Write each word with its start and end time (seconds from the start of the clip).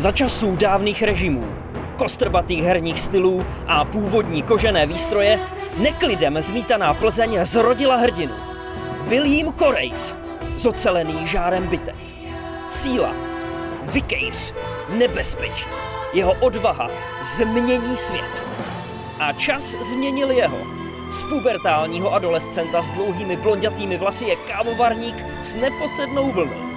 Za 0.00 0.12
časů 0.12 0.56
dávných 0.56 1.02
režimů, 1.02 1.44
kostrbatých 1.96 2.62
herních 2.62 3.00
stylů 3.00 3.44
a 3.66 3.84
původní 3.84 4.42
kožené 4.42 4.86
výstroje 4.86 5.38
neklidem 5.76 6.40
zmítaná 6.40 6.94
Plzeň 6.94 7.38
zrodila 7.42 7.96
hrdinu. 7.96 8.32
Byl 9.08 9.52
Korejs, 9.52 10.16
zocelený 10.56 11.26
žárem 11.26 11.66
bitev. 11.66 12.14
Síla, 12.66 13.14
vykejř, 13.82 14.54
nebezpečí. 14.88 15.66
Jeho 16.12 16.32
odvaha 16.40 16.88
změní 17.22 17.96
svět. 17.96 18.44
A 19.18 19.32
čas 19.32 19.76
změnil 19.90 20.30
jeho. 20.30 20.58
Z 21.10 21.24
pubertálního 21.24 22.14
adolescenta 22.14 22.82
s 22.82 22.92
dlouhými 22.92 23.36
blondětými 23.36 23.96
vlasy 23.96 24.24
je 24.24 24.36
kávovarník 24.36 25.26
s 25.42 25.54
neposednou 25.54 26.32
vlnou. 26.32 26.69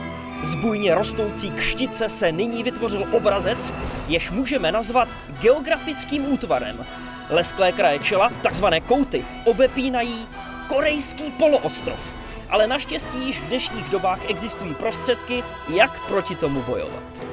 Z 0.43 0.55
bujně 0.55 0.95
rostoucí 0.95 1.51
kštice 1.51 2.09
se 2.09 2.31
nyní 2.31 2.63
vytvořil 2.63 3.07
obrazec, 3.11 3.73
jež 4.07 4.31
můžeme 4.31 4.71
nazvat 4.71 5.07
geografickým 5.41 6.33
útvarem. 6.33 6.85
Lesklé 7.29 7.71
kraje 7.71 7.99
čela, 7.99 8.29
takzvané 8.29 8.81
kouty, 8.81 9.25
obepínají 9.45 10.27
korejský 10.67 11.31
poloostrov. 11.31 12.13
Ale 12.49 12.67
naštěstí 12.67 13.25
již 13.25 13.39
v 13.39 13.47
dnešních 13.47 13.89
dobách 13.89 14.29
existují 14.29 14.73
prostředky, 14.73 15.43
jak 15.69 16.07
proti 16.07 16.35
tomu 16.35 16.61
bojovat. 16.61 17.25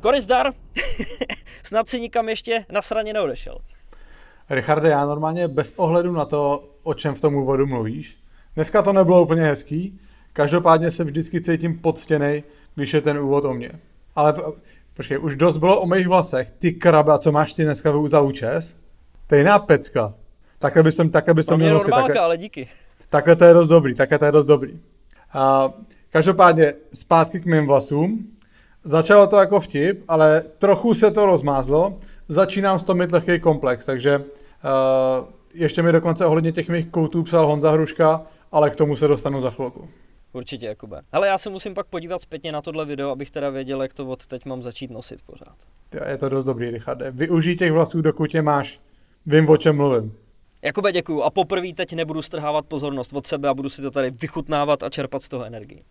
Korizdar, 0.00 0.52
snad 1.62 1.88
si 1.88 2.00
nikam 2.00 2.28
ještě 2.28 2.64
na 2.72 2.82
straně 2.82 3.12
neodešel. 3.12 3.58
Richarde, 4.50 4.88
já 4.88 5.06
normálně 5.06 5.48
bez 5.48 5.74
ohledu 5.76 6.12
na 6.12 6.24
to, 6.24 6.68
o 6.82 6.94
čem 6.94 7.14
v 7.14 7.20
tom 7.20 7.34
úvodu 7.34 7.66
mluvíš, 7.66 8.18
dneska 8.54 8.82
to 8.82 8.92
nebylo 8.92 9.22
úplně 9.22 9.42
hezký, 9.42 10.00
každopádně 10.38 10.90
se 10.90 11.04
vždycky 11.04 11.40
cítím 11.40 11.78
podstěnej, 11.78 12.42
když 12.74 12.94
je 12.94 13.00
ten 13.00 13.18
úvod 13.18 13.44
o 13.44 13.54
mně. 13.54 13.70
Ale 14.14 14.34
počkej, 14.96 15.18
už 15.18 15.36
dost 15.36 15.56
bylo 15.56 15.80
o 15.80 15.86
mých 15.86 16.08
vlasech. 16.08 16.50
Ty 16.50 16.72
kraba, 16.72 17.18
co 17.18 17.32
máš 17.32 17.52
ty 17.52 17.64
dneska 17.64 17.92
za 18.06 18.20
účes? 18.20 18.76
To 19.26 19.34
je 19.34 19.40
jiná 19.40 19.58
pecka. 19.58 20.14
Takhle 20.58 20.82
bys 20.82 20.96
jsem, 20.96 21.10
takhle 21.10 21.34
bys 21.34 21.46
to 21.46 21.56
měl 21.56 21.74
nosit. 21.74 21.90
Takhle, 21.90 22.14
ale 22.18 22.36
díky. 22.36 22.68
Takhle 23.10 23.36
to 23.36 23.44
je 23.44 23.54
dost 23.54 23.68
dobrý, 23.68 23.94
takhle 23.94 24.18
to 24.18 24.24
je 24.24 24.32
dost 24.32 24.46
dobrý. 24.46 24.80
A, 25.32 25.72
každopádně 26.10 26.74
zpátky 26.92 27.40
k 27.40 27.46
mým 27.46 27.66
vlasům. 27.66 28.26
Začalo 28.84 29.26
to 29.26 29.36
jako 29.36 29.60
vtip, 29.60 30.04
ale 30.08 30.42
trochu 30.58 30.94
se 30.94 31.10
to 31.10 31.26
rozmázlo. 31.26 31.96
Začínám 32.28 32.78
z 32.78 32.84
toho 32.84 32.96
mít 32.96 33.12
lehký 33.12 33.40
komplex, 33.40 33.86
takže 33.86 34.18
uh, 34.18 34.24
ještě 35.54 35.82
mi 35.82 35.92
dokonce 35.92 36.26
ohledně 36.26 36.52
těch 36.52 36.68
mých 36.68 36.86
koutů 36.86 37.22
psal 37.22 37.46
Honza 37.46 37.70
Hruška, 37.70 38.22
ale 38.52 38.70
k 38.70 38.76
tomu 38.76 38.96
se 38.96 39.08
dostanu 39.08 39.40
za 39.40 39.50
chvilku. 39.50 39.88
Určitě, 40.32 40.66
Jakube. 40.66 41.00
Ale 41.12 41.28
já 41.28 41.38
se 41.38 41.50
musím 41.50 41.74
pak 41.74 41.86
podívat 41.86 42.22
zpětně 42.22 42.52
na 42.52 42.62
tohle 42.62 42.84
video, 42.84 43.10
abych 43.10 43.30
teda 43.30 43.50
věděl, 43.50 43.82
jak 43.82 43.94
to 43.94 44.06
od 44.06 44.26
teď 44.26 44.44
mám 44.44 44.62
začít 44.62 44.90
nosit 44.90 45.22
pořád. 45.22 45.56
Je 46.06 46.18
to 46.18 46.28
dost 46.28 46.44
dobrý, 46.44 46.70
Richarde. 46.70 47.10
Využij 47.10 47.56
těch 47.56 47.72
vlasů, 47.72 48.02
dokud 48.02 48.34
je 48.34 48.42
máš. 48.42 48.80
Vím, 49.26 49.48
o 49.48 49.56
čem 49.56 49.76
mluvím. 49.76 50.16
Jakube, 50.62 50.92
děkuju. 50.92 51.22
A 51.22 51.30
poprvé 51.30 51.72
teď 51.72 51.92
nebudu 51.92 52.22
strhávat 52.22 52.66
pozornost 52.66 53.12
od 53.12 53.26
sebe 53.26 53.48
a 53.48 53.54
budu 53.54 53.68
si 53.68 53.82
to 53.82 53.90
tady 53.90 54.10
vychutnávat 54.10 54.82
a 54.82 54.90
čerpat 54.90 55.22
z 55.22 55.28
toho 55.28 55.44
energii. 55.44 55.84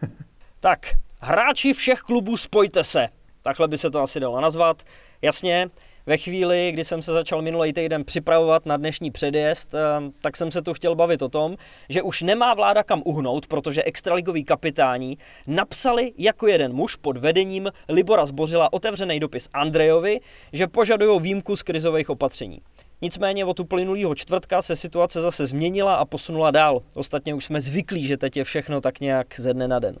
tak, 0.60 0.78
hráči 1.22 1.72
všech 1.72 2.00
klubů, 2.00 2.36
spojte 2.36 2.84
se. 2.84 3.08
Takhle 3.42 3.68
by 3.68 3.78
se 3.78 3.90
to 3.90 4.00
asi 4.00 4.20
dalo 4.20 4.40
nazvat. 4.40 4.82
Jasně, 5.22 5.70
ve 6.06 6.16
chvíli, 6.16 6.70
kdy 6.72 6.84
jsem 6.84 7.02
se 7.02 7.12
začal 7.12 7.42
minulý 7.42 7.72
týden 7.72 8.04
připravovat 8.04 8.66
na 8.66 8.76
dnešní 8.76 9.10
předjezd, 9.10 9.74
eh, 9.74 9.78
tak 10.22 10.36
jsem 10.36 10.50
se 10.50 10.62
tu 10.62 10.74
chtěl 10.74 10.94
bavit 10.94 11.22
o 11.22 11.28
tom, 11.28 11.56
že 11.88 12.02
už 12.02 12.22
nemá 12.22 12.54
vláda 12.54 12.82
kam 12.82 13.02
uhnout, 13.04 13.46
protože 13.46 13.82
extraligoví 13.82 14.44
kapitáni 14.44 15.16
napsali 15.46 16.12
jako 16.18 16.46
jeden 16.46 16.72
muž 16.72 16.96
pod 16.96 17.16
vedením 17.16 17.72
Libora 17.88 18.26
Zbořila 18.26 18.72
otevřený 18.72 19.20
dopis 19.20 19.48
Andrejovi, 19.52 20.20
že 20.52 20.66
požadují 20.66 21.20
výjimku 21.20 21.56
z 21.56 21.62
krizových 21.62 22.10
opatření. 22.10 22.60
Nicméně 23.02 23.44
od 23.44 23.60
uplynulého 23.60 24.14
čtvrtka 24.14 24.62
se 24.62 24.76
situace 24.76 25.22
zase 25.22 25.46
změnila 25.46 25.94
a 25.94 26.04
posunula 26.04 26.50
dál. 26.50 26.82
Ostatně 26.94 27.34
už 27.34 27.44
jsme 27.44 27.60
zvyklí, 27.60 28.06
že 28.06 28.16
teď 28.16 28.36
je 28.36 28.44
všechno 28.44 28.80
tak 28.80 29.00
nějak 29.00 29.40
ze 29.40 29.54
dne 29.54 29.68
na 29.68 29.78
den. 29.78 29.96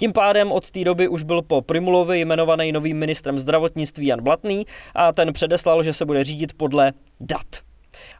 Tím 0.00 0.12
pádem 0.12 0.52
od 0.52 0.70
té 0.70 0.84
doby 0.84 1.08
už 1.08 1.22
byl 1.22 1.42
po 1.42 1.62
Primulovi 1.62 2.20
jmenovaný 2.20 2.72
novým 2.72 2.98
ministrem 2.98 3.38
zdravotnictví 3.38 4.06
Jan 4.06 4.22
Blatný 4.22 4.66
a 4.94 5.12
ten 5.12 5.32
předeslal, 5.32 5.82
že 5.82 5.92
se 5.92 6.04
bude 6.04 6.24
řídit 6.24 6.52
podle 6.56 6.92
dat. 7.20 7.46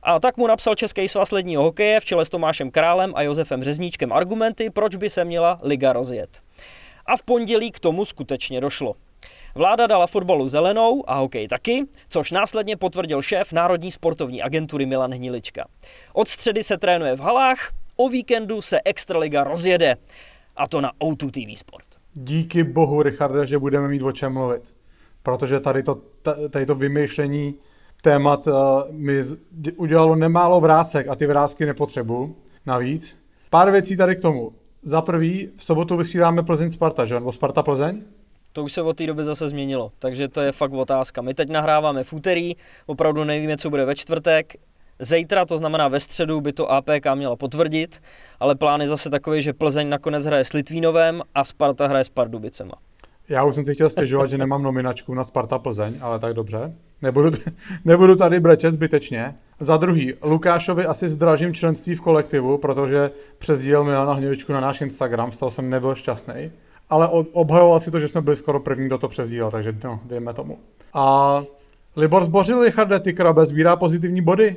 A 0.02 0.20
tak 0.20 0.36
mu 0.36 0.46
napsal 0.46 0.74
Český 0.74 1.08
svaz 1.08 1.32
ledního 1.32 1.62
hokeje 1.62 2.00
v 2.00 2.04
čele 2.04 2.24
s 2.24 2.28
Tomášem 2.28 2.70
Králem 2.70 3.12
a 3.14 3.22
Josefem 3.22 3.64
Řezníčkem 3.64 4.12
argumenty, 4.12 4.70
proč 4.70 4.96
by 4.96 5.10
se 5.10 5.24
měla 5.24 5.60
liga 5.62 5.92
rozjet. 5.92 6.40
A 7.06 7.16
v 7.16 7.22
pondělí 7.22 7.70
k 7.70 7.80
tomu 7.80 8.04
skutečně 8.04 8.60
došlo. 8.60 8.94
Vláda 9.54 9.86
dala 9.86 10.06
fotbalu 10.06 10.48
zelenou 10.48 11.10
a 11.10 11.14
hokej 11.14 11.48
taky, 11.48 11.84
což 12.08 12.30
následně 12.30 12.76
potvrdil 12.76 13.22
šéf 13.22 13.52
Národní 13.52 13.92
sportovní 13.92 14.42
agentury 14.42 14.86
Milan 14.86 15.14
Hnilička. 15.14 15.64
Od 16.12 16.28
středy 16.28 16.62
se 16.62 16.78
trénuje 16.78 17.16
v 17.16 17.20
halách, 17.20 17.72
o 17.96 18.08
víkendu 18.08 18.62
se 18.62 18.80
Extraliga 18.84 19.44
rozjede 19.44 19.96
a 20.58 20.66
to 20.66 20.80
na 20.80 20.92
O2 21.00 21.30
TV 21.30 21.58
Sport. 21.58 21.86
Díky 22.14 22.64
bohu, 22.64 23.02
Richarde, 23.02 23.46
že 23.46 23.58
budeme 23.58 23.88
mít 23.88 24.02
o 24.02 24.12
čem 24.12 24.32
mluvit. 24.32 24.74
Protože 25.22 25.60
tady 25.60 25.82
to, 25.82 26.00
tady 26.50 26.66
to 26.66 26.74
vymýšlení 26.74 27.54
témat 28.02 28.46
uh, 28.46 28.54
mi 28.90 29.22
udělalo 29.76 30.16
nemálo 30.16 30.60
vrásek 30.60 31.08
a 31.08 31.14
ty 31.14 31.26
vrázky 31.26 31.66
nepotřebuji 31.66 32.36
navíc. 32.66 33.18
Pár 33.50 33.70
věcí 33.70 33.96
tady 33.96 34.16
k 34.16 34.20
tomu. 34.20 34.52
Za 34.82 35.02
prvý, 35.02 35.50
v 35.56 35.64
sobotu 35.64 35.96
vysíláme 35.96 36.42
Plzeň 36.42 36.70
Sparta, 36.70 37.04
že? 37.04 37.14
Nebo 37.14 37.32
Sparta 37.32 37.62
Plzeň? 37.62 38.02
To 38.52 38.64
už 38.64 38.72
se 38.72 38.82
od 38.82 38.96
té 38.96 39.06
doby 39.06 39.24
zase 39.24 39.48
změnilo, 39.48 39.92
takže 39.98 40.28
to 40.28 40.40
je 40.40 40.52
fakt 40.52 40.72
otázka. 40.72 41.22
My 41.22 41.34
teď 41.34 41.48
nahráváme 41.48 42.04
v 42.04 42.12
úterý, 42.12 42.52
opravdu 42.86 43.24
nevíme, 43.24 43.56
co 43.56 43.70
bude 43.70 43.84
ve 43.84 43.94
čtvrtek. 43.94 44.54
Zítra, 45.00 45.44
to 45.44 45.58
znamená 45.58 45.88
ve 45.88 46.00
středu, 46.00 46.40
by 46.40 46.52
to 46.52 46.72
APK 46.72 47.06
měla 47.14 47.36
potvrdit, 47.36 48.02
ale 48.40 48.54
plán 48.54 48.80
je 48.80 48.88
zase 48.88 49.10
takový, 49.10 49.42
že 49.42 49.52
Plzeň 49.52 49.88
nakonec 49.88 50.26
hraje 50.26 50.44
s 50.44 50.52
Litvínovem 50.52 51.22
a 51.34 51.44
Sparta 51.44 51.86
hraje 51.86 52.04
s 52.04 52.08
Pardubicema. 52.08 52.74
Já 53.28 53.44
už 53.44 53.54
jsem 53.54 53.64
si 53.64 53.74
chtěl 53.74 53.90
stěžovat, 53.90 54.30
že 54.30 54.38
nemám 54.38 54.62
nominačku 54.62 55.14
na 55.14 55.24
Sparta 55.24 55.58
Plzeň, 55.58 55.98
ale 56.00 56.18
tak 56.18 56.34
dobře. 56.34 56.74
Nebudu, 57.02 57.30
nebudu 57.84 58.16
tady 58.16 58.40
brečet 58.40 58.72
zbytečně. 58.72 59.34
Za 59.60 59.76
druhý, 59.76 60.14
Lukášovi 60.22 60.86
asi 60.86 61.08
zdražím 61.08 61.54
členství 61.54 61.94
v 61.94 62.00
kolektivu, 62.00 62.58
protože 62.58 63.10
přezdíl 63.38 63.84
Milana 63.84 64.12
Hněvičku 64.12 64.52
na 64.52 64.60
náš 64.60 64.80
Instagram, 64.80 65.32
z 65.32 65.38
toho 65.38 65.50
jsem 65.50 65.70
nebyl 65.70 65.94
šťastný. 65.94 66.50
Ale 66.90 67.08
obhajoval 67.32 67.80
si 67.80 67.90
to, 67.90 68.00
že 68.00 68.08
jsme 68.08 68.20
byli 68.20 68.36
skoro 68.36 68.60
první, 68.60 68.86
kdo 68.86 68.98
to 68.98 69.08
přezdílel, 69.08 69.50
takže 69.50 69.74
no, 69.84 70.00
dejme 70.04 70.34
tomu. 70.34 70.58
A 70.94 71.42
Libor 71.96 72.24
zbořil 72.24 72.64
Richarde 72.64 73.00
Tykra, 73.00 73.44
sbírá 73.44 73.76
pozitivní 73.76 74.22
body. 74.22 74.56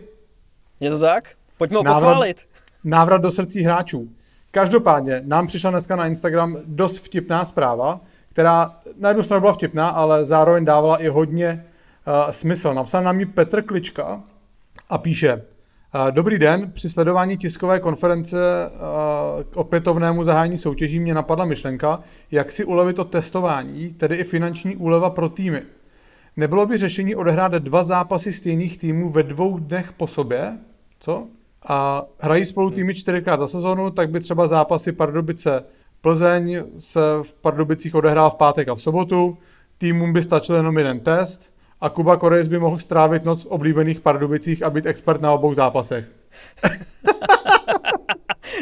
Je 0.81 0.89
to 0.89 0.99
tak? 0.99 1.29
Pojďme 1.57 1.77
ho 1.77 1.83
návrat, 1.83 1.99
pochválit. 1.99 2.47
Návrat 2.83 3.21
do 3.21 3.31
srdcí 3.31 3.63
hráčů. 3.63 4.09
Každopádně 4.51 5.21
nám 5.25 5.47
přišla 5.47 5.69
dneska 5.69 5.95
na 5.95 6.07
Instagram 6.07 6.57
dost 6.65 6.97
vtipná 6.97 7.45
zpráva, 7.45 7.99
která 8.29 8.71
na 8.99 9.09
jednu 9.09 9.23
stranu 9.23 9.41
byla 9.41 9.53
vtipná, 9.53 9.89
ale 9.89 10.25
zároveň 10.25 10.65
dávala 10.65 10.97
i 10.97 11.07
hodně 11.07 11.65
uh, 12.07 12.31
smysl. 12.31 12.73
Napsal 12.73 13.03
nám 13.03 13.19
ji 13.19 13.25
Petr 13.25 13.61
Klička 13.61 14.23
a 14.89 14.97
píše 14.97 15.33
uh, 15.35 16.11
Dobrý 16.11 16.39
den, 16.39 16.71
při 16.71 16.89
sledování 16.89 17.37
tiskové 17.37 17.79
konference 17.79 18.37
uh, 18.37 19.43
k 19.43 19.57
opětovnému 19.57 20.23
zahájení 20.23 20.57
soutěží 20.57 20.99
mě 20.99 21.13
napadla 21.13 21.45
myšlenka, 21.45 21.99
jak 22.31 22.51
si 22.51 22.65
ulevit 22.65 22.95
to 22.95 23.03
testování, 23.03 23.93
tedy 23.93 24.15
i 24.15 24.23
finanční 24.23 24.75
úleva 24.75 25.09
pro 25.09 25.29
týmy. 25.29 25.61
Nebylo 26.37 26.65
by 26.65 26.77
řešení 26.77 27.15
odehrát 27.15 27.51
dva 27.51 27.83
zápasy 27.83 28.33
stejných 28.33 28.77
týmů 28.77 29.09
ve 29.09 29.23
dvou 29.23 29.57
dnech 29.57 29.91
po 29.91 30.07
sobě? 30.07 30.57
Co? 31.03 31.27
A 31.67 32.03
hrají 32.19 32.45
spolu 32.45 32.69
týmy 32.69 32.95
čtyřikrát 32.95 33.39
za 33.39 33.47
sezonu, 33.47 33.91
tak 33.91 34.09
by 34.09 34.19
třeba 34.19 34.47
zápasy 34.47 34.91
Pardubice 34.91 35.63
Plzeň 36.01 36.63
se 36.77 36.99
v 37.21 37.33
Pardubicích 37.33 37.95
odehrál 37.95 38.29
v 38.29 38.35
pátek 38.35 38.67
a 38.67 38.75
v 38.75 38.81
sobotu, 38.81 39.37
týmům 39.77 40.13
by 40.13 40.21
stačil 40.21 40.55
jenom 40.55 40.77
jeden 40.77 40.99
test 40.99 41.51
a 41.81 41.89
Kuba 41.89 42.17
Korejs 42.17 42.47
by 42.47 42.59
mohl 42.59 42.77
strávit 42.77 43.25
noc 43.25 43.43
v 43.43 43.45
oblíbených 43.45 43.99
Pardubicích 43.99 44.63
a 44.63 44.69
být 44.69 44.85
expert 44.85 45.21
na 45.21 45.31
obou 45.31 45.53
zápasech. 45.53 46.11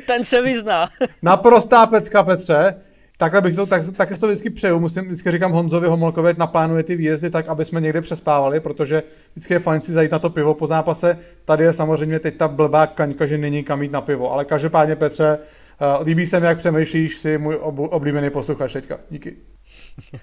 Ten 0.08 0.24
se 0.24 0.42
vyzná. 0.42 0.90
Naprostá 1.22 1.86
pecka, 1.86 2.24
Petře. 2.24 2.76
Takhle 3.20 3.42
bych 3.42 3.56
to, 3.56 3.66
tak, 3.66 3.82
také 3.98 4.16
to 4.16 4.28
vždycky 4.28 4.50
přeju. 4.50 4.80
Musím, 4.80 5.06
vždycky 5.06 5.32
říkám 5.32 5.52
Honzovi 5.52 5.88
Homolkovi, 5.88 6.34
naplánuje 6.38 6.84
ty 6.84 6.96
výjezdy 6.96 7.30
tak, 7.30 7.48
aby 7.48 7.66
jsme 7.66 7.82
někde 7.82 8.02
přespávali, 8.02 8.60
protože 8.60 9.04
vždycky 9.34 9.54
je 9.54 9.60
fajn 9.60 9.82
si 9.82 9.92
zajít 9.92 10.12
na 10.12 10.20
to 10.20 10.30
pivo 10.30 10.54
po 10.54 10.68
zápase. 10.68 11.18
Tady 11.46 11.64
je 11.64 11.74
samozřejmě 11.74 12.20
teď 12.20 12.38
ta 12.38 12.48
blbá 12.48 12.88
kaňka, 12.88 13.26
že 13.26 13.38
není 13.38 13.64
kam 13.64 13.84
jít 13.84 13.92
na 13.92 14.02
pivo. 14.02 14.32
Ale 14.32 14.46
každopádně, 14.46 14.96
Petře, 14.96 15.38
uh, 16.00 16.08
líbí 16.08 16.26
se 16.26 16.40
mi, 16.40 16.46
jak 16.46 16.58
přemýšlíš, 16.58 17.18
si 17.18 17.38
můj 17.38 17.58
oblíbený 17.62 18.30
posluchač 18.30 18.74
teďka. 18.74 19.00
Díky. 19.10 19.36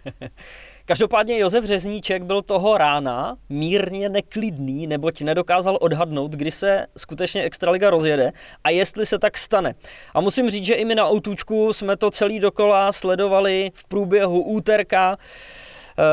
Každopádně 0.88 1.38
Josef 1.38 1.64
Řezníček 1.64 2.22
byl 2.22 2.42
toho 2.42 2.78
rána 2.78 3.36
mírně 3.48 4.08
neklidný, 4.08 4.86
neboť 4.86 5.22
nedokázal 5.22 5.78
odhadnout, 5.80 6.32
kdy 6.32 6.50
se 6.50 6.86
skutečně 6.96 7.42
Extraliga 7.42 7.90
rozjede 7.90 8.32
a 8.64 8.70
jestli 8.70 9.06
se 9.06 9.18
tak 9.18 9.38
stane. 9.38 9.74
A 10.14 10.20
musím 10.20 10.50
říct, 10.50 10.64
že 10.64 10.74
i 10.74 10.84
my 10.84 10.94
na 10.94 11.10
Outučku 11.10 11.72
jsme 11.72 11.96
to 11.96 12.10
celý 12.10 12.40
dokola 12.40 12.92
sledovali 12.92 13.70
v 13.74 13.88
průběhu 13.88 14.42
úterka 14.42 15.16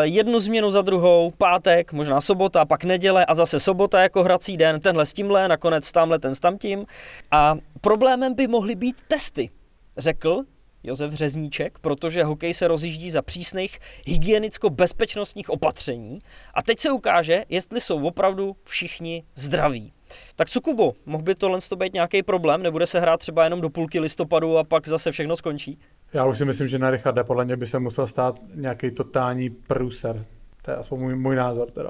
jednu 0.02 0.40
změnu 0.40 0.72
za 0.72 0.82
druhou, 0.82 1.32
pátek, 1.38 1.94
možná 1.94 2.22
sobota, 2.22 2.66
pak 2.66 2.84
neděle 2.84 3.26
a 3.26 3.34
zase 3.34 3.60
sobota 3.60 4.02
jako 4.02 4.24
hrací 4.24 4.58
den, 4.58 4.80
tenhle 4.80 5.06
s 5.06 5.14
tímhle, 5.14 5.48
nakonec 5.48 5.92
tamhle 5.92 6.20
ten 6.20 6.36
s 6.36 6.40
tamtím. 6.40 6.86
A 7.32 7.56
problémem 7.82 8.34
by 8.34 8.48
mohly 8.48 8.76
být 8.76 8.96
testy, 9.08 9.50
řekl 9.98 10.44
Josef 10.84 11.14
Řezníček, 11.14 11.80
protože 11.80 12.24
hokej 12.24 12.54
se 12.54 12.68
rozjíždí 12.68 13.12
za 13.12 13.22
přísných 13.22 13.80
hygienicko-bezpečnostních 14.08 15.50
opatření 15.50 16.20
a 16.54 16.62
teď 16.62 16.80
se 16.80 16.92
ukáže, 16.92 17.46
jestli 17.50 17.82
jsou 17.82 18.08
opravdu 18.08 18.56
všichni 18.64 19.24
zdraví. 19.36 19.94
Tak 20.36 20.50
co 20.50 20.62
Kubo, 20.62 20.94
mohl 21.06 21.24
by 21.24 21.36
tohle 21.36 21.60
být 21.76 21.94
nějaký 21.94 22.24
problém? 22.24 22.64
Nebude 22.64 22.88
se 22.88 23.00
hrát 23.00 23.20
třeba 23.20 23.44
jenom 23.44 23.62
do 23.62 23.70
půlky 23.70 24.00
listopadu 24.00 24.58
a 24.58 24.64
pak 24.64 24.88
zase 24.88 25.12
všechno 25.12 25.36
skončí? 25.36 25.80
Já 26.14 26.26
už 26.26 26.38
si 26.38 26.46
myslím, 26.46 26.68
že 26.68 26.80
na 26.80 26.90
Richarde 26.90 27.24
podle 27.24 27.46
mě 27.46 27.58
by 27.58 27.68
se 27.68 27.80
musel 27.80 28.08
stát 28.08 28.40
nějaký 28.56 28.92
totální 28.92 29.50
průser. 29.50 30.26
To 30.62 30.72
je 30.72 30.78
aspoň 30.78 31.00
můj, 31.00 31.16
můj 31.16 31.36
názor 31.36 31.72
teda. 31.72 31.90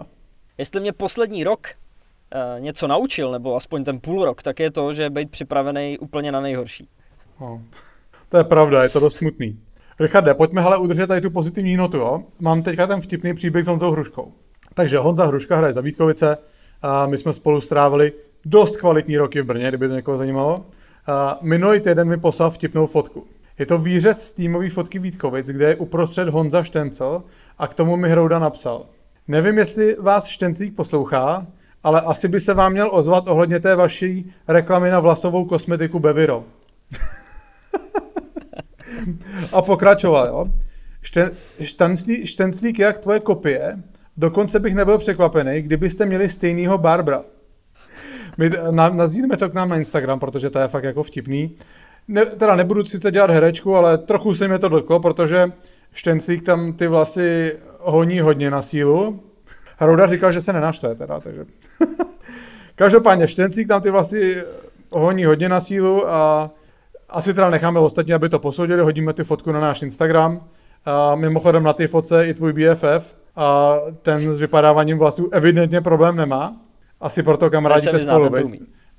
Jestli 0.57 0.81
mě 0.81 0.93
poslední 0.93 1.43
rok 1.43 1.67
e, 1.67 2.59
něco 2.59 2.87
naučil, 2.87 3.31
nebo 3.31 3.55
aspoň 3.55 3.83
ten 3.83 3.99
půl 3.99 4.25
rok, 4.25 4.43
tak 4.43 4.59
je 4.59 4.71
to, 4.71 4.93
že 4.93 5.09
být 5.09 5.31
připravený 5.31 5.97
úplně 5.97 6.31
na 6.31 6.41
nejhorší. 6.41 6.89
No. 7.39 7.61
To 8.33 8.37
je 8.37 8.43
pravda, 8.43 8.83
je 8.83 8.89
to 8.89 8.99
dost 8.99 9.15
smutný. 9.15 9.59
Richarde, 9.99 10.33
pojďme 10.33 10.61
ale 10.61 10.77
udržet 10.77 11.07
tady 11.07 11.21
tu 11.21 11.29
pozitivní 11.29 11.77
notu. 11.77 11.97
Jo? 11.97 12.23
Mám 12.39 12.61
teďka 12.61 12.87
ten 12.87 13.01
vtipný 13.01 13.33
příběh 13.33 13.65
s 13.65 13.67
Honzou 13.67 13.91
Hruškou. 13.91 14.31
Takže 14.73 14.97
Honza 14.97 15.25
Hruška 15.25 15.57
hraje 15.57 15.73
za 15.73 15.81
Vítkovice, 15.81 16.37
a 16.81 17.05
my 17.05 17.17
jsme 17.17 17.33
spolu 17.33 17.61
strávili 17.61 18.13
dost 18.45 18.77
kvalitní 18.77 19.17
roky 19.17 19.41
v 19.41 19.45
Brně, 19.45 19.67
kdyby 19.67 19.87
to 19.87 19.93
někoho 19.93 20.17
zajímalo. 20.17 20.65
A 21.07 21.39
minulý 21.41 21.79
týden 21.79 22.09
mi 22.09 22.17
poslal 22.17 22.51
vtipnou 22.51 22.87
fotku. 22.87 23.27
Je 23.59 23.65
to 23.65 23.77
výřez 23.77 24.27
z 24.27 24.33
týmové 24.33 24.69
fotky 24.69 24.99
Vítkovic, 24.99 25.47
kde 25.47 25.67
je 25.67 25.75
uprostřed 25.75 26.29
Honza 26.29 26.63
Štencel 26.63 27.23
a 27.57 27.67
k 27.67 27.73
tomu 27.73 27.95
mi 27.95 28.09
Hrouda 28.09 28.39
napsal. 28.39 28.85
Nevím, 29.27 29.57
jestli 29.57 29.95
vás 29.99 30.27
Štenclík 30.27 30.75
poslouchá, 30.75 31.47
ale 31.83 32.01
asi 32.01 32.27
by 32.27 32.39
se 32.39 32.53
vám 32.53 32.71
měl 32.71 32.89
ozvat 32.91 33.27
ohledně 33.27 33.59
té 33.59 33.75
vaší 33.75 34.33
reklamy 34.47 34.89
na 34.89 34.99
vlasovou 34.99 35.45
kosmetiku 35.45 35.99
Beviro. 35.99 36.43
a 39.51 39.61
pokračoval, 39.61 40.27
jo. 40.27 40.45
Šten, 41.01 41.31
štenclík, 41.61 42.25
štenclík 42.25 42.79
jak 42.79 42.99
tvoje 42.99 43.19
kopie, 43.19 43.79
dokonce 44.17 44.59
bych 44.59 44.75
nebyl 44.75 44.97
překvapený, 44.97 45.61
kdybyste 45.61 46.05
měli 46.05 46.29
stejného 46.29 46.77
Barbara. 46.77 47.23
My 48.37 48.51
na, 48.71 48.89
nazýváme 48.89 49.37
to 49.37 49.49
k 49.49 49.53
nám 49.53 49.69
na 49.69 49.77
Instagram, 49.77 50.19
protože 50.19 50.49
to 50.49 50.59
je 50.59 50.67
fakt 50.67 50.83
jako 50.83 51.03
vtipný. 51.03 51.55
Ne, 52.07 52.25
teda 52.25 52.55
nebudu 52.55 52.85
sice 52.85 53.11
dělat 53.11 53.29
herečku, 53.29 53.75
ale 53.75 53.97
trochu 53.97 54.35
se 54.35 54.47
mi 54.47 54.59
to 54.59 54.69
dotklo, 54.69 54.99
protože 54.99 55.51
Štenclík 55.93 56.43
tam 56.43 56.73
ty 56.73 56.87
vlasy 56.87 57.57
honí 57.79 58.19
hodně 58.19 58.51
na 58.51 58.61
sílu. 58.61 59.23
Hrouda 59.77 60.07
říkal, 60.07 60.31
že 60.31 60.41
se 60.41 60.53
nenaštve 60.53 60.95
teda, 60.95 61.19
takže... 61.19 61.45
Každopádně 62.75 63.27
Štenclík 63.27 63.67
tam 63.67 63.81
ty 63.81 63.89
vlasy 63.89 64.43
honí 64.91 65.25
hodně 65.25 65.49
na 65.49 65.59
sílu 65.59 66.09
a 66.09 66.51
asi 67.13 67.33
teda 67.33 67.49
necháme 67.49 67.79
ostatní, 67.79 68.13
aby 68.13 68.29
to 68.29 68.39
posoudili, 68.39 68.81
hodíme 68.81 69.13
ty 69.13 69.23
fotku 69.23 69.51
na 69.51 69.59
náš 69.59 69.81
Instagram. 69.81 70.43
A 70.85 71.15
mimochodem 71.15 71.63
na 71.63 71.73
té 71.73 71.87
fotce 71.87 72.27
i 72.27 72.33
tvůj 72.33 72.53
BFF 72.53 73.15
a 73.35 73.75
ten 74.01 74.33
s 74.33 74.39
vypadáváním 74.39 74.97
vlasů 74.97 75.29
evidentně 75.31 75.81
problém 75.81 76.15
nemá. 76.15 76.61
Asi 77.01 77.23
proto 77.23 77.49
kamarádíte 77.49 77.99
spolu, 77.99 78.31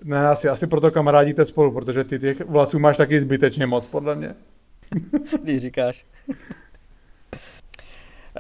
Ne, 0.05 0.28
asi, 0.28 0.49
asi 0.49 0.66
proto 0.66 0.90
kamarádíte 0.90 1.44
spolu, 1.44 1.72
protože 1.72 2.05
ty 2.05 2.19
těch 2.19 2.49
vlasů 2.49 2.78
máš 2.78 2.96
taky 2.96 3.20
zbytečně 3.20 3.66
moc, 3.66 3.87
podle 3.87 4.14
mě. 4.14 4.34
Když 5.43 5.60
říkáš. 5.60 6.06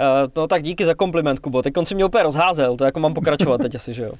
Uh, 0.00 0.30
no 0.36 0.46
tak 0.48 0.62
díky 0.62 0.84
za 0.84 0.94
kompliment, 0.94 1.38
Kubo. 1.38 1.62
Teď 1.62 1.76
on 1.76 1.86
si 1.86 1.94
mě 1.94 2.04
úplně 2.04 2.22
rozházel, 2.22 2.76
to 2.76 2.84
jako 2.84 3.00
mám 3.00 3.14
pokračovat 3.14 3.60
teď 3.60 3.74
asi, 3.74 3.94
že 3.94 4.02
jo. 4.02 4.12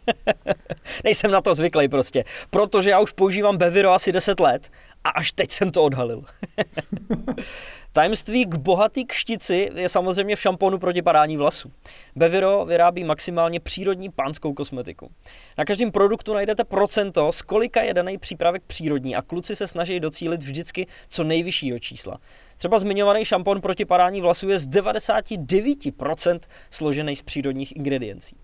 Nejsem 1.04 1.30
na 1.30 1.40
to 1.40 1.54
zvyklý 1.54 1.88
prostě, 1.88 2.24
protože 2.50 2.90
já 2.90 3.00
už 3.00 3.12
používám 3.12 3.56
Beviro 3.56 3.92
asi 3.92 4.12
10 4.12 4.40
let 4.40 4.70
a 5.04 5.08
až 5.08 5.32
teď 5.32 5.50
jsem 5.50 5.70
to 5.70 5.82
odhalil. 5.82 6.24
Tajemství 7.92 8.44
k 8.46 8.54
bohatý 8.54 9.04
kštici 9.04 9.70
je 9.74 9.88
samozřejmě 9.88 10.36
v 10.36 10.40
šamponu 10.40 10.78
proti 10.78 11.02
padání 11.02 11.36
vlasů. 11.36 11.72
Beviro 12.16 12.64
vyrábí 12.64 13.04
maximálně 13.04 13.60
přírodní 13.60 14.10
pánskou 14.10 14.54
kosmetiku. 14.54 15.10
Na 15.58 15.64
každém 15.64 15.92
produktu 15.92 16.34
najdete 16.34 16.64
procento, 16.64 17.32
z 17.32 17.42
kolika 17.42 17.82
je 17.82 17.94
daný 17.94 18.18
přípravek 18.18 18.62
přírodní 18.66 19.16
a 19.16 19.22
kluci 19.22 19.56
se 19.56 19.66
snaží 19.66 20.00
docílit 20.00 20.42
vždycky 20.42 20.86
co 21.08 21.24
nejvyššího 21.24 21.78
čísla. 21.78 22.18
Třeba 22.56 22.78
zmiňovaný 22.78 23.24
šampon 23.24 23.60
proti 23.60 23.84
padání 23.84 24.20
vlasů 24.20 24.48
je 24.48 24.58
z 24.58 24.68
99% 24.68 26.40
složený 26.70 27.16
z 27.16 27.22
přírodních 27.22 27.76
ingrediencí. 27.76 28.36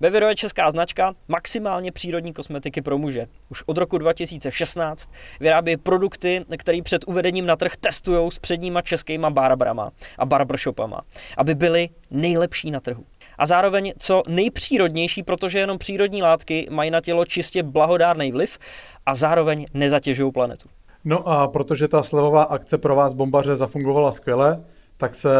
Beviro 0.00 0.28
je 0.28 0.36
česká 0.36 0.70
značka 0.70 1.14
maximálně 1.28 1.92
přírodní 1.92 2.32
kosmetiky 2.32 2.82
pro 2.82 2.98
muže. 2.98 3.26
Už 3.50 3.62
od 3.66 3.78
roku 3.78 3.98
2016 3.98 5.10
vyrábí 5.40 5.76
produkty, 5.76 6.44
které 6.56 6.82
před 6.82 7.04
uvedením 7.08 7.46
na 7.46 7.56
trh 7.56 7.76
testují 7.76 8.30
s 8.30 8.38
předníma 8.38 8.82
českýma 8.82 9.30
barbrama 9.30 9.90
a 10.18 10.26
barbershopama, 10.26 11.00
aby 11.36 11.54
byly 11.54 11.88
nejlepší 12.10 12.70
na 12.70 12.80
trhu. 12.80 13.04
A 13.38 13.46
zároveň 13.46 13.92
co 13.98 14.22
nejpřírodnější, 14.28 15.22
protože 15.22 15.58
jenom 15.58 15.78
přírodní 15.78 16.22
látky 16.22 16.66
mají 16.70 16.90
na 16.90 17.00
tělo 17.00 17.24
čistě 17.24 17.62
blahodárný 17.62 18.32
vliv 18.32 18.58
a 19.06 19.14
zároveň 19.14 19.66
nezatěžují 19.74 20.32
planetu. 20.32 20.68
No 21.04 21.28
a 21.28 21.48
protože 21.48 21.88
ta 21.88 22.02
slevová 22.02 22.42
akce 22.42 22.78
pro 22.78 22.94
vás 22.94 23.12
bombaře 23.14 23.56
zafungovala 23.56 24.12
skvěle, 24.12 24.64
tak 24.96 25.14
se 25.14 25.30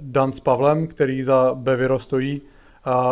Dan 0.00 0.32
s 0.32 0.40
Pavlem, 0.40 0.86
který 0.86 1.22
za 1.22 1.54
Beviro 1.54 1.98
stojí, 1.98 2.42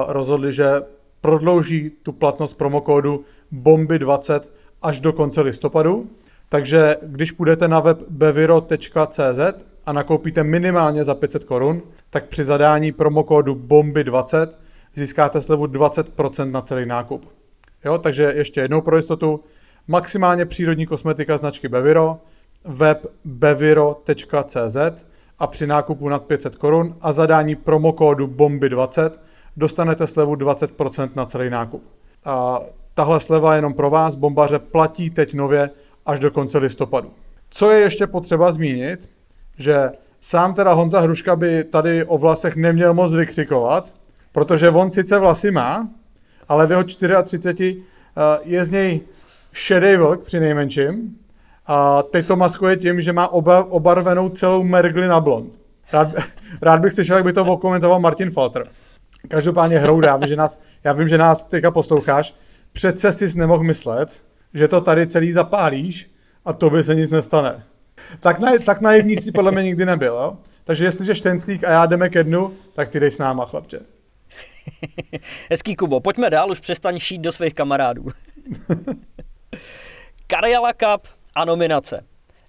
rozhodli, 0.07 0.53
že 0.53 0.83
prodlouží 1.21 1.91
tu 2.03 2.13
platnost 2.13 2.55
promokódu 2.55 3.25
BOMBY20 3.53 4.41
až 4.83 5.01
do 5.01 5.13
konce 5.13 5.41
listopadu. 5.41 6.11
Takže 6.49 6.97
když 7.03 7.33
půjdete 7.33 7.69
na 7.69 7.81
web 7.81 8.03
beviro.cz 8.09 9.65
a 9.87 9.93
nakoupíte 9.93 10.45
minimálně 10.45 11.05
za 11.05 11.15
500 11.15 11.45
korun, 11.45 11.83
tak 12.11 12.27
při 12.27 12.45
zadání 12.45 12.93
promokódu 12.93 13.55
BOMBY20 13.55 14.49
získáte 14.95 15.43
slevu 15.43 15.67
20% 15.67 16.51
na 16.51 16.63
celý 16.63 16.87
nákup. 16.87 17.25
Jo, 17.85 17.99
takže 17.99 18.33
ještě 18.37 18.61
jednou 18.61 18.81
pro 18.81 18.97
jistotu, 18.97 19.41
maximálně 19.89 20.47
přírodní 20.47 20.87
kosmetika 20.87 21.37
značky 21.37 21.69
Beviro, 21.69 22.19
web 22.65 23.07
beviro.cz 23.25 24.77
a 25.39 25.47
při 25.47 25.67
nákupu 25.67 26.09
nad 26.09 26.25
500 26.25 26.57
korun 26.57 26.97
a 27.01 27.13
zadání 27.13 27.57
promokódu 27.57 28.27
BOMBY20 28.27 29.11
dostanete 29.57 30.07
slevu 30.07 30.35
20% 30.35 31.11
na 31.15 31.27
celý 31.27 31.51
nákup. 31.51 31.83
A 32.25 32.61
tahle 32.95 33.21
sleva 33.21 33.57
jenom 33.57 33.75
pro 33.75 33.91
vás, 33.91 34.15
bombaře, 34.15 34.59
platí 34.59 35.11
teď 35.11 35.35
nově 35.35 35.71
až 36.07 36.21
do 36.21 36.31
konce 36.31 36.59
listopadu. 36.59 37.11
Co 37.51 37.71
je 37.71 37.81
ještě 37.81 38.07
potřeba 38.07 38.53
zmínit, 38.53 39.11
že 39.59 39.91
sám 40.21 40.55
teda 40.55 40.73
Honza 40.73 41.01
Hruška 41.01 41.37
by 41.37 41.65
tady 41.65 42.05
o 42.05 42.19
vlasech 42.19 42.57
neměl 42.57 42.95
moc 42.95 43.15
vykřikovat, 43.15 43.95
protože 44.33 44.71
on 44.71 44.91
sice 44.91 45.19
vlasy 45.19 45.51
má, 45.51 45.89
ale 46.49 46.67
v 46.67 46.71
jeho 46.71 46.85
34 46.85 47.77
eh, 47.77 48.39
je 48.45 48.65
z 48.65 48.71
něj 48.71 49.01
šedý 49.57 49.97
vlk 49.97 50.23
při 50.23 50.41
nejmenším. 50.41 51.19
A 51.67 52.03
teď 52.03 52.27
to 52.27 52.37
maskuje 52.37 52.77
tím, 52.77 53.01
že 53.01 53.13
má 53.13 53.29
oba, 53.29 53.65
obarvenou 53.65 54.29
celou 54.29 54.63
mergli 54.63 55.07
na 55.07 55.21
blond. 55.21 55.61
Rád, 55.93 56.09
rád 56.63 56.81
bych 56.81 56.93
slyšel, 56.93 57.17
jak 57.17 57.25
by 57.25 57.33
to 57.33 57.45
okomentoval 57.45 58.01
Martin 58.01 58.31
Falter. 58.31 58.67
Každopádně 59.29 59.79
Hrouda, 59.79 60.09
já 60.09 60.17
vím, 60.17 60.29
že 60.29 60.37
nás, 60.37 60.61
já 60.85 60.93
vím, 60.93 61.09
že 61.09 61.19
nás 61.19 61.47
teďka 61.47 61.71
posloucháš, 61.71 62.35
přece 62.73 63.13
jsi 63.13 63.39
nemohl 63.39 63.65
myslet, 63.65 64.23
že 64.55 64.69
to 64.69 64.81
tady 64.81 65.07
celý 65.07 65.33
zapálíš 65.33 66.11
a 66.45 66.53
to 66.53 66.71
by 66.71 66.85
se 66.85 66.95
nic 66.95 67.11
nestane. 67.11 67.65
Tak, 68.21 68.39
na, 68.39 68.59
tak 68.59 68.81
naivní 68.81 69.17
si 69.17 69.33
podle 69.33 69.53
mě 69.53 69.63
nikdy 69.63 69.87
nebyl, 69.87 70.13
jo? 70.13 70.37
Takže 70.65 70.85
jestliže 70.85 71.15
Štenclík 71.15 71.65
a 71.65 71.71
já 71.71 71.87
jdeme 71.87 72.09
ke 72.09 72.25
dnu, 72.25 72.53
tak 72.73 72.89
ty 72.89 73.01
dej 73.01 73.11
s 73.11 73.19
náma, 73.19 73.47
chlapče. 73.47 73.81
Hezký 75.51 75.77
Kubo, 75.77 76.01
pojďme 76.01 76.31
dál, 76.31 76.51
už 76.51 76.61
přestaň 76.61 76.99
šít 76.99 77.21
do 77.21 77.33
svých 77.33 77.55
kamarádů. 77.55 78.05
Karjala 80.27 80.73
Cup 80.73 81.09
a 81.37 81.45
nominace. 81.45 82.05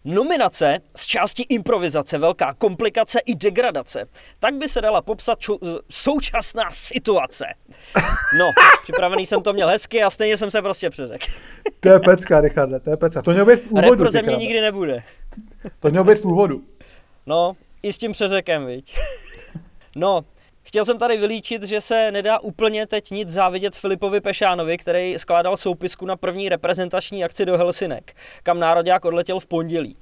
Nominace 0.06 0.78
z 0.98 1.06
části 1.06 1.44
improvizace, 1.50 2.18
velká 2.18 2.54
komplikace 2.54 3.20
i 3.26 3.36
degradace. 3.36 4.06
Tak 4.40 4.54
by 4.54 4.70
se 4.70 4.82
dala 4.82 5.02
popsat 5.02 5.40
ču- 5.40 5.80
současná 5.90 6.72
situace. 6.72 7.46
No, 8.40 8.46
připravený 8.84 9.26
jsem 9.26 9.42
to 9.44 9.54
měl 9.54 9.68
hezky 9.70 10.04
a 10.04 10.10
stejně 10.10 10.38
jsem 10.38 10.52
se 10.52 10.62
prostě 10.62 10.90
přeřekl. 10.90 11.26
To 11.80 11.90
je 11.90 12.00
pecka, 12.00 12.42
Richarde, 12.42 12.80
to 12.80 12.90
je 12.90 12.98
pecka. 12.98 13.22
To 13.22 13.32
mělo 13.32 13.46
být 13.46 13.56
v 13.60 13.68
úvodu. 13.72 14.04
Repro 14.04 14.22
mě 14.24 14.36
nikdy 14.36 14.62
nebude. 14.62 15.04
To 15.80 15.90
mělo 15.90 16.06
být 16.06 16.20
v 16.20 16.26
úvodu. 16.26 16.64
No, 17.26 17.56
i 17.84 17.94
s 17.94 17.98
tím 17.98 18.12
přeřekem, 18.12 18.66
viď. 18.66 18.96
No, 19.96 20.26
Chtěl 20.68 20.86
jsem 20.86 20.98
tady 20.98 21.18
vylíčit, 21.18 21.64
že 21.64 21.82
se 21.82 22.12
nedá 22.12 22.40
úplně 22.40 22.88
teď 22.88 23.12
nic 23.12 23.30
závidět 23.30 23.76
Filipovi 23.76 24.22
Pešánovi, 24.22 24.78
který 24.78 25.18
skládal 25.18 25.58
soupisku 25.58 26.06
na 26.06 26.16
první 26.16 26.50
reprezentační 26.50 27.24
akci 27.24 27.46
do 27.46 27.58
Helsinek, 27.58 28.14
kam 28.44 28.60
národák 28.60 29.06
odletěl 29.06 29.40
v 29.40 29.48
pondělí. 29.48 29.98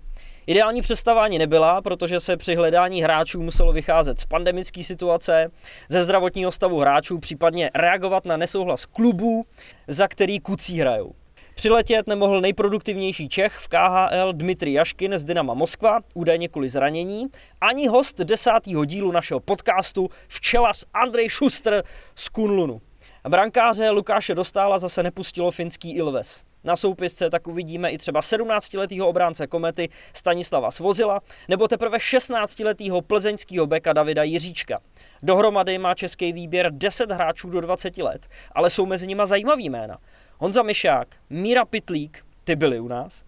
Ideální 0.48 0.82
přestavání 0.82 1.40
nebyla, 1.40 1.82
protože 1.82 2.20
se 2.20 2.38
při 2.38 2.56
hledání 2.56 3.02
hráčů 3.02 3.42
muselo 3.42 3.74
vycházet 3.74 4.20
z 4.20 4.26
pandemické 4.26 4.84
situace, 4.84 5.52
ze 5.90 6.04
zdravotního 6.04 6.52
stavu 6.52 6.80
hráčů, 6.80 7.20
případně 7.20 7.72
reagovat 7.76 8.26
na 8.26 8.38
nesouhlas 8.38 8.86
klubů, 8.86 9.46
za 9.88 10.08
který 10.08 10.40
kucí 10.40 10.80
hrajou. 10.80 11.14
Přiletět 11.56 12.08
nemohl 12.08 12.42
nejproduktivnější 12.42 13.30
Čech 13.30 13.54
v 13.54 13.68
KHL 13.68 14.34
Dmitry 14.34 14.74
Jaškin 14.74 15.18
z 15.18 15.26
Dynama 15.26 15.54
Moskva, 15.54 16.00
údajně 16.14 16.48
kvůli 16.48 16.70
zranění, 16.70 17.26
ani 17.62 17.88
host 17.88 18.18
desátého 18.18 18.86
dílu 18.86 19.12
našeho 19.12 19.40
podcastu 19.40 20.10
včelař 20.28 20.86
Andrej 20.94 21.30
Schuster 21.30 21.84
z 22.16 22.30
Kunlunu. 22.30 22.82
Brankáře 23.30 23.90
Lukáše 23.90 24.36
Dostála 24.36 24.80
zase 24.80 25.04
nepustilo 25.04 25.52
finský 25.52 25.92
Ilves. 25.96 26.44
Na 26.64 26.76
soupisce 26.76 27.30
tak 27.30 27.48
uvidíme 27.48 27.92
i 27.92 27.98
třeba 27.98 28.20
17-letého 28.20 29.08
obránce 29.08 29.48
Komety 29.48 29.90
Stanislava 30.14 30.72
Svozila 30.72 31.22
nebo 31.48 31.68
teprve 31.68 31.98
16-letého 31.98 33.02
plzeňského 33.02 33.68
beka 33.68 33.94
Davida 33.94 34.24
Jiříčka. 34.24 34.80
Dohromady 35.24 35.78
má 35.78 35.94
český 35.94 36.34
výběr 36.34 36.72
10 36.72 37.12
hráčů 37.12 37.50
do 37.50 37.62
20 37.62 37.98
let, 37.98 38.28
ale 38.52 38.70
jsou 38.70 38.86
mezi 38.86 39.08
nimi 39.08 39.22
zajímavý 39.26 39.70
jména. 39.70 39.98
Honza 40.38 40.64
Mišák, 40.64 41.08
Míra 41.30 41.66
Pitlík, 41.66 42.26
ty 42.44 42.56
byli 42.56 42.80
u 42.80 42.88
nás, 42.88 43.24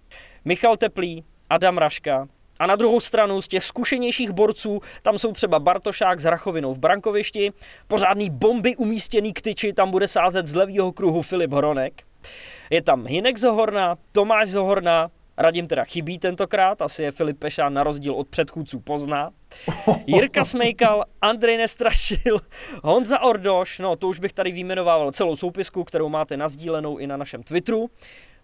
Michal 0.46 0.78
Teplý, 0.78 1.24
Adam 1.50 1.78
Raška, 1.78 2.28
a 2.60 2.68
na 2.68 2.76
druhou 2.76 3.00
stranu 3.00 3.42
z 3.42 3.48
těch 3.48 3.64
zkušenějších 3.64 4.32
borců 4.32 4.82
tam 5.02 5.18
jsou 5.18 5.32
třeba 5.32 5.60
Bartošák 5.60 6.20
s 6.20 6.26
Rachovinou 6.26 6.74
v 6.74 6.80
brankovišti, 6.80 7.54
pořádný 7.88 8.30
bomby 8.30 8.76
umístěný 8.76 9.34
k 9.34 9.42
tyči 9.42 9.74
tam 9.74 9.92
bude 9.92 10.08
sázet 10.08 10.46
z 10.46 10.56
levýho 10.56 10.92
kruhu 10.92 11.22
Filip 11.22 11.52
Hronek. 11.52 12.04
Je 12.70 12.82
tam 12.82 13.06
Hinek 13.06 13.38
Zohorna, 13.38 13.96
Tomáš 14.12 14.50
Zohorna, 14.50 15.10
Radim 15.38 15.68
teda 15.68 15.84
chybí 15.84 16.20
tentokrát, 16.20 16.82
asi 16.82 17.04
je 17.04 17.12
Filip 17.12 17.40
Pešán 17.40 17.74
na 17.74 17.84
rozdíl 17.84 18.14
od 18.14 18.28
předchůdců 18.28 18.80
pozná. 18.80 19.30
Jirka 20.08 20.44
Smejkal, 20.44 21.04
Andrej 21.22 21.58
Nestrašil, 21.58 22.40
Honza 22.84 23.20
Ordoš, 23.22 23.80
no 23.80 23.96
to 23.96 24.08
už 24.08 24.20
bych 24.20 24.34
tady 24.34 24.52
vyjmenovával 24.52 25.12
celou 25.12 25.36
soupisku, 25.36 25.84
kterou 25.84 26.10
máte 26.10 26.38
nazdílenou 26.38 26.98
i 26.98 27.08
na 27.08 27.18
našem 27.18 27.44
Twitteru. 27.44 27.90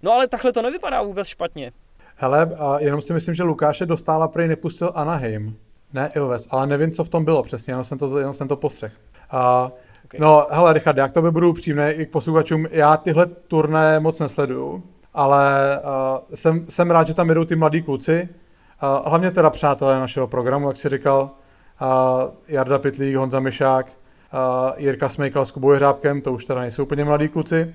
No 0.03 0.11
ale 0.11 0.27
takhle 0.27 0.53
to 0.53 0.61
nevypadá 0.61 1.01
vůbec 1.01 1.27
špatně. 1.27 1.71
Hele, 2.15 2.49
a 2.59 2.79
jenom 2.79 3.01
si 3.01 3.13
myslím, 3.13 3.35
že 3.35 3.43
Lukáše 3.43 3.85
dostála 3.85 4.27
prej 4.27 4.47
nepustil 4.47 4.91
Anaheim, 4.95 5.57
ne 5.93 6.11
Ilves, 6.15 6.47
ale 6.49 6.67
nevím, 6.67 6.91
co 6.91 7.03
v 7.03 7.09
tom 7.09 7.25
bylo 7.25 7.43
přesně, 7.43 7.71
jenom 7.71 7.83
jsem 7.83 7.97
to, 7.97 8.19
jenom 8.19 8.33
jsem 8.33 8.47
to 8.47 8.55
postřeh. 8.55 8.93
A, 9.29 9.71
okay. 10.05 10.19
No, 10.19 10.47
hele, 10.49 10.73
Richard, 10.73 10.97
jak 10.97 11.11
to 11.11 11.21
by 11.21 11.31
budu 11.31 11.49
upřímný 11.49 11.89
i 11.89 12.05
k 12.05 12.11
posluchačům, 12.11 12.67
já 12.71 12.97
tyhle 12.97 13.25
turné 13.25 13.99
moc 13.99 14.19
nesleduju, 14.19 14.83
ale 15.13 15.79
uh, 15.79 16.35
jsem, 16.35 16.65
jsem 16.69 16.91
rád, 16.91 17.07
že 17.07 17.13
tam 17.13 17.29
jedou 17.29 17.45
ty 17.45 17.55
mladí 17.55 17.81
kluci, 17.81 18.29
uh, 18.83 19.07
hlavně 19.07 19.31
teda 19.31 19.49
přátelé 19.49 19.99
našeho 19.99 20.27
programu, 20.27 20.67
jak 20.67 20.77
si 20.77 20.89
říkal, 20.89 21.31
uh, 21.81 21.87
Jarda 22.47 22.79
Pitlík, 22.79 23.15
Honza 23.15 23.39
Mišák, 23.39 23.87
uh, 23.87 24.71
Jirka 24.77 25.09
Smejkal 25.09 25.45
s 25.45 25.51
Kubou 25.51 25.71
Jeřábkem, 25.71 26.21
to 26.21 26.33
už 26.33 26.45
teda 26.45 26.61
nejsou 26.61 26.83
úplně 26.83 27.05
mladí 27.05 27.27
kluci, 27.27 27.73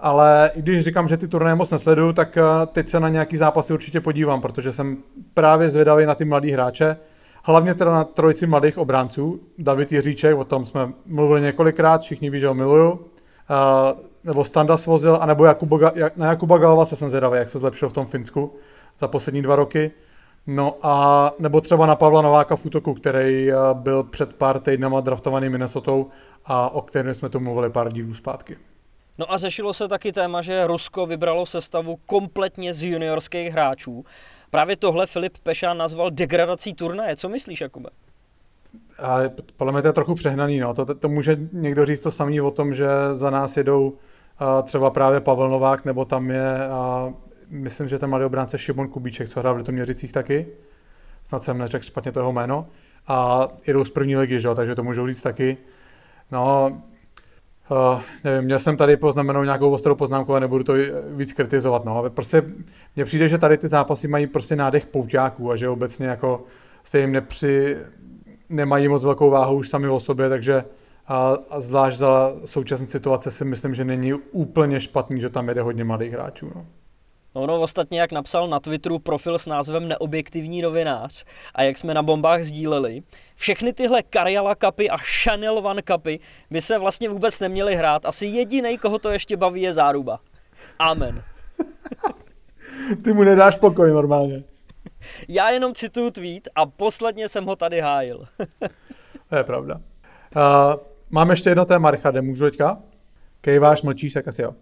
ale 0.00 0.50
i 0.54 0.62
když 0.62 0.84
říkám, 0.84 1.08
že 1.08 1.16
ty 1.16 1.28
turnaje 1.28 1.54
moc 1.54 1.70
nesleduju, 1.70 2.12
tak 2.12 2.38
teď 2.72 2.88
se 2.88 3.00
na 3.00 3.08
nějaký 3.08 3.36
zápasy 3.36 3.72
určitě 3.72 4.00
podívám, 4.00 4.40
protože 4.40 4.72
jsem 4.72 4.96
právě 5.34 5.70
zvědavý 5.70 6.06
na 6.06 6.14
ty 6.14 6.24
mladý 6.24 6.50
hráče, 6.50 6.96
hlavně 7.42 7.74
teda 7.74 7.92
na 7.92 8.04
trojici 8.04 8.46
mladých 8.46 8.78
obránců, 8.78 9.40
David 9.58 9.92
Jiříček, 9.92 10.36
o 10.36 10.44
tom 10.44 10.64
jsme 10.64 10.92
mluvili 11.06 11.40
několikrát, 11.40 12.00
všichni 12.00 12.30
ví, 12.30 12.40
že 12.40 12.48
ho 12.48 12.54
miluju, 12.54 13.06
nebo 14.24 14.44
Standa 14.44 14.76
Svozil, 14.76 15.18
anebo 15.20 15.44
Jakuba, 15.44 15.92
na 16.16 16.26
Jakuba 16.26 16.58
Galava 16.58 16.84
se 16.84 16.96
jsem 16.96 17.08
zvědavý, 17.08 17.38
jak 17.38 17.48
se 17.48 17.58
zlepšil 17.58 17.88
v 17.88 17.92
tom 17.92 18.06
Finsku 18.06 18.54
za 18.98 19.08
poslední 19.08 19.42
dva 19.42 19.56
roky. 19.56 19.90
No 20.46 20.76
a 20.82 21.32
nebo 21.38 21.60
třeba 21.60 21.86
na 21.86 21.96
Pavla 21.96 22.22
Nováka 22.22 22.56
v 22.56 22.66
útoku, 22.66 22.94
který 22.94 23.52
eh, 23.52 23.56
byl 23.72 24.02
před 24.02 24.34
pár 24.34 24.60
týdnama 24.60 25.00
draftovaný 25.00 25.48
Minnesota 25.48 25.92
a 26.44 26.70
o 26.74 26.82
kterém 26.82 27.14
jsme 27.14 27.28
tu 27.28 27.40
mluvili 27.40 27.70
pár 27.70 27.92
dílů 27.92 28.14
zpátky. 28.14 28.56
No 29.18 29.32
a 29.32 29.38
řešilo 29.38 29.72
se 29.72 29.88
taky 29.88 30.12
téma, 30.12 30.42
že 30.42 30.66
Rusko 30.66 31.06
vybralo 31.06 31.46
sestavu 31.46 31.98
kompletně 32.06 32.74
z 32.74 32.82
juniorských 32.82 33.52
hráčů. 33.52 34.04
Právě 34.50 34.76
tohle 34.76 35.06
Filip 35.06 35.38
Pešán 35.42 35.78
nazval 35.78 36.10
degradací 36.10 36.74
turnaje. 36.74 37.16
Co 37.16 37.28
myslíš, 37.28 37.60
Jakube? 37.60 37.90
A 39.02 39.18
podle 39.56 39.72
mě 39.72 39.82
to 39.82 39.88
je 39.88 39.92
trochu 39.92 40.14
přehnaný. 40.14 40.58
No. 40.58 40.74
To, 40.74 40.86
to, 40.86 40.94
to 40.94 41.08
může 41.08 41.36
někdo 41.52 41.86
říct 41.86 42.02
to 42.02 42.10
samý 42.10 42.40
o 42.40 42.50
tom, 42.50 42.74
že 42.74 42.86
za 43.12 43.30
nás 43.30 43.56
jedou 43.56 43.92
třeba 44.62 44.90
právě 44.90 45.20
Pavel 45.20 45.48
Novák, 45.48 45.84
nebo 45.84 46.04
tam 46.04 46.30
je, 46.30 46.58
myslím, 47.50 47.88
že 47.88 47.98
ten 47.98 48.10
mladý 48.10 48.24
obránce 48.24 48.58
Šimon 48.58 48.88
Kubíček, 48.88 49.28
co 49.28 49.40
hrál 49.40 49.54
v 49.54 49.56
Litoměřicích 49.56 50.12
taky, 50.12 50.46
snad 51.24 51.42
jsem 51.42 51.58
neřekl 51.58 51.84
špatně 51.84 52.12
to 52.12 52.20
jeho 52.20 52.32
jméno, 52.32 52.66
a 53.08 53.48
jedou 53.66 53.84
z 53.84 53.90
první 53.90 54.16
ligy, 54.16 54.40
že? 54.40 54.48
takže 54.54 54.74
to 54.74 54.82
můžou 54.82 55.06
říct 55.06 55.22
taky. 55.22 55.56
No, 56.30 56.76
Uh, 57.70 58.00
nevím, 58.24 58.44
měl 58.44 58.58
jsem 58.58 58.76
tady 58.76 58.96
poznamenou 58.96 59.44
nějakou 59.44 59.70
ostrou 59.70 59.94
poznámku 59.94 60.34
a 60.34 60.40
nebudu 60.40 60.64
to 60.64 60.72
víc 61.16 61.32
kritizovat. 61.32 61.84
No. 61.84 62.10
Prostě 62.10 62.42
mně 62.96 63.04
přijde, 63.04 63.28
že 63.28 63.38
tady 63.38 63.58
ty 63.58 63.68
zápasy 63.68 64.08
mají 64.08 64.26
prostě 64.26 64.56
nádech 64.56 64.86
pouťáků 64.86 65.50
a 65.50 65.56
že 65.56 65.68
obecně 65.68 66.06
jako 66.06 66.44
se 66.84 66.98
jim 66.98 67.12
nepři, 67.12 67.76
nemají 68.48 68.88
moc 68.88 69.04
velkou 69.04 69.30
váhu 69.30 69.56
už 69.56 69.68
sami 69.68 69.88
o 69.88 70.00
sobě, 70.00 70.28
takže 70.28 70.64
a, 71.06 71.38
a 71.50 71.60
zvlášť 71.60 71.98
za 71.98 72.32
současné 72.44 72.86
situace 72.86 73.30
si 73.30 73.44
myslím, 73.44 73.74
že 73.74 73.84
není 73.84 74.14
úplně 74.14 74.80
špatný, 74.80 75.20
že 75.20 75.30
tam 75.30 75.48
jede 75.48 75.62
hodně 75.62 75.84
mladých 75.84 76.12
hráčů. 76.12 76.50
No. 76.54 76.66
No, 77.34 77.46
no, 77.46 77.60
ostatně, 77.60 78.00
jak 78.00 78.12
napsal 78.12 78.48
na 78.48 78.60
Twitteru 78.60 78.98
profil 78.98 79.38
s 79.38 79.46
názvem 79.46 79.88
Neobjektivní 79.88 80.62
novinář 80.62 81.24
a 81.54 81.62
jak 81.62 81.78
jsme 81.78 81.94
na 81.94 82.02
bombách 82.02 82.42
sdíleli, 82.42 83.02
všechny 83.34 83.72
tyhle 83.72 84.02
Karjala 84.02 84.54
kapy 84.54 84.90
a 84.90 84.96
Chanel 84.96 85.58
One 85.58 85.82
kapy 85.82 86.20
by 86.50 86.60
se 86.60 86.78
vlastně 86.78 87.08
vůbec 87.08 87.40
neměly 87.40 87.76
hrát. 87.76 88.06
Asi 88.06 88.26
jediný, 88.26 88.78
koho 88.78 88.98
to 88.98 89.10
ještě 89.10 89.36
baví, 89.36 89.62
je 89.62 89.72
záruba. 89.72 90.20
Amen. 90.78 91.22
Ty 93.04 93.12
mu 93.12 93.24
nedáš 93.24 93.56
pokoj 93.56 93.90
normálně. 93.90 94.42
Já 95.28 95.50
jenom 95.50 95.74
cituju 95.74 96.10
tweet 96.10 96.48
a 96.54 96.66
posledně 96.66 97.28
jsem 97.28 97.44
ho 97.44 97.56
tady 97.56 97.80
hájil. 97.80 98.24
to 99.28 99.36
je 99.36 99.44
pravda. 99.44 99.80
Uh, 100.36 100.74
Mám 101.14 101.30
ještě 101.30 101.50
jedno 101.50 101.64
téma, 101.64 101.90
Richarde, 101.90 102.22
můžu 102.22 102.44
teďka? 102.44 102.78
Kejváš, 103.40 103.82
mlčíš, 103.82 104.12
tak 104.12 104.28
asi 104.28 104.42
jo. 104.42 104.54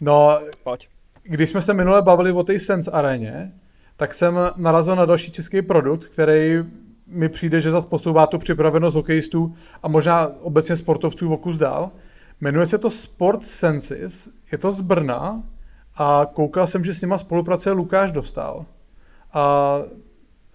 No, 0.00 0.38
Pojď. 0.64 0.88
když 1.22 1.50
jsme 1.50 1.62
se 1.62 1.74
minule 1.74 2.02
bavili 2.02 2.32
o 2.32 2.42
té 2.42 2.60
Sense 2.60 2.90
aréně, 2.90 3.52
tak 3.96 4.14
jsem 4.14 4.34
narazil 4.56 4.96
na 4.96 5.04
další 5.04 5.30
český 5.30 5.62
produkt, 5.62 6.04
který 6.04 6.64
mi 7.06 7.28
přijde, 7.28 7.60
že 7.60 7.70
zase 7.70 7.88
posouvá 7.88 8.26
tu 8.26 8.38
připravenost 8.38 8.96
hokejistů 8.96 9.54
a 9.82 9.88
možná 9.88 10.30
obecně 10.40 10.76
sportovců 10.76 11.32
o 11.32 11.36
kus 11.36 11.58
dál. 11.58 11.90
Jmenuje 12.40 12.66
se 12.66 12.78
to 12.78 12.90
Sport 12.90 13.46
Senses, 13.46 14.28
je 14.52 14.58
to 14.58 14.72
z 14.72 14.80
Brna 14.80 15.42
a 15.96 16.26
koukal 16.32 16.66
jsem, 16.66 16.84
že 16.84 16.94
s 16.94 17.02
nima 17.02 17.18
spolupracuje 17.18 17.72
Lukáš 17.72 18.12
Dostal. 18.12 18.66
A 19.32 19.76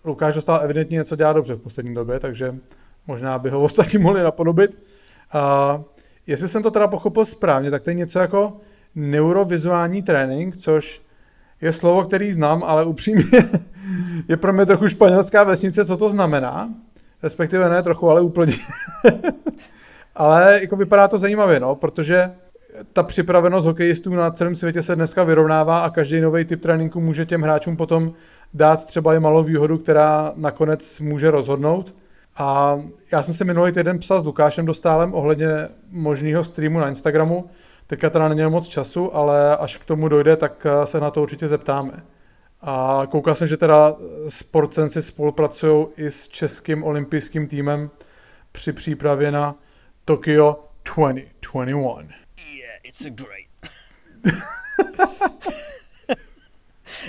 Lukáš 0.05 0.35
Dostal 0.35 0.59
evidentně 0.63 0.95
něco 0.95 1.15
dělá 1.15 1.33
dobře 1.33 1.55
v 1.55 1.61
poslední 1.61 1.95
době, 1.95 2.19
takže 2.19 2.55
možná 3.07 3.39
by 3.39 3.49
ho 3.49 3.61
ostatní 3.63 3.99
mohli 3.99 4.23
napodobit. 4.23 4.94
A 5.31 5.81
jestli 6.27 6.47
jsem 6.47 6.63
to 6.63 6.71
teda 6.71 6.87
pochopil 6.87 7.25
správně, 7.25 7.71
tak 7.71 7.83
to 7.83 7.89
je 7.89 7.93
něco 7.93 8.19
jako 8.19 8.57
neurovizuální 8.95 10.03
trénink, 10.03 10.55
což 10.57 11.01
je 11.61 11.73
slovo, 11.73 12.03
který 12.03 12.33
znám, 12.33 12.63
ale 12.63 12.85
upřímně 12.85 13.25
je 14.27 14.37
pro 14.37 14.53
mě 14.53 14.65
trochu 14.65 14.87
španělská 14.87 15.43
vesnice, 15.43 15.85
co 15.85 15.97
to 15.97 16.09
znamená. 16.09 16.69
Respektive 17.23 17.69
ne 17.69 17.83
trochu, 17.83 18.09
ale 18.09 18.21
úplně. 18.21 18.53
ale 20.15 20.59
jako 20.61 20.75
vypadá 20.75 21.07
to 21.07 21.17
zajímavě, 21.17 21.59
no, 21.59 21.75
protože 21.75 22.31
ta 22.93 23.03
připravenost 23.03 23.67
hokejistů 23.67 24.15
na 24.15 24.31
celém 24.31 24.55
světě 24.55 24.81
se 24.81 24.95
dneska 24.95 25.23
vyrovnává 25.23 25.79
a 25.79 25.89
každý 25.89 26.21
nový 26.21 26.45
typ 26.45 26.61
tréninku 26.61 27.01
může 27.01 27.25
těm 27.25 27.41
hráčům 27.41 27.77
potom 27.77 28.13
dát 28.53 28.85
třeba 28.85 29.15
i 29.15 29.19
malou 29.19 29.43
výhodu, 29.43 29.77
která 29.77 30.33
nakonec 30.35 30.99
může 30.99 31.31
rozhodnout. 31.31 31.93
A 32.35 32.79
já 33.11 33.23
jsem 33.23 33.33
se 33.33 33.45
minulý 33.45 33.71
týden 33.71 33.99
psal 33.99 34.21
s 34.21 34.25
Lukášem 34.25 34.65
Dostálem 34.65 35.13
ohledně 35.13 35.47
možného 35.89 36.43
streamu 36.43 36.79
na 36.79 36.89
Instagramu. 36.89 37.49
Teďka 37.87 38.09
teda 38.09 38.27
není 38.27 38.49
moc 38.49 38.67
času, 38.67 39.15
ale 39.15 39.57
až 39.57 39.77
k 39.77 39.85
tomu 39.85 40.07
dojde, 40.07 40.37
tak 40.37 40.65
eh, 40.65 40.85
se 40.85 40.99
na 40.99 41.11
to 41.11 41.21
určitě 41.21 41.47
zeptáme. 41.47 42.03
A 42.61 43.03
koukal 43.09 43.35
jsem, 43.35 43.47
že 43.47 43.57
teda 43.57 43.95
sportcenci 44.29 45.01
spolupracují 45.01 45.87
i 45.97 46.11
s 46.11 46.27
českým 46.27 46.83
olympijským 46.83 47.47
týmem 47.47 47.89
při 48.51 48.73
přípravě 48.73 49.31
na 49.31 49.55
Tokyo 50.05 50.63
2021. 50.95 52.07
Yeah, 52.37 52.79
it's 52.83 53.05
a 53.05 53.09
great. 53.09 53.45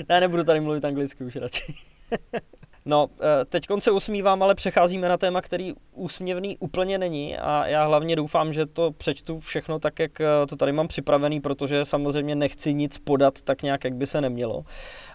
ne, 0.09 0.21
nebudu 0.21 0.45
tady 0.45 0.61
mluvit 0.61 0.85
anglicky 0.85 1.25
už 1.25 1.37
radši. 1.37 1.75
No, 2.88 3.09
eh, 3.21 3.45
teď 3.45 3.66
se 3.78 3.90
usmívám, 3.90 4.43
ale 4.43 4.55
přecházíme 4.55 5.09
na 5.09 5.16
téma, 5.16 5.40
který 5.40 5.75
úsměvný 5.93 6.57
úplně 6.59 6.99
není 6.99 7.38
a 7.38 7.66
já 7.66 7.85
hlavně 7.85 8.16
doufám, 8.16 8.52
že 8.52 8.66
to 8.66 8.93
přečtu 8.93 9.40
všechno 9.40 9.78
tak, 9.78 9.99
jak 9.99 10.21
eh, 10.21 10.26
to 10.49 10.57
tady 10.57 10.73
mám 10.73 10.88
připravený, 10.88 11.40
protože 11.40 11.85
samozřejmě 11.85 12.35
nechci 12.35 12.75
nic 12.75 12.99
podat 12.99 13.43
tak 13.43 13.62
nějak, 13.62 13.85
jak 13.85 13.95
by 13.95 14.07
se 14.07 14.21
nemělo. 14.21 14.64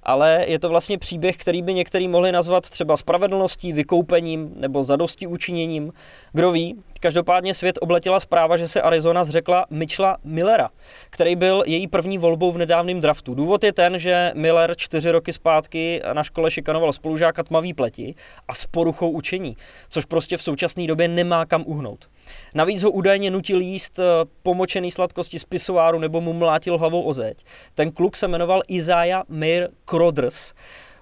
Ale 0.04 0.44
je 0.48 0.60
to 0.60 0.70
vlastně 0.70 0.98
příběh, 0.98 1.38
který 1.38 1.62
by 1.62 1.74
některý 1.74 2.08
mohli 2.08 2.32
nazvat 2.32 2.70
třeba 2.70 2.98
spravedlností, 2.98 3.74
vykoupením 3.74 4.54
nebo 4.56 4.84
zadosti 4.84 5.28
učiněním. 5.28 5.94
Kdo 6.34 6.52
ví, 6.52 6.76
Každopádně 7.02 7.54
svět 7.54 7.80
obletěla 7.82 8.20
zpráva, 8.20 8.58
že 8.58 8.68
se 8.68 8.82
Arizona 8.82 9.24
zřekla 9.24 9.66
Mitchella 9.70 10.18
Millera, 10.24 10.70
který 11.10 11.36
byl 11.36 11.64
její 11.66 11.88
první 11.88 12.18
volbou 12.18 12.52
v 12.52 12.58
nedávném 12.58 13.02
draftu. 13.02 13.34
Důvod 13.34 13.64
je 13.64 13.74
ten, 13.74 14.00
že 14.00 14.32
Miller 14.36 14.74
čtyři 14.78 15.12
roky 15.12 15.34
zpátky 15.34 16.02
na 16.14 16.24
škole 16.24 16.52
šikanoval 16.52 16.94
spolužáka 16.94 17.44
tmavý 17.44 17.74
pleti 17.74 18.16
a 18.48 18.54
s 18.54 18.66
poruchou 18.66 19.10
učení, 19.10 19.58
což 19.90 20.06
prostě 20.06 20.38
v 20.38 20.44
současné 20.44 20.88
době 20.88 21.08
nemá 21.08 21.46
kam 21.46 21.64
uhnout. 21.68 22.10
Navíc 22.54 22.84
ho 22.84 22.92
údajně 22.92 23.32
nutil 23.32 23.62
jíst 23.62 24.00
eh, 24.00 24.04
pomočený 24.44 24.92
sladkosti 24.92 25.40
z 25.40 25.44
pisoáru 25.44 26.00
nebo 26.00 26.22
mu 26.22 26.34
mlátil 26.34 26.78
hlavou 26.78 27.02
o 27.02 27.14
zeď. 27.14 27.38
Ten 27.76 27.92
kluk 27.92 28.16
se 28.16 28.28
jmenoval 28.28 28.62
Isaiah 28.68 29.24
Meir 29.30 29.70
Croders. 29.90 30.54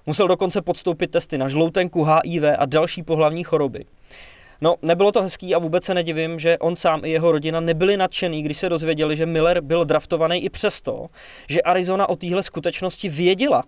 Musel 0.06 0.28
dokonce 0.28 0.62
podstoupit 0.62 1.10
testy 1.10 1.38
na 1.38 1.48
žloutenku, 1.48 2.04
HIV 2.04 2.42
a 2.58 2.66
další 2.66 3.02
pohlavní 3.02 3.44
choroby. 3.44 3.84
No, 4.60 4.74
nebylo 4.82 5.12
to 5.12 5.22
hezký 5.22 5.54
a 5.54 5.58
vůbec 5.58 5.84
se 5.84 5.94
nedivím, 5.94 6.38
že 6.38 6.58
on 6.58 6.76
sám 6.76 7.04
i 7.04 7.10
jeho 7.10 7.32
rodina 7.32 7.60
nebyli 7.60 7.96
nadšený, 7.96 8.42
když 8.42 8.58
se 8.58 8.68
dozvěděli, 8.68 9.16
že 9.16 9.26
Miller 9.26 9.60
byl 9.60 9.84
draftovaný 9.84 10.44
i 10.44 10.50
přesto, 10.50 11.06
že 11.48 11.62
Arizona 11.62 12.08
o 12.08 12.16
téhle 12.16 12.42
skutečnosti 12.42 13.08
věděla. 13.08 13.64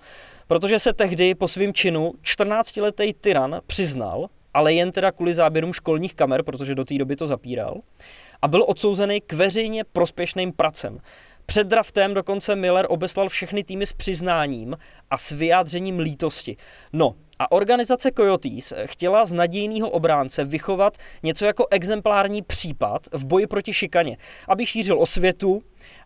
Protože 0.47 0.79
se 0.79 0.93
tehdy 0.93 1.35
po 1.35 1.49
svém 1.49 1.75
činu 1.75 2.13
14-letý 2.23 3.15
tyran 3.15 3.61
přiznal, 3.67 4.29
ale 4.55 4.75
jen 4.75 4.93
teda 4.93 5.13
kvůli 5.13 5.35
záběrům 5.35 5.73
školních 5.73 6.15
kamer, 6.15 6.43
protože 6.43 6.75
do 6.75 6.85
té 6.85 6.99
doby 6.99 7.17
to 7.17 7.27
zapíral, 7.27 7.81
a 8.43 8.49
byl 8.49 8.65
odsouzený 8.69 9.21
k 9.21 9.33
veřejně 9.33 9.85
prospěšným 9.85 10.53
pracem. 10.53 10.99
Před 11.47 11.67
draftem 11.67 12.15
dokonce 12.15 12.57
Miller 12.57 12.87
obeslal 12.89 13.29
všechny 13.29 13.65
týmy 13.65 13.87
s 13.87 13.93
přiznáním 13.93 14.77
a 15.11 15.19
s 15.19 15.31
vyjádřením 15.31 15.99
lítosti. 15.99 16.57
No, 16.93 17.15
a 17.39 17.53
organizace 17.53 18.11
Coyotes 18.17 18.73
chtěla 18.85 19.25
z 19.25 19.33
nadějného 19.33 19.91
obránce 19.91 20.45
vychovat 20.45 20.97
něco 21.23 21.45
jako 21.45 21.67
exemplární 21.71 22.43
případ 22.43 23.03
v 23.13 23.27
boji 23.27 23.47
proti 23.47 23.73
šikaně, 23.73 24.17
aby 24.49 24.67
šířil 24.67 25.03
osvětu 25.03 25.63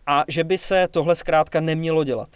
a 0.07 0.25
že 0.29 0.45
by 0.45 0.59
se 0.59 0.87
tohle 0.91 1.15
zkrátka 1.15 1.61
nemělo 1.61 2.05
dělat. 2.05 2.29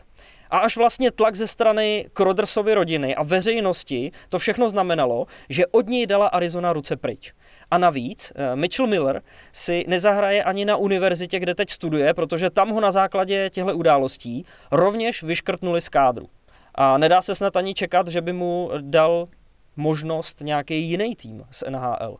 A 0.50 0.59
až 0.59 0.76
vlastně 0.76 1.11
tlak 1.11 1.35
ze 1.35 1.47
strany 1.47 2.07
Krodersovy 2.12 2.75
rodiny 2.75 3.16
a 3.16 3.23
veřejnosti 3.23 4.11
to 4.28 4.38
všechno 4.38 4.69
znamenalo, 4.69 5.26
že 5.49 5.66
od 5.66 5.88
něj 5.88 6.07
dala 6.07 6.26
Arizona 6.26 6.73
ruce 6.73 6.97
pryč. 6.97 7.33
A 7.71 7.78
navíc 7.78 8.33
eh, 8.35 8.57
Mitchell 8.57 8.88
Miller 8.88 9.23
si 9.52 9.85
nezahraje 9.88 10.45
ani 10.45 10.64
na 10.64 10.76
univerzitě, 10.76 11.38
kde 11.38 11.54
teď 11.54 11.71
studuje, 11.71 12.14
protože 12.14 12.50
tam 12.50 12.71
ho 12.71 12.80
na 12.80 12.90
základě 12.90 13.50
těchto 13.50 13.76
událostí 13.76 14.45
rovněž 14.71 15.23
vyškrtnuli 15.23 15.80
z 15.80 15.88
kádru. 15.88 16.28
A 16.75 16.99
nedá 16.99 17.23
se 17.23 17.35
snad 17.35 17.57
ani 17.57 17.75
čekat, 17.75 18.09
že 18.09 18.21
by 18.21 18.33
mu 18.33 18.71
dal 18.80 19.26
možnost 19.76 20.40
nějaký 20.40 20.83
jiný 20.83 21.16
tým 21.16 21.45
z 21.50 21.64
NHL. 21.71 22.16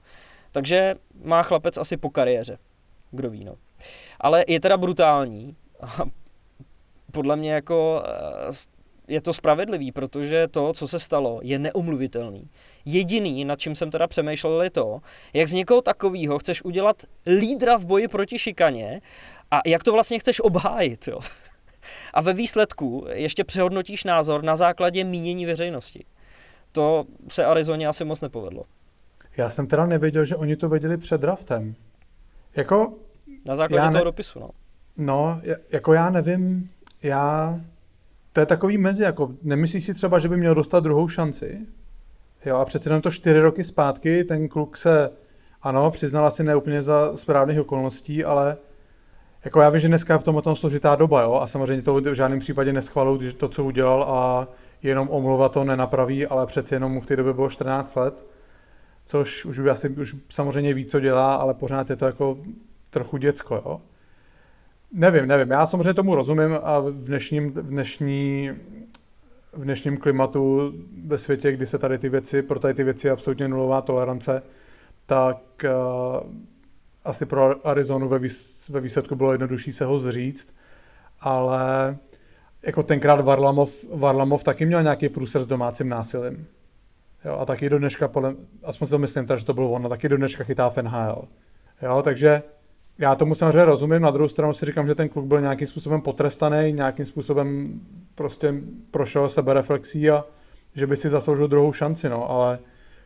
Takže 0.53 0.95
má 1.25 1.43
chlapec 1.43 1.77
asi 1.77 1.97
po 1.97 2.11
kariéře. 2.11 2.59
Kdo 3.11 3.31
ví, 3.31 3.45
no. 3.45 3.55
Ale 4.21 4.45
je 4.49 4.61
teda 4.61 4.77
brutální. 4.77 5.57
Podle 7.13 7.37
mě 7.37 7.53
jako 7.53 8.03
eh, 8.07 8.51
je 9.09 9.21
to 9.21 9.33
spravedlivý, 9.33 9.93
protože 9.93 10.49
to, 10.49 10.73
co 10.73 10.89
se 10.89 10.99
stalo, 10.99 11.41
je 11.43 11.59
neumluvitelný. 11.59 12.49
Jediný, 12.85 13.45
nad 13.45 13.59
čím 13.59 13.75
jsem 13.75 13.91
teda 13.91 14.07
přemýšlel, 14.07 14.63
je 14.63 14.71
to, 14.71 15.01
jak 15.33 15.49
z 15.49 15.53
někoho 15.53 15.83
takového 15.83 16.39
chceš 16.39 16.65
udělat 16.65 17.03
lídra 17.27 17.77
v 17.77 17.85
boji 17.85 18.09
proti 18.09 18.39
šikaně 18.39 19.01
a 19.51 19.61
jak 19.67 19.85
to 19.85 19.93
vlastně 19.93 20.19
chceš 20.19 20.41
obhájit. 20.41 21.09
Jo. 21.09 21.19
A 22.15 22.21
ve 22.21 22.33
výsledku 22.33 23.07
ještě 23.13 23.45
přehodnotíš 23.45 24.05
názor 24.05 24.45
na 24.45 24.57
základě 24.57 25.05
mínění 25.05 25.47
veřejnosti. 25.47 26.05
To 26.73 27.05
se 27.29 27.45
Arizoně 27.45 27.87
asi 27.87 28.05
moc 28.05 28.21
nepovedlo. 28.21 28.65
Já 29.37 29.51
jsem 29.51 29.67
teda 29.67 29.87
nevěděl, 29.87 30.25
že 30.25 30.37
oni 30.37 30.57
to 30.57 30.69
věděli 30.69 30.97
před 30.97 31.21
draftem. 31.21 31.75
Jako... 32.57 32.95
Na 33.47 33.57
základě 33.57 33.87
ne... 33.87 33.93
toho 33.93 34.05
dopisu, 34.05 34.41
no. 34.41 34.51
No, 34.97 35.41
jako 35.71 35.93
já 35.93 36.11
nevím, 36.11 36.71
já... 37.03 37.61
To 38.33 38.41
je 38.41 38.47
takový 38.47 38.79
mezi, 38.79 39.03
jako 39.03 39.31
nemyslíš 39.43 39.85
si 39.85 39.95
třeba, 39.95 40.19
že 40.19 40.29
by 40.29 40.37
měl 40.37 40.55
dostat 40.55 40.81
druhou 40.81 41.09
šanci? 41.09 41.67
Jo, 42.47 42.57
a 42.57 42.65
přece 42.65 42.89
jenom 42.89 43.03
to 43.03 43.11
čtyři 43.11 43.41
roky 43.41 43.65
zpátky, 43.65 44.25
ten 44.25 44.49
kluk 44.49 44.77
se, 44.77 45.11
ano, 45.63 45.91
přiznal 45.91 46.27
asi 46.27 46.45
neúplně 46.45 46.83
za 46.83 47.17
správných 47.17 47.61
okolností, 47.61 48.25
ale 48.25 48.57
jako 49.45 49.61
já 49.61 49.71
vím, 49.71 49.81
že 49.81 49.89
dneska 49.89 50.13
je 50.13 50.19
v 50.19 50.23
tom 50.23 50.43
tom 50.43 50.55
složitá 50.55 50.97
doba, 50.97 51.23
jo, 51.23 51.35
a 51.35 51.47
samozřejmě 51.47 51.83
to 51.83 51.95
v 51.95 52.15
žádném 52.15 52.41
případě 52.41 52.73
neschvaluju, 52.73 53.33
to, 53.33 53.49
co 53.49 53.65
udělal 53.65 54.03
a 54.03 54.49
jenom 54.83 55.09
omluva 55.11 55.49
to 55.49 55.65
nenapraví, 55.65 56.27
ale 56.27 56.47
přeci 56.47 56.75
jenom 56.75 56.93
mu 56.93 57.01
v 57.01 57.07
té 57.07 57.17
době 57.17 57.33
bylo 57.33 57.51
14 57.51 57.97
let, 57.97 58.27
což 59.05 59.45
už 59.45 59.59
by 59.59 59.71
asi 59.71 59.89
už 59.89 60.17
samozřejmě 60.29 60.75
ví, 60.75 60.85
co 60.85 61.01
dělá, 61.01 61.35
ale 61.35 61.55
pořád 61.55 61.91
je 61.91 61.97
to 61.97 62.07
jako 62.07 62.39
trochu 62.91 63.17
děcko, 63.17 63.55
jo. 63.55 63.81
Nevím, 64.93 65.27
nevím, 65.27 65.51
já 65.51 65.67
samozřejmě 65.67 65.95
tomu 65.95 66.15
rozumím 66.15 66.59
a 66.63 66.81
v 66.81 66.93
dnešním, 66.93 67.53
v 67.53 67.69
dnešní, 67.71 68.51
v 69.53 69.65
dnešním 69.65 69.97
klimatu 69.97 70.73
ve 71.07 71.19
světě, 71.19 71.53
kdy 71.53 71.67
se 71.67 71.79
tady 71.79 71.99
ty 71.99 72.09
věci, 72.09 72.43
pro 72.43 72.59
tady 72.59 72.75
ty 72.75 72.85
věci 72.85 73.07
je 73.07 73.11
absolutně 73.11 73.49
nulová 73.49 73.83
tolerance, 73.83 74.43
tak 75.07 75.65
uh, 75.65 76.33
asi 77.05 77.27
pro 77.27 77.67
Arizonu 77.67 78.09
ve, 78.09 78.19
výs, 78.19 78.69
ve 78.69 78.81
výsledku 78.81 79.17
bylo 79.17 79.33
jednodušší 79.33 79.73
se 79.73 79.85
ho 79.85 79.99
zříct, 79.99 80.49
ale 81.21 81.97
jako 82.63 82.83
tenkrát 82.83 83.21
Varlamov, 83.21 83.85
Varlamov 83.95 84.45
taky 84.45 84.67
měl 84.67 84.83
nějaký 84.83 85.09
průser 85.09 85.43
s 85.43 85.47
domácím 85.47 85.89
násilím. 85.89 86.47
Jo, 87.25 87.37
a 87.41 87.45
taky 87.45 87.71
do 87.71 87.79
dneška, 87.79 88.11
aspoň 88.63 88.87
si 88.87 88.91
to 88.91 88.99
myslím, 88.99 89.27
že 89.37 89.45
to 89.45 89.55
byl 89.55 89.65
on, 89.67 89.87
a 89.87 89.89
taky 89.89 90.09
do 90.09 90.17
dneška 90.17 90.45
chytá 90.45 90.71
v 90.71 90.77
NHL. 90.77 91.29
Jo, 91.83 92.03
takže 92.03 92.43
já 93.01 93.15
tomu 93.15 93.35
samozřejmě 93.35 93.65
rozumím, 93.65 94.03
na 94.03 94.11
druhou 94.11 94.29
stranu 94.29 94.53
si 94.53 94.67
říkám, 94.67 94.87
že 94.87 94.95
ten 94.95 95.09
kluk 95.09 95.27
byl 95.27 95.41
nějakým 95.41 95.67
způsobem 95.67 96.01
potrestaný, 96.01 96.73
nějakým 96.73 97.05
způsobem 97.05 97.81
prostě 98.15 98.55
prošel 98.91 99.29
sebereflexí 99.29 100.11
a 100.11 100.25
že 100.75 100.87
by 100.87 100.97
si 100.97 101.09
zasloužil 101.09 101.49
druhou 101.49 101.73
šanci, 101.73 102.09
no, 102.09 102.31
ale 102.31 102.59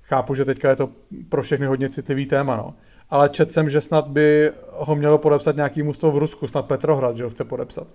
chápu, 0.03 0.35
že 0.35 0.45
teďka 0.45 0.71
je 0.71 0.77
to 0.77 0.91
pro 1.29 1.43
všechny 1.43 1.67
hodně 1.67 1.89
citlivý 1.89 2.27
téma, 2.27 2.57
no 2.57 2.75
ale 3.11 3.29
četl 3.29 3.53
jsem, 3.53 3.71
že 3.71 3.81
snad 3.81 4.09
by 4.09 4.51
ho 4.73 4.97
mělo 4.97 5.19
podepsat 5.19 5.57
nějaký 5.57 5.83
mužstvo 5.83 6.11
v 6.11 6.19
Rusku, 6.19 6.47
snad 6.49 6.67
Petrohrad, 6.67 7.17
že 7.17 7.25
ho 7.25 7.31
chce 7.31 7.45
podepsat. 7.45 7.87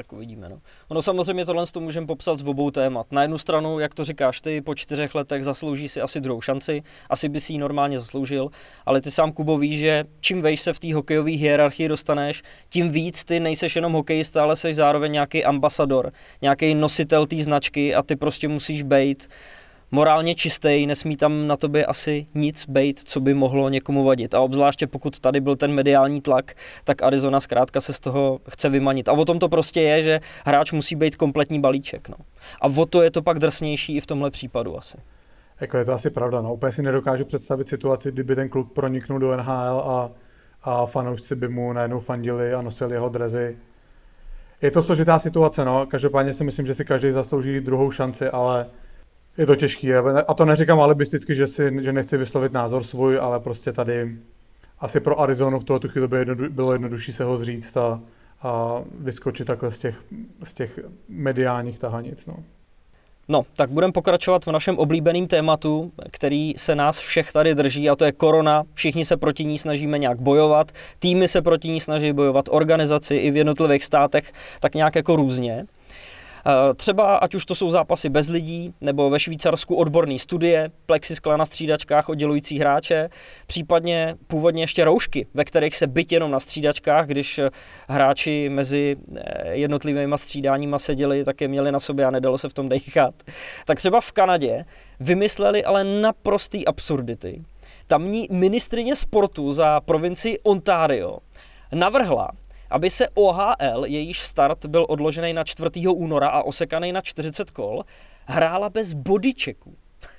Tak 0.00 0.12
uvidíme. 0.12 0.48
No. 0.48 0.60
Ono 0.88 1.02
samozřejmě 1.02 1.46
tohle 1.46 1.66
to 1.66 1.80
můžeme 1.80 2.06
popsat 2.06 2.38
z 2.38 2.48
obou 2.48 2.70
témat. 2.70 3.12
Na 3.12 3.22
jednu 3.22 3.38
stranu, 3.38 3.78
jak 3.78 3.94
to 3.94 4.04
říkáš 4.04 4.40
ty, 4.40 4.60
po 4.60 4.74
čtyřech 4.74 5.14
letech 5.14 5.44
zaslouží 5.44 5.88
si 5.88 6.00
asi 6.00 6.20
druhou 6.20 6.40
šanci, 6.40 6.82
asi 7.10 7.28
by 7.28 7.40
si 7.40 7.52
ji 7.52 7.58
normálně 7.58 7.98
zasloužil, 7.98 8.50
ale 8.86 9.00
ty 9.00 9.10
sám 9.10 9.32
Kubo 9.32 9.58
víš, 9.58 9.78
že 9.78 10.04
čím 10.20 10.42
vejš 10.42 10.60
se 10.60 10.72
v 10.72 10.78
té 10.78 10.94
hokejové 10.94 11.30
hierarchii 11.30 11.88
dostaneš, 11.88 12.42
tím 12.68 12.90
víc 12.90 13.24
ty 13.24 13.40
nejseš 13.40 13.76
jenom 13.76 13.92
hokejista, 13.92 14.42
ale 14.42 14.56
jsi 14.56 14.74
zároveň 14.74 15.12
nějaký 15.12 15.44
ambasador, 15.44 16.12
nějaký 16.42 16.74
nositel 16.74 17.26
té 17.26 17.36
značky 17.36 17.94
a 17.94 18.02
ty 18.02 18.16
prostě 18.16 18.48
musíš 18.48 18.82
být 18.82 19.28
morálně 19.90 20.34
čistý, 20.34 20.86
nesmí 20.86 21.16
tam 21.16 21.46
na 21.46 21.56
tobě 21.56 21.86
asi 21.86 22.26
nic 22.34 22.66
bejt, 22.68 22.98
co 22.98 23.20
by 23.20 23.34
mohlo 23.34 23.68
někomu 23.68 24.04
vadit. 24.04 24.34
A 24.34 24.40
obzvláště 24.40 24.86
pokud 24.86 25.20
tady 25.20 25.40
byl 25.40 25.56
ten 25.56 25.72
mediální 25.72 26.20
tlak, 26.20 26.54
tak 26.84 27.02
Arizona 27.02 27.40
zkrátka 27.40 27.80
se 27.80 27.92
z 27.92 28.00
toho 28.00 28.40
chce 28.50 28.68
vymanit. 28.68 29.08
A 29.08 29.12
o 29.12 29.24
tom 29.24 29.38
to 29.38 29.48
prostě 29.48 29.80
je, 29.80 30.02
že 30.02 30.20
hráč 30.44 30.72
musí 30.72 30.96
být 30.96 31.16
kompletní 31.16 31.60
balíček. 31.60 32.08
No. 32.08 32.16
A 32.60 32.66
o 32.66 32.86
to 32.86 33.02
je 33.02 33.10
to 33.10 33.22
pak 33.22 33.38
drsnější 33.38 33.96
i 33.96 34.00
v 34.00 34.06
tomhle 34.06 34.30
případu 34.30 34.78
asi. 34.78 34.96
Jako 35.60 35.76
je 35.76 35.84
to 35.84 35.92
asi 35.92 36.10
pravda, 36.10 36.42
no. 36.42 36.54
Úplně 36.54 36.72
si 36.72 36.82
nedokážu 36.82 37.24
představit 37.24 37.68
situaci, 37.68 38.12
kdyby 38.12 38.34
ten 38.34 38.48
kluk 38.48 38.72
proniknul 38.72 39.18
do 39.18 39.36
NHL 39.36 39.82
a, 39.86 40.10
a 40.62 40.86
fanoušci 40.86 41.36
by 41.36 41.48
mu 41.48 41.72
najednou 41.72 42.00
fandili 42.00 42.54
a 42.54 42.62
nosili 42.62 42.94
jeho 42.94 43.08
drezy. 43.08 43.56
Je 44.62 44.70
to 44.70 44.82
složitá 44.82 45.18
situace, 45.18 45.64
no. 45.64 45.86
Každopádně 45.86 46.32
si 46.32 46.44
myslím, 46.44 46.66
že 46.66 46.74
si 46.74 46.84
každý 46.84 47.10
zaslouží 47.10 47.60
druhou 47.60 47.90
šanci, 47.90 48.28
ale 48.28 48.66
je 49.38 49.46
to 49.46 49.56
těžký. 49.56 49.94
A 49.94 50.34
to 50.34 50.44
neříkám 50.44 50.80
alibisticky, 50.80 51.34
že, 51.34 51.46
si, 51.46 51.70
že 51.80 51.92
nechci 51.92 52.16
vyslovit 52.16 52.52
názor 52.52 52.84
svůj, 52.84 53.18
ale 53.18 53.40
prostě 53.40 53.72
tady 53.72 54.16
asi 54.78 55.00
pro 55.00 55.20
Arizonu 55.20 55.58
v 55.58 55.64
tuhle 55.64 55.88
chvíli 55.88 56.08
jednodu, 56.18 56.50
bylo 56.50 56.72
jednodušší 56.72 57.12
se 57.12 57.24
ho 57.24 57.36
zříct 57.36 57.76
a, 57.76 58.00
a 58.42 58.82
vyskočit 59.00 59.46
takhle 59.46 59.72
z 59.72 59.78
těch, 59.78 59.96
z 60.42 60.54
těch 60.54 60.80
mediálních 61.08 61.78
tahanic. 61.78 62.26
No. 62.26 62.36
No, 63.28 63.42
tak 63.56 63.70
budeme 63.70 63.92
pokračovat 63.92 64.46
v 64.46 64.52
našem 64.52 64.78
oblíbeném 64.78 65.26
tématu, 65.26 65.92
který 66.10 66.54
se 66.56 66.74
nás 66.74 66.98
všech 66.98 67.32
tady 67.32 67.54
drží, 67.54 67.90
a 67.90 67.96
to 67.96 68.04
je 68.04 68.12
korona. 68.12 68.62
Všichni 68.74 69.04
se 69.04 69.16
proti 69.16 69.44
ní 69.44 69.58
snažíme 69.58 69.98
nějak 69.98 70.20
bojovat, 70.20 70.72
týmy 70.98 71.28
se 71.28 71.42
proti 71.42 71.68
ní 71.68 71.80
snaží 71.80 72.12
bojovat, 72.12 72.44
organizaci 72.50 73.16
i 73.16 73.30
v 73.30 73.36
jednotlivých 73.36 73.84
státech, 73.84 74.32
tak 74.60 74.74
nějak 74.74 74.94
jako 74.94 75.16
různě. 75.16 75.66
Eh, 76.46 76.74
třeba, 76.74 77.16
ať 77.16 77.34
už 77.34 77.44
to 77.44 77.54
jsou 77.54 77.70
zápasy 77.70 78.08
bez 78.08 78.28
lidí, 78.28 78.74
nebo 78.80 79.10
ve 79.10 79.20
Švýcarsku 79.20 79.74
odborný 79.74 80.18
studie, 80.18 80.70
plexiskla 80.86 81.36
na 81.36 81.44
střídačkách 81.44 82.08
oddělující 82.08 82.58
hráče, 82.58 83.08
případně 83.46 84.14
původně 84.26 84.62
ještě 84.62 84.84
roušky, 84.84 85.26
ve 85.34 85.44
kterých 85.44 85.76
se 85.76 85.86
byt 85.86 86.12
jenom 86.12 86.30
na 86.30 86.40
střídačkách, 86.40 87.06
když 87.06 87.38
eh, 87.38 87.50
hráči 87.88 88.48
mezi 88.48 88.96
eh, 89.16 89.54
jednotlivými 89.54 90.18
střídáníma 90.18 90.78
seděli, 90.78 91.24
tak 91.24 91.40
je 91.40 91.48
měli 91.48 91.72
na 91.72 91.80
sobě 91.80 92.04
a 92.06 92.10
nedalo 92.10 92.38
se 92.38 92.48
v 92.48 92.54
tom 92.54 92.68
dechat. 92.68 93.14
Tak 93.66 93.78
třeba 93.78 94.00
v 94.00 94.12
Kanadě 94.12 94.64
vymysleli 95.00 95.64
ale 95.64 95.84
naprostý 95.84 96.66
absurdity. 96.66 97.44
Tamní 97.86 98.28
ministrině 98.30 98.96
sportu 98.96 99.52
za 99.52 99.80
provincii 99.80 100.38
Ontario 100.38 101.18
navrhla, 101.72 102.30
aby 102.70 102.90
se 102.90 103.08
OHL, 103.14 103.84
jejíž 103.84 104.20
start 104.20 104.66
byl 104.66 104.86
odložený 104.88 105.32
na 105.32 105.44
4. 105.44 105.70
února 105.88 106.28
a 106.28 106.42
osekaný 106.42 106.92
na 106.92 107.00
40 107.00 107.50
kol, 107.50 107.84
hrála 108.26 108.70
bez 108.70 108.92
bodyčeků. 108.92 109.76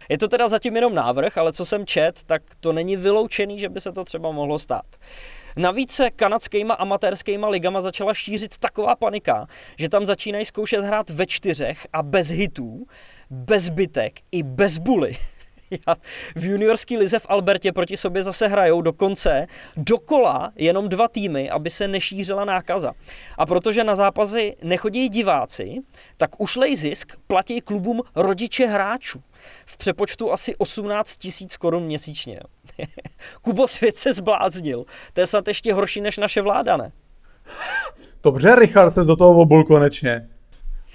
Je 0.09 0.17
to 0.17 0.27
teda 0.27 0.47
zatím 0.47 0.75
jenom 0.75 0.95
návrh, 0.95 1.37
ale 1.37 1.53
co 1.53 1.65
jsem 1.65 1.85
čet, 1.85 2.23
tak 2.25 2.41
to 2.59 2.73
není 2.73 2.97
vyloučený, 2.97 3.59
že 3.59 3.69
by 3.69 3.81
se 3.81 3.91
to 3.91 4.03
třeba 4.03 4.31
mohlo 4.31 4.59
stát. 4.59 4.85
Navíc 5.57 5.91
se 5.91 6.09
kanadskýma 6.09 6.73
amatérskýma 6.73 7.49
ligama 7.49 7.81
začala 7.81 8.13
šířit 8.13 8.57
taková 8.57 8.95
panika, 8.95 9.47
že 9.77 9.89
tam 9.89 10.05
začínají 10.05 10.45
zkoušet 10.45 10.81
hrát 10.81 11.09
ve 11.09 11.25
čtyřech 11.25 11.87
a 11.93 12.03
bez 12.03 12.29
hitů, 12.29 12.85
bez 13.29 13.69
bytek 13.69 14.19
i 14.31 14.43
bez 14.43 14.77
buly. 14.77 15.17
v 16.36 16.45
juniorské 16.45 16.97
lize 16.97 17.19
v 17.19 17.25
Albertě 17.29 17.71
proti 17.71 17.97
sobě 17.97 18.23
zase 18.23 18.47
hrajou 18.47 18.81
dokonce 18.81 19.47
dokola 19.77 20.51
jenom 20.55 20.89
dva 20.89 21.07
týmy, 21.07 21.49
aby 21.49 21.69
se 21.69 21.88
nešířila 21.88 22.45
nákaza. 22.45 22.93
A 23.38 23.45
protože 23.45 23.84
na 23.84 23.95
zápasy 23.95 24.55
nechodí 24.63 25.10
diváci, 25.10 25.75
tak 26.17 26.41
ušlej 26.41 26.75
zisk 26.75 27.15
platí 27.27 27.62
klubům 27.62 28.01
rodiče 28.15 28.67
hráčů. 28.67 29.23
V 29.65 29.77
přepočtu 29.77 30.31
asi 30.31 30.55
18 30.55 31.17
tisíc 31.17 31.57
korun 31.57 31.84
měsíčně. 31.84 32.39
Kubo, 33.41 33.67
svět 33.67 33.97
se 33.97 34.13
zbláznil. 34.13 34.86
To 35.13 35.21
je 35.21 35.27
snad 35.27 35.47
ještě 35.47 35.73
horší 35.73 36.01
než 36.01 36.17
naše 36.17 36.41
vláda, 36.41 36.77
ne? 36.77 36.91
Dobře, 38.23 38.55
Richard 38.55 38.93
se 38.93 39.03
do 39.03 39.15
toho 39.15 39.41
obul 39.41 39.63
konečně. 39.63 40.29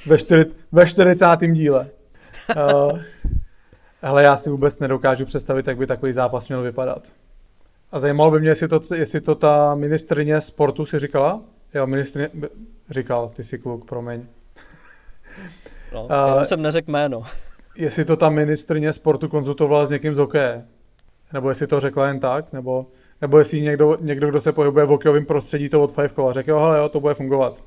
Ve, 0.06 0.18
čtyři, 0.18 0.44
ve 0.72 0.86
40. 0.86 1.26
díle. 1.52 1.90
Uh, 2.56 2.98
hele, 4.06 4.22
já 4.22 4.36
si 4.36 4.50
vůbec 4.50 4.80
nedokážu 4.80 5.24
představit, 5.24 5.66
jak 5.66 5.76
by 5.76 5.86
takový 5.86 6.12
zápas 6.12 6.48
měl 6.48 6.62
vypadat. 6.62 7.02
A 7.92 8.00
zajímalo 8.00 8.30
by 8.30 8.40
mě, 8.40 8.48
jestli 8.48 8.68
to, 8.68 8.80
jestli 8.94 9.20
to 9.20 9.34
ta 9.34 9.74
ministrině 9.74 10.40
sportu 10.40 10.86
si 10.86 10.98
říkala? 10.98 11.40
Jo, 11.74 11.86
ministrině, 11.86 12.30
říkal, 12.90 13.28
ty 13.28 13.44
jsi 13.44 13.58
kluk, 13.58 13.88
promiň. 13.88 14.26
No, 15.92 16.04
uh, 16.04 16.42
jsem 16.42 16.62
neřekl 16.62 16.90
jméno. 16.90 17.22
Jestli 17.76 18.04
to 18.04 18.16
ta 18.16 18.30
ministrině 18.30 18.92
sportu 18.92 19.28
konzultovala 19.28 19.86
s 19.86 19.90
někým 19.90 20.14
z 20.14 20.18
hokeje. 20.18 20.64
Nebo 21.32 21.48
jestli 21.48 21.66
to 21.66 21.80
řekla 21.80 22.08
jen 22.08 22.20
tak, 22.20 22.52
nebo, 22.52 22.86
nebo 23.20 23.38
jestli 23.38 23.60
někdo, 23.60 23.98
někdo, 24.00 24.28
kdo 24.28 24.40
se 24.40 24.52
pohybuje 24.52 24.86
v 24.86 24.88
hokejovém 24.88 25.26
prostředí, 25.26 25.68
to 25.68 25.82
od 25.82 25.98
a 25.98 26.32
řekl, 26.32 26.50
jo, 26.50 26.58
hele, 26.58 26.78
jo, 26.78 26.88
to 26.88 27.00
bude 27.00 27.14
fungovat. 27.14 27.62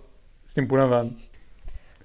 S 0.45 0.53
tím 0.53 0.67
půjdeme 0.67 0.89
ven. 0.89 1.11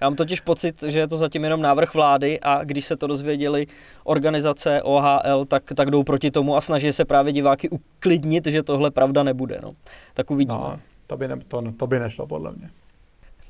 Já 0.04 0.10
mám 0.10 0.16
totiž 0.16 0.40
pocit, 0.40 0.82
že 0.82 0.98
je 0.98 1.08
to 1.08 1.16
zatím 1.16 1.44
jenom 1.44 1.62
návrh 1.62 1.94
vlády 1.94 2.40
a 2.40 2.64
když 2.64 2.84
se 2.84 2.96
to 2.96 3.06
dozvěděli 3.06 3.66
organizace 4.04 4.82
OHL, 4.82 5.44
tak, 5.48 5.62
tak 5.76 5.90
jdou 5.90 6.02
proti 6.02 6.30
tomu 6.30 6.56
a 6.56 6.60
snaží 6.60 6.92
se 6.92 7.04
právě 7.04 7.32
diváky 7.32 7.68
uklidnit, 7.68 8.46
že 8.46 8.62
tohle 8.62 8.90
pravda 8.90 9.22
nebude. 9.22 9.60
No. 9.62 9.72
Tak 10.14 10.30
uvidíme. 10.30 10.58
No, 10.58 10.80
to 11.06 11.16
by, 11.16 11.28
ne, 11.28 11.36
to, 11.48 11.62
to 11.76 11.86
by 11.86 11.98
nešlo 11.98 12.26
podle 12.26 12.52
mě. 12.52 12.70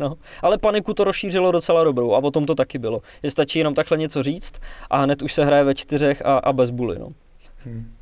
No, 0.01 0.15
ale 0.43 0.59
paniku 0.59 0.95
to 0.95 1.05
rozšířilo 1.05 1.53
docela 1.53 1.85
dobrou 1.85 2.15
a 2.15 2.19
o 2.19 2.31
tom 2.31 2.47
to 2.47 2.55
taky 2.55 2.79
bylo. 2.79 3.01
Je 3.23 3.31
stačí 3.31 3.59
jenom 3.59 3.75
takhle 3.75 3.99
něco 3.99 4.23
říct 4.23 4.55
a 4.91 4.99
hned 4.99 5.23
už 5.23 5.33
se 5.33 5.45
hraje 5.45 5.65
ve 5.65 5.75
čtyřech 5.75 6.27
a, 6.27 6.39
a 6.39 6.53
bez 6.53 6.71
buly. 6.71 6.99
No. 6.99 7.09
Hmm. 7.59 7.93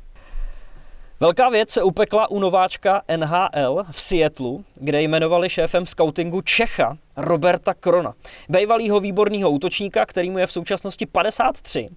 Velká 1.19 1.49
věc 1.49 1.69
se 1.69 1.83
upekla 1.83 2.31
u 2.31 2.39
nováčka 2.39 3.01
NHL 3.17 3.83
v 3.91 4.01
Seattlu, 4.01 4.65
kde 4.75 5.01
jmenovali 5.01 5.49
šéfem 5.49 5.85
scoutingu 5.85 6.41
Čecha 6.41 6.97
Roberta 7.17 7.73
Krona, 7.73 8.13
bývalýho 8.49 8.99
výborného 8.99 9.51
útočníka, 9.51 10.05
který 10.05 10.29
mu 10.29 10.37
je 10.37 10.47
v 10.47 10.51
současnosti 10.51 11.05
53 11.05 11.89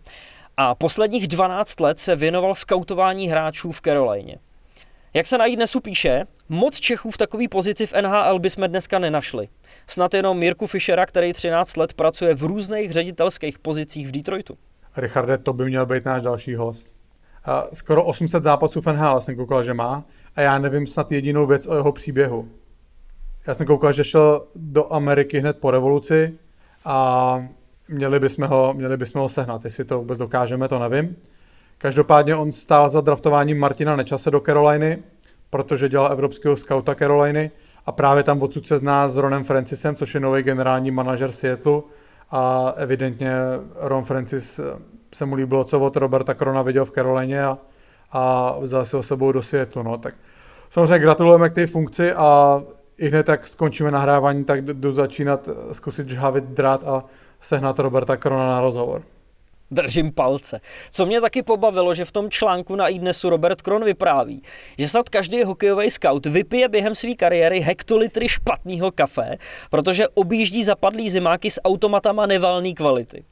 a 0.56 0.74
posledních 0.74 1.28
12 1.28 1.80
let 1.80 1.98
se 1.98 2.16
věnoval 2.16 2.54
skautování 2.54 3.28
hráčů 3.28 3.72
v 3.72 3.80
Carolině. 3.80 4.38
Jak 5.14 5.26
se 5.26 5.38
najít 5.38 5.56
dnes 5.56 5.76
píše, 5.82 6.24
moc 6.48 6.80
Čechů 6.80 7.10
v 7.10 7.16
takové 7.16 7.48
pozici 7.48 7.86
v 7.86 7.92
NHL 8.02 8.38
bychom 8.38 8.68
dneska 8.68 8.98
nenašli. 8.98 9.48
Snad 9.86 10.14
jenom 10.14 10.38
Mirku 10.38 10.66
Fischera, 10.66 11.06
který 11.06 11.32
13 11.32 11.76
let 11.76 11.92
pracuje 11.92 12.34
v 12.34 12.42
různých 12.42 12.92
ředitelských 12.92 13.58
pozicích 13.58 14.08
v 14.08 14.10
Detroitu. 14.10 14.58
Richarde, 14.96 15.38
to 15.38 15.52
by 15.52 15.64
měl 15.64 15.86
být 15.86 16.04
náš 16.04 16.22
další 16.22 16.54
host 16.54 16.95
skoro 17.72 18.04
800 18.04 18.42
zápasů 18.42 18.80
v 18.80 18.86
NHL 18.86 19.20
jsem 19.20 19.36
koukal, 19.36 19.62
že 19.62 19.74
má 19.74 20.04
a 20.36 20.40
já 20.40 20.58
nevím 20.58 20.86
snad 20.86 21.12
jedinou 21.12 21.46
věc 21.46 21.66
o 21.66 21.74
jeho 21.74 21.92
příběhu. 21.92 22.48
Já 23.46 23.54
jsem 23.54 23.66
koukal, 23.66 23.92
že 23.92 24.04
šel 24.04 24.46
do 24.54 24.92
Ameriky 24.92 25.38
hned 25.38 25.58
po 25.58 25.70
revoluci 25.70 26.38
a 26.84 27.46
měli 27.88 28.20
bychom 28.20 28.46
ho, 28.46 28.74
měli 28.74 28.96
bychom 28.96 29.20
ho 29.20 29.28
sehnat. 29.28 29.64
Jestli 29.64 29.84
to 29.84 29.98
vůbec 29.98 30.18
dokážeme, 30.18 30.68
to 30.68 30.78
nevím. 30.78 31.16
Každopádně 31.78 32.36
on 32.36 32.52
stál 32.52 32.88
za 32.88 33.00
draftováním 33.00 33.58
Martina 33.58 33.96
Nečase 33.96 34.30
do 34.30 34.40
Caroliny, 34.40 34.98
protože 35.50 35.88
dělal 35.88 36.12
evropského 36.12 36.56
skauta 36.56 36.94
Caroliny 36.94 37.50
a 37.86 37.92
právě 37.92 38.22
tam 38.22 38.42
odsud 38.42 38.66
se 38.66 38.78
zná 38.78 39.08
s 39.08 39.16
Ronem 39.16 39.44
Francisem, 39.44 39.94
což 39.94 40.14
je 40.14 40.20
nový 40.20 40.42
generální 40.42 40.90
manažer 40.90 41.32
Seattle 41.32 41.82
a 42.30 42.72
evidentně 42.76 43.32
Ron 43.76 44.04
Francis 44.04 44.60
se 45.14 45.26
mu 45.26 45.34
líbilo, 45.34 45.64
co 45.64 45.80
od 45.80 45.96
Roberta 45.96 46.34
Krona 46.34 46.62
viděl 46.62 46.84
v 46.84 46.90
Karolině 46.90 47.44
a, 47.44 47.58
a 48.12 48.54
vzal 48.60 48.84
si 48.84 48.96
ho 48.96 49.02
sebou 49.02 49.32
do 49.32 49.42
světu. 49.42 49.82
No. 49.82 49.98
Tak 49.98 50.14
samozřejmě 50.68 50.98
gratulujeme 50.98 51.50
k 51.50 51.52
té 51.52 51.66
funkci 51.66 52.12
a 52.12 52.62
i 52.98 53.08
hned 53.08 53.26
tak 53.26 53.46
skončíme 53.46 53.90
nahrávání, 53.90 54.44
tak 54.44 54.64
jdu 54.64 54.92
začínat 54.92 55.48
zkusit 55.72 56.08
žhavit 56.08 56.44
drát 56.44 56.84
a 56.84 57.04
sehnat 57.40 57.78
Roberta 57.78 58.16
Krona 58.16 58.50
na 58.50 58.60
rozhovor. 58.60 59.02
Držím 59.70 60.12
palce. 60.12 60.60
Co 60.90 61.06
mě 61.06 61.20
taky 61.20 61.42
pobavilo, 61.42 61.94
že 61.94 62.04
v 62.04 62.12
tom 62.12 62.30
článku 62.30 62.76
na 62.76 62.88
iDnesu 62.88 63.30
Robert 63.30 63.62
Kron 63.62 63.84
vypráví, 63.84 64.42
že 64.78 64.88
snad 64.88 65.08
každý 65.08 65.42
hokejový 65.42 65.90
scout 65.90 66.26
vypije 66.26 66.68
během 66.68 66.94
své 66.94 67.14
kariéry 67.14 67.60
hektolitry 67.60 68.28
špatného 68.28 68.90
kafe, 68.90 69.36
protože 69.70 70.08
objíždí 70.08 70.64
zapadlý 70.64 71.10
zimáky 71.10 71.50
s 71.50 71.60
automatama 71.62 72.26
nevalné 72.26 72.72
kvality. 72.72 73.24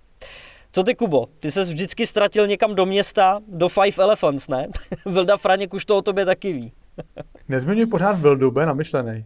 Co 0.74 0.82
ty, 0.82 0.94
Kubo? 0.94 1.26
Ty 1.40 1.50
ses 1.50 1.68
vždycky 1.68 2.06
ztratil 2.06 2.46
někam 2.46 2.74
do 2.74 2.86
města, 2.86 3.40
do 3.48 3.68
Five 3.68 4.04
Elephants, 4.04 4.48
ne? 4.48 4.68
Vilda 5.06 5.36
Franěk 5.36 5.74
už 5.74 5.84
to 5.84 5.96
o 5.96 6.02
tobě 6.02 6.24
taky 6.24 6.52
ví. 6.52 6.72
Nezmiňuj 7.48 7.86
pořád 7.86 8.20
Vildu, 8.20 8.50
bude 8.50 8.66
namyšlený. 8.66 9.24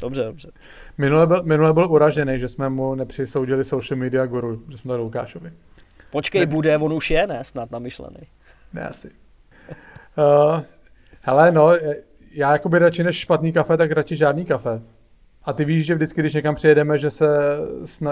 Dobře, 0.00 0.24
dobře. 0.24 0.50
Minule 0.98 1.26
byl, 1.26 1.42
minule 1.42 1.72
byl 1.72 1.90
uražený, 1.90 2.38
že 2.38 2.48
jsme 2.48 2.68
mu 2.68 2.94
nepřisoudili 2.94 3.64
social 3.64 3.98
media 3.98 4.26
guru, 4.26 4.62
že 4.70 4.78
jsme 4.78 4.88
dali 4.88 5.02
Lukášovi. 5.02 5.52
Počkej, 6.10 6.40
ne. 6.40 6.46
bude, 6.46 6.78
on 6.78 6.92
už 6.92 7.10
je, 7.10 7.26
ne? 7.26 7.44
Snad 7.44 7.70
namyšlený. 7.70 8.20
Ne, 8.72 8.88
asi. 8.88 9.10
Uh, 10.18 10.62
hele, 11.20 11.52
no, 11.52 11.72
já 12.32 12.52
jako 12.52 12.68
by 12.68 12.78
radši 12.78 13.04
než 13.04 13.16
špatný 13.16 13.52
kafe, 13.52 13.76
tak 13.76 13.90
radši 13.90 14.16
žádný 14.16 14.44
kafe. 14.44 14.82
A 15.44 15.52
ty 15.52 15.64
víš, 15.64 15.86
že 15.86 15.94
vždycky, 15.94 16.20
když 16.20 16.34
někam 16.34 16.54
přijedeme, 16.54 16.98
že, 16.98 17.10
se, 17.10 17.28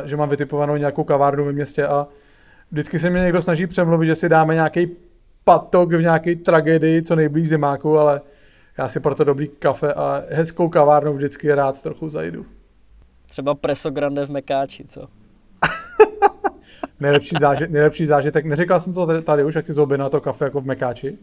že 0.05 0.17
mám 0.17 0.29
vytipovanou 0.29 0.77
nějakou 0.77 1.05
kavárnu 1.05 1.45
ve 1.45 1.53
městě 1.53 1.87
a 1.87 2.07
vždycky 2.71 2.99
se 2.99 3.11
mě 3.11 3.21
někdo 3.21 3.43
snaží 3.43 3.67
přemluvit, 3.67 4.07
že 4.07 4.15
si 4.15 4.29
dáme 4.29 4.55
nějaký 4.55 4.89
patok 5.45 5.93
v 5.93 6.01
nějaké 6.01 6.37
tragédii, 6.37 7.03
co 7.03 7.17
nejblíž 7.17 7.49
zimáku, 7.49 7.99
ale 7.99 8.21
já 8.79 8.89
si 8.89 9.01
proto 9.01 9.25
dobrý 9.25 9.49
kafe 9.49 9.95
a 9.95 10.23
hezkou 10.31 10.69
kavárnu 10.69 11.13
vždycky 11.13 11.55
rád 11.55 11.83
trochu 11.83 12.09
zajdu. 12.09 12.47
Třeba 13.27 13.55
Preso 13.55 13.91
Grande 13.91 14.27
v 14.27 14.31
Mekáči, 14.31 14.85
co? 14.85 15.09
nejlepší, 17.01 17.37
zážit, 17.41 17.71
nejlepší 17.71 18.07
zážitek. 18.07 18.45
Neříkal 18.45 18.81
jsem 18.81 18.93
to 18.93 19.23
tady 19.23 19.45
už, 19.45 19.55
jak 19.55 19.67
si 19.67 19.73
na 19.97 20.09
to 20.09 20.21
kafe 20.21 20.45
jako 20.45 20.61
v 20.61 20.65
Mekáči 20.65 21.19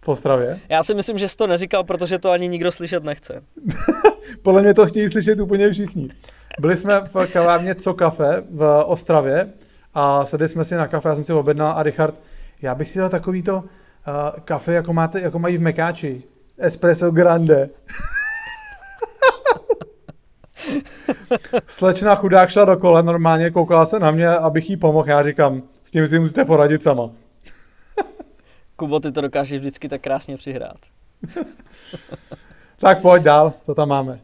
v 0.00 0.08
Ostravě. 0.08 0.60
Já 0.68 0.82
si 0.82 0.94
myslím, 0.94 1.18
že 1.18 1.28
jsi 1.28 1.36
to 1.36 1.46
neříkal, 1.46 1.84
protože 1.84 2.18
to 2.18 2.30
ani 2.30 2.48
nikdo 2.48 2.72
slyšet 2.72 3.04
nechce. 3.04 3.42
Podle 4.42 4.62
mě 4.62 4.74
to 4.74 4.86
chtějí 4.86 5.08
slyšet 5.08 5.40
úplně 5.40 5.70
všichni. 5.70 6.08
Byli 6.60 6.76
jsme 6.76 7.00
v 7.00 7.32
kavárně 7.32 7.74
Co 7.74 7.94
kafe 7.94 8.42
v 8.50 8.84
Ostravě 8.86 9.52
a 9.94 10.24
sedli 10.24 10.48
jsme 10.48 10.64
si 10.64 10.74
na 10.74 10.88
kafe, 10.88 11.08
já 11.08 11.14
jsem 11.14 11.24
si 11.24 11.32
objednal 11.32 11.72
a 11.76 11.82
Richard, 11.82 12.22
já 12.62 12.74
bych 12.74 12.88
si 12.88 12.98
dal 12.98 13.08
takovýto 13.08 13.56
uh, 13.56 13.62
kafe, 14.44 14.72
jako, 14.72 14.92
máte, 14.92 15.20
jako 15.20 15.38
mají 15.38 15.56
v 15.56 15.60
Mekáči. 15.60 16.22
Espresso 16.58 17.10
grande. 17.10 17.70
Slečna 21.66 22.14
chudák 22.14 22.50
šla 22.50 22.64
do 22.64 22.76
kole, 22.76 23.02
normálně 23.02 23.50
koukala 23.50 23.86
se 23.86 23.98
na 23.98 24.10
mě, 24.10 24.28
abych 24.28 24.70
jí 24.70 24.76
pomohl. 24.76 25.08
Já 25.08 25.22
říkám, 25.22 25.62
s 25.82 25.90
tím 25.90 26.08
si 26.08 26.18
musíte 26.18 26.44
poradit 26.44 26.82
sama. 26.82 27.10
Kubo, 28.76 29.00
ty 29.00 29.12
to 29.12 29.20
dokážeš 29.20 29.58
vždycky 29.58 29.88
tak 29.88 30.00
krásně 30.00 30.36
přihrát. 30.36 30.76
tak 32.78 33.00
pojď 33.00 33.22
dál, 33.22 33.52
co 33.60 33.74
tam 33.74 33.88
máme. 33.88 34.20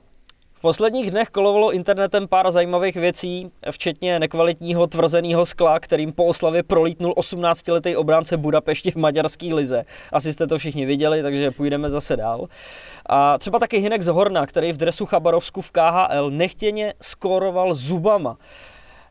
V 0.59 0.61
posledních 0.61 1.11
dnech 1.11 1.29
kolovalo 1.29 1.73
internetem 1.73 2.29
pár 2.29 2.51
zajímavých 2.51 2.97
věcí, 2.97 3.51
včetně 3.71 4.19
nekvalitního 4.19 4.87
tvrzeného 4.87 5.47
skla, 5.47 5.81
kterým 5.81 6.12
po 6.12 6.25
oslavě 6.25 6.62
prolítnul 6.62 7.12
18-letý 7.12 7.97
obránce 7.97 8.37
Budapešti 8.37 8.90
v 8.90 8.97
maďarské 8.97 9.55
lize. 9.55 9.85
Asi 10.12 10.33
jste 10.33 10.47
to 10.47 10.59
všichni 10.59 10.87
viděli, 10.87 11.23
takže 11.23 11.51
půjdeme 11.51 11.90
zase 11.90 12.16
dál. 12.16 12.49
A 13.07 13.38
třeba 13.38 13.59
taky 13.59 13.79
Hinek 13.79 14.03
z 14.03 14.07
Horna, 14.07 14.47
který 14.47 14.73
v 14.73 14.77
dresu 14.77 15.07
Chabarovsku 15.07 15.61
v 15.61 15.71
KHL 15.71 16.31
nechtěně 16.31 16.95
skóroval 17.01 17.75
zubama 17.75 18.37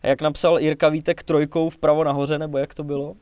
jak 0.03 0.21
napsal 0.21 0.60
Jirka 0.60 0.89
Vítek 0.89 1.23
trojkou 1.23 1.69
vpravo 1.69 2.03
nahoře, 2.03 2.39
nebo 2.39 2.58
jak 2.58 2.73
to 2.73 2.84
bylo. 2.84 3.13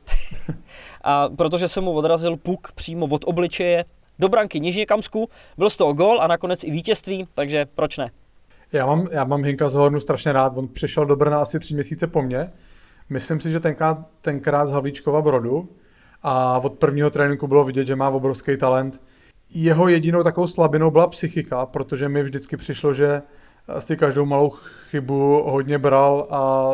a 1.04 1.28
protože 1.28 1.68
se 1.68 1.80
mu 1.80 1.92
odrazil 1.92 2.36
puk 2.36 2.72
přímo 2.72 3.06
od 3.06 3.24
obličeje 3.24 3.84
do 4.18 4.28
branky 4.28 4.60
Nižněkamsku, 4.60 5.28
byl 5.58 5.70
z 5.70 5.76
toho 5.76 5.92
gol 5.92 6.22
a 6.22 6.26
nakonec 6.26 6.64
i 6.64 6.70
vítězství, 6.70 7.28
takže 7.34 7.66
proč 7.74 7.98
ne? 7.98 8.10
Já 8.72 8.86
mám, 8.86 9.08
já 9.10 9.24
mám 9.24 9.44
Hinka 9.44 9.68
z 9.68 9.74
Hornu 9.74 10.00
strašně 10.00 10.32
rád, 10.32 10.52
on 10.56 10.68
přišel 10.68 11.06
do 11.06 11.16
Brna 11.16 11.42
asi 11.42 11.58
tři 11.58 11.74
měsíce 11.74 12.06
po 12.06 12.22
mně. 12.22 12.52
Myslím 13.10 13.40
si, 13.40 13.50
že 13.50 13.60
tenkrát, 13.60 13.98
tenkrát 14.20 14.66
z 14.66 14.72
Havlíčkova 14.72 15.22
Brodu 15.22 15.68
a 16.22 16.58
od 16.58 16.72
prvního 16.78 17.10
tréninku 17.10 17.46
bylo 17.46 17.64
vidět, 17.64 17.86
že 17.86 17.96
má 17.96 18.08
obrovský 18.08 18.56
talent. 18.56 19.00
Jeho 19.50 19.88
jedinou 19.88 20.22
takovou 20.22 20.46
slabinou 20.46 20.90
byla 20.90 21.06
psychika, 21.06 21.66
protože 21.66 22.08
mi 22.08 22.22
vždycky 22.22 22.56
přišlo, 22.56 22.94
že 22.94 23.22
asi 23.68 23.96
každou 23.96 24.24
malou 24.24 24.50
chybu 24.90 25.42
hodně 25.46 25.78
bral 25.78 26.26
a 26.30 26.72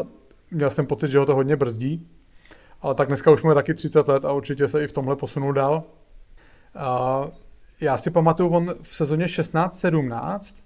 měl 0.50 0.70
jsem 0.70 0.86
pocit, 0.86 1.08
že 1.08 1.18
ho 1.18 1.26
to 1.26 1.34
hodně 1.34 1.56
brzdí. 1.56 2.06
Ale 2.80 2.94
tak 2.94 3.08
dneska 3.08 3.30
už 3.30 3.42
mu 3.42 3.50
je 3.50 3.54
taky 3.54 3.74
30 3.74 4.08
let 4.08 4.24
a 4.24 4.32
určitě 4.32 4.68
se 4.68 4.84
i 4.84 4.86
v 4.86 4.92
tomhle 4.92 5.16
posunul 5.16 5.52
dál. 5.52 5.82
Já 7.80 7.96
si 7.96 8.10
pamatuju, 8.10 8.50
on 8.50 8.74
v 8.82 8.96
sezóně 8.96 9.26
16-17, 9.26 10.56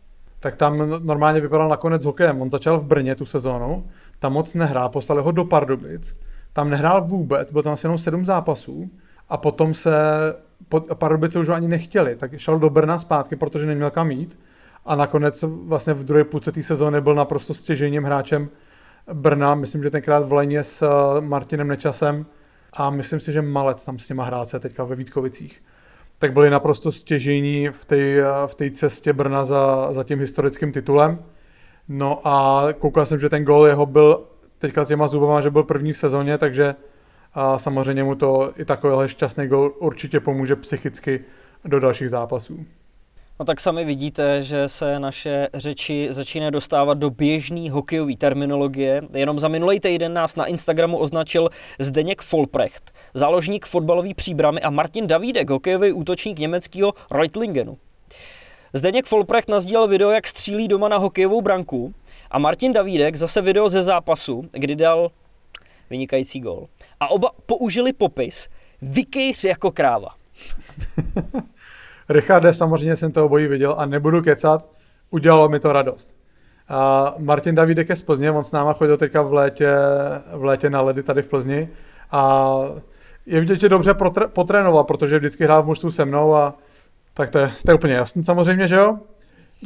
tak 0.41 0.57
tam 0.57 0.79
normálně 1.07 1.41
vypadal 1.41 1.69
nakonec 1.69 2.05
hokejem. 2.05 2.43
On 2.43 2.51
začal 2.51 2.79
v 2.81 2.85
Brně 2.85 3.15
tu 3.15 3.25
sezónu, 3.25 3.87
tam 4.19 4.33
moc 4.33 4.55
nehrál, 4.55 4.89
poslali 4.89 5.23
ho 5.23 5.33
do 5.33 5.45
Pardubic, 5.45 6.19
tam 6.53 6.71
nehrál 6.71 7.05
vůbec, 7.05 7.53
bylo 7.53 7.63
tam 7.63 7.73
asi 7.73 7.87
jenom 7.87 7.99
sedm 7.99 8.27
zápasů 8.27 8.91
a 9.29 9.37
potom 9.37 9.75
se, 9.75 9.93
Pardubice 10.95 11.39
už 11.39 11.49
ho 11.49 11.55
ani 11.55 11.69
nechtěli, 11.69 12.17
tak 12.17 12.39
šel 12.39 12.59
do 12.59 12.71
Brna 12.71 12.99
zpátky, 12.99 13.37
protože 13.37 13.67
neměl 13.67 13.91
kam 13.91 14.11
jít 14.11 14.41
a 14.85 14.97
nakonec 14.97 15.45
vlastně 15.49 15.95
v 15.95 16.05
druhé 16.05 16.25
půlce 16.25 16.53
té 16.53 16.63
sezóny 16.63 17.01
byl 17.01 17.15
naprosto 17.15 17.55
stěžením 17.55 18.05
hráčem 18.05 18.49
Brna, 19.13 19.55
myslím, 19.55 19.83
že 19.83 19.91
tenkrát 19.91 20.29
v 20.29 20.33
Leně 20.33 20.65
s 20.65 20.83
eh, 20.83 21.21
Martinem 21.21 21.69
Nečasem 21.69 22.27
a 22.73 22.91
myslím 22.91 23.21
si, 23.21 23.33
že 23.33 23.43
Malec 23.43 23.85
tam 23.85 23.99
s 23.99 24.07
těma 24.07 24.25
hráce 24.25 24.61
teďka 24.61 24.85
ve 24.85 24.97
Vítkovicích. 24.97 25.63
Tak 26.25 26.33
byli 26.33 26.51
naprosto 26.51 26.93
stěžení 26.93 27.69
v 27.69 27.85
té 27.85 27.97
eh, 27.97 28.25
v 28.47 28.55
té 28.55 28.71
cestě 28.71 29.13
Brna 29.13 29.45
za, 29.45 29.93
za 29.93 30.05
tím 30.05 30.19
historickým 30.19 30.73
titulem. 30.73 31.19
No 31.89 32.21
a 32.25 32.67
koukal 32.79 33.07
jsem, 33.07 33.21
že 33.21 33.29
ten 33.29 33.45
gol 33.45 33.67
jeho 33.67 33.87
byl 33.87 34.25
teďka 34.59 34.85
s 34.85 34.89
těma 34.89 35.09
zubama, 35.09 35.41
že 35.41 35.51
byl 35.51 35.63
první 35.63 35.93
v 35.93 35.97
sezóně, 35.97 36.39
takže 36.39 36.75
a 37.35 37.59
samozřejmě 37.59 38.05
mu 38.05 38.15
to 38.15 38.53
i 38.57 38.65
takovýhle 38.65 39.09
šťastný 39.09 39.47
gol 39.47 39.75
určitě 39.79 40.21
pomůže 40.21 40.57
psychicky 40.57 41.25
do 41.65 41.81
dalších 41.81 42.11
zápasů. 42.11 42.67
No 43.39 43.45
tak 43.45 43.61
sami 43.61 43.85
vidíte, 43.85 44.43
že 44.43 44.69
se 44.69 45.01
naše 45.01 45.49
řeči 45.55 46.07
začíná 46.11 46.51
dostávat 46.51 46.99
do 46.99 47.11
běžné 47.11 47.71
hokejové 47.71 48.17
terminologie. 48.17 49.03
Jenom 49.15 49.39
za 49.39 49.49
minulý 49.49 49.81
týden 49.81 50.13
nás 50.13 50.37
na 50.37 50.47
Instagramu 50.47 50.99
označil 50.99 51.49
Zdeněk 51.79 52.23
Folprecht, 52.23 52.93
záložník 53.15 53.67
fotbalový 53.67 54.15
příbramy 54.15 54.61
a 54.61 54.71
Martin 54.71 55.07
Davídek, 55.07 55.51
hokejový 55.51 55.93
útočník 55.93 56.39
německého 56.39 56.93
Reutlingenu. 57.11 57.79
Zdeněk 58.73 59.07
Folprecht 59.07 59.49
nazdílel 59.49 59.89
video, 59.89 60.11
jak 60.11 60.29
střílí 60.29 60.69
doma 60.69 60.89
na 60.89 60.97
hokejovou 60.97 61.43
branku 61.43 61.95
a 62.31 62.39
Martin 62.39 62.73
Davídek 62.73 63.17
zase 63.17 63.43
video 63.43 63.69
ze 63.69 63.83
zápasu, 63.83 64.45
kdy 64.53 64.77
dal 64.77 65.11
vynikající 65.91 66.41
gol. 66.41 66.67
A 67.01 67.11
oba 67.11 67.31
použili 67.47 67.93
popis 67.93 68.49
vykejř 68.83 69.45
jako 69.45 69.71
kráva. 69.71 70.09
Richarde, 72.09 72.53
samozřejmě 72.53 72.97
jsem 72.97 73.13
to 73.13 73.25
obojí 73.25 73.47
viděl 73.47 73.75
a 73.79 73.87
nebudu 73.87 74.23
kecat, 74.23 74.67
udělalo 75.11 75.49
mi 75.49 75.61
to 75.61 75.73
radost. 75.73 76.17
A 76.69 77.15
Martin 77.19 77.55
Davidek 77.55 77.89
je 77.89 77.97
z 77.97 78.03
Plzně, 78.03 78.31
on 78.31 78.45
s 78.45 78.53
náma 78.53 78.73
chodil 78.73 78.97
teďka 78.97 79.23
v 79.23 79.33
létě, 79.33 79.75
v 80.35 80.45
létě 80.45 80.71
na 80.71 80.81
ledy 80.81 81.03
tady 81.03 81.23
v 81.23 81.29
Plzni 81.29 81.69
a 82.11 82.55
je 83.27 83.41
vidět, 83.41 83.61
že 83.61 83.69
dobře 83.69 83.95
potrénoval, 84.27 84.85
protože 84.85 85.19
vždycky 85.19 85.45
hrál 85.45 85.63
v 85.63 85.67
mužstvu 85.67 85.91
se 85.91 86.05
mnou 86.05 86.35
a 86.35 86.55
tak 87.15 87.31
to 87.31 87.39
je, 87.39 87.51
to 87.65 87.71
je 87.71 87.75
úplně 87.75 87.95
jasný 87.95 88.23
samozřejmě, 88.23 88.69
že 88.69 88.75
jo? 88.77 88.99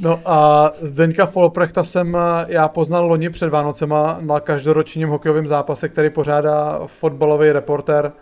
No 0.02 0.20
a 0.24 0.70
Zdeňka 0.80 1.26
Folprechta 1.26 1.84
jsem 1.84 2.16
já 2.46 2.68
poznal 2.68 3.06
loni 3.06 3.30
před 3.30 3.48
Vánocema 3.48 4.18
na 4.20 4.40
každoročním 4.40 5.08
hokejovém 5.08 5.46
zápase, 5.46 5.88
který 5.88 6.10
pořádá 6.10 6.80
fotbalový 6.86 7.52
reporter, 7.52 8.12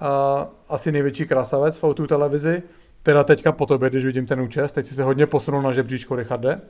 a 0.00 0.46
asi 0.68 0.92
největší 0.92 1.26
krasavec 1.26 1.82
v 1.82 2.06
televizi. 2.06 2.62
Teda 3.04 3.24
teďka 3.24 3.52
po 3.52 3.66
tobě, 3.66 3.90
když 3.90 4.04
vidím 4.04 4.26
ten 4.26 4.40
účest, 4.40 4.72
teď 4.72 4.86
si 4.86 4.94
se 4.94 5.02
hodně 5.02 5.26
posunul 5.26 5.62
na 5.62 5.72
žebříčku, 5.72 6.14
Richarde. 6.14 6.60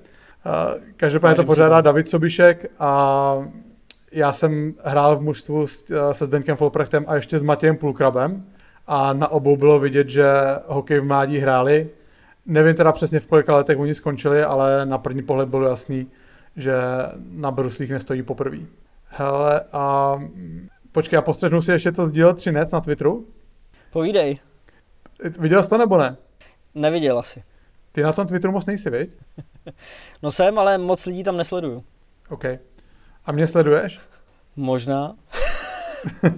Každopádně 0.97 1.37
to 1.37 1.44
pořádá 1.44 1.81
David 1.81 2.09
Sobišek 2.09 2.70
a 2.79 3.38
já 4.12 4.33
jsem 4.33 4.75
hrál 4.85 5.16
v 5.16 5.23
mužstvu 5.23 5.66
se 6.12 6.27
Zdenkem 6.27 6.57
Folprechtem 6.57 7.05
a 7.09 7.14
ještě 7.14 7.38
s 7.38 7.42
Matějem 7.42 7.77
Pulkrabem 7.77 8.47
a 8.87 9.12
na 9.12 9.29
obou 9.29 9.57
bylo 9.57 9.81
vidět, 9.81 10.09
že 10.09 10.27
hokej 10.66 11.01
v 11.01 11.05
mládí 11.05 11.38
hráli. 11.38 11.90
Nevím 12.47 12.75
teda 12.75 12.92
přesně 12.92 13.20
v 13.20 13.27
kolika 13.27 13.57
letech 13.57 13.79
oni 13.79 13.94
skončili, 13.94 14.44
ale 14.44 14.87
na 14.87 14.99
první 14.99 15.23
pohled 15.23 15.49
bylo 15.49 15.68
jasný, 15.68 16.07
že 16.57 16.75
na 17.31 17.51
bruslích 17.51 17.90
nestojí 17.90 18.23
poprvé. 18.23 18.59
Hele, 19.09 19.61
a 19.73 20.16
počkej, 20.92 21.16
já 21.16 21.23
postřehnu 21.23 21.62
si 21.62 21.73
ještě, 21.73 21.92
co 21.92 22.05
sdílel 22.05 22.35
Třinec 22.35 22.73
na 22.73 22.81
Twitteru. 22.81 23.27
Povídej. 23.92 24.38
Viděl 25.38 25.62
jsi 25.62 25.70
to 25.70 25.79
nebo 25.79 25.99
ne? 25.99 26.16
Neviděl 26.74 27.18
asi. 27.18 27.42
Ty 27.92 28.02
na 28.02 28.12
tom 28.12 28.26
Twitteru 28.26 28.52
moc 28.52 28.66
nejsi, 28.66 28.90
viď? 28.90 29.10
no 30.22 30.30
jsem, 30.30 30.58
ale 30.58 30.78
moc 30.78 31.06
lidí 31.06 31.24
tam 31.24 31.37
nesleduju. 31.37 31.84
OK. 32.28 32.44
A 33.24 33.32
mě 33.32 33.46
sleduješ? 33.46 34.00
Možná. 34.56 35.14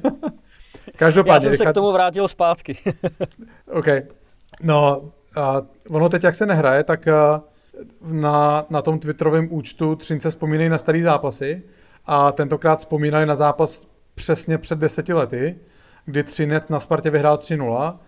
Každopádně. 0.96 1.34
Já 1.34 1.40
jsem 1.40 1.56
se 1.56 1.66
k 1.66 1.72
tomu 1.72 1.92
vrátil 1.92 2.28
zpátky. 2.28 2.78
OK. 3.72 3.86
No, 4.62 5.10
a 5.36 5.62
ono 5.90 6.08
teď, 6.08 6.24
jak 6.24 6.34
se 6.34 6.46
nehraje, 6.46 6.84
tak 6.84 7.08
na, 8.02 8.66
na 8.70 8.82
tom 8.82 8.98
Twitterovém 8.98 9.48
účtu 9.52 9.96
Třince 9.96 10.30
vzpomínají 10.30 10.68
na 10.68 10.78
starý 10.78 11.02
zápasy 11.02 11.62
a 12.06 12.32
tentokrát 12.32 12.78
vzpomínají 12.78 13.26
na 13.26 13.36
zápas 13.36 13.86
přesně 14.14 14.58
před 14.58 14.78
deseti 14.78 15.12
lety, 15.12 15.58
kdy 16.04 16.24
Třinec 16.24 16.68
na 16.68 16.80
Spartě 16.80 17.10
vyhrál 17.10 17.36
3-0 17.36 17.98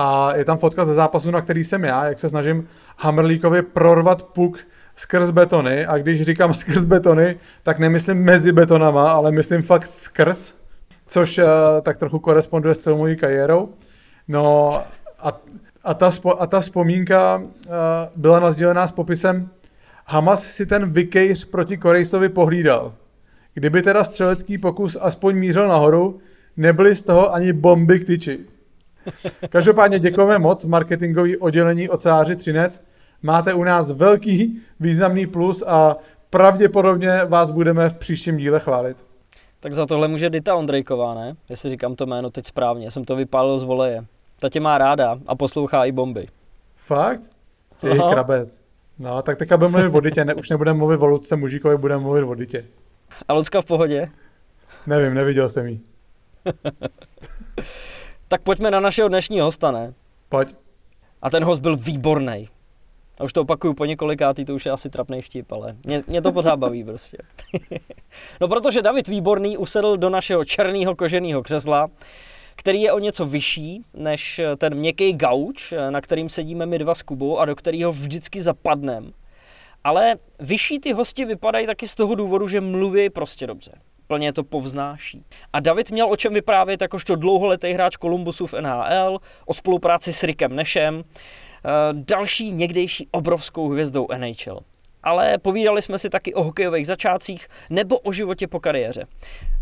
a 0.00 0.36
je 0.36 0.44
tam 0.44 0.58
fotka 0.58 0.84
ze 0.84 0.94
zápasu, 0.94 1.30
na 1.30 1.40
který 1.40 1.64
jsem 1.64 1.84
já, 1.84 2.04
jak 2.06 2.18
se 2.18 2.28
snažím 2.28 2.68
Hammerlíkovi 2.96 3.62
prorvat 3.62 4.22
puk 4.22 4.58
skrz 4.96 5.30
betony 5.30 5.86
a 5.86 5.98
když 5.98 6.22
říkám 6.22 6.54
skrz 6.54 6.84
betony, 6.84 7.36
tak 7.62 7.78
nemyslím 7.78 8.16
mezi 8.16 8.52
betonama, 8.52 9.12
ale 9.12 9.32
myslím 9.32 9.62
fakt 9.62 9.86
skrz, 9.86 10.54
což 11.06 11.38
uh, 11.38 11.44
tak 11.82 11.96
trochu 11.96 12.18
koresponduje 12.18 12.74
s 12.74 12.78
celou 12.78 12.98
mojí 12.98 13.16
kariérou. 13.16 13.68
No 14.28 14.72
a, 15.18 15.40
a, 15.84 15.94
ta, 15.94 16.10
spo, 16.10 16.42
a 16.42 16.46
ta 16.46 16.60
vzpomínka 16.60 17.36
uh, 17.36 17.72
byla 18.16 18.40
nazdílená 18.40 18.86
s 18.86 18.92
popisem 18.92 19.48
Hamas 20.06 20.42
si 20.42 20.66
ten 20.66 20.92
vykejř 20.92 21.44
proti 21.44 21.76
Korejsovi 21.76 22.28
pohlídal. 22.28 22.94
Kdyby 23.54 23.82
teda 23.82 24.04
střelecký 24.04 24.58
pokus 24.58 24.96
aspoň 25.00 25.36
mířil 25.36 25.68
nahoru, 25.68 26.20
nebyly 26.56 26.94
z 26.94 27.02
toho 27.02 27.34
ani 27.34 27.52
bomby 27.52 28.00
k 28.00 28.04
tyči. 28.04 28.38
Každopádně 29.48 29.98
děkujeme 29.98 30.38
moc 30.38 30.64
marketingový 30.64 31.36
oddělení 31.36 31.88
ocáři 31.88 32.36
Třinec. 32.36 32.84
Máte 33.22 33.54
u 33.54 33.64
nás 33.64 33.90
velký 33.90 34.60
významný 34.80 35.26
plus 35.26 35.62
a 35.66 35.96
pravděpodobně 36.30 37.24
vás 37.24 37.50
budeme 37.50 37.90
v 37.90 37.96
příštím 37.96 38.36
díle 38.36 38.60
chválit. 38.60 38.96
Tak 39.60 39.72
za 39.72 39.86
tohle 39.86 40.08
může 40.08 40.30
Dita 40.30 40.54
Ondrejková, 40.54 41.14
ne? 41.14 41.36
Jestli 41.48 41.70
říkám 41.70 41.94
to 41.94 42.06
jméno 42.06 42.30
teď 42.30 42.46
správně, 42.46 42.90
jsem 42.90 43.04
to 43.04 43.16
vypálil 43.16 43.58
z 43.58 43.62
voleje. 43.62 44.04
Ta 44.40 44.48
tě 44.48 44.60
má 44.60 44.78
ráda 44.78 45.18
a 45.26 45.34
poslouchá 45.34 45.84
i 45.84 45.92
bomby. 45.92 46.28
Fakt? 46.76 47.22
Ty 47.80 47.90
Aha. 47.90 48.12
krabet. 48.12 48.48
No, 48.98 49.22
tak 49.22 49.38
teďka 49.38 49.56
budeme 49.56 49.78
mluvit 49.78 49.96
o 49.96 50.00
Ditě, 50.00 50.24
ne, 50.24 50.34
už 50.34 50.48
nebudeme 50.48 50.78
mluvit 50.78 51.00
o 51.00 51.06
Lucce 51.06 51.36
Mužíkovi, 51.36 51.76
budeme 51.76 52.02
mluvit 52.02 52.22
o 52.22 52.34
Ditě. 52.34 52.64
A 53.28 53.32
Lucka 53.32 53.60
v 53.60 53.64
pohodě? 53.64 54.08
Nevím, 54.86 55.14
neviděl 55.14 55.48
jsem 55.48 55.66
jí. 55.66 55.80
Tak 58.30 58.42
pojďme 58.42 58.70
na 58.70 58.80
našeho 58.80 59.08
dnešního 59.08 59.44
hosta, 59.44 59.70
ne? 59.70 59.94
Pojď. 60.28 60.48
A 61.22 61.30
ten 61.30 61.44
host 61.44 61.60
byl 61.60 61.76
výborný. 61.76 62.48
A 63.18 63.24
už 63.24 63.32
to 63.32 63.42
opakuju 63.42 63.74
po 63.74 63.84
několikátý, 63.84 64.44
to 64.44 64.54
už 64.54 64.66
je 64.66 64.72
asi 64.72 64.90
trapný 64.90 65.22
vtip, 65.22 65.52
ale 65.52 65.76
mě, 65.84 66.02
mě 66.06 66.22
to 66.22 66.32
pořád 66.32 66.56
baví 66.56 66.84
prostě. 66.84 67.18
no 68.40 68.48
protože 68.48 68.82
David 68.82 69.08
Výborný 69.08 69.56
usedl 69.56 69.96
do 69.96 70.10
našeho 70.10 70.44
černého 70.44 70.96
koženého 70.96 71.42
křesla, 71.42 71.88
který 72.56 72.82
je 72.82 72.92
o 72.92 72.98
něco 72.98 73.26
vyšší 73.26 73.82
než 73.94 74.40
ten 74.58 74.74
měkký 74.74 75.12
gauč, 75.12 75.74
na 75.90 76.00
kterým 76.00 76.28
sedíme 76.28 76.66
my 76.66 76.78
dva 76.78 76.94
s 76.94 77.02
Kubou 77.02 77.38
a 77.38 77.44
do 77.44 77.56
kterého 77.56 77.92
vždycky 77.92 78.42
zapadnem. 78.42 79.12
Ale 79.84 80.16
vyšší 80.40 80.78
ty 80.78 80.92
hosti 80.92 81.24
vypadají 81.24 81.66
taky 81.66 81.88
z 81.88 81.94
toho 81.94 82.14
důvodu, 82.14 82.48
že 82.48 82.60
mluví 82.60 83.10
prostě 83.10 83.46
dobře. 83.46 83.72
Plně 84.08 84.32
to 84.32 84.44
povznáší. 84.44 85.24
A 85.52 85.60
David 85.60 85.90
měl 85.90 86.10
o 86.10 86.16
čem 86.16 86.34
vyprávět 86.34 86.82
jakožto 86.82 87.16
dlouholetý 87.16 87.72
hráč 87.72 87.96
Kolumbusu 87.96 88.46
v 88.46 88.54
NHL, 88.60 89.18
o 89.46 89.54
spolupráci 89.54 90.12
s 90.12 90.22
Rickem 90.22 90.56
Nešem, 90.56 91.04
eh, 91.04 91.70
další 91.92 92.50
někdejší 92.50 93.08
obrovskou 93.12 93.68
hvězdou 93.68 94.06
NHL 94.16 94.60
ale 95.02 95.38
povídali 95.38 95.82
jsme 95.82 95.98
si 95.98 96.10
taky 96.10 96.34
o 96.34 96.42
hokejových 96.42 96.86
začátcích 96.86 97.48
nebo 97.70 97.98
o 97.98 98.12
životě 98.12 98.46
po 98.46 98.60
kariéře. 98.60 99.06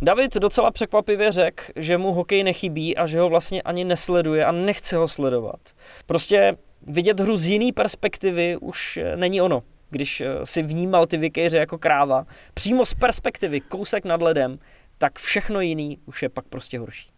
David 0.02 0.34
docela 0.34 0.70
překvapivě 0.70 1.32
řekl, 1.32 1.64
že 1.76 1.98
mu 1.98 2.12
hokej 2.12 2.44
nechybí 2.44 2.96
a 2.96 3.06
že 3.06 3.20
ho 3.20 3.28
vlastně 3.28 3.62
ani 3.62 3.84
nesleduje 3.84 4.44
a 4.44 4.52
nechce 4.52 4.96
ho 4.96 5.08
sledovat. 5.08 5.60
Prostě 6.06 6.56
vidět 6.82 7.20
hru 7.20 7.36
z 7.36 7.46
jiný 7.46 7.72
perspektivy 7.72 8.56
už 8.56 8.98
není 9.16 9.40
ono. 9.40 9.62
Když 9.90 10.20
eh, 10.20 10.26
si 10.44 10.62
vnímal 10.62 11.06
ty 11.06 11.16
vikejře 11.16 11.56
jako 11.56 11.78
kráva, 11.78 12.26
přímo 12.54 12.86
z 12.86 12.94
perspektivy, 12.94 13.60
kousek 13.60 14.04
nad 14.04 14.22
ledem, 14.22 14.58
tak 14.98 15.18
všechno 15.18 15.60
jiný 15.60 15.98
už 16.06 16.22
je 16.22 16.28
pak 16.28 16.44
prostě 16.44 16.78
horší. 16.78 17.08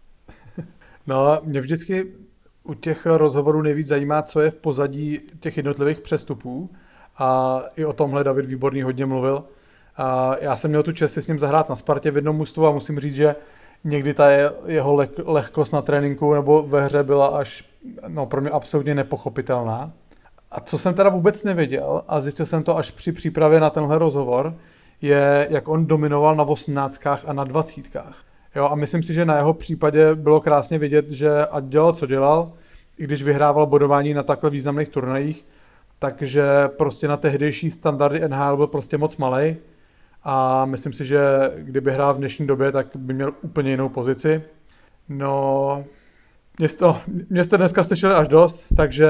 No, 1.06 1.40
mě 1.44 1.60
vždycky 1.60 2.06
u 2.64 2.74
těch 2.74 3.06
rozhovorů 3.06 3.62
nejvíc 3.62 3.86
zajímá, 3.86 4.22
co 4.22 4.40
je 4.40 4.50
v 4.50 4.56
pozadí 4.56 5.20
těch 5.40 5.56
jednotlivých 5.56 6.00
přestupů 6.00 6.70
a 7.18 7.60
i 7.76 7.84
o 7.84 7.92
tomhle 7.92 8.24
David 8.24 8.46
Výborný 8.46 8.82
hodně 8.82 9.06
mluvil. 9.06 9.44
A 9.96 10.36
já 10.40 10.56
jsem 10.56 10.70
měl 10.70 10.82
tu 10.82 10.92
čest 10.92 11.12
si 11.12 11.22
s 11.22 11.26
ním 11.26 11.38
zahrát 11.38 11.68
na 11.68 11.76
Spartě 11.76 12.10
v 12.10 12.16
jednom 12.16 12.36
mužstvu 12.36 12.66
a 12.66 12.70
musím 12.70 13.00
říct, 13.00 13.14
že 13.14 13.36
někdy 13.84 14.14
ta 14.14 14.30
jeho 14.66 14.96
leh- 14.96 15.32
lehkost 15.32 15.72
na 15.72 15.82
tréninku 15.82 16.34
nebo 16.34 16.62
ve 16.62 16.84
hře 16.84 17.02
byla 17.02 17.26
až 17.26 17.64
no, 18.08 18.26
pro 18.26 18.40
mě 18.40 18.50
absolutně 18.50 18.94
nepochopitelná. 18.94 19.92
A 20.50 20.60
co 20.60 20.78
jsem 20.78 20.94
teda 20.94 21.10
vůbec 21.10 21.44
nevěděl, 21.44 22.02
a 22.08 22.20
zjistil 22.20 22.46
jsem 22.46 22.62
to 22.62 22.76
až 22.76 22.90
při 22.90 23.12
přípravě 23.12 23.60
na 23.60 23.70
tenhle 23.70 23.98
rozhovor, 23.98 24.54
je, 25.02 25.46
jak 25.50 25.68
on 25.68 25.86
dominoval 25.86 26.36
na 26.36 26.44
18 26.44 27.00
a 27.26 27.32
na 27.32 27.44
20. 27.44 27.96
Jo, 28.56 28.68
a 28.70 28.74
myslím 28.74 29.02
si, 29.02 29.12
že 29.12 29.24
na 29.24 29.36
jeho 29.36 29.54
případě 29.54 30.14
bylo 30.14 30.40
krásně 30.40 30.78
vidět, 30.78 31.10
že 31.10 31.46
ať 31.46 31.64
dělal, 31.64 31.92
co 31.92 32.06
dělal, 32.06 32.52
i 32.98 33.04
když 33.04 33.22
vyhrával 33.22 33.66
bodování 33.66 34.14
na 34.14 34.22
takhle 34.22 34.50
významných 34.50 34.88
turnajích, 34.88 35.46
takže 35.98 36.68
prostě 36.68 37.08
na 37.08 37.16
tehdejší 37.16 37.70
standardy 37.70 38.28
NHL 38.28 38.56
byl 38.56 38.66
prostě 38.66 38.98
moc 38.98 39.16
malý 39.16 39.56
a 40.24 40.64
myslím 40.64 40.92
si, 40.92 41.04
že 41.04 41.20
kdyby 41.56 41.92
hrál 41.92 42.14
v 42.14 42.18
dnešní 42.18 42.46
době, 42.46 42.72
tak 42.72 42.86
by 42.94 43.14
měl 43.14 43.32
úplně 43.42 43.70
jinou 43.70 43.88
pozici. 43.88 44.42
No, 45.08 45.84
mě 46.58 46.68
jste, 46.68 46.86
mě 47.28 47.44
jste 47.44 47.56
dneska 47.56 47.84
slyšeli 47.84 48.14
až 48.14 48.28
dost, 48.28 48.66
takže 48.76 49.08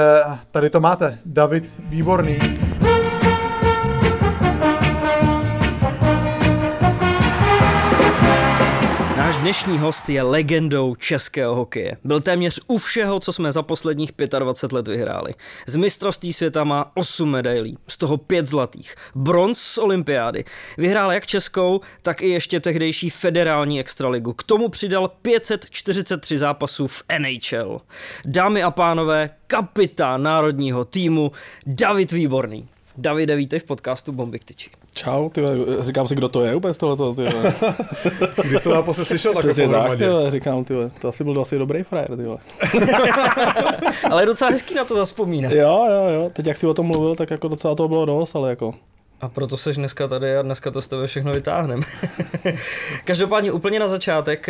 tady 0.50 0.70
to 0.70 0.80
máte. 0.80 1.18
David 1.26 1.74
Výborný. 1.88 2.38
Dnešní 9.48 9.78
host 9.78 10.08
je 10.08 10.22
legendou 10.22 10.94
českého 10.94 11.54
hokeje. 11.54 11.96
Byl 12.04 12.20
téměř 12.20 12.60
u 12.66 12.78
všeho, 12.78 13.20
co 13.20 13.32
jsme 13.32 13.52
za 13.52 13.62
posledních 13.62 14.12
25 14.38 14.76
let 14.76 14.88
vyhráli. 14.88 15.34
Z 15.66 15.76
mistrovství 15.76 16.32
světa 16.32 16.64
má 16.64 16.92
8 16.94 17.30
medailí, 17.30 17.78
z 17.88 17.96
toho 17.96 18.16
5 18.16 18.46
zlatých. 18.46 18.94
Bronz 19.14 19.58
z 19.58 19.78
olympiády. 19.78 20.44
Vyhrál 20.78 21.12
jak 21.12 21.26
českou, 21.26 21.80
tak 22.02 22.22
i 22.22 22.28
ještě 22.28 22.60
tehdejší 22.60 23.10
federální 23.10 23.80
extraligu. 23.80 24.32
K 24.32 24.42
tomu 24.42 24.68
přidal 24.68 25.08
543 25.08 26.38
zápasů 26.38 26.86
v 26.86 27.02
NHL. 27.18 27.80
Dámy 28.24 28.62
a 28.62 28.70
pánové, 28.70 29.30
kapitán 29.46 30.22
národního 30.22 30.84
týmu 30.84 31.32
David 31.66 32.12
Výborný. 32.12 32.68
Davide, 32.96 33.36
vítej 33.36 33.58
v 33.58 33.64
podcastu 33.64 34.12
Bomby 34.12 34.38
k 34.38 34.44
tyči. 34.44 34.70
Čau, 34.98 35.28
ty 35.28 35.42
říkám 35.80 36.08
si, 36.08 36.14
kdo 36.14 36.28
to 36.28 36.44
je 36.44 36.54
úplně 36.54 36.74
z 36.74 36.78
tohoto, 36.78 37.14
ty 37.14 37.22
Když 38.44 38.62
to 38.62 38.74
naposled 38.74 39.04
slyšel, 39.04 39.34
tak 39.34 39.44
to 39.44 39.68
tak, 39.68 39.98
ty 39.98 40.04
říkám, 40.30 40.64
ty 40.64 40.74
to 41.00 41.08
asi 41.08 41.24
byl 41.24 41.40
asi 41.40 41.58
dobrý 41.58 41.82
frajer, 41.82 42.16
ty 42.16 42.24
Ale 44.10 44.22
je 44.22 44.26
docela 44.26 44.50
hezký 44.50 44.74
na 44.74 44.84
to 44.84 44.94
zaspomínat. 44.94 45.52
Jo, 45.52 45.86
jo, 45.90 46.08
jo, 46.08 46.30
teď 46.32 46.46
jak 46.46 46.56
jsi 46.56 46.66
o 46.66 46.74
tom 46.74 46.86
mluvil, 46.86 47.14
tak 47.14 47.30
jako 47.30 47.48
docela 47.48 47.74
toho 47.74 47.88
bylo 47.88 48.04
dost, 48.04 48.36
ale 48.36 48.50
jako 48.50 48.74
a 49.20 49.28
proto 49.28 49.56
seš 49.56 49.76
dneska 49.76 50.08
tady 50.08 50.36
a 50.36 50.42
dneska 50.42 50.70
to 50.70 50.82
z 50.82 50.88
tebe 50.88 51.06
všechno 51.06 51.32
vytáhneme. 51.32 51.82
Každopádně 53.04 53.52
úplně 53.52 53.80
na 53.80 53.88
začátek, 53.88 54.46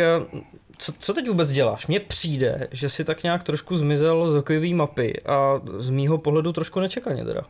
co, 0.77 0.93
co 0.99 1.13
teď 1.13 1.27
vůbec 1.27 1.51
děláš? 1.51 1.87
Mně 1.87 1.99
přijde, 1.99 2.67
že 2.71 2.89
si 2.89 3.03
tak 3.03 3.23
nějak 3.23 3.43
trošku 3.43 3.77
zmizel 3.77 4.31
z 4.31 4.35
hokejové 4.35 4.69
mapy 4.73 5.21
a 5.25 5.61
z 5.77 5.89
mýho 5.89 6.17
pohledu 6.17 6.53
trošku 6.53 6.79
nečekaně 6.79 7.25
teda. 7.25 7.41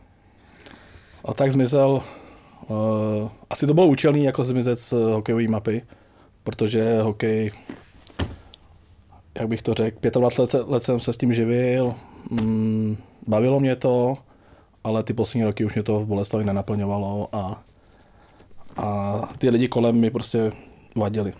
A 1.24 1.34
tak 1.34 1.52
zmizel 1.52 2.02
Uh, 2.68 3.28
asi 3.50 3.66
to 3.66 3.74
bylo 3.74 3.86
účelný 3.86 4.24
jako 4.24 4.44
zmizet 4.44 4.78
z 4.78 4.92
hokejové 4.92 5.48
mapy, 5.48 5.82
protože 6.42 7.02
hokej, 7.02 7.52
jak 9.34 9.48
bych 9.48 9.62
to 9.62 9.74
řekl, 9.74 10.20
25 10.20 10.58
let, 10.58 10.68
let 10.68 10.82
jsem 10.82 11.00
se 11.00 11.12
s 11.12 11.16
tím 11.16 11.32
živil, 11.32 11.92
mm, 12.30 12.96
bavilo 13.26 13.60
mě 13.60 13.76
to, 13.76 14.16
ale 14.84 15.02
ty 15.02 15.12
poslední 15.12 15.44
roky 15.44 15.64
už 15.64 15.74
mě 15.74 15.82
to 15.82 16.00
v 16.00 16.06
Boleslavi 16.06 16.44
nenaplňovalo 16.44 17.28
a, 17.32 17.62
a 18.76 19.18
ty 19.38 19.50
lidi 19.50 19.68
kolem 19.68 20.00
mi 20.00 20.10
prostě 20.10 20.52
vadili. 20.96 21.32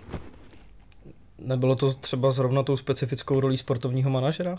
Nebylo 1.39 1.77
to 1.77 1.95
třeba 1.95 2.33
zrovna 2.33 2.63
tou 2.63 2.77
specifickou 2.77 3.41
rolí 3.41 3.57
sportovního 3.57 4.11
manažera? 4.11 4.57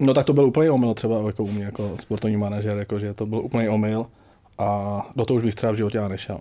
No 0.00 0.14
tak 0.14 0.26
to 0.26 0.32
byl 0.32 0.44
úplně 0.44 0.70
omyl 0.70 0.94
třeba 0.94 1.26
jako 1.26 1.44
u 1.44 1.50
mě 1.50 1.64
jako 1.64 1.92
sportovní 2.00 2.36
manažer, 2.36 2.78
jakože 2.78 3.14
to 3.14 3.26
byl 3.26 3.38
úplně 3.38 3.70
omyl 3.70 4.06
a 4.58 5.00
do 5.16 5.24
toho 5.24 5.36
už 5.36 5.42
bych 5.42 5.54
třeba 5.54 5.72
v 5.72 5.76
životě 5.76 6.00
nešel. 6.00 6.40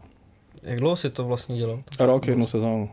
Jak 0.63 0.79
dlouho 0.79 0.95
si 0.95 1.09
to 1.09 1.23
vlastně 1.23 1.57
dělal? 1.57 1.79
Rok, 1.99 2.27
jednu 2.27 2.47
sezónu. 2.47 2.89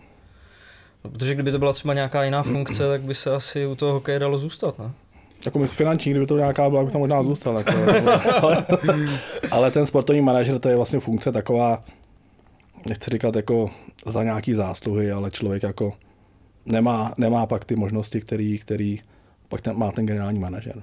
No, 1.04 1.10
protože 1.10 1.34
kdyby 1.34 1.52
to 1.52 1.58
byla 1.58 1.72
třeba 1.72 1.94
nějaká 1.94 2.24
jiná 2.24 2.42
funkce, 2.42 2.88
tak 2.88 3.02
by 3.02 3.14
se 3.14 3.34
asi 3.34 3.66
u 3.66 3.74
toho 3.74 3.92
hokeje 3.92 4.18
dalo 4.18 4.38
zůstat, 4.38 4.78
ne? 4.78 4.90
Jako 5.44 5.58
my 5.58 5.66
finanční, 5.66 6.10
kdyby 6.10 6.26
to 6.26 6.37
nějaká 6.37 6.70
byla, 6.70 6.84
by 6.84 6.90
tam 6.90 7.00
možná 7.00 7.22
zůstal. 7.22 7.56
Jako, 7.58 7.72
ale, 8.42 8.66
ale, 9.50 9.70
ten 9.70 9.87
sportovní 9.87 10.22
manažer, 10.22 10.58
to 10.58 10.68
je 10.68 10.76
vlastně 10.76 11.00
funkce 11.00 11.32
taková, 11.32 11.84
nechci 12.88 13.10
říkat 13.10 13.37
jako 13.37 13.70
za 14.06 14.24
nějaký 14.24 14.54
zásluhy, 14.54 15.12
ale 15.12 15.30
člověk 15.30 15.62
jako 15.62 15.92
nemá, 16.66 17.14
nemá 17.18 17.46
pak 17.46 17.64
ty 17.64 17.76
možnosti, 17.76 18.20
který, 18.20 18.58
který 18.58 19.00
pak 19.48 19.60
ten, 19.60 19.76
má 19.76 19.92
ten 19.92 20.06
generální 20.06 20.38
manažer 20.38 20.82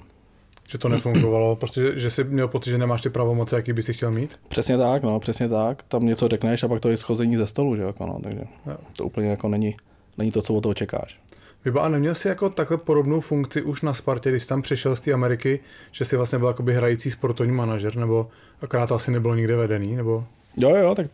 že 0.72 0.78
to 0.78 0.90
nefungovalo, 0.90 1.56
protože 1.56 2.00
že 2.00 2.12
jsi 2.12 2.24
měl 2.24 2.48
pocit, 2.48 2.70
že 2.70 2.78
nemáš 2.78 3.02
ty 3.02 3.10
pravomoci, 3.10 3.56
jaký 3.56 3.74
by 3.74 3.84
si 3.84 3.94
chtěl 3.94 4.12
mít? 4.12 4.40
Přesně 4.48 4.78
tak, 4.78 5.04
no, 5.04 5.20
přesně 5.20 5.50
tak. 5.50 5.84
Tam 5.84 6.06
něco 6.06 6.28
řekneš 6.28 6.64
a 6.64 6.68
pak 6.68 6.82
to 6.82 6.90
je 6.90 6.98
schození 6.98 7.38
ze 7.38 7.48
stolu, 7.48 7.76
že 7.76 7.82
jako, 7.82 8.06
no, 8.06 8.20
takže 8.24 8.42
jo. 8.68 8.78
to 8.96 9.06
úplně 9.06 9.30
jako 9.30 9.50
není, 9.50 9.76
není 10.18 10.32
to, 10.32 10.42
co 10.42 10.54
od 10.54 10.62
toho 10.62 10.74
čekáš. 10.74 11.20
Vyba, 11.66 11.82
a 11.82 11.90
neměl 11.90 12.16
jsi 12.16 12.28
jako 12.28 12.50
takhle 12.50 12.78
podobnou 12.78 13.20
funkci 13.20 13.62
už 13.62 13.82
na 13.82 13.94
Spartě, 13.94 14.30
když 14.30 14.44
jsi 14.44 14.50
tam 14.50 14.62
přišel 14.62 14.96
z 14.96 15.02
té 15.02 15.14
Ameriky, 15.14 15.60
že 15.92 16.06
jsi 16.06 16.18
vlastně 16.18 16.40
byl 16.40 16.48
jakoby 16.48 16.74
hrající 16.74 17.12
sportovní 17.12 17.52
manažer, 17.52 17.96
nebo 17.96 18.30
akorát 18.62 18.88
to 18.88 18.96
asi 18.96 19.12
nebylo 19.12 19.36
nikde 19.36 19.56
vedený, 19.56 19.96
nebo? 19.96 20.24
Jo, 20.58 20.76
jo, 20.76 20.96
tak 20.96 21.08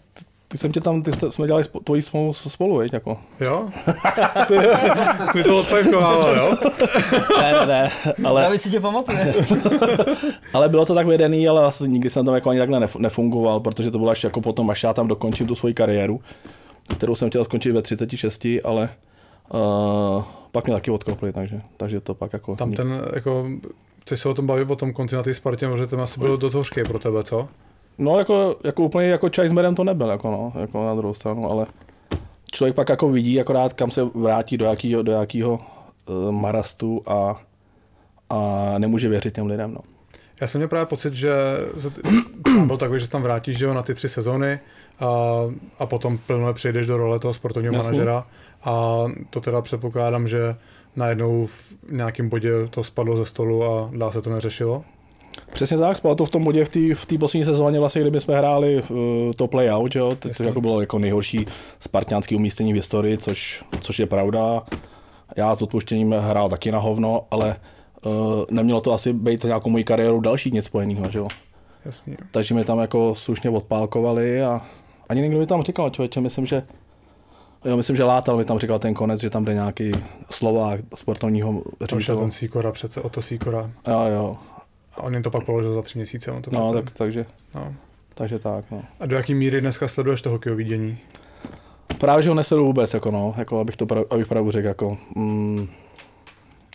ty 0.48 0.58
jsem 0.58 0.72
tě 0.72 0.82
tam, 0.82 1.02
ty 1.02 1.12
jsme 1.30 1.48
dělali 1.48 1.64
spo, 1.64 1.80
tvojí 1.80 2.02
spolu, 2.02 2.34
spolu 2.34 2.78
viď, 2.78 2.94
jako. 2.94 3.18
Jo? 3.40 3.70
Mi 5.36 5.44
to 5.44 5.60
odfajkovával, 5.60 6.36
jo? 6.36 6.56
ne, 7.42 7.52
ne, 7.52 7.66
ne, 7.66 7.90
ale... 8.26 8.42
David 8.42 8.62
si 8.62 8.70
tě 8.70 8.80
pamatuje. 8.80 9.34
ale 10.54 10.70
bylo 10.70 10.86
to 10.86 10.96
tak 10.96 11.08
vedený, 11.08 11.48
ale 11.48 11.66
asi 11.66 11.90
nikdy 11.90 12.10
jsem 12.10 12.26
tam 12.26 12.36
jako 12.36 12.50
ani 12.50 12.60
takhle 12.60 12.88
nefungoval, 13.00 13.60
protože 13.60 13.92
to 13.92 13.98
bylo 13.98 14.12
až 14.12 14.24
jako 14.24 14.42
potom, 14.42 14.70
až 14.70 14.84
já 14.84 14.94
tam 14.94 15.08
dokončím 15.08 15.48
tu 15.48 15.56
svoji 15.56 15.74
kariéru, 15.74 16.22
kterou 16.98 17.16
jsem 17.16 17.30
chtěl 17.30 17.44
skončit 17.44 17.72
ve 17.72 17.82
36, 17.82 18.46
ale 18.64 18.90
uh, 19.54 20.24
pak 20.52 20.66
mě 20.66 20.74
taky 20.74 20.92
odkopli, 20.92 21.34
takže, 21.34 21.62
takže 21.78 22.00
to 22.00 22.14
pak 22.14 22.34
jako... 22.34 22.56
Tam 22.56 22.72
ten, 22.72 23.02
jako, 23.14 23.48
chceš 24.02 24.20
se 24.20 24.30
o 24.30 24.34
tom 24.34 24.48
bavit, 24.48 24.72
o 24.72 24.76
tom 24.76 24.94
konci 24.94 25.16
na 25.16 25.24
té 25.24 25.34
Spartě, 25.34 25.68
možná 25.68 25.88
to 25.88 26.02
asi 26.02 26.20
bylo 26.20 26.38
dost 26.38 26.54
hořké 26.54 26.84
pro 26.84 27.00
tebe, 27.00 27.24
co? 27.24 27.48
No 27.98 28.20
jako, 28.20 28.56
jako 28.64 28.84
úplně 28.84 29.08
jako 29.08 29.30
čaj 29.30 29.50
s 29.50 29.52
medem 29.52 29.76
to 29.76 29.84
nebyl, 29.84 30.08
jako 30.08 30.32
no, 30.32 30.62
jako 30.62 30.86
na 30.86 30.96
druhou 30.96 31.14
stranu, 31.14 31.52
ale 31.52 31.66
člověk 32.52 32.76
pak 32.76 32.90
jako 32.90 33.10
vidí 33.10 33.42
akorát, 33.42 33.74
kam 33.74 33.90
se 33.90 34.04
vrátí, 34.04 34.58
do 34.58 34.66
jakého, 34.66 35.04
do 35.04 35.12
jakého 35.12 35.60
uh, 36.10 36.32
marastu 36.32 37.02
a, 37.08 37.42
a 38.30 38.74
nemůže 38.78 39.10
věřit 39.10 39.36
těm 39.36 39.46
lidem, 39.46 39.74
no. 39.74 39.82
Já 40.42 40.48
jsem 40.48 40.60
měl 40.60 40.68
právě 40.68 40.86
pocit, 40.86 41.14
že 41.14 41.32
byl 42.66 42.78
takový, 42.78 43.00
že 43.00 43.06
se 43.06 43.12
tam 43.12 43.22
vrátíš 43.22 43.58
že 43.58 43.66
jo, 43.66 43.74
na 43.74 43.84
ty 43.84 43.94
tři 43.94 44.10
sezóny 44.10 44.60
a, 45.00 45.08
a 45.80 45.86
potom 45.86 46.18
plně 46.18 46.54
přejdeš 46.54 46.88
do 46.88 46.98
role 46.98 47.20
toho 47.20 47.34
sportovního 47.34 47.74
Jasný. 47.74 47.92
manažera 47.92 48.26
a 48.64 49.04
to 49.30 49.42
teda 49.42 49.62
předpokládám, 49.62 50.28
že 50.28 50.56
najednou 50.96 51.46
v 51.46 51.78
nějakém 51.92 52.30
bodě 52.30 52.52
to 52.70 52.84
spadlo 52.84 53.18
ze 53.18 53.26
stolu 53.26 53.64
a 53.64 53.90
dál 53.98 54.12
se 54.12 54.22
to 54.22 54.30
neřešilo. 54.30 54.84
Přesně 55.52 55.78
tak, 55.78 55.98
spadlo 55.98 56.16
to 56.16 56.26
v 56.26 56.30
tom 56.30 56.44
bodě 56.44 56.66
v 56.66 56.70
té 56.70 56.80
v 56.96 57.20
poslední 57.20 57.46
sezóně, 57.46 57.80
vlastně, 57.80 58.02
kdyby 58.02 58.20
jsme 58.20 58.38
hráli 58.38 58.76
uh, 58.76 58.98
to 59.36 59.48
playout, 59.48 59.96
jo, 59.96 60.18
což 60.34 60.46
jako 60.46 60.62
bylo 60.62 60.82
jako 60.82 61.00
nejhorší 61.00 61.46
spartiánský 61.80 62.36
umístění 62.36 62.74
v 62.74 62.76
historii, 62.76 63.18
což, 63.18 63.64
což 63.82 64.00
je 64.00 64.06
pravda. 64.06 64.64
Já 65.36 65.56
s 65.56 65.62
odpuštěním 65.62 66.12
hrál 66.12 66.50
taky 66.50 66.72
na 66.72 66.80
hovno, 66.80 67.26
ale 67.32 67.56
uh, 68.06 68.12
nemělo 68.52 68.82
to 68.82 68.94
asi 68.94 69.14
být 69.14 69.44
nějakou 69.44 69.70
mojí 69.70 69.84
kariéru 69.84 70.20
další 70.20 70.52
nic 70.52 70.66
spojeného, 70.66 71.10
že 71.10 71.20
jo. 71.20 71.28
jasný. 71.86 72.16
takže 72.32 72.54
mě 72.54 72.64
tam 72.64 72.80
jako 72.80 73.16
slušně 73.16 73.50
odpálkovali 73.50 74.44
a 74.44 74.62
ani 75.10 75.22
někdo 75.22 75.40
mi 75.40 75.46
tam 75.46 75.64
říkal, 75.64 75.90
člověče, 75.90 76.22
myslím, 76.22 76.46
že 76.46 76.64
Jo, 77.66 77.78
myslím, 77.78 77.96
že 77.96 78.04
Látal 78.04 78.38
mi 78.38 78.46
tam 78.46 78.60
říkal 78.60 78.80
ten 78.80 78.94
konec, 78.94 79.22
že 79.22 79.30
tam 79.30 79.46
jde 79.46 79.54
nějaký 79.54 79.92
Slovák 80.30 80.80
sportovního 80.96 81.64
ředitele. 81.82 82.22
ten 82.22 82.32
Sikora 82.32 82.72
přece, 82.72 83.02
o 83.02 83.10
to 83.10 83.22
Sikora. 83.22 83.72
Jo, 83.88 84.06
jo. 84.06 84.36
A 84.98 85.04
on 85.04 85.14
jim 85.14 85.24
to 85.24 85.32
pak 85.32 85.46
položil 85.46 85.74
za 85.74 85.82
tři 85.82 85.98
měsíce. 85.98 86.32
On 86.32 86.42
to 86.42 86.52
No, 86.54 86.74
tak, 86.74 86.92
takže, 86.92 87.26
no. 87.56 87.74
takže 88.14 88.40
tak, 88.40 88.72
no. 88.72 88.82
A 89.00 89.06
do 89.06 89.16
jaký 89.16 89.34
míry 89.34 89.62
dneska 89.62 89.88
sleduješ 89.88 90.22
to 90.22 90.30
hokejové 90.30 90.58
vidění? 90.58 90.98
Právě, 91.98 92.24
že 92.24 92.30
ho 92.30 92.36
nesledu 92.36 92.66
vůbec, 92.66 92.94
jako 92.94 93.12
no, 93.12 93.34
jako 93.38 93.60
abych 93.60 93.76
to 93.76 93.86
prav, 93.86 94.06
abych 94.10 94.28
pravdu 94.28 94.52
řekl, 94.52 94.68
jako, 94.68 94.98
mm, 95.16 95.68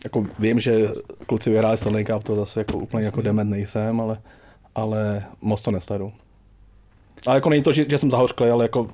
jako 0.04 0.26
vím, 0.38 0.60
že 0.60 0.88
kluci 1.26 1.50
vyhráli 1.50 1.76
Stanley 1.76 2.04
Cup, 2.04 2.22
to 2.22 2.36
zase 2.36 2.60
jako 2.60 2.78
úplně 2.78 3.04
jako 3.04 3.22
dement 3.22 3.50
nejsem, 3.50 4.00
ale, 4.00 4.18
ale 4.74 5.24
moc 5.40 5.62
to 5.62 5.70
nesledu. 5.70 6.12
Ale 7.26 7.36
jako 7.36 7.50
není 7.50 7.62
to, 7.62 7.72
že, 7.72 7.86
že 7.88 7.98
jsem 7.98 8.10
zahořklý, 8.10 8.48
ale 8.48 8.64
jako 8.64 8.86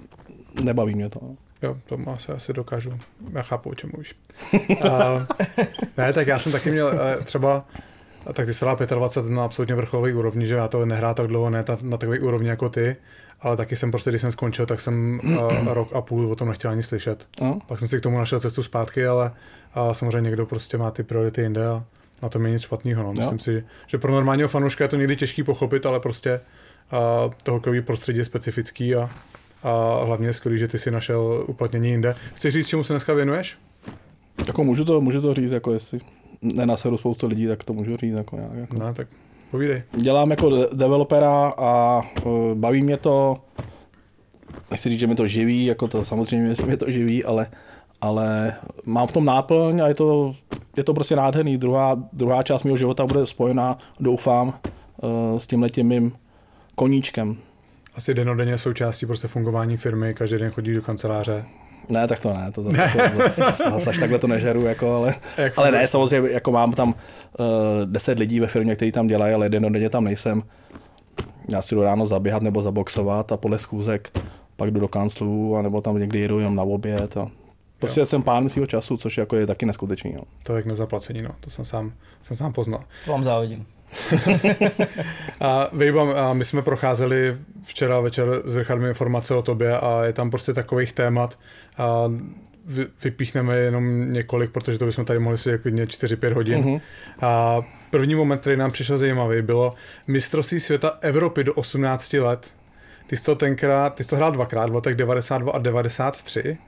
nebaví 0.62 0.94
mě 0.94 1.08
to. 1.10 1.18
no. 1.22 1.36
Jo, 1.62 1.76
to 1.86 1.98
asi, 2.12 2.32
asi 2.32 2.52
dokážu. 2.52 2.98
Já 3.32 3.42
chápu, 3.42 3.70
o 3.70 3.74
čem 3.74 3.90
mluvíš. 3.92 4.14
Ne, 5.96 6.12
tak 6.12 6.26
já 6.26 6.38
jsem 6.38 6.52
taky 6.52 6.70
měl 6.70 6.92
eh, 7.00 7.24
třeba, 7.24 7.64
a 8.28 8.32
tak 8.32 8.46
ty 8.46 8.54
jsi 8.54 8.64
hrál 8.64 8.76
25 8.76 9.34
na 9.34 9.44
absolutně 9.44 9.74
vrcholový 9.74 10.12
úrovni, 10.12 10.46
že 10.46 10.54
já 10.54 10.68
to 10.68 10.86
nehrál 10.86 11.14
tak 11.14 11.26
dlouho, 11.26 11.50
ne 11.50 11.62
ta, 11.62 11.76
na 11.82 11.96
takový 11.96 12.18
úrovni 12.18 12.48
jako 12.48 12.68
ty, 12.68 12.96
ale 13.40 13.56
taky 13.56 13.76
jsem 13.76 13.90
prostě, 13.90 14.10
když 14.10 14.20
jsem 14.20 14.32
skončil, 14.32 14.66
tak 14.66 14.80
jsem 14.80 15.20
uh, 15.24 15.68
rok 15.74 15.92
a 15.92 16.00
půl 16.00 16.32
o 16.32 16.34
tom 16.36 16.48
nechtěl 16.48 16.70
ani 16.70 16.82
slyšet. 16.82 17.26
No, 17.40 17.58
Pak 17.66 17.78
jsem 17.78 17.88
si 17.88 17.98
k 17.98 18.02
tomu 18.02 18.18
našel 18.18 18.40
cestu 18.40 18.62
zpátky, 18.62 19.06
ale 19.06 19.30
a 19.74 19.94
samozřejmě 19.94 20.20
někdo 20.20 20.46
prostě 20.46 20.78
má 20.78 20.90
ty 20.90 21.02
priority 21.02 21.40
jinde 21.40 21.68
a 21.68 21.84
na 22.22 22.28
tom 22.28 22.46
je 22.46 22.52
nic 22.52 22.62
špatného. 22.62 23.02
No. 23.02 23.12
Myslím 23.12 23.38
si, 23.38 23.64
že 23.86 23.98
pro 23.98 24.12
normálního 24.12 24.48
fanouška 24.48 24.84
je 24.84 24.88
to 24.88 24.96
někdy 24.96 25.16
těžký 25.16 25.42
pochopit, 25.42 25.86
ale 25.86 26.00
prostě 26.00 26.40
a, 26.90 27.30
to 27.42 27.52
hokejové 27.52 27.82
prostředí 27.82 28.18
je 28.18 28.24
specifický 28.24 28.94
a, 28.94 29.10
a 29.62 30.04
hlavně 30.04 30.26
je 30.26 30.32
skvělý, 30.32 30.58
že 30.58 30.68
ty 30.68 30.78
si 30.78 30.90
našel 30.90 31.44
uplatnění 31.46 31.90
jinde. 31.90 32.14
Chceš 32.34 32.54
říct, 32.54 32.66
čemu 32.66 32.84
se 32.84 32.92
dneska 32.92 33.14
věnuješ? 33.14 33.58
jako 34.46 34.64
můžu 34.64 34.84
to, 34.84 35.00
můžu 35.00 35.22
to 35.22 35.34
říct, 35.34 35.52
jako 35.52 35.72
jestli 35.72 36.00
nenasedu 36.42 36.96
spoustu 36.96 37.26
lidí, 37.26 37.46
tak 37.46 37.64
to 37.64 37.72
můžu 37.72 37.96
říct. 37.96 38.12
Jako 38.12 38.36
nějak, 38.36 38.54
jako. 38.54 38.78
No, 38.78 38.94
tak 38.94 39.08
povídej. 39.50 39.82
Dělám 39.96 40.30
jako 40.30 40.50
de- 40.50 40.68
developera 40.72 41.52
a 41.58 42.02
uh, 42.24 42.54
baví 42.54 42.82
mě 42.82 42.96
to, 42.96 43.36
nechci 44.70 44.90
říct, 44.90 45.00
že 45.00 45.06
mě 45.06 45.16
to 45.16 45.26
živí, 45.26 45.64
jako 45.64 45.88
to 45.88 46.04
samozřejmě 46.04 46.54
mě 46.66 46.76
to 46.76 46.90
živí, 46.90 47.24
ale, 47.24 47.46
ale 48.00 48.54
mám 48.86 49.06
v 49.06 49.12
tom 49.12 49.24
náplň 49.24 49.80
a 49.80 49.88
je 49.88 49.94
to, 49.94 50.34
je 50.76 50.84
to 50.84 50.94
prostě 50.94 51.16
nádherný. 51.16 51.58
Druhá, 51.58 52.02
druhá 52.12 52.42
část 52.42 52.64
mého 52.64 52.76
života 52.76 53.06
bude 53.06 53.26
spojená, 53.26 53.78
doufám, 54.00 54.48
uh, 54.48 55.38
s 55.38 55.46
tímhletím 55.46 55.86
mým 55.86 56.12
koníčkem. 56.74 57.36
Asi 57.94 58.14
denodenně 58.14 58.58
součástí 58.58 59.06
prostě 59.06 59.28
fungování 59.28 59.76
firmy, 59.76 60.14
každý 60.14 60.38
den 60.38 60.50
chodíš 60.50 60.76
do 60.76 60.82
kanceláře. 60.82 61.44
Ne, 61.88 62.08
tak 62.08 62.20
to 62.20 62.32
ne, 62.32 62.52
to 62.52 62.62
zase, 62.62 63.10
to, 63.16 63.42
zase, 63.42 63.70
zase 63.70 63.90
až 63.90 63.98
takhle 63.98 64.18
to 64.18 64.26
nežeru, 64.26 64.62
jako, 64.62 64.96
ale, 64.96 65.14
Jak 65.36 65.58
ale 65.58 65.70
ne, 65.70 65.88
samozřejmě, 65.88 66.30
jako 66.30 66.52
mám 66.52 66.72
tam 66.72 66.88
uh, 66.88 67.44
10 67.84 68.18
lidí 68.18 68.40
ve 68.40 68.46
firmě, 68.46 68.76
kteří 68.76 68.92
tam 68.92 69.06
dělají, 69.06 69.34
ale 69.34 69.48
denně 69.48 69.90
tam 69.90 70.04
nejsem. 70.04 70.42
Já 71.48 71.62
si 71.62 71.74
jdu 71.74 71.82
ráno 71.82 72.06
zaběhat 72.06 72.42
nebo 72.42 72.62
zaboxovat 72.62 73.32
a 73.32 73.36
podle 73.36 73.58
schůzek 73.58 74.18
pak 74.56 74.70
jdu 74.70 74.80
do 74.80 74.88
kanclu, 74.88 75.62
nebo 75.62 75.80
tam 75.80 75.98
někdy 75.98 76.18
jedu 76.18 76.38
jenom 76.38 76.54
na 76.54 76.62
oběd. 76.62 77.16
A 77.16 77.26
prostě 77.78 78.06
jsem 78.06 78.22
pán 78.22 78.48
svého 78.48 78.66
času, 78.66 78.96
což 78.96 79.18
jako 79.18 79.36
je 79.36 79.46
taky 79.46 79.66
neskutečný. 79.66 80.12
Jo. 80.12 80.22
To 80.42 80.52
je 80.52 80.56
jak 80.56 80.66
nezaplacení, 80.66 81.22
no. 81.22 81.30
To 81.40 81.50
jsem 81.50 81.64
sám, 81.64 81.92
jsem 82.22 82.36
sám 82.36 82.52
poznal. 82.52 82.84
To 83.04 83.10
vám 83.10 83.24
závidím. 83.24 83.66
A 85.40 85.68
Vejbam, 85.72 86.12
a 86.16 86.32
my 86.32 86.44
jsme 86.44 86.62
procházeli 86.62 87.36
včera 87.62 88.00
večer 88.00 88.26
s 88.44 88.56
Richardem 88.56 88.88
informace 88.88 89.34
o 89.34 89.42
tobě 89.42 89.78
a 89.78 90.04
je 90.04 90.12
tam 90.12 90.30
prostě 90.30 90.52
takových 90.52 90.92
témat. 90.92 91.38
A 91.78 92.12
vy- 92.64 92.86
vypíchneme 93.04 93.56
jenom 93.56 94.12
několik, 94.12 94.50
protože 94.50 94.78
to 94.78 94.86
bychom 94.86 95.04
tady 95.04 95.18
mohli 95.18 95.38
si 95.38 95.58
klidně 95.58 95.86
4-5 95.86 96.32
hodin. 96.32 96.58
Mhm. 96.58 96.68
Mm-hmm. 96.68 96.80
A 97.20 97.62
první 97.90 98.14
moment, 98.14 98.38
který 98.38 98.56
nám 98.56 98.70
přišel 98.70 98.98
zajímavý, 98.98 99.42
bylo 99.42 99.74
mistrovství 100.06 100.60
světa 100.60 100.98
Evropy 101.00 101.44
do 101.44 101.54
18 101.54 102.12
let. 102.12 102.50
Ty 103.06 103.16
jsi 103.16 103.24
to 103.24 103.34
tenkrát, 103.34 103.94
ty 103.94 104.04
jsi 104.04 104.10
to 104.10 104.16
hrál 104.16 104.32
dvakrát, 104.32 104.70
v 104.70 104.74
letech 104.74 104.94
92 104.94 105.52
a 105.52 105.58
93. 105.58 106.58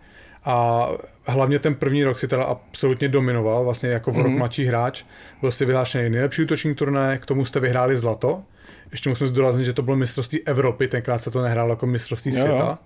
A 0.44 0.88
hlavně 1.26 1.58
ten 1.58 1.74
první 1.74 2.04
rok 2.04 2.18
si 2.18 2.28
teda 2.28 2.44
absolutně 2.44 3.08
dominoval, 3.08 3.64
vlastně 3.64 3.88
jako 3.88 4.10
v 4.10 4.18
rok 4.18 4.32
mladší 4.32 4.64
hráč. 4.64 5.04
Byl 5.40 5.52
si 5.52 5.64
vyhlášený 5.64 6.10
nejlepší 6.10 6.42
útočník 6.42 6.78
turnaje, 6.78 7.18
k 7.18 7.26
tomu 7.26 7.44
jste 7.44 7.60
vyhráli 7.60 7.96
zlato. 7.96 8.42
Ještě 8.90 9.08
musím 9.08 9.26
zdůraznit, 9.26 9.64
že 9.64 9.72
to 9.72 9.82
bylo 9.82 9.96
mistrovství 9.96 10.46
Evropy, 10.46 10.88
tenkrát 10.88 11.18
se 11.18 11.30
to 11.30 11.42
nehrálo 11.42 11.70
jako 11.70 11.86
mistrovství 11.86 12.32
Jo, 12.34 12.38
jo. 12.38 12.46
světa. 12.46 12.78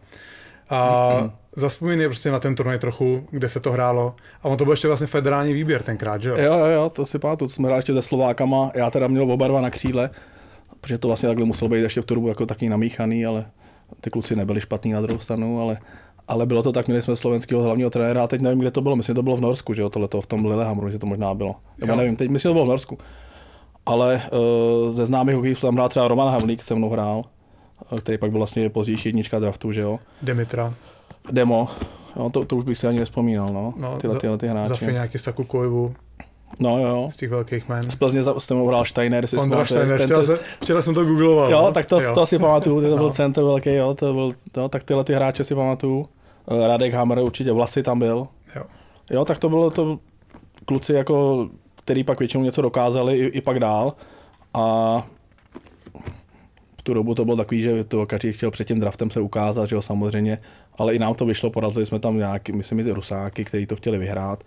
A 0.70 1.10
zaspomínej 1.56 2.06
prostě 2.06 2.30
na 2.30 2.40
ten 2.40 2.54
turnaj 2.54 2.78
trochu, 2.78 3.26
kde 3.30 3.48
se 3.48 3.60
to 3.60 3.72
hrálo. 3.72 4.14
A 4.42 4.44
on 4.48 4.56
to 4.56 4.64
byl 4.64 4.72
ještě 4.72 4.88
vlastně 4.88 5.06
federální 5.06 5.52
výběr 5.52 5.82
tenkrát, 5.82 6.22
že 6.22 6.30
jo? 6.30 6.36
Jo, 6.38 6.58
jo, 6.58 6.66
jo, 6.66 6.90
to 6.90 7.06
si 7.06 7.18
pamatuju, 7.18 7.48
to 7.48 7.54
jsme 7.54 7.66
hráli 7.66 7.78
ještě 7.78 7.94
se 7.94 8.02
Slovákama, 8.02 8.70
já 8.74 8.90
teda 8.90 9.08
měl 9.08 9.32
oba 9.32 9.48
dva 9.48 9.60
na 9.60 9.70
křídle, 9.70 10.10
protože 10.80 10.98
to 10.98 11.08
vlastně 11.08 11.28
takhle 11.28 11.44
muselo 11.46 11.68
být 11.68 11.82
ještě 11.82 12.00
v 12.00 12.04
turbu 12.04 12.28
jako 12.28 12.46
taky 12.46 12.68
namíchaný, 12.68 13.26
ale 13.26 13.46
ty 14.00 14.10
kluci 14.10 14.36
nebyli 14.36 14.60
špatní 14.60 14.92
na 14.92 15.00
druhou 15.00 15.20
stranu, 15.20 15.60
ale, 15.60 15.78
ale 16.28 16.46
bylo 16.46 16.62
to 16.62 16.72
tak, 16.72 16.86
měli 16.86 17.02
jsme 17.02 17.16
slovenského 17.16 17.62
hlavního 17.62 17.90
trenéra 17.90 18.24
a 18.24 18.26
teď 18.26 18.40
nevím, 18.40 18.58
kde 18.58 18.70
to 18.70 18.80
bylo, 18.80 18.96
myslím, 18.96 19.12
že 19.12 19.14
to 19.14 19.22
bylo 19.22 19.36
v 19.36 19.40
Norsku, 19.40 19.74
že 19.74 19.82
jo, 19.82 19.90
tohleto, 19.90 20.20
v 20.20 20.26
tom 20.26 20.46
Lillehammeru, 20.46 20.90
že 20.90 20.98
to 20.98 21.06
možná 21.06 21.34
bylo. 21.34 21.54
Nebo 21.80 21.92
Jo. 21.92 21.96
nevím, 21.96 22.16
teď 22.16 22.30
myslím, 22.30 22.48
že 22.48 22.50
to 22.50 22.54
bylo 22.54 22.64
v 22.64 22.68
Norsku. 22.68 22.98
Ale 23.86 24.22
uh, 24.32 24.90
ze 24.90 25.06
známých 25.06 25.36
hokejistů 25.36 25.66
tam 25.66 25.74
hrál 25.74 25.88
třeba 25.88 26.08
Roman 26.08 26.28
Havlík, 26.32 26.62
se 26.62 26.74
mnou 26.74 26.90
hrál, 26.90 27.22
eh, 27.96 28.00
který 28.00 28.18
pak 28.18 28.30
byl 28.30 28.40
vlastně 28.40 28.70
pozdější 28.70 29.08
jednička 29.08 29.38
draftu, 29.38 29.72
že 29.72 29.80
jo. 29.80 29.98
Demitra. 30.22 30.74
Demo, 31.32 31.68
jo, 32.16 32.30
to, 32.30 32.44
to 32.44 32.56
už 32.56 32.64
bych 32.64 32.78
si 32.78 32.86
ani 32.86 32.98
nespomínal, 32.98 33.52
no, 33.52 33.74
No, 33.76 33.96
tyhle, 33.96 34.14
za- 34.14 34.20
tyhle 34.20 34.38
ty 34.38 34.46
Za 34.46 34.52
hráče. 34.52 34.74
Fiňáky 34.86 35.18
Saku 35.18 35.44
Koivu, 35.44 35.94
No 36.58 36.78
jo, 36.80 36.86
jo. 36.88 37.08
z 37.12 37.16
těch 37.16 37.30
velkých 37.30 37.68
jmen. 37.68 37.90
Z 37.90 37.96
Plzně 37.96 38.22
tím 38.48 38.66
hrál 38.66 38.84
Steiner, 38.84 39.26
si 39.26 39.36
Ondra 39.36 39.66
Steiner, 39.66 39.98
ten- 39.98 40.06
včera, 40.06 40.22
se, 40.22 40.38
včera 40.62 40.82
jsem 40.82 40.94
to 40.94 41.04
googloval. 41.04 41.50
Jo, 41.50 41.62
no. 41.62 41.72
tak 41.72 41.86
to, 41.86 41.98
to 42.14 42.26
si 42.26 42.38
pamatuju, 42.38 42.80
to 42.80 42.96
byl 42.96 43.06
No. 43.06 43.10
centr 43.10 43.42
velký, 43.42 43.74
jo, 43.74 43.94
to 43.94 44.12
byl, 44.12 44.30
no, 44.56 44.68
tak 44.68 44.82
tyhle 44.84 45.04
ty 45.04 45.14
hráče 45.14 45.44
si 45.44 45.54
pamatuju. 45.54 46.06
Eh, 46.50 46.66
Radek 46.68 46.94
Hammer 46.94 47.18
určitě, 47.18 47.52
Vlasy 47.52 47.82
tam 47.82 47.98
byl. 47.98 48.26
Jo. 48.56 48.62
Jo, 49.10 49.24
tak 49.24 49.38
to 49.38 49.48
bylo 49.48 49.70
to 49.70 49.98
kluci 50.64 50.92
jako, 50.92 51.48
který 51.84 52.04
pak 52.04 52.18
většinou 52.18 52.44
něco 52.44 52.62
dokázali 52.62 53.18
i, 53.18 53.24
i 53.26 53.40
pak 53.40 53.60
dál. 53.60 53.92
A 54.54 54.96
v 56.78 56.82
tu 56.82 56.94
dobu 56.94 57.14
to 57.14 57.24
bylo 57.24 57.36
takový, 57.36 57.62
že 57.62 57.84
to 57.84 58.06
každý 58.06 58.32
chtěl 58.32 58.50
před 58.50 58.68
tím 58.68 58.80
draftem 58.80 59.10
se 59.10 59.20
ukázat, 59.20 59.66
že 59.68 59.76
jo, 59.76 59.82
samozřejmě. 59.82 60.38
Ale 60.78 60.94
i 60.94 60.98
nám 60.98 61.14
to 61.14 61.24
vyšlo, 61.26 61.50
porazili 61.50 61.86
jsme 61.86 61.98
tam 61.98 62.16
nějaký, 62.18 62.52
myslím, 62.52 62.80
i 62.80 62.84
ty 62.84 62.90
Rusáky, 62.90 63.44
kteří 63.44 63.66
to 63.66 63.76
chtěli 63.76 63.98
vyhrát. 63.98 64.44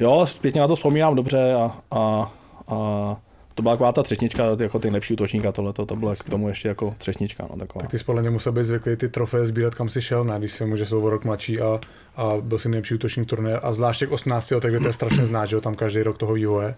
Jo, 0.00 0.26
zpětně 0.26 0.60
na 0.60 0.68
to 0.68 0.76
vzpomínám 0.76 1.14
dobře 1.14 1.54
a, 1.54 1.76
a, 1.90 2.32
a 2.68 3.16
to 3.54 3.62
byla 3.62 3.74
taková 3.74 3.92
ta 3.92 4.02
třešnička, 4.02 4.44
jako 4.60 4.78
ty 4.78 4.88
nejlepší 4.88 5.12
útočníka 5.12 5.52
tohleto, 5.52 5.86
to 5.86 5.96
bylo 5.96 6.14
k 6.14 6.30
tomu 6.30 6.48
ještě 6.48 6.68
jako 6.68 6.94
třešnička, 6.98 7.46
no 7.50 7.56
taková. 7.56 7.82
Tak 7.82 7.90
ty 7.90 7.98
spole 7.98 8.30
musel 8.30 8.52
být 8.52 8.64
zvyklý 8.64 8.96
ty 8.96 9.08
trofeje 9.08 9.46
sbírat, 9.46 9.74
kam 9.74 9.88
si 9.88 10.02
šel, 10.02 10.24
ne? 10.24 10.34
Když 10.38 10.52
si 10.52 10.64
může 10.66 10.86
jsou 10.86 11.02
o 11.02 11.10
rok 11.10 11.24
mladší 11.24 11.60
a, 11.60 11.80
a 12.16 12.26
byl 12.40 12.58
si 12.58 12.68
nejlepší 12.68 12.94
útočník 12.94 13.28
turnaje. 13.28 13.58
A 13.58 13.72
zvlášť 13.72 13.98
těch 13.98 14.12
18 14.12 14.50
let, 14.50 14.64
kde 14.64 14.80
to 14.80 14.86
je 14.86 14.92
strašně 14.92 15.26
znát, 15.26 15.46
že 15.46 15.56
jo, 15.56 15.60
tam 15.60 15.74
každý 15.74 16.02
rok 16.02 16.18
toho 16.18 16.34
vývoje. 16.34 16.74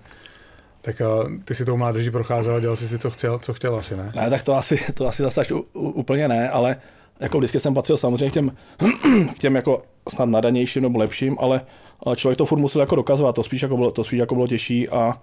Tak 0.83 1.01
a 1.01 1.07
ty 1.45 1.55
si 1.55 1.65
tou 1.65 1.77
mládeží 1.77 2.11
procházel 2.11 2.55
a 2.55 2.61
dělal 2.61 2.77
si 2.77 2.89
si, 2.89 2.99
co 2.99 3.11
chtěl, 3.11 3.39
co 3.39 3.55
chtěl 3.55 3.77
asi, 3.77 3.97
ne? 3.97 4.13
Ne, 4.17 4.31
tak 4.31 4.45
to 4.45 4.55
asi, 4.57 4.93
to 4.95 5.09
asi 5.09 5.23
zase 5.23 5.41
až 5.41 5.53
u- 5.53 5.67
u- 5.73 5.91
úplně 5.91 6.29
ne, 6.29 6.51
ale 6.51 6.77
jako 7.21 7.39
vždycky 7.39 7.61
jsem 7.61 7.75
patřil 7.75 7.97
samozřejmě 7.97 8.31
k 8.31 8.33
těm, 8.33 8.53
k 9.35 9.39
těm 9.39 9.57
jako 9.57 9.83
snad 10.09 10.29
nadanějším 10.29 10.83
nebo 10.83 10.99
lepším, 10.99 11.37
ale 11.41 11.61
člověk 12.17 12.39
to 12.39 12.47
furt 12.47 12.59
musel 12.59 12.81
jako 12.81 12.97
dokazovat, 12.97 13.35
to 13.35 13.43
spíš 13.43 13.63
jako 13.63 13.77
bylo, 13.77 13.91
to 13.91 14.05
spíš 14.05 14.19
jako 14.19 14.35
bylo 14.35 14.47
těžší 14.47 14.89
a, 14.89 15.21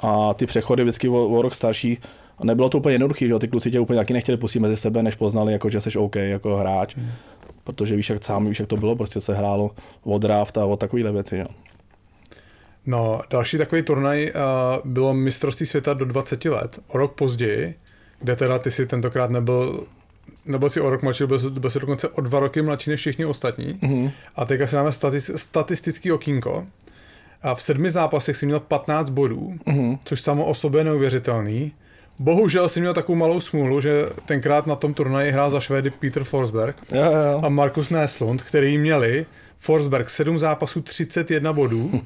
a 0.00 0.34
ty 0.34 0.46
přechody 0.46 0.82
vždycky 0.82 1.08
o, 1.08 1.28
o 1.28 1.42
rok 1.42 1.54
starší, 1.54 1.98
nebylo 2.42 2.68
to 2.68 2.78
úplně 2.78 2.94
jednoduché, 2.94 3.26
že 3.26 3.32
jo, 3.32 3.38
ty 3.38 3.48
kluci 3.48 3.70
tě 3.70 3.80
úplně 3.80 3.96
taky 3.98 4.12
nechtěli 4.12 4.38
pustit 4.38 4.60
mezi 4.60 4.76
sebe, 4.76 5.02
než 5.02 5.14
poznali, 5.14 5.52
jako, 5.52 5.70
že 5.70 5.80
jsi 5.80 5.98
OK 5.98 6.16
jako 6.16 6.56
hráč, 6.56 6.96
hmm. 6.96 7.10
protože 7.64 7.96
víš, 7.96 8.10
jak 8.10 8.24
sám 8.24 8.46
víš, 8.46 8.60
jak 8.60 8.68
to 8.68 8.76
bylo, 8.76 8.96
prostě 8.96 9.20
se 9.20 9.34
hrálo 9.34 9.70
o 10.02 10.18
draft 10.18 10.58
a 10.58 10.64
o 10.64 10.76
takovéhle 10.76 11.12
věci, 11.12 11.36
jo. 11.36 11.46
No, 12.86 13.20
další 13.30 13.58
takový 13.58 13.82
turnaj 13.82 14.32
uh, 14.34 14.90
bylo 14.90 15.14
mistrovství 15.14 15.66
světa 15.66 15.94
do 15.94 16.04
20 16.04 16.44
let, 16.44 16.78
o 16.88 16.98
rok 16.98 17.12
později, 17.14 17.74
kde 18.20 18.36
teda 18.36 18.58
ty 18.58 18.70
si 18.70 18.86
tentokrát 18.86 19.30
nebyl, 19.30 19.86
nebyl 20.46 20.70
si 20.70 20.80
o 20.80 20.90
rok 20.90 21.02
mladší, 21.02 21.24
byl, 21.26 21.38
jsi- 21.38 21.50
byl 21.50 21.70
si 21.70 21.80
dokonce 21.80 22.08
o 22.08 22.20
dva 22.20 22.40
roky 22.40 22.62
mladší 22.62 22.90
než 22.90 23.00
všichni 23.00 23.24
ostatní. 23.26 23.78
Mhm. 23.82 24.10
A 24.36 24.44
teďka 24.44 24.66
si 24.66 24.76
dáme 24.76 24.92
statis, 24.92 25.30
statistický 25.36 26.12
okýnko. 26.12 26.66
A 27.42 27.54
v 27.54 27.62
sedmi 27.62 27.90
zápasech 27.90 28.36
si 28.36 28.46
měl 28.46 28.60
15 28.60 29.10
bodů, 29.10 29.54
Mhm. 29.66 29.98
což 30.04 30.20
samo 30.20 30.44
o 30.44 30.54
sobě 30.54 30.80
je 30.80 30.84
neuvěřitelný. 30.84 31.72
Bohužel 32.20 32.68
si 32.68 32.80
měl 32.80 32.94
takovou 32.94 33.18
malou 33.18 33.40
smůlu, 33.40 33.80
že 33.80 34.06
tenkrát 34.26 34.66
na 34.66 34.76
tom 34.76 34.94
turnaji 34.94 35.32
hrál 35.32 35.50
za 35.50 35.60
Švédy 35.60 35.90
Peter 35.90 36.24
Forsberg 36.24 36.76
Jo, 36.92 37.02
jo, 37.02 37.38
a 37.42 37.48
Markus 37.48 37.90
Näslund, 37.90 38.42
který 38.42 38.78
měli 38.78 39.26
Forsberg 39.58 40.10
7 40.10 40.38
zápasů 40.38 40.82
31 40.82 41.52
bodů. 41.52 41.90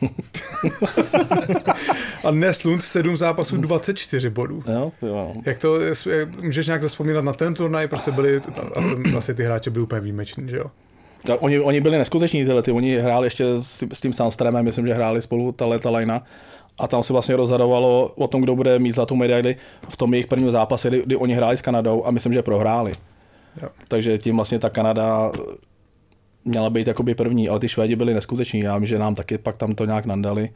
a 2.24 2.30
Neslund 2.30 2.82
7 2.82 3.16
zápasů 3.16 3.56
24 3.56 4.30
bodů. 4.30 4.62
Jo, 4.66 4.92
jo. 5.02 5.32
Jak 5.44 5.58
to, 5.58 5.80
jak, 5.80 5.98
můžeš 6.42 6.66
nějak 6.66 6.82
zaspomínat 6.82 7.24
na 7.24 7.32
ten 7.32 7.54
turnaj, 7.54 7.88
prostě 7.88 8.10
byli, 8.10 8.40
asi, 8.74 9.16
asi 9.16 9.34
ty 9.34 9.42
hráči 9.42 9.70
byli 9.70 9.82
úplně 9.82 10.00
výjimeční, 10.00 10.48
že 10.48 10.56
jo? 10.56 10.70
Tak 11.26 11.42
oni, 11.42 11.60
oni 11.60 11.80
byli 11.80 11.98
neskuteční 11.98 12.44
tyhle, 12.44 12.62
ty, 12.62 12.72
oni 12.72 12.98
hráli 12.98 13.26
ještě 13.26 13.44
s, 13.60 13.84
s 13.92 14.00
tím 14.00 14.12
Sandströmem, 14.12 14.62
myslím, 14.62 14.86
že 14.86 14.94
hráli 14.94 15.22
spolu 15.22 15.52
ta 15.52 15.66
leta 15.66 15.90
lajna 15.90 16.22
a 16.78 16.88
tam 16.88 17.02
se 17.02 17.12
vlastně 17.12 17.36
rozhodovalo 17.36 18.12
o 18.16 18.28
tom, 18.28 18.40
kdo 18.42 18.56
bude 18.56 18.78
mít 18.78 18.94
zlatou 18.94 19.14
medaili 19.14 19.56
v 19.88 19.96
tom 19.96 20.14
jejich 20.14 20.26
prvním 20.26 20.50
zápase, 20.50 20.88
kdy, 20.88 21.02
kdy 21.06 21.16
oni 21.16 21.34
hráli 21.34 21.56
s 21.56 21.62
Kanadou 21.62 22.06
a 22.06 22.10
myslím, 22.10 22.32
že 22.32 22.42
prohráli. 22.42 22.92
Jo. 23.62 23.68
Takže 23.88 24.18
tím 24.18 24.36
vlastně 24.36 24.58
ta 24.58 24.70
Kanada 24.70 25.32
měla 26.44 26.70
být 26.70 26.86
jakoby 26.86 27.14
první, 27.14 27.48
ale 27.48 27.60
ty 27.60 27.68
Švédi 27.68 27.96
byli 27.96 28.14
neskuteční. 28.14 28.60
Já 28.60 28.78
vím, 28.78 28.86
že 28.86 28.98
nám 28.98 29.14
taky 29.14 29.38
pak 29.38 29.56
tam 29.56 29.74
to 29.74 29.84
nějak 29.84 30.06
nandali. 30.06 30.50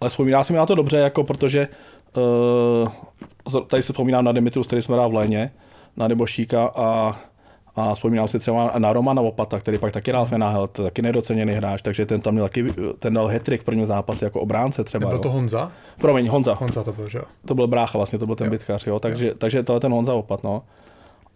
Ale 0.00 0.10
vzpomíná 0.10 0.44
se 0.44 0.52
mi 0.52 0.56
na 0.56 0.66
to 0.66 0.74
dobře, 0.74 0.96
jako 0.96 1.24
protože 1.24 1.68
uh, 2.16 3.62
tady 3.66 3.82
se 3.82 3.92
vzpomínám 3.92 4.24
na 4.24 4.32
Dimitru, 4.32 4.62
který 4.62 4.82
jsme 4.82 4.94
hrál 4.94 5.10
v 5.10 5.14
Léně, 5.14 5.50
na 5.96 6.08
Nebošíka 6.08 6.66
a 6.74 7.16
a 7.76 7.94
vzpomínám 7.94 8.28
si 8.28 8.38
třeba 8.38 8.72
na 8.78 8.92
Romana 8.92 9.22
Opata, 9.22 9.60
který 9.60 9.78
pak 9.78 9.92
taky 9.92 10.10
hrál 10.10 10.26
je 10.32 10.68
taky 10.68 11.02
nedoceněný 11.02 11.52
hráč, 11.52 11.82
takže 11.82 12.06
ten 12.06 12.20
tam 12.20 12.34
měl 12.34 12.44
taky, 12.44 12.74
ten 12.98 13.14
dal 13.14 13.26
hetrik 13.26 13.60
v 13.60 13.64
prvním 13.64 13.86
zápase 13.86 14.24
jako 14.24 14.40
obránce 14.40 14.84
třeba. 14.84 15.08
Byl 15.08 15.16
jo. 15.16 15.22
to 15.22 15.30
Honza? 15.30 15.72
Promiň, 15.98 16.28
Honza. 16.28 16.54
Honza 16.54 16.84
to 16.84 16.92
byl, 16.92 17.08
že 17.08 17.18
jo? 17.18 17.24
To 17.46 17.54
byl 17.54 17.66
brácha 17.66 17.98
vlastně, 17.98 18.18
to 18.18 18.26
byl 18.26 18.34
ten 18.34 18.44
Jo. 18.44 18.50
bitkař, 18.50 18.86
jo. 18.86 18.98
Takže, 18.98 19.34
takže 19.38 19.62
to 19.62 19.74
je 19.74 19.80
ten 19.80 19.92
Honza 19.92 20.14
Opat, 20.14 20.44
no. 20.44 20.62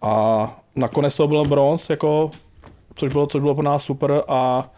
A 0.02 0.56
nakonec 0.76 1.16
to 1.16 1.28
byl 1.28 1.44
bronz, 1.44 1.90
jako, 1.90 2.30
což 2.94 3.12
bylo, 3.12 3.26
což 3.26 3.40
bylo 3.40 3.54
pro 3.54 3.64
nás 3.64 3.84
super 3.84 4.22
a 4.28 4.70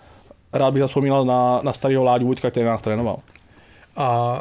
rád 0.52 0.70
bych 0.70 0.82
zaspomínal 0.82 1.24
na, 1.24 1.60
na 1.62 1.72
starého 1.72 2.04
Láďu 2.04 2.26
Vůďka, 2.26 2.50
který 2.50 2.66
nás 2.66 2.82
trénoval. 2.82 3.18
A 3.96 4.40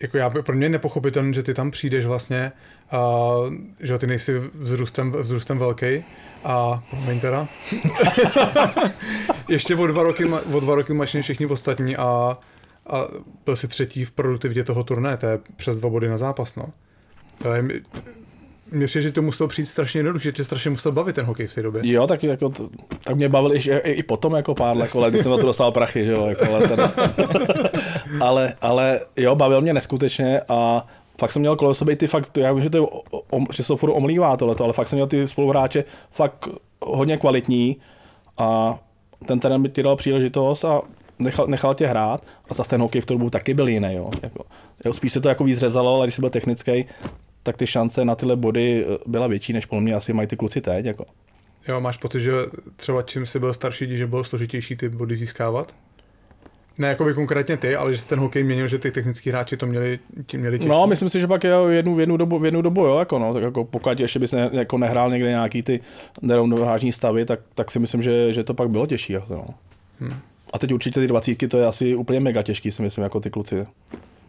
jako 0.00 0.16
já, 0.16 0.30
pro 0.30 0.54
mě 0.54 0.64
je 0.64 0.70
nepochopitelné, 0.70 1.32
že 1.32 1.42
ty 1.42 1.54
tam 1.54 1.70
přijdeš 1.70 2.06
vlastně, 2.06 2.52
a, 2.90 3.30
že 3.80 3.92
jo, 3.92 3.98
ty 3.98 4.06
nejsi 4.06 4.40
vzrůstem, 4.54 5.12
vzrůstem 5.12 5.58
velký 5.58 6.04
a 6.44 6.82
promiň 6.90 7.20
teda. 7.20 7.48
Ještě 9.48 9.76
o 9.76 9.86
dva 9.86 10.02
roky, 10.02 10.24
o 10.52 10.60
dva 10.60 10.74
roky 10.74 10.92
máš 10.94 11.16
všichni 11.20 11.46
ostatní 11.46 11.96
a, 11.96 12.38
a 12.86 13.04
byl 13.44 13.56
si 13.56 13.68
třetí 13.68 14.04
v 14.04 14.12
produktivitě 14.12 14.64
toho 14.64 14.84
turné, 14.84 15.16
to 15.16 15.26
je 15.26 15.38
přes 15.56 15.80
dva 15.80 15.90
body 15.90 16.08
na 16.08 16.18
zápas, 16.18 16.56
no. 16.56 16.66
To 17.38 17.52
je, 17.52 17.64
mně 18.70 18.86
přijde, 18.86 19.02
že 19.02 19.12
to 19.12 19.22
muselo 19.22 19.48
přijít 19.48 19.66
strašně 19.66 19.98
jednoduše, 19.98 20.24
že 20.24 20.32
tě 20.32 20.44
strašně 20.44 20.70
musel 20.70 20.92
bavit 20.92 21.16
ten 21.16 21.24
hokej 21.24 21.46
v 21.46 21.54
té 21.54 21.62
době. 21.62 21.80
Jo, 21.84 22.06
tak, 22.06 22.22
jako, 22.22 22.50
tak 23.04 23.16
mě 23.16 23.28
bavil 23.28 23.52
i, 23.52 23.58
i, 23.58 23.90
i 23.90 24.02
potom 24.02 24.34
jako 24.34 24.54
pár 24.54 24.76
let, 24.76 24.90
když 25.10 25.22
jsem 25.22 25.32
na 25.32 25.38
to 25.38 25.46
dostal 25.46 25.72
prachy, 25.72 26.04
že 26.04 26.12
jo, 26.12 26.26
jako, 26.26 26.54
ale, 26.54 26.68
ten, 26.68 26.80
ale, 28.20 28.54
ale, 28.60 29.00
jo, 29.16 29.34
bavil 29.34 29.60
mě 29.60 29.74
neskutečně 29.74 30.40
a 30.48 30.86
fakt 31.20 31.32
jsem 31.32 31.40
měl 31.40 31.56
kolem 31.56 31.74
sebe 31.74 31.96
ty 31.96 32.06
fakt, 32.06 32.38
já 32.38 32.52
vím, 32.52 32.62
že 32.62 32.70
to, 32.70 32.76
je, 32.76 32.80
o, 32.80 33.02
o, 33.10 33.40
že 33.52 33.66
to 33.66 33.76
furt 33.76 33.90
omlívá 33.90 34.36
tohleto, 34.36 34.64
ale 34.64 34.72
fakt 34.72 34.88
jsem 34.88 34.96
měl 34.96 35.06
ty 35.06 35.28
spoluhráče 35.28 35.84
fakt 36.10 36.48
hodně 36.80 37.16
kvalitní 37.16 37.76
a 38.38 38.78
ten 39.26 39.40
terén 39.40 39.62
by 39.62 39.68
ti 39.68 39.82
dal 39.82 39.96
příležitost 39.96 40.64
a 40.64 40.82
nechal, 41.18 41.46
nechal 41.46 41.74
tě 41.74 41.86
hrát 41.86 42.26
a 42.50 42.54
zase 42.54 42.70
ten 42.70 42.80
hokej 42.80 43.00
v 43.00 43.06
dobu 43.06 43.30
taky 43.30 43.54
byl 43.54 43.68
jiný, 43.68 43.94
jo. 43.94 44.10
Jako, 44.22 44.44
jo, 44.84 44.92
spíš 44.92 45.12
se 45.12 45.20
to 45.20 45.28
jako 45.28 45.44
víc 45.44 45.58
řezalo, 45.58 45.96
ale 45.96 46.06
když 46.06 46.14
jsi 46.14 46.20
byl 46.20 46.30
technický, 46.30 46.84
tak 47.42 47.56
ty 47.56 47.66
šance 47.66 48.04
na 48.04 48.14
tyhle 48.14 48.36
body 48.36 48.84
eh, 48.84 48.98
byla 49.06 49.26
větší, 49.26 49.52
než 49.52 49.66
podle 49.66 49.82
mě 49.82 49.94
asi 49.94 50.12
mají 50.12 50.28
ty 50.28 50.36
kluci 50.36 50.60
teď. 50.60 50.84
Jako. 50.84 51.04
Jo, 51.68 51.80
máš 51.80 51.96
pocit, 51.96 52.20
že 52.20 52.32
třeba 52.76 53.02
čím 53.02 53.26
jsi 53.26 53.38
byl 53.38 53.54
starší, 53.54 53.96
že 53.96 54.06
bylo 54.06 54.24
složitější 54.24 54.76
ty 54.76 54.88
body 54.88 55.16
získávat? 55.16 55.74
Ne 56.78 56.88
jako 56.88 57.04
by 57.04 57.14
konkrétně 57.14 57.56
ty, 57.56 57.76
ale 57.76 57.92
že 57.92 57.98
se 57.98 58.08
ten 58.08 58.18
hokej 58.18 58.44
měnil, 58.44 58.68
že 58.68 58.78
ty 58.78 58.90
technický 58.90 59.30
hráči 59.30 59.56
to 59.56 59.66
měli, 59.66 59.98
tím 60.26 60.40
měli 60.40 60.58
těžší. 60.58 60.68
No, 60.68 60.86
myslím 60.86 61.08
si, 61.08 61.20
že 61.20 61.26
pak 61.26 61.44
je 61.44 61.52
jednu, 61.70 61.98
jednu 61.98 62.16
dobu, 62.16 62.38
v 62.38 62.44
jednu 62.44 62.62
dobu 62.62 62.84
jo, 62.84 62.98
jako 62.98 63.18
no, 63.18 63.34
tak 63.34 63.42
jako 63.42 63.64
pokud 63.64 64.00
ještě 64.00 64.18
bys 64.18 64.32
ne, 64.32 64.50
jako 64.52 64.78
nehrál 64.78 65.10
někde 65.10 65.28
nějaký 65.28 65.62
ty 65.62 65.80
nerovnovážní 66.22 66.92
stavy, 66.92 67.24
tak, 67.24 67.40
tak 67.54 67.70
si 67.70 67.78
myslím, 67.78 68.02
že, 68.02 68.32
že 68.32 68.44
to 68.44 68.54
pak 68.54 68.70
bylo 68.70 68.86
těžší. 68.86 69.12
Jako, 69.12 69.34
no. 69.34 69.46
Hmm. 70.00 70.18
A 70.52 70.58
teď 70.58 70.72
určitě 70.72 71.00
ty 71.00 71.06
dvacítky, 71.06 71.48
to 71.48 71.58
je 71.58 71.66
asi 71.66 71.94
úplně 71.94 72.20
mega 72.20 72.42
těžký, 72.42 72.70
si 72.70 72.82
myslím, 72.82 73.04
jako 73.04 73.20
ty 73.20 73.30
kluci. 73.30 73.66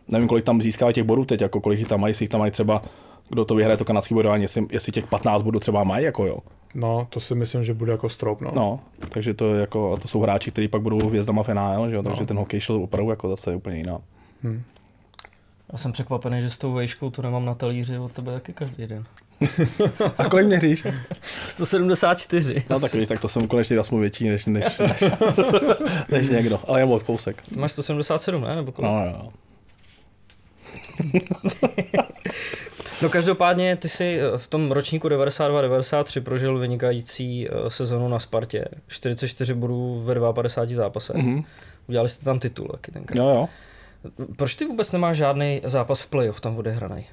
Nevím, 0.08 0.28
kolik 0.28 0.46
tam 0.46 0.62
získávají 0.62 0.94
těch 0.94 1.04
bodů 1.04 1.26
teď, 1.26 1.42
jako 1.42 1.62
kolik 1.62 1.80
jich 1.80 1.88
tam 1.88 2.02
mají, 2.02 2.10
jestli 2.10 2.24
jich 2.24 2.30
tam 2.30 2.40
mají 2.40 2.52
třeba, 2.52 2.82
kdo 3.30 3.46
to 3.46 3.56
vyhraje 3.56 3.78
to 3.78 3.86
kanadský 3.86 4.14
bodování, 4.14 4.44
jestli, 4.44 4.66
jestli 4.72 4.92
těch 4.92 5.08
15 5.08 5.42
bodů 5.42 5.60
třeba 5.60 5.84
mají, 5.84 6.06
jako 6.06 6.26
jo. 6.26 6.38
No, 6.76 7.08
to 7.10 7.20
si 7.20 7.36
myslím, 7.36 7.64
že 7.64 7.74
bude 7.74 7.92
jako 7.92 8.10
strop, 8.10 8.42
no. 8.42 8.52
No, 8.56 8.80
takže 9.10 9.34
to, 9.34 9.54
je 9.56 9.62
jako, 9.62 9.94
a 9.94 9.98
to 9.98 10.08
jsou 10.08 10.22
hráči, 10.22 10.52
kteří 10.52 10.68
pak 10.68 10.82
budou 10.82 11.08
hvězdama 11.08 11.44
v 11.44 11.48
NHL, 11.50 11.90
že 11.90 11.96
jo, 11.96 12.04
takže 12.04 12.22
No. 12.22 12.26
ten 12.28 12.38
hokej 12.38 12.60
šel 12.60 12.76
opravdu 12.76 13.10
jako 13.10 13.30
zase 13.30 13.56
úplně 13.56 13.78
jiná. 13.78 14.00
Hm. 14.44 14.62
Já 15.72 15.78
jsem 15.78 15.92
překvapený, 15.92 16.42
že 16.42 16.50
s 16.50 16.58
tou 16.58 16.74
vejškou 16.74 17.10
to 17.10 17.22
nemám 17.22 17.46
na 17.46 17.54
talíři 17.56 17.98
od 17.98 18.12
tebe 18.12 18.34
taky 18.34 18.54
každý 18.54 18.88
den. 18.88 19.06
A 20.18 20.30
kolik 20.30 20.48
měříš? 20.48 20.84
174. 21.48 22.64
No 22.70 22.80
tak 22.80 22.94
víš, 22.94 23.08
tak 23.08 23.20
to 23.20 23.30
jsem 23.30 23.48
konečně 23.48 23.78
aspoň 23.78 24.00
větší 24.00 24.30
než, 24.30 24.46
než, 24.46 24.66
než, 24.80 25.04
než 26.12 26.30
někdo, 26.30 26.60
ale 26.68 26.80
jen 26.80 26.90
od 26.90 27.04
kousek. 27.04 27.44
Máš 27.56 27.72
177, 27.72 28.42
ne? 28.44 28.56
Nebo 28.56 28.72
kolik? 28.72 28.92
No, 28.92 29.06
jo. 29.06 29.30
No 33.02 33.10
každopádně 33.10 33.76
ty 33.76 33.90
si 33.90 34.20
eh, 34.20 34.38
v 34.38 34.48
tom 34.48 34.72
ročníku 34.72 35.08
92-93 35.08 36.22
prožil 36.22 36.60
vynikající 36.60 37.48
eh, 37.48 37.70
sezonu 37.70 38.08
na 38.08 38.20
Spartě. 38.20 38.66
44 38.88 39.54
bodů 39.54 40.02
ve 40.06 40.34
52 40.34 40.76
zápasech. 40.76 41.16
Mhm. 41.16 41.44
Udělali 41.88 42.10
jste 42.10 42.26
tam 42.26 42.40
titul 42.40 42.68
taky 42.68 42.92
tenkrát. 42.92 43.18
jo, 43.24 43.30
jo. 43.30 43.50
Proč 44.36 44.56
ty 44.56 44.66
vůbec 44.66 44.92
nemáš 44.92 45.18
žádný 45.18 45.62
zápas 45.64 46.02
v 46.02 46.10
playoff 46.10 46.42
tam 46.42 46.58
odehraný? 46.58 47.06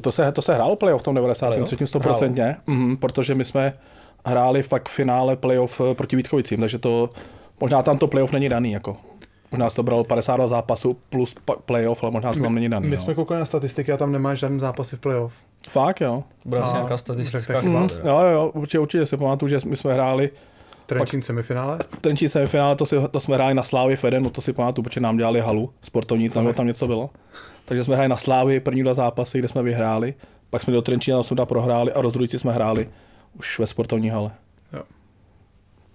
To 0.00 0.12
se, 0.12 0.32
to 0.32 0.42
se 0.42 0.54
hrálo 0.54 0.76
playoff 0.76 1.02
v 1.02 1.04
tom 1.04 1.14
93. 1.14 1.76
100%, 1.76 2.56
mhm, 2.66 2.96
protože 2.96 3.34
my 3.34 3.44
jsme 3.44 3.72
hráli 4.24 4.62
fakt 4.62 4.88
finále 4.88 5.36
playoff 5.36 5.80
eh, 5.80 5.94
proti 5.94 6.16
Vítkovicím, 6.16 6.60
takže 6.60 6.78
to, 6.78 7.10
možná 7.60 7.82
tam 7.82 7.98
to 7.98 8.06
playoff 8.06 8.32
není 8.32 8.48
daný, 8.48 8.72
jako. 8.72 8.96
Možná 9.50 9.70
se 9.70 9.76
to 9.76 9.82
bralo 9.82 10.04
52 10.04 10.48
zápasů 10.48 10.96
plus 11.08 11.34
playoff, 11.64 12.02
ale 12.02 12.12
možná 12.12 12.32
to 12.32 12.40
tam 12.40 12.54
není 12.54 12.68
daný. 12.68 12.88
My 12.88 12.96
no. 12.96 13.02
jsme 13.02 13.14
koukali 13.14 13.40
na 13.40 13.46
statistiky 13.46 13.92
a 13.92 13.96
tam 13.96 14.12
nemáš 14.12 14.38
žádný 14.38 14.58
zápasy 14.58 14.96
v 14.96 15.00
playoff. 15.00 15.34
Fakt, 15.70 16.00
jo. 16.00 16.22
Bude 16.44 16.60
asi 16.60 16.74
nějaká 16.74 16.96
statistická. 16.96 17.60
Mhm, 17.60 17.88
teda. 17.88 18.10
jo, 18.10 18.18
jo, 18.20 18.30
jo, 18.30 18.50
určitě, 18.54 18.78
určitě 18.78 19.06
si 19.06 19.16
pamatuju, 19.16 19.48
že 19.48 19.58
my 19.66 19.76
jsme 19.76 19.92
hráli 19.92 20.30
Trenčín 20.86 21.22
semifinále? 21.22 21.78
Trenčí 22.00 22.28
semifinále, 22.28 22.76
to, 22.76 22.86
si, 22.86 22.96
to 23.10 23.20
jsme 23.20 23.34
hráli 23.34 23.54
na 23.54 23.62
Slávě 23.62 23.96
Fedenu, 23.96 24.30
to 24.30 24.40
si 24.40 24.52
pamatuju, 24.52 24.82
protože 24.82 25.00
nám 25.00 25.16
dělali 25.16 25.40
halu 25.40 25.70
sportovní, 25.82 26.30
tam, 26.30 26.54
tam 26.54 26.66
něco 26.66 26.86
bylo. 26.86 27.10
Takže 27.64 27.84
jsme 27.84 27.94
hráli 27.94 28.08
na 28.08 28.16
Slávě 28.16 28.60
první 28.60 28.82
dva 28.82 28.94
zápasy, 28.94 29.38
kde 29.38 29.48
jsme 29.48 29.62
vyhráli, 29.62 30.14
pak 30.50 30.62
jsme 30.62 30.72
do 30.72 30.82
Trenčína 30.82 31.22
jsme 31.22 31.46
prohráli 31.46 31.92
a 31.92 32.02
rozhodující 32.02 32.38
jsme 32.38 32.52
hráli 32.52 32.88
už 33.38 33.58
ve 33.58 33.66
sportovní 33.66 34.10
hale. 34.10 34.30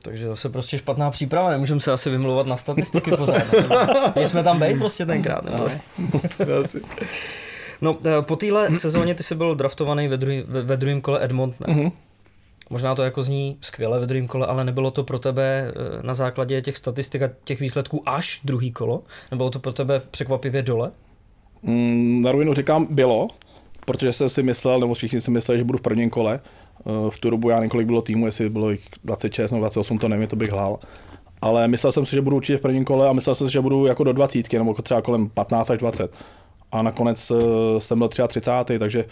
Takže 0.05 0.27
zase 0.27 0.49
prostě 0.49 0.77
špatná 0.77 1.11
příprava, 1.11 1.51
nemůžeme 1.51 1.79
se 1.79 1.91
asi 1.91 2.09
vymlouvat 2.09 2.47
na 2.47 2.57
statistiky 2.57 3.11
pořád. 3.11 3.43
My 4.15 4.27
jsme 4.27 4.43
tam 4.43 4.59
být 4.59 4.77
prostě 4.77 5.05
tenkrát. 5.05 5.45
Nebo 5.45 5.67
ne? 5.67 5.81
Asi. 6.59 6.81
No, 7.81 7.97
eh, 8.05 8.21
po 8.21 8.35
téhle 8.35 8.75
sezóně 8.75 9.15
ty 9.15 9.23
jsi 9.23 9.35
byl 9.35 9.55
draftovaný 9.55 10.07
ve, 10.07 10.17
druhý, 10.17 10.43
ve, 10.47 10.61
ve 10.61 10.77
druhém 10.77 11.01
kole 11.01 11.25
Edmonton. 11.25 11.75
Mhm. 11.75 11.91
Možná 12.69 12.95
to 12.95 13.03
jako 13.03 13.23
zní 13.23 13.57
skvěle 13.61 13.99
ve 13.99 14.05
druhém 14.05 14.27
kole, 14.27 14.47
ale 14.47 14.63
nebylo 14.63 14.91
to 14.91 15.03
pro 15.03 15.19
tebe 15.19 15.71
eh, 15.75 16.03
na 16.03 16.13
základě 16.13 16.61
těch 16.61 16.77
statistik 16.77 17.21
a 17.21 17.29
těch 17.43 17.59
výsledků 17.59 18.03
až 18.05 18.41
druhý 18.43 18.71
kolo? 18.71 19.03
Nebylo 19.31 19.49
to 19.49 19.59
pro 19.59 19.73
tebe 19.73 20.01
překvapivě 20.11 20.61
dole? 20.61 20.91
Mm, 21.63 22.21
na 22.21 22.31
rovinu 22.31 22.53
říkám 22.53 22.87
bylo, 22.89 23.27
protože 23.85 24.13
jsem 24.13 24.29
si 24.29 24.43
myslel, 24.43 24.79
nebo 24.79 24.93
všichni 24.93 25.21
si 25.21 25.31
mysleli, 25.31 25.57
že 25.57 25.63
budu 25.63 25.77
v 25.77 25.81
prvním 25.81 26.09
kole. 26.09 26.39
Eh, 26.79 27.09
V 27.09 27.17
tu 27.17 27.29
dobu 27.29 27.49
já 27.49 27.55
nevím, 27.55 27.69
kolik 27.69 27.87
bylo 27.87 28.01
týmu, 28.01 28.25
jestli 28.25 28.49
bylo 28.49 28.71
jich 28.71 28.85
26 29.03 29.51
nebo 29.51 29.59
28, 29.59 29.99
to 29.99 30.07
nevím, 30.07 30.27
to 30.27 30.35
bych 30.35 30.51
hlál. 30.51 30.79
Ale 31.41 31.67
myslel 31.67 31.91
jsem 31.91 32.05
si, 32.05 32.11
že 32.15 32.21
budu 32.21 32.35
určitě 32.35 32.57
v 32.57 32.61
prvním 32.61 32.85
kole 32.85 33.09
a 33.09 33.13
myslel 33.13 33.35
jsem 33.35 33.47
si, 33.47 33.53
že 33.53 33.61
budu 33.61 33.85
jako 33.85 34.03
do 34.03 34.13
20, 34.13 34.53
nebo 34.53 34.73
třeba 34.73 35.01
kolem 35.01 35.29
15 35.29 35.69
až 35.69 35.77
20. 35.77 36.11
A 36.71 36.81
nakonec 36.81 37.31
eh, 37.31 37.79
jsem 37.79 37.97
byl 37.97 38.07
33, 38.07 38.79
takže 38.79 39.05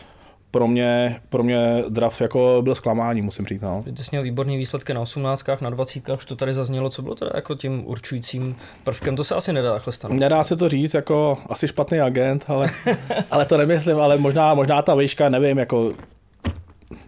pro 0.51 0.67
mě, 0.67 1.19
pro 1.29 1.43
mě 1.43 1.83
draft 1.89 2.21
jako 2.21 2.61
byl 2.63 2.75
zklamání, 2.75 3.21
musím 3.21 3.45
říct. 3.45 3.61
No. 3.61 3.83
Ty 3.95 4.03
jsi 4.03 4.09
měl 4.11 4.23
výborný 4.23 4.57
výsledky 4.57 4.93
na 4.93 5.01
18, 5.01 5.45
na 5.61 5.69
20, 5.69 6.09
už 6.09 6.25
to 6.25 6.35
tady 6.35 6.53
zaznělo, 6.53 6.89
co 6.89 7.01
bylo 7.01 7.15
teda 7.15 7.31
jako 7.35 7.55
tím 7.55 7.83
určujícím 7.85 8.55
prvkem, 8.83 9.15
to 9.15 9.23
se 9.23 9.35
asi 9.35 9.53
nedá 9.53 9.73
takhle 9.73 9.93
stanout. 9.93 10.19
Nedá 10.19 10.43
se 10.43 10.55
to 10.55 10.69
říct, 10.69 10.93
jako 10.93 11.37
asi 11.49 11.67
špatný 11.67 11.99
agent, 11.99 12.45
ale, 12.47 12.69
ale 13.31 13.45
to 13.45 13.57
nemyslím, 13.57 13.97
ale 13.97 14.17
možná, 14.17 14.53
možná 14.53 14.81
ta 14.81 14.95
výška, 14.95 15.29
nevím, 15.29 15.57
jako 15.57 15.93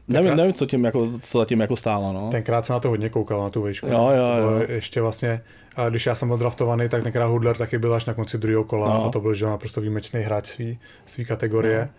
Nevím, 0.07 0.35
nevím, 0.35 0.53
co, 0.53 0.65
tím 0.65 0.83
jako, 0.83 1.07
co 1.19 1.37
zatím 1.39 1.61
jako 1.61 1.75
stálo. 1.75 2.13
No. 2.13 2.29
Tenkrát 2.31 2.65
jsem 2.65 2.73
na 2.73 2.79
to 2.79 2.89
hodně 2.89 3.09
koukal, 3.09 3.41
na 3.43 3.49
tu 3.49 3.63
výšku. 3.63 3.87
Jo, 3.87 4.09
jo, 4.15 4.27
jo. 4.41 4.65
Ještě 4.67 5.01
vlastně, 5.01 5.41
a 5.75 5.89
když 5.89 6.05
já 6.05 6.15
jsem 6.15 6.27
byl 6.27 6.37
draftovaný, 6.37 6.89
tak 6.89 7.03
tenkrát 7.03 7.25
Hudler 7.27 7.57
taky 7.57 7.77
byl 7.77 7.93
až 7.93 8.05
na 8.05 8.13
konci 8.13 8.37
druhého 8.37 8.63
kola 8.63 8.87
No. 8.87 9.05
a 9.05 9.09
to 9.09 9.19
byl 9.19 9.33
že 9.33 9.45
naprosto 9.45 9.81
výjimečný 9.81 10.21
hráč 10.21 10.47
svý, 10.47 10.79
svý 11.05 11.25
kategorie. 11.25 11.89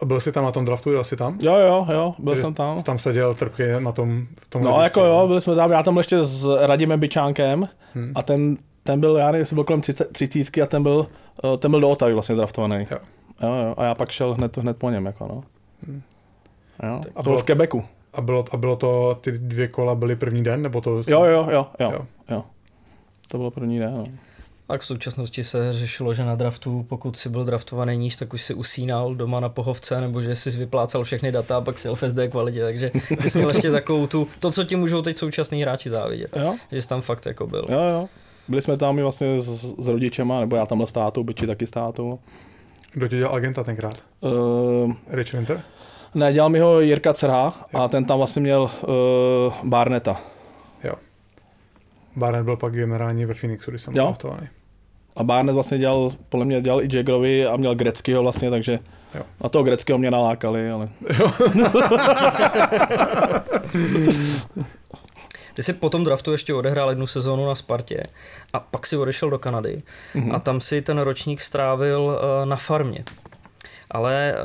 A 0.00 0.04
byl 0.04 0.20
jsi 0.20 0.32
tam 0.32 0.44
na 0.44 0.52
tom 0.52 0.64
draftu, 0.64 0.92
jel 0.92 1.04
jsi 1.04 1.16
tam? 1.16 1.38
Jo, 1.42 1.56
jo, 1.56 1.86
jo, 1.92 2.14
byl 2.18 2.36
Že 2.36 2.42
jsem 2.42 2.54
tam. 2.54 2.82
Tam 2.82 2.98
seděl 2.98 3.34
trpky 3.34 3.62
na 3.78 3.92
tom, 3.92 4.26
v 4.40 4.48
tom 4.48 4.62
No 4.62 4.82
jako 4.82 5.00
jo, 5.04 5.24
byli 5.28 5.40
jsme 5.40 5.54
tam, 5.54 5.72
já 5.72 5.82
tam 5.82 5.94
byl 5.94 6.00
ještě 6.00 6.24
s 6.24 6.46
Radimem 6.66 7.00
Byčánkem 7.00 7.68
Hmm. 7.94 8.12
a 8.14 8.22
ten, 8.22 8.56
ten 8.82 9.00
byl, 9.00 9.16
já 9.16 9.26
nevím, 9.26 9.38
jestli 9.40 9.54
byl 9.54 9.64
kolem 9.64 9.80
30, 9.80 10.12
30 10.12 10.62
a 10.62 10.66
ten 10.66 10.82
byl, 10.82 11.06
eh, 11.54 11.56
ten 11.56 11.70
byl 11.70 11.80
do 11.80 11.88
Otavy 11.90 12.14
vlastně 12.14 12.34
draftovaný. 12.36 12.86
Jo. 12.90 12.98
Jo, 13.42 13.48
jo, 13.48 13.74
a 13.76 13.84
já 13.84 13.94
pak 13.94 14.10
šel 14.10 14.34
hned, 14.34 14.56
hned 14.56 14.76
po 14.76 14.90
něm, 14.90 15.06
jako 15.06 15.26
no. 15.28 15.42
Hmm. 15.86 16.02
Jo, 16.82 17.00
A 17.16 17.22
bylo 17.22 17.38
v 17.38 17.44
Quebecu. 17.44 17.84
A 18.12 18.20
bylo, 18.20 18.44
a 18.52 18.56
bylo 18.56 18.76
to, 18.76 19.18
ty 19.20 19.32
dvě 19.32 19.68
kola 19.68 19.94
byly 19.94 20.16
první 20.16 20.44
den, 20.44 20.62
nebo 20.62 20.80
to? 20.80 20.90
Jo, 20.96 21.02
jo, 21.24 21.24
jo, 21.50 21.66
jo, 21.80 21.90
Jo. 21.92 22.06
jo. 22.30 22.44
To 23.28 23.38
bylo 23.38 23.50
první 23.50 23.78
den, 23.78 23.92
no. 23.92 24.04
Tak 24.66 24.80
v 24.80 24.86
současnosti 24.86 25.44
se 25.44 25.72
řešilo, 25.72 26.14
že 26.14 26.24
na 26.24 26.34
draftu, 26.34 26.86
pokud 26.88 27.16
si 27.16 27.28
byl 27.28 27.44
draftovaný 27.44 27.96
níž, 27.96 28.16
tak 28.16 28.34
už 28.34 28.42
si 28.42 28.54
usínal 28.54 29.14
doma 29.14 29.40
na 29.40 29.48
pohovce, 29.48 30.00
nebo 30.00 30.22
že 30.22 30.34
jsi 30.36 30.50
vyplácal 30.50 31.04
všechny 31.04 31.32
data 31.32 31.56
a 31.56 31.60
pak 31.60 31.78
si 31.78 31.88
v 31.88 32.02
SD 32.08 32.18
kvalitě, 32.30 32.62
takže 32.62 32.90
ty 33.22 33.30
jsi 33.30 33.38
měl 33.38 33.50
ještě 33.50 33.70
takovou 33.70 34.06
tu, 34.06 34.28
to, 34.40 34.50
co 34.50 34.64
ti 34.64 34.76
můžou 34.76 35.02
teď 35.02 35.16
současní 35.16 35.62
hráči 35.62 35.90
závidět, 35.90 36.36
Jo, 36.36 36.54
že 36.72 36.82
jsi 36.82 36.88
tam 36.88 37.00
fakt 37.00 37.26
jako 37.26 37.46
byl. 37.46 37.66
jo, 37.68 37.80
jo. 37.80 38.08
Byli 38.48 38.62
jsme 38.62 38.76
tam 38.76 38.98
i 38.98 39.02
vlastně 39.02 39.42
s, 39.42 39.74
s 39.78 39.88
rodičema, 39.88 40.40
nebo 40.40 40.56
já 40.56 40.66
tam 40.66 40.78
byl 40.78 40.86
s 40.86 40.92
tátou, 40.92 41.24
byči 41.24 41.46
taky 41.46 41.66
s 41.66 41.70
tátou. 41.70 42.18
Kdo 42.92 43.08
ti 43.08 43.16
dělal 43.18 43.34
agenta 43.34 43.64
tenkrát? 43.64 44.04
Uh, 44.20 44.92
Rich 45.10 45.32
Winter? 45.34 45.62
Ne, 46.14 46.32
dělal 46.32 46.50
mi 46.50 46.58
ho 46.60 46.80
Jirka 46.80 47.12
Cerha 47.14 47.54
a 47.74 47.88
ten 47.88 48.04
tam 48.04 48.18
vlastně 48.18 48.42
měl 48.42 48.62
uh, 48.62 49.68
Barneta. 49.68 50.20
Jo. 50.84 50.92
Barnett 52.16 52.44
byl 52.44 52.56
pak 52.56 52.72
generální 52.72 53.24
ve 53.24 53.34
Phoenixu, 53.34 53.70
když 53.70 53.82
jsem 53.82 53.92
byl 53.94 54.02
Jo. 54.02 54.06
draftovaný. 54.06 54.48
A 55.16 55.22
Barnes 55.22 55.54
vlastně 55.54 55.78
dělal, 55.78 56.10
podle 56.28 56.46
mě 56.46 56.60
dělal 56.60 56.82
i 56.82 56.88
Jaggerovi 56.92 57.46
a 57.46 57.56
měl 57.56 57.74
Greckýho 57.74 58.22
vlastně, 58.22 58.50
takže 58.50 58.78
Jo. 59.14 59.22
na 59.42 59.48
toho 59.48 59.64
Greckýho 59.64 59.98
mě 59.98 60.10
nalákali, 60.10 60.70
ale 60.70 60.88
Ty 65.54 65.62
jsi 65.62 65.72
po 65.72 65.90
tom 65.90 66.04
draftu 66.04 66.32
ještě 66.32 66.54
odehrál 66.54 66.90
jednu 66.90 67.06
sezónu 67.06 67.46
na 67.46 67.54
Spartě 67.54 68.02
a 68.52 68.60
pak 68.60 68.86
si 68.86 68.96
odešel 68.96 69.30
do 69.30 69.38
Kanady 69.38 69.82
Mhm. 70.14 70.34
a 70.34 70.38
tam 70.38 70.60
si 70.60 70.82
ten 70.82 70.98
ročník 70.98 71.40
strávil 71.40 72.18
eh, 72.42 72.46
na 72.46 72.56
farmě. 72.56 73.04
Ale 73.90 74.34
eh, 74.34 74.38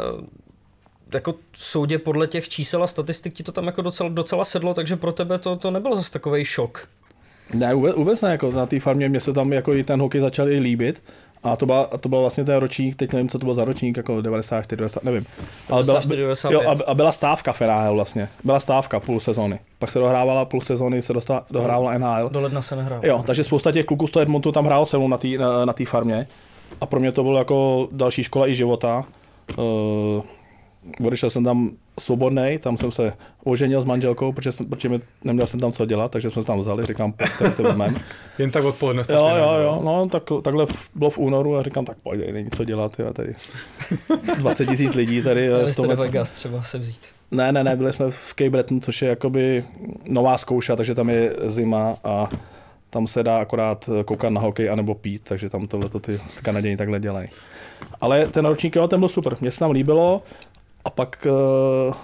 jako 1.13 1.35
soudě 1.55 1.99
podle 1.99 2.27
těch 2.27 2.49
čísel 2.49 2.83
a 2.83 2.87
statistik 2.87 3.33
ti 3.33 3.43
to 3.43 3.51
tam 3.51 3.65
jako 3.65 3.81
docela, 3.81 4.09
docela 4.09 4.45
sedlo, 4.45 4.73
takže 4.73 4.95
pro 4.95 5.11
tebe 5.11 5.39
to, 5.39 5.55
to 5.55 5.71
nebyl 5.71 5.95
zase 5.95 6.11
takový 6.11 6.45
šok. 6.45 6.87
ne, 7.53 7.73
vůbec, 7.73 7.95
vůbec 7.95 8.21
ne, 8.21 8.31
jako 8.31 8.51
na 8.51 8.65
té 8.65 8.79
farmě 8.79 9.09
mě 9.09 9.19
se 9.19 9.33
tam 9.33 9.53
jako 9.53 9.73
i 9.73 9.83
ten 9.83 10.01
hokej 10.01 10.21
začal 10.21 10.49
i 10.49 10.59
líbit. 10.59 11.03
A 11.43 11.55
to, 11.55 11.65
byla, 11.65 11.85
to 11.85 12.09
byl 12.09 12.21
vlastně 12.21 12.45
ten 12.45 12.55
ročník, 12.55 12.95
teď 12.95 13.13
nevím, 13.13 13.29
co 13.29 13.39
to 13.39 13.45
byl 13.45 13.53
za 13.53 13.65
ročník, 13.65 13.97
jako 13.97 14.21
94, 14.21 14.77
90, 14.77 15.03
nevím. 15.03 15.25
Ale 15.69 15.83
byla, 15.83 15.99
94, 15.99 16.21
95. 16.21 16.63
jo, 16.63 16.75
a, 16.87 16.93
byla 16.93 17.11
stávka 17.11 17.53
v 17.53 17.61
NHL 17.61 17.95
vlastně. 17.95 18.29
Byla 18.43 18.59
stávka 18.59 18.99
půl 18.99 19.19
sezóny. 19.19 19.59
Pak 19.79 19.91
se 19.91 19.99
dohrávala 19.99 20.45
půl 20.45 20.61
sezóny, 20.61 21.01
se 21.01 21.13
dostala, 21.13 21.45
dohrávala 21.51 21.97
NHL. 21.97 22.29
Do 22.29 22.41
ledna 22.41 22.61
se 22.61 22.75
nehrál. 22.75 22.99
Jo, 23.03 23.23
takže 23.27 23.43
spousta 23.43 23.71
těch 23.71 23.85
kluků 23.85 24.07
z 24.07 24.11
toho 24.11 24.23
Edmontu 24.23 24.51
tam 24.51 24.65
hrál 24.65 24.85
se 24.85 24.97
mnou 24.97 25.07
na 25.07 25.17
té 25.17 25.27
na, 25.27 25.65
na 25.65 25.73
tý 25.73 25.85
farmě. 25.85 26.27
A 26.81 26.85
pro 26.85 26.99
mě 26.99 27.11
to 27.11 27.23
bylo 27.23 27.37
jako 27.37 27.87
další 27.91 28.23
škola 28.23 28.49
i 28.49 28.55
života. 28.55 29.05
Uh, 29.57 30.23
odešel 31.05 31.29
jsem 31.29 31.43
tam 31.43 31.71
svobodný, 31.99 32.57
tam 32.59 32.77
jsem 32.77 32.91
se 32.91 33.13
oženil 33.43 33.81
s 33.81 33.85
manželkou, 33.85 34.31
protože, 34.31 34.51
jsem, 34.51 34.65
protože 34.65 34.89
mě, 34.89 34.99
neměl 35.23 35.47
jsem 35.47 35.59
tam 35.59 35.71
co 35.71 35.85
dělat, 35.85 36.11
takže 36.11 36.29
jsme 36.29 36.41
se 36.41 36.47
tam 36.47 36.59
vzali, 36.59 36.85
říkám, 36.85 37.11
pojďte 37.11 37.51
se 37.51 37.63
vezmeme. 37.63 37.95
Jen 38.37 38.51
tak 38.51 38.63
odpoledne 38.63 39.03
jste 39.03 39.13
Jo, 39.13 39.29
jo, 39.37 39.53
jo, 39.63 39.81
no, 39.85 40.09
tak, 40.09 40.23
takhle 40.41 40.65
v- 40.65 40.89
bylo 40.95 41.09
v 41.09 41.17
únoru 41.17 41.57
a 41.57 41.63
říkám, 41.63 41.85
tak 41.85 41.97
pojď, 42.03 42.19
tady 42.19 42.33
není 42.33 42.49
co 42.51 42.63
dělat, 42.63 42.99
jo, 42.99 43.13
tady 43.13 43.35
20 44.37 44.65
tisíc 44.65 44.93
lidí 44.93 45.21
tady. 45.21 45.47
Měli 45.49 45.71
v 45.71 45.75
tomhle- 45.75 45.95
Vegas 45.95 46.31
třeba 46.31 46.63
se 46.63 46.77
vzít. 46.79 47.05
ne, 47.31 47.51
ne, 47.51 47.63
ne, 47.63 47.75
byli 47.75 47.93
jsme 47.93 48.11
v 48.11 48.27
Cape 48.37 48.49
Breton, 48.49 48.81
což 48.81 49.01
je 49.01 49.09
jakoby 49.09 49.63
nová 50.07 50.37
zkouša, 50.37 50.75
takže 50.75 50.95
tam 50.95 51.09
je 51.09 51.33
zima 51.45 51.95
a 52.03 52.29
tam 52.89 53.07
se 53.07 53.23
dá 53.23 53.37
akorát 53.37 53.89
koukat 54.05 54.31
na 54.33 54.41
hokej 54.41 54.69
anebo 54.69 54.95
pít, 54.95 55.21
takže 55.23 55.49
tam 55.49 55.67
tohle 55.67 55.89
ty 56.01 56.19
Kanaděni 56.41 56.77
takhle 56.77 56.99
dělají. 56.99 57.27
Ale 58.01 58.27
ten 58.27 58.45
ročník, 58.45 58.75
jo, 58.75 58.87
ten 58.87 58.99
byl 58.99 59.09
super, 59.09 59.37
mně 59.41 59.51
se 59.51 59.59
tam 59.59 59.71
líbilo 59.71 60.21
a 60.85 60.89
pak 60.89 61.27
uh, 61.29 61.95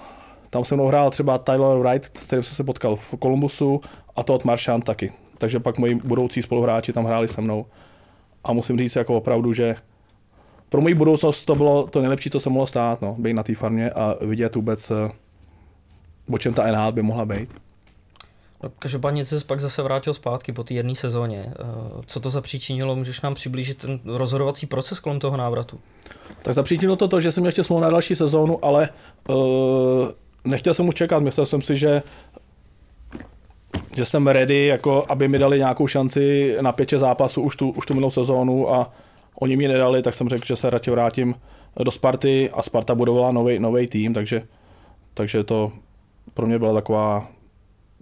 tam 0.50 0.64
se 0.64 0.74
mnou 0.74 0.86
hrál 0.86 1.10
třeba 1.10 1.38
Tyler 1.38 1.78
Wright, 1.78 2.18
s 2.18 2.26
kterým 2.26 2.42
jsem 2.42 2.54
se 2.54 2.64
potkal 2.64 2.96
v 2.96 3.14
Columbusu 3.22 3.80
a 4.16 4.22
Todd 4.22 4.44
Marchand 4.44 4.84
taky. 4.84 5.12
Takže 5.38 5.60
pak 5.60 5.78
moji 5.78 5.94
budoucí 5.94 6.42
spoluhráči 6.42 6.92
tam 6.92 7.04
hráli 7.04 7.28
se 7.28 7.40
mnou. 7.40 7.66
A 8.44 8.52
musím 8.52 8.78
říct 8.78 8.96
jako 8.96 9.16
opravdu, 9.16 9.52
že 9.52 9.76
pro 10.68 10.80
moji 10.80 10.94
budoucnost 10.94 11.44
to 11.44 11.54
bylo 11.54 11.86
to 11.86 12.00
nejlepší, 12.00 12.30
co 12.30 12.40
se 12.40 12.50
mohlo 12.50 12.66
stát, 12.66 13.02
no, 13.02 13.14
být 13.18 13.32
na 13.32 13.42
té 13.42 13.54
farmě 13.54 13.90
a 13.90 14.16
vidět 14.24 14.54
vůbec, 14.54 14.90
eh, 14.90 15.10
o 16.30 16.38
čem 16.38 16.54
ta 16.54 16.66
NHL 16.72 16.92
by 16.92 17.02
mohla 17.02 17.24
být. 17.24 17.54
No, 18.62 18.70
každopádně 18.78 19.24
se 19.24 19.44
pak 19.46 19.60
zase 19.60 19.82
vrátil 19.82 20.14
zpátky 20.14 20.52
po 20.52 20.64
té 20.64 20.74
jedné 20.74 20.94
sezóně. 20.94 21.46
Eh, 21.46 21.64
Co 22.06 22.20
to 22.20 22.30
zapříčinilo? 22.30 22.96
Můžeš 22.96 23.20
nám 23.20 23.34
přiblížit 23.34 23.78
ten 23.78 24.00
rozhodovací 24.04 24.66
proces 24.66 25.00
kolem 25.00 25.18
toho 25.18 25.36
návratu? 25.36 25.80
Tak 26.42 26.54
zapříčinilo 26.54 26.96
to 26.96 27.08
to, 27.08 27.20
že 27.20 27.32
jsem 27.32 27.46
ještě 27.46 27.64
smlouvu 27.64 27.82
na 27.82 27.90
další 27.90 28.14
sezónu, 28.14 28.64
ale 28.64 28.88
uh, 29.28 29.36
nechtěl 30.44 30.74
jsem 30.74 30.88
už 30.88 30.94
čekat. 30.94 31.20
Myslel 31.20 31.46
jsem 31.46 31.62
si, 31.62 31.76
že 31.76 32.02
že 33.96 34.04
jsem 34.04 34.26
ready, 34.26 34.66
jako 34.66 35.04
aby 35.08 35.28
mi 35.28 35.38
dali 35.38 35.58
nějakou 35.58 35.86
šanci 35.86 36.56
na 36.60 36.72
pět 36.72 36.88
šest 36.88 37.00
zápasů 37.00 37.42
už 37.42 37.56
tu, 37.56 37.70
už 37.70 37.86
tu 37.86 37.94
minulou 37.94 38.10
sezónu 38.10 38.74
a 38.74 38.92
oni 39.40 39.56
mi 39.56 39.68
nedali, 39.68 40.02
tak 40.02 40.14
jsem 40.14 40.28
řekl, 40.28 40.46
že 40.46 40.56
se 40.56 40.70
radši 40.70 40.90
vrátím 40.90 41.34
do 41.84 41.90
Sparty 41.90 42.50
a 42.50 42.62
Sparta 42.62 42.94
budovala 42.94 43.32
nový 43.58 43.88
tým, 43.88 44.14
takže, 44.14 44.42
takže 45.14 45.44
to 45.44 45.72
pro 46.34 46.46
mě 46.46 46.58
byla 46.58 46.74
taková 46.74 47.28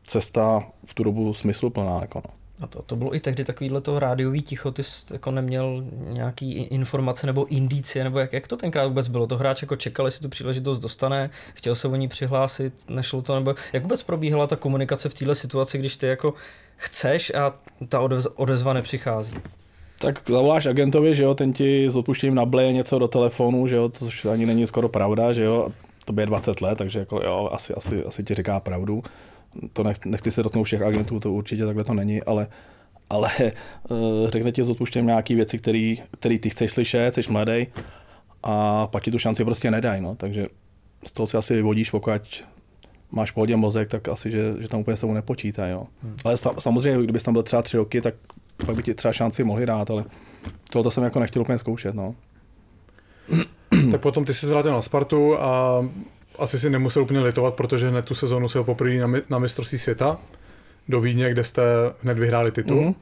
cesta 0.08 0.62
v 0.84 0.94
tu 0.94 1.04
dobu 1.04 1.34
smysluplná. 1.34 1.98
Jako 2.00 2.22
no. 2.24 2.34
A 2.60 2.66
to, 2.66 2.82
to 2.82 2.96
bylo 2.96 3.14
i 3.14 3.20
tehdy 3.20 3.44
takovýhle 3.44 3.80
to 3.80 3.98
rádiový 3.98 4.42
ticho, 4.42 4.70
ty 4.70 4.82
jsi 4.82 5.12
jako 5.12 5.30
neměl 5.30 5.84
nějaký 6.08 6.52
informace 6.52 7.26
nebo 7.26 7.46
indicie, 7.46 8.04
nebo 8.04 8.18
jak, 8.18 8.32
jak 8.32 8.48
to 8.48 8.56
tenkrát 8.56 8.86
vůbec 8.86 9.08
bylo? 9.08 9.26
To 9.26 9.36
hráč 9.36 9.62
jako 9.62 9.76
čekal, 9.76 10.06
jestli 10.06 10.22
tu 10.22 10.28
příležitost 10.28 10.78
dostane, 10.78 11.30
chtěl 11.54 11.74
se 11.74 11.88
o 11.88 11.96
ní 11.96 12.08
přihlásit, 12.08 12.74
nešlo 12.88 13.22
to, 13.22 13.34
nebo 13.34 13.54
jak 13.72 13.82
vůbec 13.82 14.02
probíhala 14.02 14.46
ta 14.46 14.56
komunikace 14.56 15.08
v 15.08 15.14
této 15.14 15.34
situaci, 15.34 15.78
když 15.78 15.96
ty 15.96 16.06
jako 16.06 16.34
chceš 16.76 17.34
a 17.34 17.54
ta 17.88 18.00
odez, 18.00 18.26
odezva 18.34 18.72
nepřichází? 18.72 19.34
Tak 19.98 20.22
zavoláš 20.28 20.66
agentovi, 20.66 21.14
že 21.14 21.22
jo, 21.22 21.34
ten 21.34 21.52
ti 21.52 21.90
s 21.90 21.96
odpuštěním 21.96 22.34
nableje 22.34 22.72
něco 22.72 22.98
do 22.98 23.08
telefonu, 23.08 23.66
že 23.66 23.76
jo, 23.76 23.88
což 23.88 24.24
ani 24.24 24.46
není 24.46 24.66
skoro 24.66 24.88
pravda, 24.88 25.32
že 25.32 25.44
jo, 25.44 25.68
to 26.04 26.20
je 26.20 26.26
20 26.26 26.60
let, 26.60 26.78
takže 26.78 26.98
jako 26.98 27.20
jo, 27.24 27.50
asi, 27.52 27.74
asi, 27.74 28.04
asi 28.04 28.24
ti 28.24 28.34
říká 28.34 28.60
pravdu. 28.60 29.02
To 29.72 29.82
nech, 29.82 30.04
nechci 30.04 30.30
se 30.30 30.42
dotknout 30.42 30.66
všech 30.66 30.82
agentů, 30.82 31.20
to 31.20 31.32
určitě 31.32 31.66
takhle 31.66 31.84
to 31.84 31.94
není, 31.94 32.22
ale, 32.22 32.46
ale 33.10 33.28
uh, 33.88 34.28
řekne 34.28 34.52
ti 34.52 34.64
s 34.64 34.68
odpuštěním 34.68 35.06
nějaký 35.06 35.34
věci, 35.34 35.58
který 35.58 36.38
ty 36.38 36.50
chceš 36.50 36.70
slyšet, 36.70 37.14
jsi 37.14 37.32
mladý 37.32 37.66
a 38.42 38.86
pak 38.86 39.02
ti 39.02 39.10
tu 39.10 39.18
šanci 39.18 39.44
prostě 39.44 39.70
nedají, 39.70 40.00
no, 40.00 40.14
takže 40.14 40.46
z 41.04 41.12
toho 41.12 41.26
si 41.26 41.36
asi 41.36 41.54
vyvodíš, 41.54 41.90
pokud 41.90 42.12
máš 43.10 43.30
pohodě 43.30 43.56
mozek, 43.56 43.88
tak 43.88 44.08
asi, 44.08 44.30
že, 44.30 44.54
že 44.58 44.68
tam 44.68 44.80
úplně 44.80 44.96
se 44.96 45.06
mu 45.06 45.14
nepočítá, 45.14 45.66
jo. 45.66 45.86
Hmm. 46.02 46.16
Ale 46.24 46.36
sa, 46.36 46.54
samozřejmě, 46.58 47.04
kdybys 47.04 47.22
tam 47.22 47.34
byl 47.34 47.42
třeba 47.42 47.62
tři 47.62 47.76
roky, 47.76 48.00
tak 48.00 48.14
pak 48.66 48.76
by 48.76 48.82
ti 48.82 48.94
třeba 48.94 49.12
šanci 49.12 49.44
mohli 49.44 49.66
dát, 49.66 49.90
ale 49.90 50.04
tohle 50.70 50.92
jsem 50.92 51.04
jako 51.04 51.20
nechtěl 51.20 51.42
úplně 51.42 51.58
zkoušet, 51.58 51.94
no. 51.94 52.14
Tak 53.90 54.00
potom 54.00 54.24
ty 54.24 54.34
jsi 54.34 54.46
vrátil 54.46 54.72
na 54.72 54.82
Spartu 54.82 55.38
a 55.38 55.82
asi 56.38 56.58
si 56.58 56.70
nemusel 56.70 57.02
úplně 57.02 57.20
litovat, 57.20 57.54
protože 57.54 57.90
hned 57.90 58.04
tu 58.04 58.14
sezonu 58.14 58.48
se 58.48 58.62
poprvé 58.62 58.94
na, 58.94 59.08
na 59.30 59.38
mistrovství 59.38 59.78
světa 59.78 60.18
do 60.88 61.00
Vídně, 61.00 61.30
kde 61.30 61.44
jste 61.44 61.62
hned 62.02 62.18
vyhráli 62.18 62.52
titul. 62.52 62.80
Mhm. 62.80 62.90
Mm-hmm. 62.90 62.96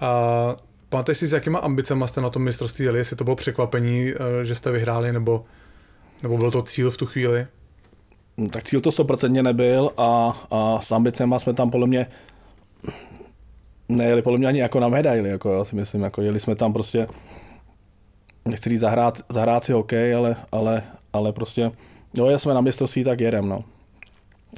A 0.00 0.56
pamatuješ 0.88 1.18
si, 1.18 1.26
s 1.26 1.32
jakýma 1.32 1.58
ambicema 1.58 2.06
jste 2.06 2.20
na 2.20 2.30
tom 2.30 2.42
mistrovství 2.42 2.84
jeli, 2.84 2.98
jestli 2.98 3.16
to 3.16 3.24
bylo 3.24 3.36
překvapení, 3.36 4.10
eh, 4.10 4.44
že 4.44 4.54
jste 4.54 4.70
vyhráli, 4.70 5.12
nebo, 5.12 5.44
nebo 6.22 6.38
byl 6.38 6.50
to 6.50 6.62
cíl 6.62 6.90
v 6.90 6.96
tu 6.96 7.06
chvíli? 7.06 7.46
No, 8.36 8.48
Tak 8.48 8.64
cíl 8.64 8.80
to 8.80 8.92
stoprocentně 8.92 9.42
nebyl 9.42 9.90
a, 9.96 10.42
a 10.50 10.80
s 10.80 10.92
ambicema 10.92 11.38
jsme 11.38 11.52
tam 11.52 11.70
podle 11.70 11.86
mě 11.86 12.06
nejeli 13.88 14.22
podle 14.22 14.38
mě 14.38 14.48
ani 14.48 14.60
jako 14.60 14.80
na 14.80 14.88
medaili, 14.88 15.28
jako 15.28 15.52
já 15.54 15.64
si 15.64 15.76
myslím, 15.76 16.02
jako 16.02 16.22
jeli 16.22 16.40
jsme 16.40 16.54
tam 16.54 16.72
prostě, 16.72 17.06
nechci 18.48 18.70
říct 18.70 18.80
zahrát, 18.80 19.18
zahrát 19.28 19.64
si 19.64 19.72
hokej, 19.72 20.14
ale, 20.14 20.36
ale, 20.52 20.82
ale 21.12 21.32
prostě, 21.32 21.70
jo, 22.14 22.38
jsme 22.38 22.54
na 22.54 22.60
mistrovství, 22.60 23.04
tak 23.04 23.20
jedem, 23.20 23.48
no. 23.48 23.64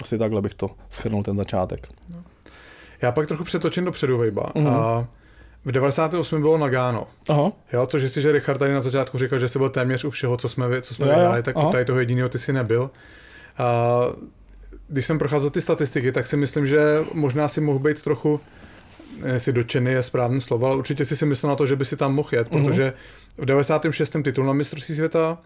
Asi 0.03 0.19
takhle 0.19 0.43
bych 0.43 0.55
to 0.55 0.71
schrnul 0.91 1.23
ten 1.23 1.37
začátek. 1.37 1.89
Já 3.03 3.13
pak 3.13 3.27
trochu 3.29 3.45
přetočím 3.45 3.85
dopředu 3.85 4.19
Vejba. 4.19 4.51
Mhm. 4.55 4.67
Mm-hmm. 4.67 4.73
A 4.73 5.07
v 5.65 5.73
98. 5.73 6.41
bylo 6.41 6.59
Nagano. 6.59 7.07
Aha, 7.29 7.53
Jo, 7.73 7.87
což 7.87 8.03
jestli, 8.03 8.23
že 8.23 8.33
Richard 8.33 8.59
tady 8.59 8.73
na 8.75 8.81
začátku 8.81 9.19
říkal, 9.19 9.39
že 9.39 9.49
jsi 9.49 9.59
byl 9.59 9.69
téměř 9.69 10.05
u 10.05 10.11
všeho, 10.11 10.37
co 10.37 10.49
jsme, 10.49 10.81
co 10.83 10.95
jsme 10.95 11.07
Jo, 11.07 11.15
vyhráli, 11.15 11.43
tak 11.43 11.57
aha. 11.57 11.71
tady 11.73 11.85
toho 11.85 11.99
jediného 11.99 12.29
ty 12.29 12.39
si 12.39 12.53
nebyl. 12.53 12.91
A 13.59 13.99
když 14.89 15.07
jsem 15.07 15.19
procházel 15.19 15.51
ty 15.51 15.61
statistiky, 15.61 16.13
tak 16.13 16.27
si 16.27 16.37
myslím, 16.37 16.67
že 16.67 16.99
možná 17.13 17.49
si 17.49 17.61
mohl 17.61 17.79
být 17.79 18.03
trochu, 18.03 18.41
jestli 19.33 19.53
dočený 19.53 19.91
je 19.93 20.03
správné 20.03 20.41
slovo, 20.41 20.67
ale 20.67 20.77
určitě 20.77 21.05
si 21.05 21.17
si 21.17 21.27
myslel 21.27 21.51
na 21.51 21.57
to, 21.57 21.67
že 21.67 21.77
by 21.77 21.85
si 21.85 21.97
tam 21.97 22.15
mohl 22.15 22.29
jet, 22.33 22.53
Mhm. 22.53 22.65
protože 22.67 22.93
v 23.39 23.45
96. 23.45 24.23
titul 24.23 24.45
na 24.45 24.53
mistrovství 24.53 24.95
světa, 24.95 25.39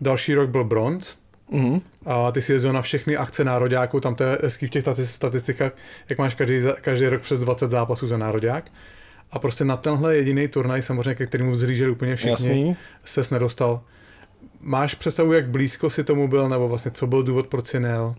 další 0.00 0.34
rok 0.34 0.50
byl 0.50 0.64
bronz. 0.64 1.16
Mhm. 1.50 1.80
A 2.06 2.32
ty 2.32 2.42
si 2.42 2.52
jezdil 2.52 2.72
na 2.72 2.82
všechny 2.82 3.16
akce 3.16 3.44
nároďáků, 3.44 4.00
tam 4.00 4.14
to 4.14 4.24
je 4.24 4.38
hezký 4.42 4.66
v 4.66 4.70
těch 4.70 4.84
stati- 4.84 5.06
statistikách, 5.06 5.72
jak 6.10 6.18
máš 6.18 6.34
každý, 6.34 6.60
každý 6.80 7.06
rok 7.06 7.22
přes 7.22 7.40
20 7.40 7.70
zápasů 7.70 8.06
za 8.06 8.16
nároďák. 8.16 8.64
A 9.30 9.38
prostě 9.38 9.64
na 9.64 9.76
tenhle 9.76 10.16
jediný 10.16 10.48
turnaj, 10.48 10.82
samozřejmě, 10.82 11.14
ke 11.14 11.26
kterému 11.26 11.50
vzhlíželi 11.50 11.90
úplně 11.90 12.16
všichni, 12.16 12.76
ses 13.04 13.30
nedostal. 13.30 13.80
Máš 14.60 14.94
představu, 14.94 15.32
jak 15.32 15.48
blízko 15.48 15.90
si 15.90 16.04
tomu 16.04 16.28
byl, 16.28 16.48
nebo 16.48 16.68
vlastně 16.68 16.90
co 16.90 17.06
byl 17.06 17.22
důvod, 17.22 17.46
proč 17.46 17.66
si 17.66 17.80
nejel? 17.80 18.14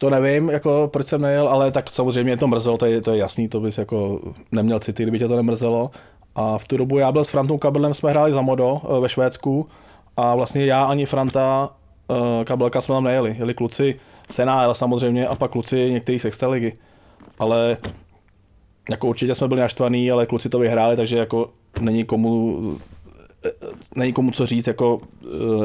To 0.00 0.10
nevím, 0.10 0.50
jako 0.50 0.88
proč 0.92 1.06
jsem 1.06 1.20
nejel, 1.20 1.48
ale 1.48 1.70
tak 1.70 1.90
samozřejmě 1.90 2.24
mě 2.24 2.36
to 2.36 2.48
mrzelo, 2.48 2.78
to 2.78 2.86
je, 2.86 3.00
to 3.00 3.12
je 3.12 3.18
jasný, 3.18 3.48
to 3.48 3.60
bys 3.60 3.78
jako 3.78 4.20
neměl 4.52 4.78
city, 4.78 5.02
kdyby 5.02 5.18
tě 5.18 5.28
to 5.28 5.36
nemrzelo. 5.36 5.90
A 6.34 6.58
v 6.58 6.68
tu 6.68 6.76
dobu 6.76 6.98
já 6.98 7.12
byl 7.12 7.24
s 7.24 7.28
Frantou 7.28 7.58
Kabelem, 7.58 7.94
jsme 7.94 8.10
hráli 8.10 8.32
za 8.32 8.40
Modo 8.40 8.80
eh, 8.84 9.00
ve 9.00 9.08
Švédsku 9.08 9.68
a 10.16 10.34
vlastně 10.34 10.64
já 10.66 10.84
ani 10.84 11.06
Franta 11.06 11.70
eh, 12.10 12.44
Kabelka 12.44 12.80
jsme 12.80 12.94
tam 12.94 13.04
nejeli. 13.04 13.36
Jeli 13.38 13.54
kluci 13.54 14.00
Sena, 14.30 14.74
samozřejmě 14.74 15.26
a 15.26 15.34
pak 15.34 15.50
kluci 15.50 15.92
některý 15.92 16.18
z 16.18 16.24
Extraligy. 16.24 16.72
Ale 17.38 17.76
jako 18.90 19.08
určitě 19.08 19.34
jsme 19.34 19.48
byli 19.48 19.60
naštvaný, 19.60 20.10
ale 20.10 20.26
kluci 20.26 20.48
to 20.48 20.58
vyhráli, 20.58 20.96
takže 20.96 21.16
jako 21.16 21.50
není 21.80 22.04
komu 22.04 22.58
eh, 23.46 23.50
není 23.96 24.12
komu 24.12 24.30
co 24.30 24.46
říct, 24.46 24.66
jako 24.66 25.00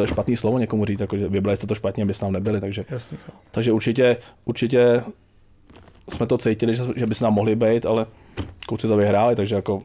eh, 0.03 0.07
špatný 0.07 0.37
slovo 0.37 0.59
někomu 0.59 0.85
říct, 0.85 0.99
jako 0.99 1.17
že 1.17 1.27
vybrali 1.27 1.57
jste 1.57 1.67
to 1.67 1.75
špatně, 1.75 2.03
abyste 2.03 2.25
tam 2.25 2.33
nebyli, 2.33 2.61
takže 2.61 2.85
Jasný. 2.89 3.17
takže 3.51 3.71
určitě, 3.71 4.17
určitě 4.45 5.01
jsme 6.13 6.27
to 6.27 6.37
cítili, 6.37 6.75
že, 6.75 6.83
že 6.95 7.05
by 7.05 7.15
se 7.15 7.23
nám 7.23 7.33
mohli 7.33 7.55
být, 7.55 7.85
ale 7.85 8.05
kluci 8.67 8.87
to 8.87 8.97
vyhráli, 8.97 9.35
takže 9.35 9.55
jako 9.55 9.79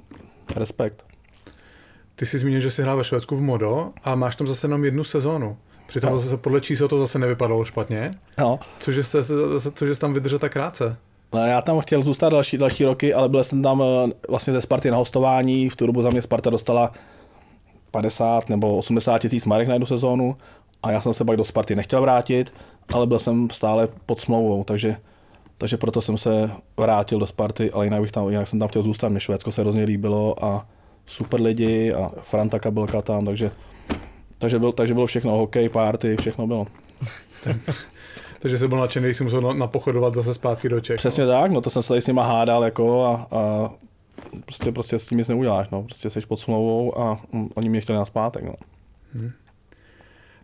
respekt. 0.57 1.05
Ty 2.17 2.27
jsi 2.27 2.39
zmínil, 2.39 2.61
že 2.61 2.71
jsi 2.71 2.83
hrál 2.83 2.97
ve 2.97 3.05
Švédsku 3.05 3.37
v 3.37 3.41
Modo 3.41 3.93
a 4.05 4.15
máš 4.15 4.37
tam 4.37 4.47
zase 4.47 4.67
jenom 4.67 4.85
jednu 4.85 5.05
sezónu. 5.05 5.57
Přitom 5.91 6.11
No. 6.11 6.19
zase 6.19 6.37
podle 6.37 6.61
čísel 6.61 6.89
to 6.89 6.99
zase 6.99 7.19
nevypadalo 7.19 7.65
špatně. 7.65 8.11
No. 8.39 8.59
Cože 8.79 9.05
jsi, 9.05 9.19
cože 9.75 9.95
jsi 9.95 10.01
tam 10.01 10.15
vydržel 10.15 10.39
tak 10.39 10.53
krátce? 10.53 10.97
No, 11.35 11.47
Já 11.47 11.61
tam 11.63 11.81
chtěl 11.81 12.03
zůstat 12.03 12.29
další, 12.29 12.59
další 12.59 12.85
roky, 12.85 13.15
ale 13.15 13.29
byl 13.29 13.45
jsem 13.45 13.63
tam 13.63 13.83
eh, 13.83 14.13
vlastně 14.29 14.53
ze 14.53 14.61
Sparty 14.61 14.91
na 14.91 14.97
hostování. 14.97 15.69
V 15.69 15.77
tu 15.77 15.87
dobu 15.87 16.03
za 16.03 16.11
mě 16.11 16.23
Sparta 16.23 16.51
dostala 16.51 16.93
50 17.91 18.49
nebo 18.49 18.77
80 18.77 19.19
tisíc 19.19 19.47
marek 19.47 19.69
na 19.69 19.75
jednu 19.75 19.87
sezónu 19.87 20.37
a 20.83 20.91
já 20.91 21.01
jsem 21.01 21.13
se 21.13 21.25
pak 21.25 21.37
do 21.37 21.45
Sparty 21.45 21.75
nechtěl 21.77 22.01
vrátit, 22.01 22.55
ale 22.95 23.07
byl 23.07 23.19
jsem 23.19 23.51
stále 23.51 23.89
pod 24.07 24.21
smlouvou, 24.21 24.65
takže, 24.65 24.97
takže 25.59 25.77
proto 25.77 26.01
jsem 26.01 26.19
se 26.19 26.51
vrátil 26.77 27.19
do 27.19 27.27
Sparty, 27.27 27.71
ale 27.71 27.87
jinak, 27.87 28.01
bych 28.01 28.13
tam, 28.13 28.29
jinak 28.29 28.49
jsem 28.49 28.59
tam 28.59 28.69
chtěl 28.69 28.83
zůstat. 28.83 29.09
Mě 29.09 29.21
Švédsko 29.21 29.53
se 29.53 29.63
hrozně 29.63 29.85
líbilo 29.85 30.45
a 30.45 30.67
super 31.07 31.41
lidi 31.41 31.93
a 31.93 32.11
Franta 32.23 32.59
Kabelka 32.59 33.03
tam, 33.03 33.25
takže, 33.25 33.51
takže, 34.41 34.59
byl, 34.59 34.73
takže 34.73 34.95
bylo 34.95 35.07
všechno, 35.07 35.31
hokej, 35.37 35.69
party, 35.69 36.17
všechno 36.21 36.47
bylo. 36.47 36.67
Takže 38.41 38.59
jsi 38.59 38.69
byl 38.69 38.79
nadšený, 38.79 39.05
když 39.05 39.17
jsi 39.17 39.25
musel 39.25 39.41
na- 39.41 39.53
napochodovat 39.53 40.15
zase 40.15 40.35
zpátky 40.35 40.69
do 40.69 40.81
Čech. 40.81 40.97
Přesně 40.97 41.27
tak, 41.27 41.51
no 41.51 41.61
to 41.61 41.71
jsem 41.71 41.83
se 41.83 41.89
tady 41.89 42.01
s 42.01 42.07
nima 42.07 42.27
hádal 42.27 42.65
jako 42.65 43.05
a, 43.05 43.37
a 43.39 43.71
prostě, 44.45 44.73
prostě 44.73 44.99
s 44.99 45.07
tím 45.07 45.19
nic 45.19 45.29
neuděláš, 45.29 45.69
no. 45.71 45.83
Prostě 45.83 46.11
jsi 46.11 46.21
pod 46.21 46.37
smlouvou 46.41 46.99
a 47.01 47.17
mm, 47.33 47.49
oni 47.55 47.69
mě 47.69 47.81
chtěli 47.81 47.99
na 47.99 48.05
zpátek, 48.05 48.45
no. 48.45 48.55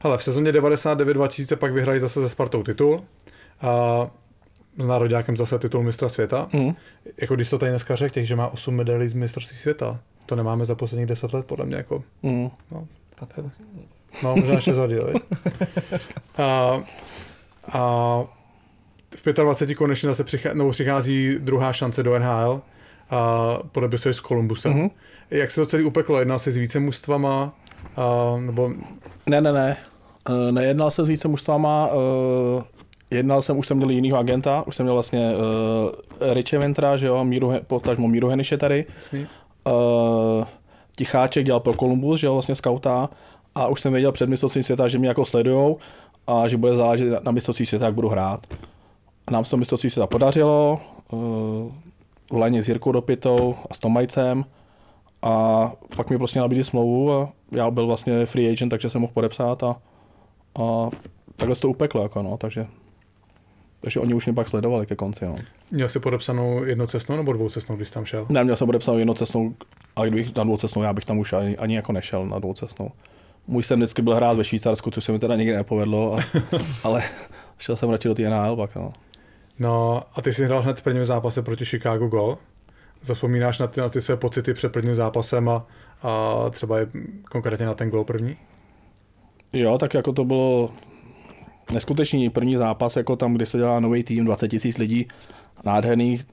Hele, 0.03 0.19
v 0.19 0.23
sezóně 0.23 0.53
99-2000 0.53 1.57
pak 1.57 1.73
vyhrají 1.73 2.01
zase 2.01 2.21
ze 2.21 2.29
Spartou 2.29 2.63
titul. 2.63 3.01
A 3.61 4.07
s 4.79 4.87
nároďákem 4.87 5.37
zase 5.37 5.59
titul 5.59 5.83
mistra 5.83 6.09
světa. 6.09 6.49
Mm. 6.53 6.75
Jako 7.21 7.35
když 7.35 7.51
to 7.51 7.59
tady 7.59 7.71
dneska 7.71 7.97
řekl, 7.97 8.21
že 8.25 8.37
má 8.37 8.49
8 8.49 8.75
medailí 8.75 9.09
z 9.09 9.15
mistrovství 9.15 9.57
světa. 9.57 10.01
To 10.27 10.37
nemáme 10.37 10.65
za 10.65 10.75
posledních 10.75 11.07
10 11.07 11.33
let, 11.33 11.47
podle 11.47 11.67
mě. 11.67 11.77
Jako, 11.77 12.03
Mm. 12.23 12.51
no, 12.73 12.87
no 14.23 14.37
možná 14.37 14.55
ještě 14.55 14.75
za 14.75 14.87
díl, 14.87 15.11
viď? 15.13 15.23
a, 16.39 16.83
a 17.73 18.23
v 19.17 19.33
25 19.33 19.75
konečně 19.75 20.07
zase 20.07 20.25
přichází, 20.25 20.59
nebo 20.59 20.71
přichází 20.71 21.37
druhá 21.39 21.73
šance 21.73 22.03
do 22.03 22.19
NHL 22.19 22.63
a 23.11 23.49
podepisuje 23.73 24.15
s 24.15 24.21
Columbusem. 24.21 24.73
Mhm. 24.73 24.81
Mm-hmm. 24.87 24.91
Jak 25.31 25.51
se 25.51 25.61
to 25.61 25.67
celý 25.67 25.85
upeklo? 25.85 26.19
Jedná 26.19 26.39
se 26.39 26.51
s 26.53 26.57
více 26.57 26.81
mužstvama? 26.81 27.53
A, 27.97 28.37
nebo 28.41 28.71
Ne, 29.27 29.41
ne, 29.41 29.53
ne. 29.53 29.77
Eh, 30.31 30.53
Nejednal 30.53 30.91
jsem 30.91 31.05
s 31.05 31.09
více 31.09 31.29
mužstvama, 31.29 31.89
eh, 31.93 32.63
jednal 33.11 33.43
jsem, 33.43 33.59
už 33.59 33.67
jsem 33.67 33.77
měl 33.77 33.91
jinýho 33.91 34.19
agenta, 34.19 34.63
už 34.67 34.77
jsem 34.77 34.85
měl 34.87 34.95
vlastně 34.95 35.35
uh, 35.37 36.33
Riche 36.35 36.59
Ventra, 36.59 36.97
že 36.97 37.07
jo, 37.07 37.25
Míru, 37.25 37.53
potažmo 37.67 38.09
Míru 38.09 38.29
Heniše 38.29 38.57
tady. 38.57 38.85
jasný? 38.97 39.27
Uh, 39.67 40.45
Ticháček 40.97 41.47
dělal 41.47 41.61
pro 41.61 41.75
Columbus, 41.75 42.21
že 42.21 42.27
jo, 42.27 42.33
vlastně 42.33 42.55
skauta 42.55 43.11
a 43.55 43.67
už 43.67 43.81
jsem 43.81 43.93
věděl 43.93 44.13
před 44.13 44.29
mistrovstvím 44.29 44.65
světa, 44.65 44.89
že 44.89 44.99
mě 44.99 45.09
jako 45.09 45.25
sledujou 45.25 45.79
a 46.27 46.49
že 46.49 46.57
bude 46.57 46.77
záležet 46.77 47.25
na- 47.25 47.33
mistrovství 47.33 47.67
světa, 47.67 47.85
jak 47.85 47.95
budu 47.95 48.09
hrát. 48.09 48.47
A 49.27 49.31
nám 49.31 49.45
se 49.45 49.51
to 49.51 49.57
mistrovství 49.57 49.91
světa 49.91 50.07
podařilo, 50.07 50.81
uh, 51.13 51.19
v 52.31 52.37
Léně 52.37 52.63
s 52.63 52.69
Jirkou 52.69 52.93
Dopitou 52.93 53.55
a 53.71 53.75
s 53.75 53.79
Tomajcem 53.79 54.45
a 55.23 55.73
pak 55.97 56.11
mi 56.11 56.19
prostě 56.19 56.41
nabídli 56.41 56.65
smlouvu 56.65 57.13
a 57.13 57.29
já 57.53 57.71
byl 57.71 57.87
vlastně 57.87 58.27
free 58.27 58.53
agent, 58.53 58.71
takže 58.71 58.91
jsem 58.91 59.01
mohl 59.01 59.13
podepsat 59.13 59.63
a, 59.63 59.77
a 60.63 60.91
takhle 61.37 61.55
se 61.55 61.63
to 61.63 61.69
upeklo, 61.69 62.03
jako 62.03 62.23
no, 62.23 62.37
takže 62.37 62.67
takže 63.87 64.01
oni 64.01 64.15
už 64.15 64.27
mě 64.27 64.35
pak 64.35 64.49
sledovali 64.49 64.87
ke 64.87 64.97
konci, 64.97 65.25
no. 65.25 65.37
Měl 65.71 65.89
jsi 65.89 66.01
podepsanou 66.01 66.65
jednocestnou 66.65 67.17
nebo 67.17 67.33
dvoucestnou, 67.33 67.77
když 67.77 67.89
jsi 67.89 67.95
tam 67.95 68.05
šel? 68.05 68.27
Ne, 68.29 68.45
měl 68.45 68.57
jsem 68.57 68.67
podepsanou 68.67 68.99
jednocestnou, 68.99 69.55
a 69.97 70.03
kdybych 70.03 70.37
na 70.37 70.45
dvoucestnou, 70.45 70.83
já 70.83 70.93
bych 70.93 71.05
tam 71.05 71.19
už 71.19 71.33
ani, 71.33 71.57
ani 71.57 71.77
jako 71.77 71.93
nešel 71.93 72.27
na 72.27 72.39
dvoucestnou. 72.39 72.91
Můj 73.47 73.63
jsem 73.63 73.79
vždycky 73.79 74.03
byl 74.03 74.15
hrát 74.15 74.37
ve 74.37 74.45
Švýcarsku, 74.45 74.91
což 74.91 75.05
se 75.05 75.13
mi 75.13 75.19
teda 75.19 75.37
nikdy 75.37 75.57
nepovedlo, 75.57 76.19
a, 76.19 76.21
ale 76.85 77.03
šel 77.59 77.77
jsem 77.77 77.91
radši 77.91 78.09
do 78.09 78.15
té 78.15 78.31
NHL 78.31 78.57
pak, 78.57 78.77
no. 78.77 78.93
No 79.59 80.03
a 80.15 80.23
ty 80.23 80.33
jsi 80.33 80.45
hrál 80.45 80.63
hned 80.63 80.79
v 80.79 80.83
prvním 80.83 81.05
zápase 81.05 81.43
proti 81.43 81.65
Chicago 81.65 82.07
Gol. 82.07 82.39
Zapomínáš 83.03 83.59
na 83.59 83.67
ty, 83.67 83.81
na 83.81 83.89
ty 83.89 84.01
své 84.01 84.17
pocity 84.17 84.55
před 84.55 84.73
prvním 84.73 84.95
zápasem 84.95 85.49
a, 85.49 85.67
a 86.03 86.35
třeba 86.51 86.79
je 86.79 86.87
konkrétně 87.31 87.67
na 87.67 87.75
ten 87.75 87.91
gol 87.91 88.05
první? 88.05 88.37
Jo, 89.53 89.79
tak 89.79 89.95
jako 89.95 90.13
to 90.13 90.25
bylo 90.25 90.71
neskutečný 91.73 92.31
první 92.31 92.57
zápas, 92.57 92.97
jako 92.97 93.17
tam, 93.17 93.35
kdy 93.35 93.47
se 93.47 93.59
dělá 93.59 93.81
nový 93.81 94.03
tým, 94.03 94.25
20 94.25 94.49
tisíc 94.49 94.79
lidí, 94.79 95.09
nádherných, 95.65 96.25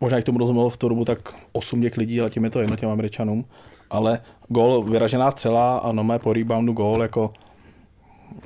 možná 0.00 0.18
jak 0.18 0.24
tomu 0.24 0.38
rozumělo 0.38 0.70
v 0.70 0.76
tu 0.76 0.88
dobu, 0.88 1.04
tak 1.04 1.18
8 1.52 1.82
těch 1.82 1.96
lidí, 1.96 2.20
ale 2.20 2.30
tím 2.30 2.44
je 2.44 2.50
to 2.50 2.60
jedno 2.60 2.76
těm 2.76 2.88
američanům, 2.88 3.44
ale 3.90 4.20
gol, 4.48 4.82
vyražená 4.82 5.30
střela 5.30 5.78
a 5.78 5.92
nomé 5.92 6.18
po 6.18 6.32
reboundu 6.32 6.72
gol, 6.72 7.02
jako 7.02 7.32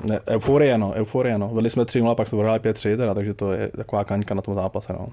ne, 0.04 0.20
euforie, 0.26 0.78
no, 0.78 0.92
euforie, 0.92 1.38
no. 1.38 1.48
Vedli 1.48 1.70
jsme 1.70 1.84
3 1.84 2.02
pak 2.14 2.28
jsme 2.28 2.36
prohráli 2.36 2.60
5-3, 2.60 2.96
teda, 2.96 3.14
takže 3.14 3.34
to 3.34 3.52
je 3.52 3.68
taková 3.68 4.04
kaňka 4.04 4.34
na 4.34 4.42
tom 4.42 4.54
zápase, 4.54 4.92
no. 4.92 5.08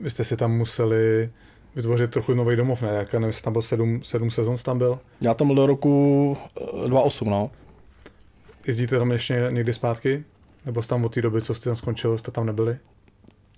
Vy 0.00 0.10
jste 0.10 0.24
si 0.24 0.36
tam 0.36 0.56
museli 0.56 1.30
vytvořit 1.76 2.10
trochu 2.10 2.34
nový 2.34 2.56
domov, 2.56 2.82
ne? 2.82 2.88
Jak, 2.88 3.14
nevím, 3.14 3.32
tam 3.44 3.52
byl 3.52 3.62
sedm, 3.62 4.02
sedm 4.02 4.30
sezon, 4.30 4.56
jsi 4.56 4.64
tam 4.64 4.78
byl. 4.78 4.98
Já 5.20 5.34
tam 5.34 5.46
byl 5.46 5.56
do 5.56 5.66
roku 5.66 6.36
eh, 6.60 6.88
2-8, 6.88 7.30
no. 7.30 7.50
Jezdíte 8.66 8.98
tam 8.98 9.12
ještě 9.12 9.46
někdy 9.50 9.72
zpátky? 9.72 10.24
Nebo 10.66 10.82
jste 10.82 10.90
tam 10.90 11.04
od 11.04 11.14
té 11.14 11.22
doby, 11.22 11.42
co 11.42 11.54
jste 11.54 11.64
tam 11.64 11.76
skončil, 11.76 12.18
jste 12.18 12.30
tam 12.30 12.46
nebyli? 12.46 12.78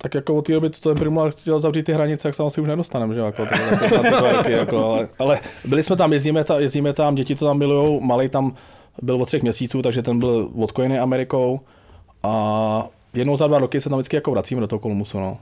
Tak 0.02 0.14
jako 0.14 0.34
od 0.34 0.46
té 0.46 0.52
doby, 0.52 0.70
co 0.70 0.88
ten 0.88 0.98
Primula 0.98 1.30
chtěl 1.30 1.60
zavřít 1.60 1.82
ty 1.82 1.92
hranice, 1.92 2.28
jak 2.28 2.34
se 2.34 2.42
asi 2.42 2.60
už 2.60 2.68
nedostaneme, 2.68 3.14
že 3.14 3.20
jako, 3.20 3.46
to, 3.46 3.52
to, 3.78 3.88
to, 3.88 4.02
to, 4.02 4.42
to, 4.42 4.50
jako, 4.50 4.84
ale, 4.84 5.08
ale, 5.18 5.40
byli 5.64 5.82
jsme 5.82 5.96
tam, 5.96 6.12
jezdíme, 6.12 6.44
tam, 6.44 6.60
jezdíme 6.60 6.92
tam, 6.92 7.14
děti 7.14 7.34
to 7.34 7.44
tam 7.46 7.58
milujou, 7.58 8.00
malý 8.00 8.28
tam 8.28 8.54
byl 9.02 9.22
od 9.22 9.26
třech 9.26 9.42
měsíců, 9.42 9.82
takže 9.82 10.02
ten 10.02 10.18
byl 10.18 10.50
odkojený 10.56 10.98
Amerikou 10.98 11.60
a 12.22 12.86
jednou 13.14 13.36
za 13.36 13.46
dva 13.46 13.58
roky 13.58 13.80
se 13.80 13.88
tam 13.88 13.98
vždycky 13.98 14.16
jako 14.16 14.30
vracíme 14.30 14.60
do 14.60 14.66
toho 14.66 14.80
Kolumusu, 14.80 15.20
no. 15.20 15.38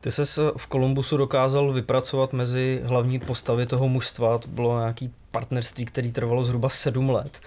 Ty 0.00 0.10
ses 0.10 0.38
v 0.56 0.66
Kolumbusu 0.66 1.16
dokázal 1.16 1.72
vypracovat 1.72 2.32
mezi 2.32 2.80
hlavní 2.84 3.18
postavy 3.18 3.66
toho 3.66 3.88
mužstva, 3.88 4.38
to 4.38 4.48
bylo 4.48 4.78
nějaký 4.78 5.10
partnerství, 5.30 5.84
který 5.84 6.12
trvalo 6.12 6.44
zhruba 6.44 6.68
sedm 6.68 7.10
let. 7.10 7.40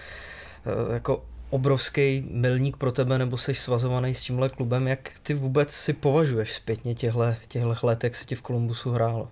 E, 0.90 0.94
Jako 0.94 1.22
obrovský 1.52 2.24
milník 2.30 2.76
pro 2.76 2.92
tebe, 2.92 3.18
nebo 3.18 3.36
jsi 3.36 3.54
svazovaný 3.54 4.14
s 4.14 4.22
tímhle 4.22 4.48
klubem, 4.48 4.88
jak 4.88 5.10
ty 5.22 5.34
vůbec 5.34 5.70
si 5.70 5.92
považuješ 5.92 6.52
zpětně 6.52 6.94
těchto, 6.94 7.20
těchto 7.48 7.86
let, 7.86 8.04
jak 8.04 8.14
se 8.14 8.24
ti 8.24 8.34
v 8.34 8.42
Kolumbusu 8.42 8.90
hrálo? 8.90 9.28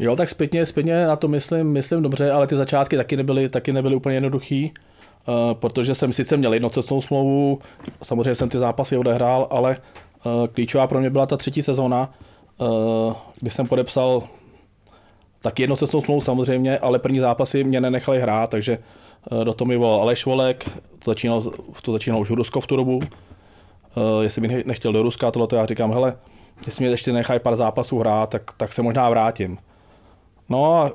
Jo, 0.00 0.16
tak 0.16 0.28
zpětně, 0.28 0.66
zpětně 0.66 1.06
na 1.06 1.16
to 1.16 1.28
myslím, 1.28 1.72
myslím 1.72 2.02
dobře, 2.02 2.30
ale 2.30 2.46
ty 2.46 2.56
začátky 2.56 2.96
taky 2.96 3.16
nebyly, 3.16 3.48
taky 3.48 3.72
nebyly 3.72 3.96
úplně 3.96 4.16
jednoduchý, 4.16 4.72
uh, 5.28 5.34
protože 5.54 5.94
jsem 5.94 6.12
sice 6.12 6.36
měl 6.36 6.54
jednocestnou 6.54 7.02
smlouvu, 7.02 7.58
samozřejmě 8.02 8.34
jsem 8.34 8.48
ty 8.48 8.58
zápasy 8.58 8.96
odehrál, 8.96 9.46
ale 9.50 9.76
uh, 10.24 10.46
klíčová 10.46 10.86
pro 10.86 11.00
mě 11.00 11.10
byla 11.10 11.26
ta 11.26 11.36
třetí 11.36 11.62
sezóna, 11.62 12.14
uh, 12.58 13.14
kdy 13.40 13.50
jsem 13.50 13.66
podepsal 13.66 14.22
taky 15.42 15.62
jednocestnou 15.62 16.00
smlouvu 16.00 16.20
samozřejmě, 16.20 16.78
ale 16.78 16.98
první 16.98 17.20
zápasy 17.20 17.64
mě 17.64 17.80
nenechali 17.80 18.20
hrát, 18.20 18.50
takže 18.50 18.78
do 19.44 19.54
toho 19.54 19.68
mi 19.68 19.76
volal 19.76 20.00
Aleš 20.00 20.26
Volek, 20.26 20.64
to 20.98 21.10
začínal, 21.10 21.42
to 21.82 21.92
začínal 21.92 22.20
už 22.20 22.30
Rusko 22.30 22.60
v 22.60 22.66
tu 22.66 22.76
dobu, 22.76 22.96
uh, 22.96 23.02
jestli 24.20 24.40
bych 24.40 24.66
nechtěl 24.66 24.92
do 24.92 25.02
Ruska, 25.02 25.30
tohle 25.30 25.48
já 25.52 25.66
říkám, 25.66 25.92
hele, 25.92 26.16
jestli 26.66 26.84
mě 26.84 26.92
ještě 26.92 27.12
nechají 27.12 27.40
pár 27.40 27.56
zápasů 27.56 27.98
hrát, 27.98 28.30
tak, 28.30 28.42
tak 28.56 28.72
se 28.72 28.82
možná 28.82 29.10
vrátím. 29.10 29.58
No 30.48 30.74
a 30.74 30.92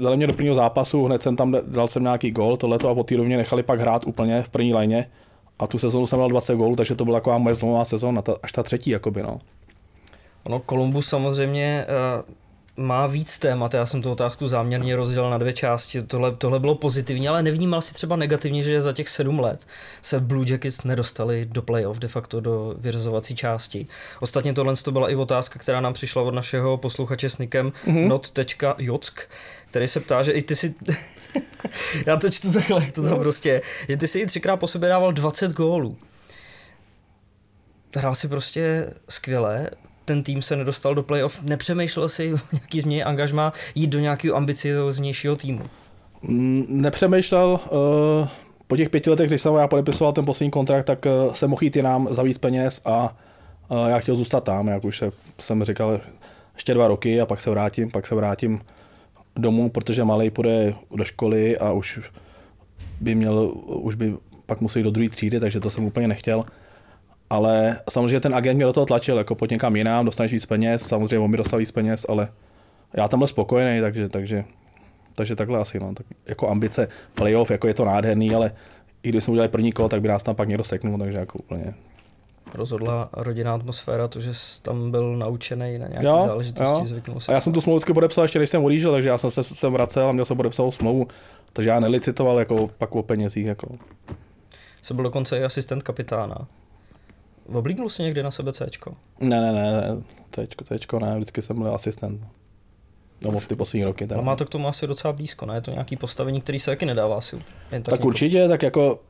dali 0.00 0.16
mě 0.16 0.26
do 0.26 0.32
prvního 0.32 0.54
zápasu, 0.54 1.04
hned 1.04 1.22
jsem 1.22 1.36
tam 1.36 1.56
dal 1.66 1.88
jsem 1.88 2.02
nějaký 2.02 2.30
gol, 2.30 2.56
tohleto 2.56 2.88
a 2.88 2.94
po 2.94 3.04
té 3.04 3.16
mě 3.16 3.36
nechali 3.36 3.62
pak 3.62 3.80
hrát 3.80 4.06
úplně 4.06 4.42
v 4.42 4.48
první 4.48 4.74
lajně. 4.74 5.10
A 5.58 5.66
tu 5.66 5.78
sezonu 5.78 6.06
jsem 6.06 6.18
dal 6.18 6.28
20 6.28 6.54
gólů, 6.56 6.76
takže 6.76 6.94
to 6.94 7.04
byla 7.04 7.16
taková 7.16 7.38
moje 7.38 7.54
zlomová 7.54 7.84
sezóna, 7.84 8.22
ta, 8.22 8.36
až 8.42 8.52
ta 8.52 8.62
třetí, 8.62 8.90
jakoby, 8.90 9.22
no. 9.22 9.38
Ono, 10.44 10.60
Kolumbus 10.60 11.06
samozřejmě 11.06 11.86
uh, 11.88 12.34
má 12.76 13.06
víc 13.06 13.38
témat, 13.38 13.74
já 13.74 13.86
jsem 13.86 14.02
tu 14.02 14.10
otázku 14.10 14.48
záměrně 14.48 14.96
rozdělil 14.96 15.30
na 15.30 15.38
dvě 15.38 15.52
části, 15.52 16.02
tohle, 16.02 16.36
tohle 16.36 16.60
bylo 16.60 16.74
pozitivní, 16.74 17.28
ale 17.28 17.42
nevnímal 17.42 17.80
si 17.80 17.94
třeba 17.94 18.16
negativně, 18.16 18.62
že 18.62 18.82
za 18.82 18.92
těch 18.92 19.08
sedm 19.08 19.40
let 19.40 19.66
se 20.02 20.20
Blue 20.20 20.50
Jackets 20.50 20.82
nedostali 20.82 21.46
do 21.50 21.62
playoff, 21.62 21.98
de 21.98 22.08
facto 22.08 22.40
do 22.40 22.74
vyřazovací 22.78 23.36
části. 23.36 23.86
Ostatně 24.20 24.52
tohle 24.52 24.76
to 24.76 24.92
byla 24.92 25.10
i 25.10 25.14
otázka, 25.14 25.58
která 25.58 25.80
nám 25.80 25.92
přišla 25.92 26.22
od 26.22 26.34
našeho 26.34 26.76
posluchače 26.76 27.30
s 27.30 27.38
nikem 27.38 27.72
mm-hmm. 27.86 28.08
not.jock, 28.08 29.20
který 29.70 29.86
se 29.86 30.00
ptá, 30.00 30.22
že 30.22 30.32
i 30.32 30.42
ty 30.42 30.56
si... 30.56 30.74
já 32.06 32.16
to 32.16 32.30
čtu 32.30 32.52
takhle, 32.52 32.86
to 32.92 33.02
tam 33.02 33.18
prostě 33.18 33.62
že 33.88 33.96
ty 33.96 34.08
si 34.08 34.20
i 34.20 34.26
třikrát 34.26 34.56
po 34.56 34.66
sobě 34.66 34.88
dával 34.88 35.12
20 35.12 35.52
gólů. 35.52 35.96
Hrál 37.96 38.14
si 38.14 38.28
prostě 38.28 38.90
skvěle, 39.08 39.70
ten 40.04 40.22
tým 40.22 40.42
se 40.42 40.56
nedostal 40.56 40.94
do 40.94 41.02
playoff, 41.02 41.42
nepřemýšlel 41.42 42.08
si 42.08 42.34
o 42.34 42.38
nějaký 42.52 42.80
změně 42.80 43.04
angažma 43.04 43.52
jít 43.74 43.86
do 43.86 43.98
nějakého 43.98 44.36
ambicioznějšího 44.36 45.36
týmu? 45.36 45.62
Mm, 46.22 46.66
nepřemýšlel. 46.68 47.60
Uh, 47.70 48.28
po 48.66 48.76
těch 48.76 48.90
pěti 48.90 49.10
letech, 49.10 49.28
když 49.28 49.40
jsem 49.40 49.54
já 49.54 49.68
podepisoval 49.68 50.12
ten 50.12 50.24
poslední 50.24 50.50
kontrakt, 50.50 50.84
tak 50.84 51.06
uh, 51.06 51.32
jsem 51.32 51.50
mohl 51.50 51.64
jít 51.64 51.76
nám 51.76 52.08
za 52.10 52.22
víc 52.22 52.38
peněz 52.38 52.80
a 52.84 53.16
uh, 53.68 53.88
já 53.88 53.98
chtěl 53.98 54.16
zůstat 54.16 54.44
tam, 54.44 54.68
jak 54.68 54.84
už 54.84 55.04
jsem 55.40 55.64
říkal, 55.64 56.00
ještě 56.54 56.74
dva 56.74 56.88
roky 56.88 57.20
a 57.20 57.26
pak 57.26 57.40
se 57.40 57.50
vrátím, 57.50 57.90
pak 57.90 58.06
se 58.06 58.14
vrátím 58.14 58.60
domů, 59.36 59.70
protože 59.70 60.04
malý 60.04 60.30
půjde 60.30 60.74
do 60.94 61.04
školy 61.04 61.58
a 61.58 61.72
už 61.72 62.00
by 63.00 63.14
měl, 63.14 63.52
už 63.66 63.94
by 63.94 64.14
pak 64.46 64.60
musel 64.60 64.80
jít 64.80 64.84
do 64.84 64.90
druhé 64.90 65.08
třídy, 65.08 65.40
takže 65.40 65.60
to 65.60 65.70
jsem 65.70 65.84
úplně 65.84 66.08
nechtěl 66.08 66.44
ale 67.34 67.80
samozřejmě 67.90 68.20
ten 68.20 68.34
agent 68.34 68.56
mě 68.56 68.64
do 68.64 68.72
toho 68.72 68.86
tlačil, 68.86 69.18
jako 69.18 69.34
pojď 69.34 69.50
někam 69.50 69.76
jinam, 69.76 70.04
dostaneš 70.04 70.32
víc 70.32 70.46
peněz, 70.46 70.82
samozřejmě 70.82 71.18
on 71.18 71.30
mi 71.30 71.36
dostal 71.36 71.58
víc 71.58 71.70
peněz, 71.70 72.06
ale 72.08 72.28
já 72.94 73.08
tam 73.08 73.20
byl 73.20 73.26
spokojený, 73.26 73.80
takže, 73.80 74.08
takže, 74.08 74.44
takže 75.14 75.36
takhle 75.36 75.58
asi, 75.58 75.80
no. 75.80 75.94
Tak 75.94 76.06
jako 76.26 76.50
ambice 76.50 76.88
playoff, 77.14 77.50
jako 77.50 77.66
je 77.66 77.74
to 77.74 77.84
nádherný, 77.84 78.34
ale 78.34 78.50
i 79.02 79.08
když 79.08 79.24
jsme 79.24 79.32
udělali 79.32 79.48
první 79.48 79.72
kolo, 79.72 79.88
tak 79.88 80.00
by 80.00 80.08
nás 80.08 80.22
tam 80.22 80.34
pak 80.34 80.48
někdo 80.48 80.64
seknul, 80.64 80.98
takže 80.98 81.18
jako 81.18 81.38
úplně 81.38 81.74
rozhodla 82.54 83.08
rodinná 83.12 83.54
atmosféra, 83.54 84.08
to, 84.08 84.20
že 84.20 84.34
jsi 84.34 84.62
tam 84.62 84.90
byl 84.90 85.16
naučený 85.16 85.78
na 85.78 85.88
nějaké 85.88 86.26
záležitosti, 86.26 86.86
zvyknul 86.86 87.18
A 87.28 87.32
já 87.32 87.40
jsem 87.40 87.52
tu 87.52 87.60
smlouvu 87.60 87.94
podepsal 87.94 88.24
ještě, 88.24 88.38
než 88.38 88.50
jsem 88.50 88.64
odjížděl, 88.64 88.92
takže 88.92 89.08
já 89.08 89.18
jsem 89.18 89.30
se 89.30 89.44
sem 89.44 89.72
vracel 89.72 90.08
a 90.08 90.12
měl 90.12 90.24
jsem 90.24 90.36
podepsat 90.36 90.70
smlouvu, 90.70 91.06
takže 91.52 91.70
já 91.70 91.80
nelicitoval 91.80 92.38
jako 92.38 92.70
pak 92.78 92.94
o 92.94 93.02
penězích. 93.02 93.46
Jako. 93.46 93.66
Jsi 94.82 94.94
byl 94.94 95.04
dokonce 95.04 95.38
i 95.38 95.44
asistent 95.44 95.82
kapitána. 95.82 96.46
Oblíknul 97.52 97.88
jsi 97.88 98.02
někdy 98.02 98.22
na 98.22 98.30
sebe 98.30 98.52
C? 98.52 98.66
Ne, 99.20 99.40
ne, 99.40 99.52
ne, 99.52 99.82
Tčko, 100.46 100.64
Tčko, 100.78 100.98
ne, 100.98 101.16
vždycky 101.16 101.42
jsem 101.42 101.62
byl 101.62 101.74
asistent. 101.74 102.20
No, 103.24 103.40
ty 103.40 103.56
poslední 103.56 103.84
roky. 103.84 104.06
Teda. 104.06 104.20
A 104.20 104.24
má 104.24 104.36
to 104.36 104.44
k 104.44 104.48
tomu 104.48 104.68
asi 104.68 104.86
docela 104.86 105.12
blízko, 105.12 105.46
ne? 105.46 105.54
Je 105.54 105.60
to 105.60 105.70
nějaký 105.70 105.96
postavení, 105.96 106.40
který 106.40 106.58
se 106.58 106.70
taky 106.70 106.86
nedává. 106.86 107.20
Jen 107.32 107.82
tak, 107.82 107.82
tak 107.82 107.92
jako... 107.92 108.08
určitě, 108.08 108.48
tak 108.48 108.62
jako 108.62 109.00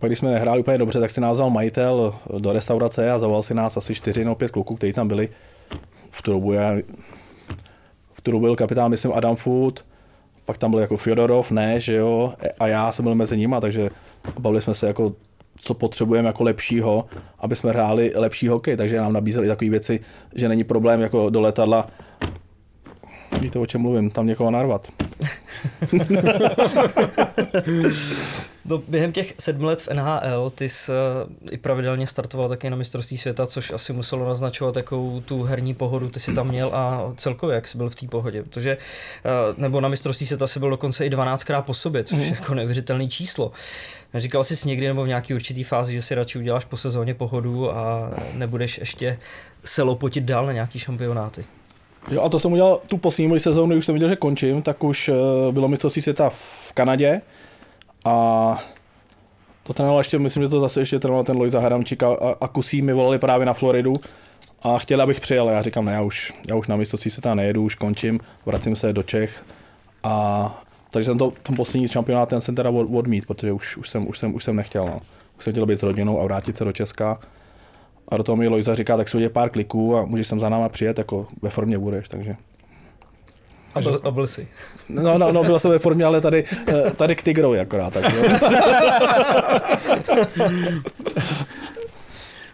pak 0.00 0.08
když 0.08 0.18
jsme 0.18 0.30
nehráli 0.30 0.60
úplně 0.60 0.78
dobře, 0.78 1.00
tak 1.00 1.10
si 1.10 1.20
nás 1.20 1.36
vzal 1.36 1.50
majitel 1.50 2.14
do 2.38 2.52
restaurace 2.52 3.10
a 3.10 3.18
zavolal 3.18 3.42
si 3.42 3.54
nás 3.54 3.76
asi 3.76 3.94
čtyři 3.94 4.24
nebo 4.24 4.34
pět 4.34 4.50
kluků, 4.50 4.76
kteří 4.76 4.92
tam 4.92 5.08
byli 5.08 5.28
v 6.10 6.22
tu 6.22 6.32
dobu. 6.32 6.52
Já, 6.52 6.74
v 8.12 8.20
tu 8.22 8.30
dobu 8.30 8.40
byl 8.40 8.56
kapitán, 8.56 8.90
myslím, 8.90 9.12
Adam 9.12 9.36
Food, 9.36 9.84
pak 10.44 10.58
tam 10.58 10.70
byl 10.70 10.80
jako 10.80 10.96
Fyodorov, 10.96 11.50
ne, 11.50 11.80
že 11.80 11.94
jo, 11.94 12.34
a 12.60 12.66
já 12.66 12.92
jsem 12.92 13.02
byl 13.02 13.14
mezi 13.14 13.36
nimi, 13.36 13.56
takže 13.60 13.90
bavili 14.38 14.62
jsme 14.62 14.74
se 14.74 14.86
jako 14.86 15.12
co 15.60 15.74
potřebujeme 15.74 16.28
jako 16.28 16.42
lepšího, 16.42 17.06
aby 17.38 17.56
jsme 17.56 17.70
hráli 17.70 18.12
lepší 18.16 18.48
hokej, 18.48 18.76
takže 18.76 18.96
nám 18.96 19.12
nabízeli 19.12 19.48
takové 19.48 19.70
věci, 19.70 20.00
že 20.34 20.48
není 20.48 20.64
problém 20.64 21.00
jako 21.00 21.30
do 21.30 21.40
letadla 21.40 21.86
Víte, 23.40 23.58
o 23.58 23.66
čem 23.66 23.80
mluvím, 23.80 24.10
tam 24.10 24.26
někoho 24.26 24.50
narvat. 24.50 24.88
No, 28.66 28.82
během 28.88 29.12
těch 29.12 29.34
sedmi 29.38 29.66
let 29.66 29.82
v 29.82 29.88
NHL 29.88 30.50
ty 30.50 30.68
jsi 30.68 30.92
uh, 30.92 30.96
i 31.50 31.58
pravidelně 31.58 32.06
startoval 32.06 32.48
taky 32.48 32.70
na 32.70 32.76
mistrovství 32.76 33.18
světa, 33.18 33.46
což 33.46 33.70
asi 33.70 33.92
muselo 33.92 34.28
naznačovat 34.28 34.74
takovou 34.74 35.20
tu 35.20 35.42
herní 35.42 35.74
pohodu, 35.74 36.08
ty 36.08 36.20
jsi 36.20 36.34
tam 36.34 36.48
měl 36.48 36.70
a 36.74 37.12
celkově 37.16 37.54
jak 37.54 37.68
jsi 37.68 37.78
byl 37.78 37.90
v 37.90 37.94
té 37.94 38.06
pohodě, 38.06 38.42
protože 38.42 38.76
uh, 38.76 39.62
nebo 39.62 39.80
na 39.80 39.88
mistrovství 39.88 40.26
světa 40.26 40.46
jsi 40.46 40.60
byl 40.60 40.70
dokonce 40.70 41.06
i 41.06 41.10
12krát 41.10 41.62
po 41.62 41.74
sobě, 41.74 42.04
což 42.04 42.18
je 42.18 42.24
mhm. 42.24 42.34
jako 42.34 42.54
neuvěřitelné 42.54 43.08
číslo. 43.08 43.52
Říkal 44.14 44.44
jsi 44.44 44.68
někdy 44.68 44.86
nebo 44.86 45.04
v 45.04 45.08
nějaký 45.08 45.34
určitý 45.34 45.64
fázi, 45.64 45.94
že 45.94 46.02
si 46.02 46.14
radši 46.14 46.38
uděláš 46.38 46.64
po 46.64 46.76
sezóně 46.76 47.14
pohodu 47.14 47.70
a 47.70 48.10
nebudeš 48.32 48.78
ještě 48.78 49.18
se 49.64 49.82
lopotit 49.82 50.24
dál 50.24 50.46
na 50.46 50.52
nějaký 50.52 50.78
šampionáty? 50.78 51.44
Jo, 52.10 52.22
a 52.22 52.28
to 52.28 52.38
jsem 52.38 52.52
udělal 52.52 52.80
tu 52.88 52.98
poslední 52.98 53.40
sezónu, 53.40 53.72
když 53.72 53.84
jsem 53.84 53.92
viděl, 53.92 54.08
že 54.08 54.16
končím, 54.16 54.62
tak 54.62 54.84
už 54.84 55.08
uh, 55.08 55.16
bylo 55.52 55.68
mistrovství 55.68 56.02
světa 56.02 56.30
v 56.30 56.72
Kanadě 56.72 57.20
a 58.04 58.64
to 59.62 59.72
trénoval 59.72 60.00
ještě, 60.00 60.18
myslím, 60.18 60.42
že 60.42 60.48
to 60.48 60.60
zase 60.60 60.80
ještě 60.80 60.98
trénoval 60.98 61.24
ten 61.24 61.36
Lojza 61.36 61.60
Haramčík 61.60 62.02
a, 62.02 62.36
a 62.40 62.48
Kusí 62.48 62.82
mi 62.82 62.92
volali 62.92 63.18
právě 63.18 63.46
na 63.46 63.52
Floridu 63.52 64.00
a 64.62 64.78
chtěli, 64.78 65.02
abych 65.02 65.20
přijel. 65.20 65.48
Já 65.48 65.62
říkám, 65.62 65.84
ne, 65.84 65.92
já 65.92 66.02
už, 66.02 66.32
já 66.48 66.56
už 66.56 66.68
na 66.68 66.76
mistrovství 66.76 67.10
světa 67.10 67.34
nejedu, 67.34 67.62
už 67.62 67.74
končím, 67.74 68.20
vracím 68.46 68.76
se 68.76 68.92
do 68.92 69.02
Čech 69.02 69.44
a 70.02 70.63
takže 70.94 71.06
jsem 71.06 71.18
to, 71.18 71.32
ten 71.42 71.56
poslední 71.56 71.88
šampionát 71.88 72.28
ten 72.28 72.40
jsem 72.40 72.54
teda 72.54 72.70
od, 72.70 72.88
odmít, 72.94 73.26
protože 73.26 73.52
už, 73.52 73.76
už, 73.76 73.88
jsem, 73.88 74.08
už, 74.08 74.18
jsem, 74.18 74.34
už 74.34 74.44
jsem 74.44 74.56
nechtěl. 74.56 74.86
No. 74.86 75.00
Už 75.38 75.44
jsem 75.44 75.52
chtěl 75.52 75.66
být 75.66 75.78
s 75.78 75.82
rodinou 75.82 76.20
a 76.20 76.24
vrátit 76.24 76.56
se 76.56 76.64
do 76.64 76.72
Česka. 76.72 77.18
A 78.08 78.16
do 78.16 78.22
toho 78.22 78.36
mi 78.36 78.48
Lojza 78.48 78.74
říká, 78.74 78.96
tak 78.96 79.08
si 79.08 79.16
udělej 79.16 79.32
pár 79.32 79.50
kliků 79.50 79.96
a 79.96 80.04
můžeš 80.04 80.26
sem 80.26 80.40
za 80.40 80.48
náma 80.48 80.68
přijet, 80.68 80.98
jako 80.98 81.26
ve 81.42 81.50
formě 81.50 81.78
budeš, 81.78 82.08
takže. 82.08 82.36
A 83.74 83.80
byl, 83.80 84.00
a 84.04 84.10
byl 84.10 84.26
jsi. 84.26 84.48
No, 84.88 85.18
no, 85.18 85.32
no, 85.32 85.44
byl 85.44 85.58
jsem 85.58 85.70
ve 85.70 85.78
formě, 85.78 86.04
ale 86.04 86.20
tady, 86.20 86.44
eh, 86.68 86.90
tady 86.96 87.16
k 87.16 87.22
Tigrovi 87.22 87.60
akorát. 87.60 87.92
Tak, 87.92 88.14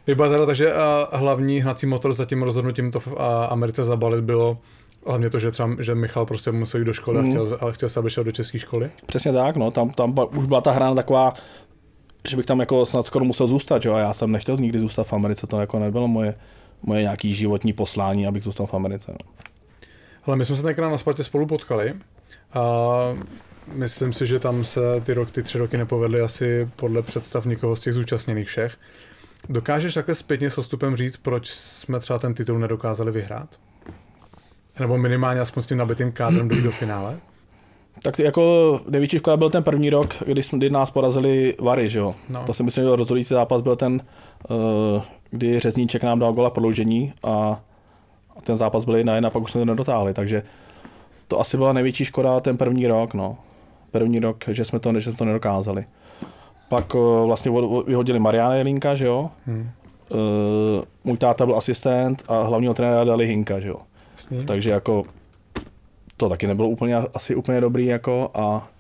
Vypadalo 0.07 0.47
tak, 0.47 0.57
že 0.57 0.73
hlavní 1.13 1.61
hnací 1.61 1.87
motor 1.87 2.13
za 2.13 2.25
tím 2.25 2.43
rozhodnutím 2.43 2.93
to 2.93 3.01
v 3.01 3.15
Americe 3.49 3.85
zabalit 3.85 4.25
bylo 4.25 4.59
Hlavně 5.07 5.31
to, 5.31 5.39
že 5.39 5.51
třeba 5.51 5.71
že 5.79 5.95
Michal 5.95 6.27
prostě 6.27 6.53
musel 6.53 6.81
jít 6.81 6.87
do 6.87 6.93
školy 6.93 7.23
mm. 7.23 7.29
a 7.29 7.31
chtěl, 7.31 7.59
a 7.61 7.73
chtěl 7.73 7.89
se, 7.89 8.01
aby 8.01 8.11
šel 8.11 8.25
do 8.25 8.33
české 8.33 8.59
školy. 8.59 8.91
Přesně 9.07 9.33
tak, 9.33 9.57
no, 9.57 9.71
tam, 9.71 9.91
tam 9.91 10.15
už 10.37 10.47
byla 10.47 10.61
ta 10.61 10.71
hra 10.71 10.95
taková, 10.95 11.33
že 12.29 12.37
bych 12.37 12.47
tam 12.47 12.61
jako 12.61 12.87
snad 12.87 13.07
skoro 13.07 13.25
musel 13.25 13.47
zůstat, 13.47 13.85
jo, 13.85 13.95
a 13.95 13.99
já 13.99 14.13
jsem 14.13 14.33
nechtěl 14.33 14.57
nikdy 14.57 14.79
zůstat 14.79 15.05
v 15.05 15.13
Americe, 15.13 15.47
to 15.47 15.61
jako 15.61 15.79
nebylo 15.79 16.09
moje, 16.09 16.35
moje 16.83 17.03
nějaký 17.03 17.35
životní 17.35 17.73
poslání, 17.73 18.27
abych 18.27 18.43
zůstal 18.43 18.67
v 18.67 18.75
Americe. 18.75 19.13
No. 19.13 19.31
Ale 20.25 20.37
my 20.37 20.45
jsme 20.45 20.57
se 20.57 20.63
tenkrát 20.63 20.91
na 20.91 20.99
Spartě 20.99 21.25
spolu 21.25 21.47
potkali 21.47 21.95
a 22.53 22.63
myslím 23.73 24.13
si, 24.13 24.27
že 24.27 24.39
tam 24.39 24.65
se 24.65 24.81
ty, 25.05 25.15
rok, 25.15 25.31
ty 25.31 25.43
tři 25.43 25.59
roky 25.59 25.77
nepovedly 25.77 26.21
asi 26.21 26.69
podle 26.77 27.03
představ 27.03 27.45
nikoho 27.45 27.77
z 27.77 27.81
těch 27.81 27.95
zúčastněných 27.95 28.49
všech. 28.49 28.77
Dokážeš 29.49 29.95
také 29.95 30.15
zpětně 30.15 30.51
s 30.51 30.59
odstupem 30.59 30.97
říct, 30.97 31.17
proč 31.17 31.51
jsme 31.51 32.01
třeba 32.01 32.19
ten 32.19 32.35
titul 32.35 32.59
nedokázali 32.59 33.13
vyhrát? 33.13 33.49
Nebo 34.81 34.99
minimálně 34.99 35.41
aspoň 35.41 35.63
s 35.63 35.67
tím 35.67 35.79
nabitým 35.79 36.13
kádrem 36.13 36.49
dojít 36.49 36.65
do 36.65 36.71
finále? 36.71 37.17
Tak 38.03 38.19
jako 38.19 38.81
největší 38.89 39.19
škoda 39.19 39.37
byl 39.37 39.51
ten 39.51 39.63
první 39.63 39.91
rok, 39.91 40.15
kdy, 40.27 40.43
jsme, 40.43 40.59
kdy 40.59 40.71
nás 40.71 40.91
porazili 40.91 41.57
Vary, 41.61 41.89
že 41.89 41.99
jo. 41.99 42.15
No. 42.29 42.43
To 42.47 42.55
si 42.55 42.63
myslím, 42.63 42.85
že 42.85 42.97
rozhodující 42.97 43.35
zápas 43.35 43.63
byl 43.63 43.77
ten, 43.77 44.01
uh, 44.51 45.03
kdy 45.31 45.61
Řezníček 45.61 46.05
nám 46.05 46.19
dal 46.19 46.33
gola 46.33 46.51
prodloužení 46.51 47.13
a 47.25 47.61
ten 48.45 48.57
zápas 48.57 48.85
byl 48.85 48.97
jedna 48.97 49.15
jedna, 49.15 49.27
a 49.27 49.31
pak 49.31 49.43
už 49.43 49.51
jsme 49.51 49.61
to 49.61 49.65
nedotáhli, 49.65 50.15
takže 50.15 50.43
to 51.29 51.41
asi 51.41 51.57
byla 51.57 51.73
největší 51.73 52.05
škoda 52.05 52.41
ten 52.41 52.57
první 52.57 52.87
rok, 52.87 53.15
no. 53.15 53.37
První 53.91 54.21
rok, 54.21 54.45
že 54.49 54.65
jsme 54.65 54.79
to, 54.79 55.01
že 55.01 55.11
jsme 55.11 55.19
to 55.19 55.25
nedokázali. 55.25 55.85
Pak 56.69 56.95
uh, 56.95 57.27
vlastně 57.27 57.53
vyhodili 57.87 58.19
Mariana 58.19 58.55
Jelinka, 58.55 58.95
že 58.95 59.07
jo. 59.07 59.31
Hmm. 59.47 59.71
Uh, 60.09 60.19
můj 61.05 61.17
táta 61.17 61.47
byl 61.47 61.57
asistent 61.57 62.23
a 62.29 62.43
hlavního 62.43 62.75
trenéra 62.75 63.05
dali 63.05 63.27
Hinka, 63.27 63.61
že 63.61 63.69
jo. 63.69 63.77
Jasně. 64.21 64.45
Takže 64.45 64.71
jako 64.71 65.05
to 66.17 66.29
taky 66.29 66.47
nebylo 66.47 66.69
úplně, 66.69 66.97
asi 66.97 67.35
úplně 67.35 67.61
dobrý 67.61 67.87
jako 67.87 68.31
a, 68.35 68.71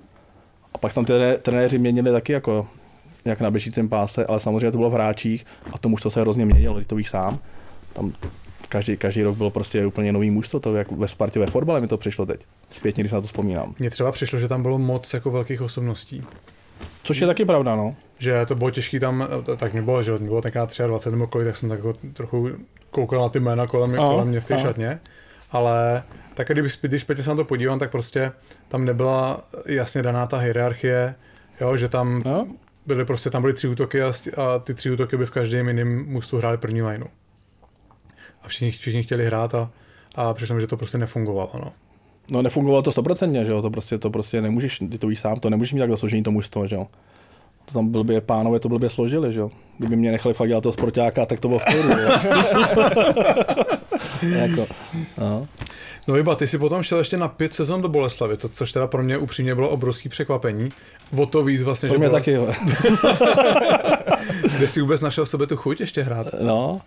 a 0.74 0.78
pak 0.78 0.95
tam 0.95 1.05
ty 1.05 1.12
trenéři 1.43 1.78
měnili 1.78 2.12
taky 2.12 2.32
jako 2.32 2.68
jak 3.24 3.41
na 3.41 3.51
běžícím 3.51 3.88
páse, 3.88 4.26
ale 4.26 4.41
samozřejmě 4.41 4.70
to 4.70 4.78
bylo 4.78 4.91
v 4.91 4.95
hráčích 4.95 5.47
a 5.72 5.78
tomu 5.78 5.95
už 5.95 6.03
to 6.03 6.11
se 6.11 6.20
hrozně 6.20 6.47
měnilo, 6.47 6.84
to 6.86 6.97
víš 6.97 7.11
sám. 7.11 7.38
Tam 7.93 8.12
každý, 8.68 8.97
každý 8.97 9.22
rok 9.22 9.36
bylo 9.36 9.51
prostě 9.51 9.86
úplně 9.86 10.12
nový 10.12 10.30
mužstvo, 10.30 10.61
to 10.61 10.76
jak 10.76 10.93
ve 10.93 11.09
Spartě 11.09 11.41
ve 11.41 11.47
fotbale 11.47 11.80
mi 11.80 11.86
to 11.86 11.99
přišlo 11.99 12.26
teď. 12.26 12.47
Zpětně, 12.70 13.03
když 13.03 13.12
na 13.12 13.20
to 13.20 13.26
vzpomínám. 13.26 13.74
Mně 13.78 13.91
třeba 13.91 14.12
přišlo, 14.12 14.38
že 14.38 14.49
tam 14.49 14.62
bylo 14.62 14.78
moc 14.78 15.14
jako 15.14 15.30
velkých 15.30 15.62
osobností. 15.62 16.24
Což 17.03 17.20
je 17.20 17.26
taky 17.26 17.45
pravda, 17.45 17.76
no. 17.76 17.97
Že 18.18 18.47
to 18.47 18.55
bylo 18.55 18.70
těžké 18.70 19.01
tam, 19.01 19.28
tak 19.57 19.74
mi 19.74 19.82
bylo, 19.82 20.03
že 20.03 20.12
mě 20.12 20.28
bylo 20.28 20.43
tenkrát 20.43 20.78
23 20.86 21.11
nebo 21.11 21.26
kolik, 21.26 21.47
tak 21.47 21.57
jsem 21.57 21.68
tak 21.68 21.78
jako 21.78 21.95
trochu 22.12 22.49
koukal 22.91 23.22
na 23.22 23.28
ty 23.28 23.41
jména 23.41 23.66
kolem, 23.66 23.97
kolem 23.97 24.28
mě 24.28 24.41
v 24.41 24.45
té 24.45 24.59
šatně. 24.59 25.01
Ale 25.51 26.03
tak 26.34 26.48
když, 26.48 26.78
když 26.80 27.03
zpětně 27.03 27.24
se 27.24 27.30
na 27.30 27.36
to 27.36 27.44
podívám, 27.44 27.78
tak 27.78 27.90
prostě 27.90 28.32
tam 28.68 28.84
nebyla 28.84 29.44
jasně 29.66 30.03
daná 30.03 30.26
ta 30.26 30.38
hierarchie, 30.38 31.14
jo, 31.61 31.76
že 31.76 31.88
tam 31.88 32.22
No? 32.26 32.46
byly 32.86 33.05
prostě, 33.05 33.30
tam 33.30 33.42
byly 33.42 33.55
tři 33.55 33.68
útoky 33.68 34.03
a, 34.03 34.12
a 34.36 34.59
ty 34.59 34.74
tři 34.74 34.90
útoky 34.90 35.16
by 35.16 35.26
v 35.26 35.30
každém 35.30 35.68
jiném 35.68 36.05
mužstvu 36.09 36.38
hráli 36.38 36.59
první 36.59 36.82
lineu. 36.82 37.07
A 38.42 38.48
všichni, 38.48 38.70
všichni 38.70 39.03
chtěli 39.03 39.26
hrát 39.26 39.55
a, 39.55 39.70
a 40.14 40.34
přišlo, 40.34 40.61
že 40.61 40.66
to 40.66 40.76
prostě 40.76 40.98
nefungovalo. 40.98 41.51
No. 41.55 41.72
No 42.30 42.42
nefungovalo 42.42 42.82
to 42.82 42.92
stoprocentně, 42.92 43.44
že 43.44 43.53
jo, 43.53 43.62
to 43.62 43.70
prostě, 43.70 43.98
to 43.98 44.11
prostě 44.11 44.40
nemůžeš, 44.42 44.78
ty 44.78 44.98
to 44.98 45.07
víš 45.07 45.20
sám, 45.20 45.36
to 45.36 45.51
nemůžeš 45.51 45.72
mít 45.72 45.80
takhle 45.80 45.96
složení 45.96 46.22
to 46.22 46.30
mužstvo, 46.30 46.66
že 46.66 46.76
jo. 46.76 46.86
To 47.64 47.72
tam 47.72 47.88
blbě, 47.88 48.20
pánové 48.20 48.61
to 48.61 48.68
blbě 48.68 48.90
složili, 48.90 49.32
že 49.32 49.40
jo. 49.40 49.51
Kdyby 49.78 49.96
mě 49.96 50.12
nechali 50.12 50.34
fakt 50.34 50.48
dělat 50.48 50.61
toho 50.61 50.72
sportáka, 50.72 51.26
tak 51.26 51.40
to 51.40 51.48
bylo 51.48 51.59
v 51.61 51.64
klidu. 51.64 51.88
jako, 54.22 54.66
no. 55.18 55.48
No 56.08 56.18
Iba, 56.18 56.34
ty 56.34 56.46
si 56.46 56.58
potom 56.58 56.82
šel 56.82 56.98
ještě 56.98 57.16
na 57.16 57.28
pět 57.28 57.54
sezon 57.54 57.82
do 57.82 57.88
Boleslavy, 57.88 58.36
to, 58.36 58.48
což 58.48 58.72
teda 58.72 58.86
pro 58.86 59.02
mě 59.02 59.18
upřímně 59.18 59.54
bylo 59.54 59.68
obrovský 59.68 60.08
překvapení. 60.08 60.68
O 61.18 61.26
to 61.26 61.42
víc 61.42 61.62
vlastně, 61.62 61.88
Pro 61.88 61.94
že 61.94 61.98
mě 61.98 62.08
bylo, 62.08 62.18
taky, 62.18 62.32
jo. 62.32 62.48
kde 64.56 64.66
jsi 64.66 64.80
vůbec 64.80 65.00
našel 65.00 65.24
v 65.24 65.28
sobě 65.28 65.46
tu 65.46 65.56
chuť 65.56 65.80
ještě 65.80 66.02
hrát. 66.02 66.26
No. 66.42 66.80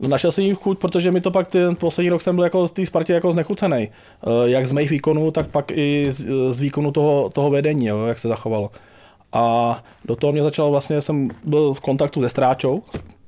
No 0.00 0.08
našel 0.08 0.32
jsem 0.32 0.44
jí 0.44 0.54
chuť, 0.54 0.78
protože 0.78 1.10
mi 1.10 1.20
to 1.20 1.30
pak 1.30 1.46
ten 1.50 1.76
poslední 1.76 2.10
rok 2.10 2.22
jsem 2.22 2.34
byl 2.36 2.44
jako 2.44 2.66
z 2.66 2.72
té 2.72 2.86
Spartě 2.86 3.12
jako 3.12 3.32
znechucený. 3.32 3.88
Eh, 4.26 4.50
Jak 4.50 4.66
z 4.66 4.72
mých 4.72 4.90
výkonů, 4.90 5.30
tak 5.30 5.46
pak 5.46 5.70
i 5.70 6.06
z, 6.10 6.26
z 6.50 6.60
výkonu 6.60 6.90
toho, 6.92 7.30
toho 7.34 7.50
vedení, 7.50 7.86
jo, 7.86 8.04
jak 8.06 8.18
se 8.18 8.28
zachovalo. 8.28 8.70
A 9.32 9.78
do 10.04 10.16
toho 10.16 10.32
mě 10.32 10.42
začal 10.42 10.70
vlastně, 10.70 11.00
jsem 11.00 11.28
byl 11.44 11.72
v 11.74 11.80
kontaktu 11.80 12.22
se 12.22 12.28
Stráčou, 12.28 12.82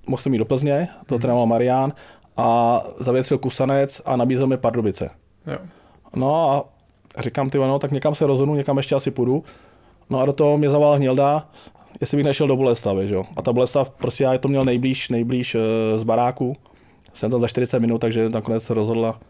mohl 0.06 0.22
jsem 0.22 0.32
jít 0.32 0.38
do 0.38 0.44
Plzně, 0.44 0.88
to 1.06 1.18
trénoval 1.18 1.46
Marián, 1.46 1.92
a 2.36 2.80
zavětřil 2.98 3.38
Kusanec 3.38 4.02
a 4.04 4.16
nabízel 4.16 4.46
mi 4.46 4.56
Pardubice. 4.56 5.10
Jo. 5.46 5.58
No 6.16 6.50
a 6.50 6.64
říkám, 7.22 7.50
ty 7.50 7.58
no, 7.58 7.78
tak 7.78 7.90
někam 7.90 8.14
se 8.14 8.26
rozhodnu, 8.26 8.54
někam 8.54 8.76
ještě 8.76 8.94
asi 8.94 9.10
půjdu. 9.10 9.44
No 10.10 10.20
a 10.20 10.26
do 10.26 10.32
toho 10.32 10.58
mě 10.58 10.70
zavolal 10.70 10.96
Hnilda, 10.96 11.48
jestli 12.00 12.16
bych 12.16 12.26
nešel 12.26 12.46
do 12.46 12.56
Boleslavy, 12.56 13.08
že 13.08 13.14
jo. 13.14 13.24
A 13.36 13.42
ta 13.42 13.52
Boleslav, 13.52 13.90
prostě 13.90 14.24
já 14.24 14.38
to 14.38 14.48
měl 14.48 14.64
nejblíž, 14.64 15.08
nejblíž 15.08 15.54
eh, 15.54 15.98
z 15.98 16.02
baráku. 16.02 16.56
Jsem 17.12 17.30
tam 17.30 17.40
za 17.40 17.48
40 17.48 17.80
minut, 17.80 17.98
takže 17.98 18.28
nakonec 18.28 18.64
se 18.64 18.74
rozhodla, 18.74 19.20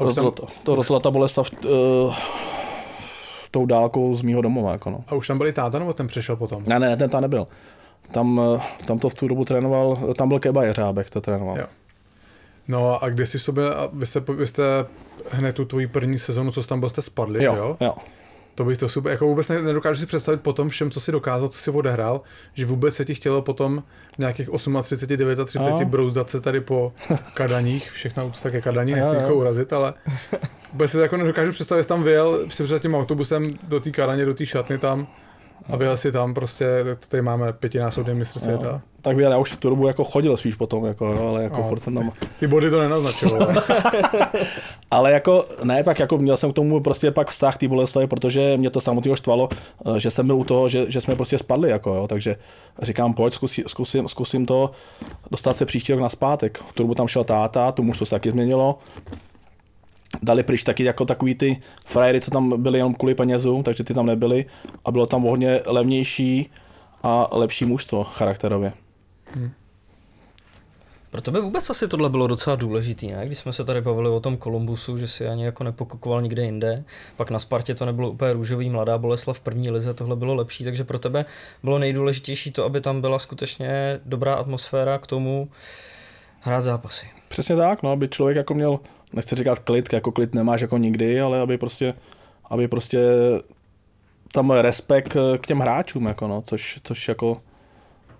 rozhodla 0.00 0.30
to, 0.30 0.46
to 0.64 0.74
rozhodla 0.74 1.00
ta 1.00 1.10
Boleslav 1.10 1.50
uh, 1.64 2.14
tou 3.50 3.66
dálkou 3.66 4.14
z 4.14 4.22
mýho 4.22 4.42
domova, 4.42 4.72
jako 4.72 4.90
no. 4.90 5.00
A 5.06 5.14
už 5.14 5.28
tam 5.28 5.38
byli 5.38 5.52
táta, 5.52 5.78
nebo 5.78 5.92
ten 5.92 6.06
přešel 6.06 6.36
potom? 6.36 6.62
Ne, 6.66 6.78
ne, 6.78 6.96
ten 6.96 7.10
tam 7.10 7.22
nebyl. 7.22 7.46
Tam, 8.12 8.40
eh, 8.56 8.84
tam 8.86 8.98
to 8.98 9.08
v 9.08 9.14
tu 9.14 9.28
dobu 9.28 9.44
trénoval, 9.44 9.96
tam 10.16 10.28
byl 10.28 10.38
Keba 10.38 10.64
Jeřábek, 10.64 11.10
to 11.10 11.20
trénoval. 11.20 11.58
Jo. 11.58 11.66
No 12.68 13.04
a 13.04 13.08
kde 13.08 13.26
jsi 13.26 13.38
v 13.38 13.42
sobě, 13.42 13.74
a 13.74 13.88
vy 13.92 14.06
jste, 14.06 14.20
vy 14.20 14.46
jste 14.46 14.62
hned 15.30 15.52
tu 15.52 15.64
tvoji 15.64 15.86
první 15.86 16.18
sezonu, 16.18 16.52
co 16.52 16.62
jsi 16.62 16.68
tam 16.68 16.80
byl, 16.80 16.88
jste 16.88 17.02
spadli, 17.02 17.44
jo, 17.44 17.54
jo? 17.56 17.76
jo. 17.80 17.94
To 18.54 18.64
bych 18.64 18.78
to 18.78 18.88
super, 18.88 19.12
jako 19.12 19.26
vůbec 19.26 19.48
ne- 19.48 19.62
nedokážu 19.62 20.00
si 20.00 20.06
představit 20.06 20.40
po 20.40 20.52
tom 20.52 20.68
všem, 20.68 20.90
co 20.90 21.00
si 21.00 21.12
dokázal, 21.12 21.48
co 21.48 21.58
si 21.58 21.70
odehrál, 21.70 22.20
že 22.54 22.66
vůbec 22.66 22.94
se 22.94 23.04
ti 23.04 23.14
chtělo 23.14 23.42
potom 23.42 23.82
nějakých 24.18 24.46
38, 24.82 24.82
39 24.82 25.38
No. 25.80 25.84
brouzdat 25.84 26.30
se 26.30 26.40
tady 26.40 26.60
po 26.60 26.92
kadaních, 27.34 27.90
všechna 27.90 28.24
úcta 28.24 28.50
ke 28.50 28.60
kadaní, 28.62 28.92
nechci 28.92 29.14
jo. 29.14 29.20
někoho 29.20 29.34
urazit, 29.34 29.72
ale 29.72 29.94
vůbec 30.72 30.90
si 30.90 30.96
to 30.96 31.02
jako 31.02 31.16
nedokážu 31.16 31.52
představit, 31.52 31.78
že 31.80 31.82
jsi 31.82 31.88
tam 31.88 32.02
vyjel 32.02 32.40
si 32.48 32.64
před 32.64 32.82
tím 32.82 32.94
autobusem 32.94 33.48
do 33.62 33.80
té 33.80 33.90
kadaně, 33.90 34.24
do 34.24 34.34
té 34.34 34.46
šatny 34.46 34.78
tam 34.78 35.06
a 35.72 35.76
vyjel 35.76 35.96
si 35.96 36.12
tam 36.12 36.34
prostě, 36.34 36.66
tady 37.08 37.22
máme 37.22 37.52
pětinásobný 37.52 38.14
mistr 38.14 38.38
světa. 38.40 38.68
Jo. 38.68 38.80
Tak 39.02 39.16
já 39.16 39.38
už 39.38 39.52
v 39.52 39.56
tu 39.56 39.70
dobu 39.70 39.86
jako 39.86 40.04
chodil 40.04 40.36
spíš 40.36 40.54
potom, 40.54 40.84
jako, 40.84 41.06
jo, 41.06 41.28
ale 41.28 41.42
jako 41.42 41.56
No. 41.56 41.68
furt 41.68 41.80
jsem 41.80 41.94
tam 41.94 42.12
Ty 42.40 42.46
body 42.46 42.70
to 42.70 42.80
nenaznačovaly. 42.80 43.54
Ale 44.90 45.12
jako, 45.12 45.44
ne, 45.64 45.84
pak 45.84 45.98
jako 45.98 46.18
měl 46.18 46.36
jsem 46.36 46.52
k 46.52 46.54
tomu 46.54 46.80
prostě 46.80 47.10
pak 47.10 47.30
vztah 47.30 47.56
té 47.56 47.68
Boleslavy, 47.68 48.06
protože 48.06 48.56
mě 48.56 48.70
to 48.70 48.80
samotného 48.80 49.16
štvalo, 49.16 49.48
eh, 49.96 50.00
že 50.00 50.10
jsem 50.10 50.26
byl 50.26 50.36
u 50.36 50.44
toho, 50.44 50.68
že, 50.68 50.90
že 50.90 51.00
jsme 51.00 51.14
prostě 51.16 51.38
spadli, 51.38 51.70
jako 51.70 51.94
jo, 51.94 52.06
takže 52.08 52.36
říkám, 52.82 53.14
pojď, 53.14 53.34
zkusí, 53.34 53.64
zkusím, 53.66 54.08
zkusím 54.08 54.46
to, 54.46 54.70
dostat 55.30 55.56
se 55.56 55.64
příští 55.66 55.92
rok 55.92 56.00
na 56.02 56.08
zpátek. 56.08 56.58
V 56.58 56.72
tu 56.72 56.82
dobu 56.82 56.94
tam 56.94 57.08
šel 57.08 57.24
táta, 57.24 57.72
tu 57.72 57.82
muž 57.82 57.98
to 57.98 58.04
se 58.06 58.10
taky 58.10 58.30
změnilo. 58.30 58.78
Dali 60.22 60.42
pryč 60.42 60.62
taky 60.62 60.84
jako 60.84 61.04
takový 61.04 61.34
ty 61.34 61.62
frajery, 61.84 62.20
co 62.20 62.30
tam 62.30 62.62
byli 62.62 62.78
jenom 62.78 62.94
kvůli 62.94 63.14
penězům, 63.14 63.62
takže 63.62 63.84
ty 63.84 63.94
tam 63.94 64.06
nebyli 64.06 64.44
a 64.84 64.90
bylo 64.90 65.06
tam 65.06 65.22
hodně 65.22 65.60
levnější 65.66 66.50
a 67.02 67.28
lepší 67.32 67.64
mužstvo 67.64 68.04
charakterově. 68.04 68.72
Pro 71.10 71.20
tebe 71.20 71.40
vůbec 71.40 71.70
asi 71.70 71.88
tohle 71.88 72.10
bylo 72.10 72.26
docela 72.26 72.56
důležitý, 72.56 73.10
ne? 73.10 73.26
Když 73.26 73.38
jsme 73.38 73.52
se 73.52 73.64
tady 73.64 73.80
bavili 73.80 74.08
o 74.08 74.20
tom 74.20 74.36
Kolumbusu, 74.36 74.98
že 74.98 75.08
si 75.08 75.28
ani 75.28 75.44
jako 75.44 75.64
nepokukoval 75.64 76.22
nikde 76.22 76.44
jinde, 76.44 76.84
pak 77.16 77.30
na 77.30 77.38
Spartě 77.38 77.74
to 77.74 77.86
nebylo 77.86 78.10
úplně 78.10 78.32
růžový, 78.32 78.70
mladá 78.70 78.98
Boleslav 78.98 79.38
v 79.38 79.40
první 79.40 79.70
lize, 79.70 79.94
tohle 79.94 80.16
bylo 80.16 80.34
lepší, 80.34 80.64
takže 80.64 80.84
pro 80.84 80.98
tebe 80.98 81.24
bylo 81.62 81.78
nejdůležitější 81.78 82.52
to, 82.52 82.64
aby 82.64 82.80
tam 82.80 83.00
byla 83.00 83.18
skutečně 83.18 84.00
dobrá 84.04 84.34
atmosféra 84.34 84.98
k 84.98 85.06
tomu 85.06 85.48
hrát 86.40 86.60
zápasy. 86.60 87.06
Přesně 87.28 87.56
tak, 87.56 87.82
no, 87.82 87.90
aby 87.90 88.08
člověk 88.08 88.36
jako 88.36 88.54
měl, 88.54 88.80
nechci 89.12 89.34
říkat 89.34 89.58
klid, 89.58 89.92
jako 89.92 90.12
klid 90.12 90.34
nemáš 90.34 90.60
jako 90.60 90.78
nikdy, 90.78 91.20
ale 91.20 91.40
aby 91.40 91.58
prostě, 91.58 91.94
aby 92.50 92.68
prostě 92.68 93.00
tam 94.32 94.46
byl 94.46 94.62
respekt 94.62 95.16
eh, 95.16 95.38
k 95.38 95.46
těm 95.46 95.58
hráčům, 95.58 96.06
jako 96.06 96.28
no, 96.28 96.42
což, 96.42 96.80
což 96.82 97.08
jako, 97.08 97.36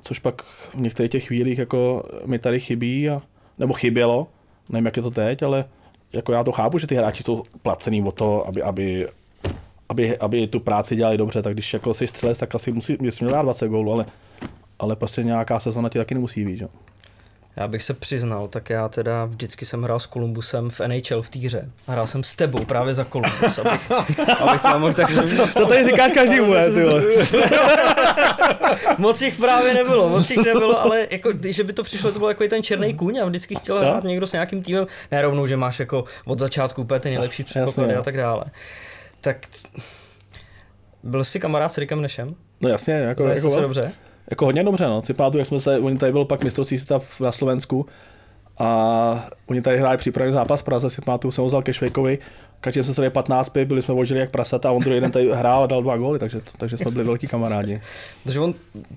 což 0.02 0.18
pak 0.18 0.42
v 0.42 0.74
některých 0.74 1.10
těch 1.10 1.26
chvílích 1.26 1.58
jako 1.58 2.02
mi 2.26 2.38
tady 2.38 2.60
chybí, 2.60 3.10
a, 3.10 3.22
nebo 3.58 3.72
chybělo, 3.72 4.26
nevím, 4.68 4.86
jak 4.86 4.96
je 4.96 5.02
to 5.02 5.10
teď, 5.10 5.42
ale 5.42 5.64
jako 6.12 6.32
já 6.32 6.44
to 6.44 6.52
chápu, 6.52 6.78
že 6.78 6.86
ty 6.86 6.94
hráči 6.94 7.22
jsou 7.22 7.42
placený 7.62 8.02
o 8.02 8.12
to, 8.12 8.46
aby, 8.46 8.62
aby, 8.62 9.08
aby, 9.88 10.18
aby 10.18 10.46
tu 10.46 10.60
práci 10.60 10.96
dělali 10.96 11.18
dobře, 11.18 11.42
tak 11.42 11.52
když 11.52 11.72
jako 11.72 11.94
jsi 11.94 12.06
střelec, 12.06 12.38
tak 12.38 12.54
asi 12.54 12.72
musí, 12.72 12.96
měl 13.00 13.30
dát 13.30 13.42
20 13.42 13.68
gólů, 13.68 13.92
ale, 13.92 14.06
ale 14.78 14.96
prostě 14.96 15.22
nějaká 15.22 15.58
sezona 15.60 15.88
ti 15.88 15.98
taky 15.98 16.14
nemusí 16.14 16.44
být, 16.44 16.58
že? 16.58 16.68
Já 17.56 17.68
bych 17.68 17.82
se 17.82 17.94
přiznal, 17.94 18.48
tak 18.48 18.70
já 18.70 18.88
teda 18.88 19.24
vždycky 19.24 19.66
jsem 19.66 19.82
hrál 19.82 20.00
s 20.00 20.06
Kolumbusem 20.06 20.70
v 20.70 20.80
NHL 20.80 21.22
v 21.22 21.30
týře. 21.30 21.70
Hrál 21.86 22.06
jsem 22.06 22.24
s 22.24 22.34
tebou 22.34 22.64
právě 22.64 22.94
za 22.94 23.04
Kolumbus, 23.04 23.58
abych, 23.58 23.90
abych 24.40 24.62
to 24.62 24.78
mohl 24.78 24.92
tak 24.94 25.08
To 25.54 25.66
tady 25.66 25.84
říkáš 25.84 26.12
každý 26.12 26.40
může, 26.40 26.70
ty. 26.70 26.84
Moc 28.98 29.22
jich 29.22 29.36
právě 29.38 29.74
nebylo, 29.74 30.08
moc 30.08 30.30
jich 30.30 30.46
nebylo, 30.46 30.80
ale 30.80 31.06
jako, 31.10 31.30
že 31.48 31.64
by 31.64 31.72
to 31.72 31.82
přišlo, 31.82 32.12
to 32.12 32.18
byl 32.18 32.28
jako 32.28 32.48
ten 32.48 32.62
černý 32.62 32.94
kůň 32.94 33.18
a 33.18 33.24
vždycky 33.24 33.54
chtěl 33.54 33.76
Jo. 33.76 33.82
hrát 33.82 34.04
někdo 34.04 34.26
s 34.26 34.32
nějakým 34.32 34.62
týmem, 34.62 34.86
ne 35.10 35.22
rovnou, 35.22 35.46
že 35.46 35.56
máš 35.56 35.80
jako 35.80 36.04
od 36.24 36.38
začátku 36.38 36.82
úplně 36.82 37.00
ty 37.00 37.08
nejlepší 37.08 37.44
předpoklady 37.44 37.94
a 37.94 38.02
tak 38.02 38.16
dále. 38.16 38.44
Tak 39.20 39.36
byl 41.02 41.24
jsi 41.24 41.40
kamarád 41.40 41.72
s 41.72 41.78
Rickem 41.78 42.02
Nešem? 42.02 42.34
No 42.60 42.68
jasně, 42.68 42.94
jako, 42.94 43.22
Znáš 43.22 43.36
jako, 43.36 43.50
se 43.50 43.60
dobře? 43.60 43.92
Jako 44.30 44.44
hodně 44.44 44.64
dobře, 44.64 44.86
no. 44.86 45.02
Si 45.02 45.14
pamatuju, 45.14 45.38
jak 45.38 45.48
jsme 45.48 45.60
se, 45.60 45.78
oni 45.78 45.98
tady 45.98 46.12
byl 46.12 46.24
pak 46.24 46.44
mistrovství 46.44 46.78
světa 46.78 46.98
v- 46.98 47.20
na 47.20 47.32
Slovensku 47.32 47.86
a 48.58 48.68
oni 49.46 49.62
tady 49.62 49.78
hráli 49.78 49.96
přípravný 49.96 50.32
zápas 50.32 50.60
v 50.60 50.64
Praze, 50.64 50.90
si 50.90 51.02
pamatuju, 51.02 51.32
jsem 51.32 51.42
ho 51.42 51.46
vzal 51.46 51.62
ke 51.62 51.72
Švejkovi, 51.72 52.18
každý 52.60 52.82
jsme 52.82 52.94
se 52.94 53.00
dali 53.00 53.10
15 53.10 53.48
py, 53.48 53.64
byli 53.64 53.82
jsme 53.82 53.94
ožili 53.94 54.20
jak 54.20 54.30
prasata 54.30 54.68
a 54.68 54.72
on 54.72 54.82
druhý 54.82 55.00
den 55.00 55.10
tady 55.10 55.30
hrál 55.32 55.62
a 55.62 55.66
dal 55.66 55.82
dva 55.82 55.96
góly, 55.96 56.18
takže, 56.18 56.40
takže 56.58 56.76
jsme 56.76 56.90
byli 56.90 57.04
velký 57.04 57.26
kamarádi. 57.26 57.80
Protože 58.24 58.40
on, 58.40 58.54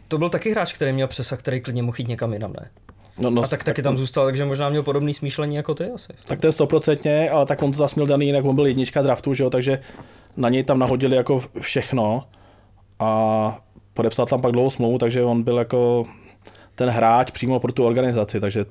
to 0.08 0.18
byl 0.18 0.30
taky 0.30 0.52
hráč, 0.52 0.74
který 0.74 0.92
měl 0.94 1.08
přesah, 1.08 1.40
který 1.40 1.62
klidně 1.62 1.84
mohl 1.84 1.96
jít 2.00 2.08
někam 2.08 2.34
jinam, 2.34 2.54
ne? 2.60 2.70
No, 3.18 3.30
no, 3.30 3.44
A 3.44 3.48
tak 3.48 3.64
taky 3.64 3.82
tam 3.82 3.98
zůstal, 3.98 4.26
takže 4.26 4.46
možná 4.46 4.70
měl 4.70 4.84
podobný 4.84 5.14
smýšlení 5.14 5.56
jako 5.56 5.76
ty 5.76 5.84
asi. 5.96 6.08
Tak 6.28 6.42
ten 6.42 6.52
stoprocentně, 6.52 7.30
ale 7.30 7.46
tak 7.46 7.62
on 7.64 7.72
to 7.72 7.78
zase 7.78 7.96
měl 7.96 8.08
daný 8.08 8.26
jinak, 8.26 8.46
on 8.46 8.56
byl 8.56 8.66
jednička 8.68 9.02
draftu, 9.02 9.34
že 9.34 9.44
jo, 9.44 9.50
takže 9.50 9.80
na 10.38 10.50
něj 10.50 10.64
tam 10.64 10.80
nahodili 10.80 11.16
jako 11.16 11.42
všechno 11.60 12.24
a 13.00 13.60
podepsal 14.00 14.26
tam 14.26 14.42
pak 14.42 14.52
dlouhou 14.52 14.70
smlouvu, 14.70 14.98
takže 14.98 15.24
on 15.24 15.44
byl 15.44 15.58
jako 15.58 16.06
ten 16.76 16.90
hráč 16.90 17.32
přímo 17.32 17.60
pro 17.60 17.72
tu 17.72 17.86
organizaci, 17.86 18.40
takže 18.40 18.66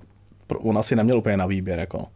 on 0.48 0.78
asi 0.78 0.96
neměl 0.96 1.18
úplně 1.18 1.36
na 1.36 1.46
výběr, 1.46 1.78
jako. 1.78 2.06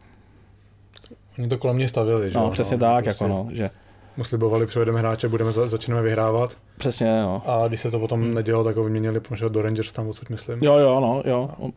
Oni 1.39 1.49
to 1.49 1.59
kolem 1.59 1.77
mě 1.77 1.89
stavili, 1.89 2.29
že 2.29 2.35
No, 2.35 2.51
přesně 2.51 2.77
no, 2.77 2.81
tak, 2.81 3.05
prostě 3.05 3.25
jako 3.25 3.35
no, 3.35 3.49
že 3.53 3.71
Mu 4.17 4.25
slibovali, 4.25 4.67
přivedeme 4.67 4.99
hráče, 5.01 5.29
budeme, 5.29 5.53
za, 5.53 5.69
začneme 5.69 6.03
vyhrávat. 6.03 6.57
přesně, 6.79 7.23
no. 7.23 7.43
A 7.47 7.69
když 7.69 7.81
se 7.81 7.91
to 7.91 7.99
potom 7.99 8.35
nedělo, 8.35 8.65
tak 8.65 8.77
ho 8.77 8.85
vyměnili, 8.85 9.21
protože 9.21 9.49
do 9.49 9.63
Rangers 9.63 9.93
tam 9.93 10.09
odsud 10.09 10.31
myslím. 10.31 10.63
Jo, 10.63 10.75
jo, 10.75 11.01
no, 11.01 11.23
jo. 11.25 11.51
On, 11.59 11.73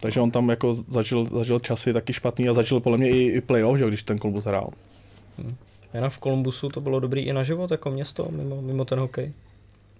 takže 0.00 0.20
on 0.20 0.30
tam 0.30 0.48
jako 0.48 0.74
zažil, 0.74 1.24
zažil 1.24 1.58
časy 1.58 1.92
taky 1.92 2.12
špatný 2.12 2.48
a 2.48 2.52
zažil 2.54 2.80
podle 2.80 2.98
mě 2.98 3.08
i, 3.08 3.18
i 3.18 3.40
playoff, 3.40 3.78
že 3.78 3.84
jo, 3.84 3.88
když 3.88 4.02
ten 4.02 4.18
klub 4.18 4.46
hrál. 4.46 4.68
Jinak 5.94 6.12
v 6.12 6.18
Kolumbusu 6.18 6.68
to 6.68 6.80
bylo 6.80 7.00
dobrý 7.00 7.20
i 7.22 7.32
na 7.32 7.42
život, 7.42 7.70
jako 7.70 7.90
město, 7.90 8.28
mimo, 8.30 8.62
mimo 8.62 8.84
ten 8.84 8.98
hokej. 8.98 9.32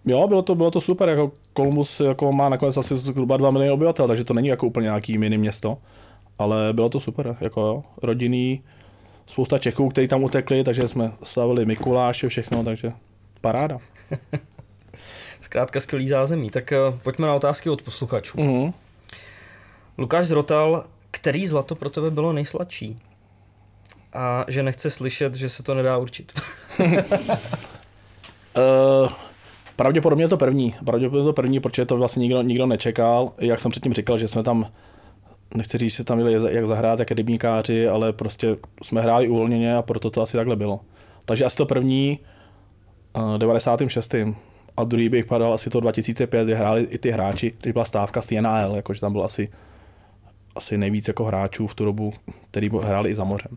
Jo, 0.04 0.28
bylo 0.28 0.42
to, 0.42 0.54
bylo 0.54 0.70
to 0.70 0.80
super, 0.80 1.08
jako 1.08 1.32
Columbus 1.56 2.00
jako 2.00 2.32
má 2.32 2.48
nakonec 2.48 2.76
asi 2.76 2.96
zhruba 2.96 3.36
2 3.36 3.50
miliony 3.50 3.72
obyvatel, 3.72 4.08
takže 4.08 4.24
to 4.24 4.34
není 4.34 4.48
jako 4.48 4.66
úplně 4.66 4.84
nějaký 4.84 5.18
mini 5.18 5.38
město, 5.38 5.78
ale 6.38 6.72
bylo 6.72 6.88
to 6.88 7.00
super, 7.00 7.36
jako 7.40 7.60
jo, 7.60 7.84
rodinný, 8.02 8.62
spousta 9.26 9.58
Čechů, 9.58 9.88
kteří 9.88 10.08
tam 10.08 10.22
utekli, 10.22 10.64
takže 10.64 10.88
jsme 10.88 11.12
slavili 11.22 11.66
Mikuláše, 11.66 12.28
všechno, 12.28 12.64
takže 12.64 12.92
paráda. 13.40 13.78
Zkrátka 15.40 15.80
skvělý 15.80 16.08
zázemí. 16.08 16.50
Tak 16.50 16.72
uh, 16.88 16.98
pojďme 16.98 17.26
na 17.26 17.34
otázky 17.34 17.70
od 17.70 17.82
posluchačů. 17.82 18.40
Mhm. 18.40 18.72
Lukáš 19.98 20.26
Zrotal, 20.26 20.84
který 21.10 21.46
zlato 21.46 21.74
pro 21.74 21.90
tebe 21.90 22.10
bylo 22.10 22.32
nejsladší? 22.32 22.98
a 24.12 24.44
že 24.48 24.62
nechce 24.62 24.90
slyšet, 24.90 25.34
že 25.34 25.48
se 25.48 25.62
to 25.62 25.74
nedá 25.74 25.98
určit. 25.98 26.40
Uh, 26.78 27.02
pravděpodobně 29.76 30.28
to 30.28 30.36
první. 30.36 30.74
Pravděpodobně 30.84 31.28
to 31.28 31.32
první, 31.32 31.60
protože 31.60 31.86
to 31.86 31.96
vlastně 31.96 32.20
nikdo, 32.20 32.42
nikdo 32.42 32.66
nečekal. 32.66 33.32
Jak 33.40 33.60
jsem 33.60 33.70
předtím 33.70 33.92
říkal, 33.92 34.18
že 34.18 34.28
jsme 34.28 34.42
tam, 34.42 34.66
nechci 35.54 35.78
říct, 35.78 35.96
že 35.96 36.04
tam 36.04 36.18
měli 36.18 36.54
jak 36.54 36.66
zahrát, 36.66 36.98
jak 36.98 37.10
rybníkáři, 37.10 37.88
ale 37.88 38.12
prostě 38.12 38.56
jsme 38.82 39.00
hráli 39.00 39.28
uvolněně 39.28 39.76
a 39.76 39.82
proto 39.82 40.10
to 40.10 40.22
asi 40.22 40.36
takhle 40.36 40.56
bylo. 40.56 40.80
Takže 41.24 41.44
asi 41.44 41.56
to 41.56 41.66
první, 41.66 42.18
uh, 43.16 43.38
96. 43.38 44.14
A 44.76 44.84
druhý 44.84 45.08
bych 45.08 45.24
padal 45.26 45.52
asi 45.52 45.70
to 45.70 45.80
2005, 45.80 46.44
kdy 46.44 46.54
hráli 46.54 46.82
i 46.82 46.98
ty 46.98 47.10
hráči, 47.10 47.54
když 47.60 47.72
byla 47.72 47.84
stávka 47.84 48.22
z 48.22 48.30
NAL, 48.40 48.76
jakože 48.76 49.00
tam 49.00 49.12
bylo 49.12 49.24
asi, 49.24 49.48
asi 50.54 50.78
nejvíc 50.78 51.08
jako 51.08 51.24
hráčů 51.24 51.66
v 51.66 51.74
tu 51.74 51.84
dobu, 51.84 52.12
který 52.50 52.68
hráli 52.82 53.10
i 53.10 53.14
za 53.14 53.24
mořem. 53.24 53.56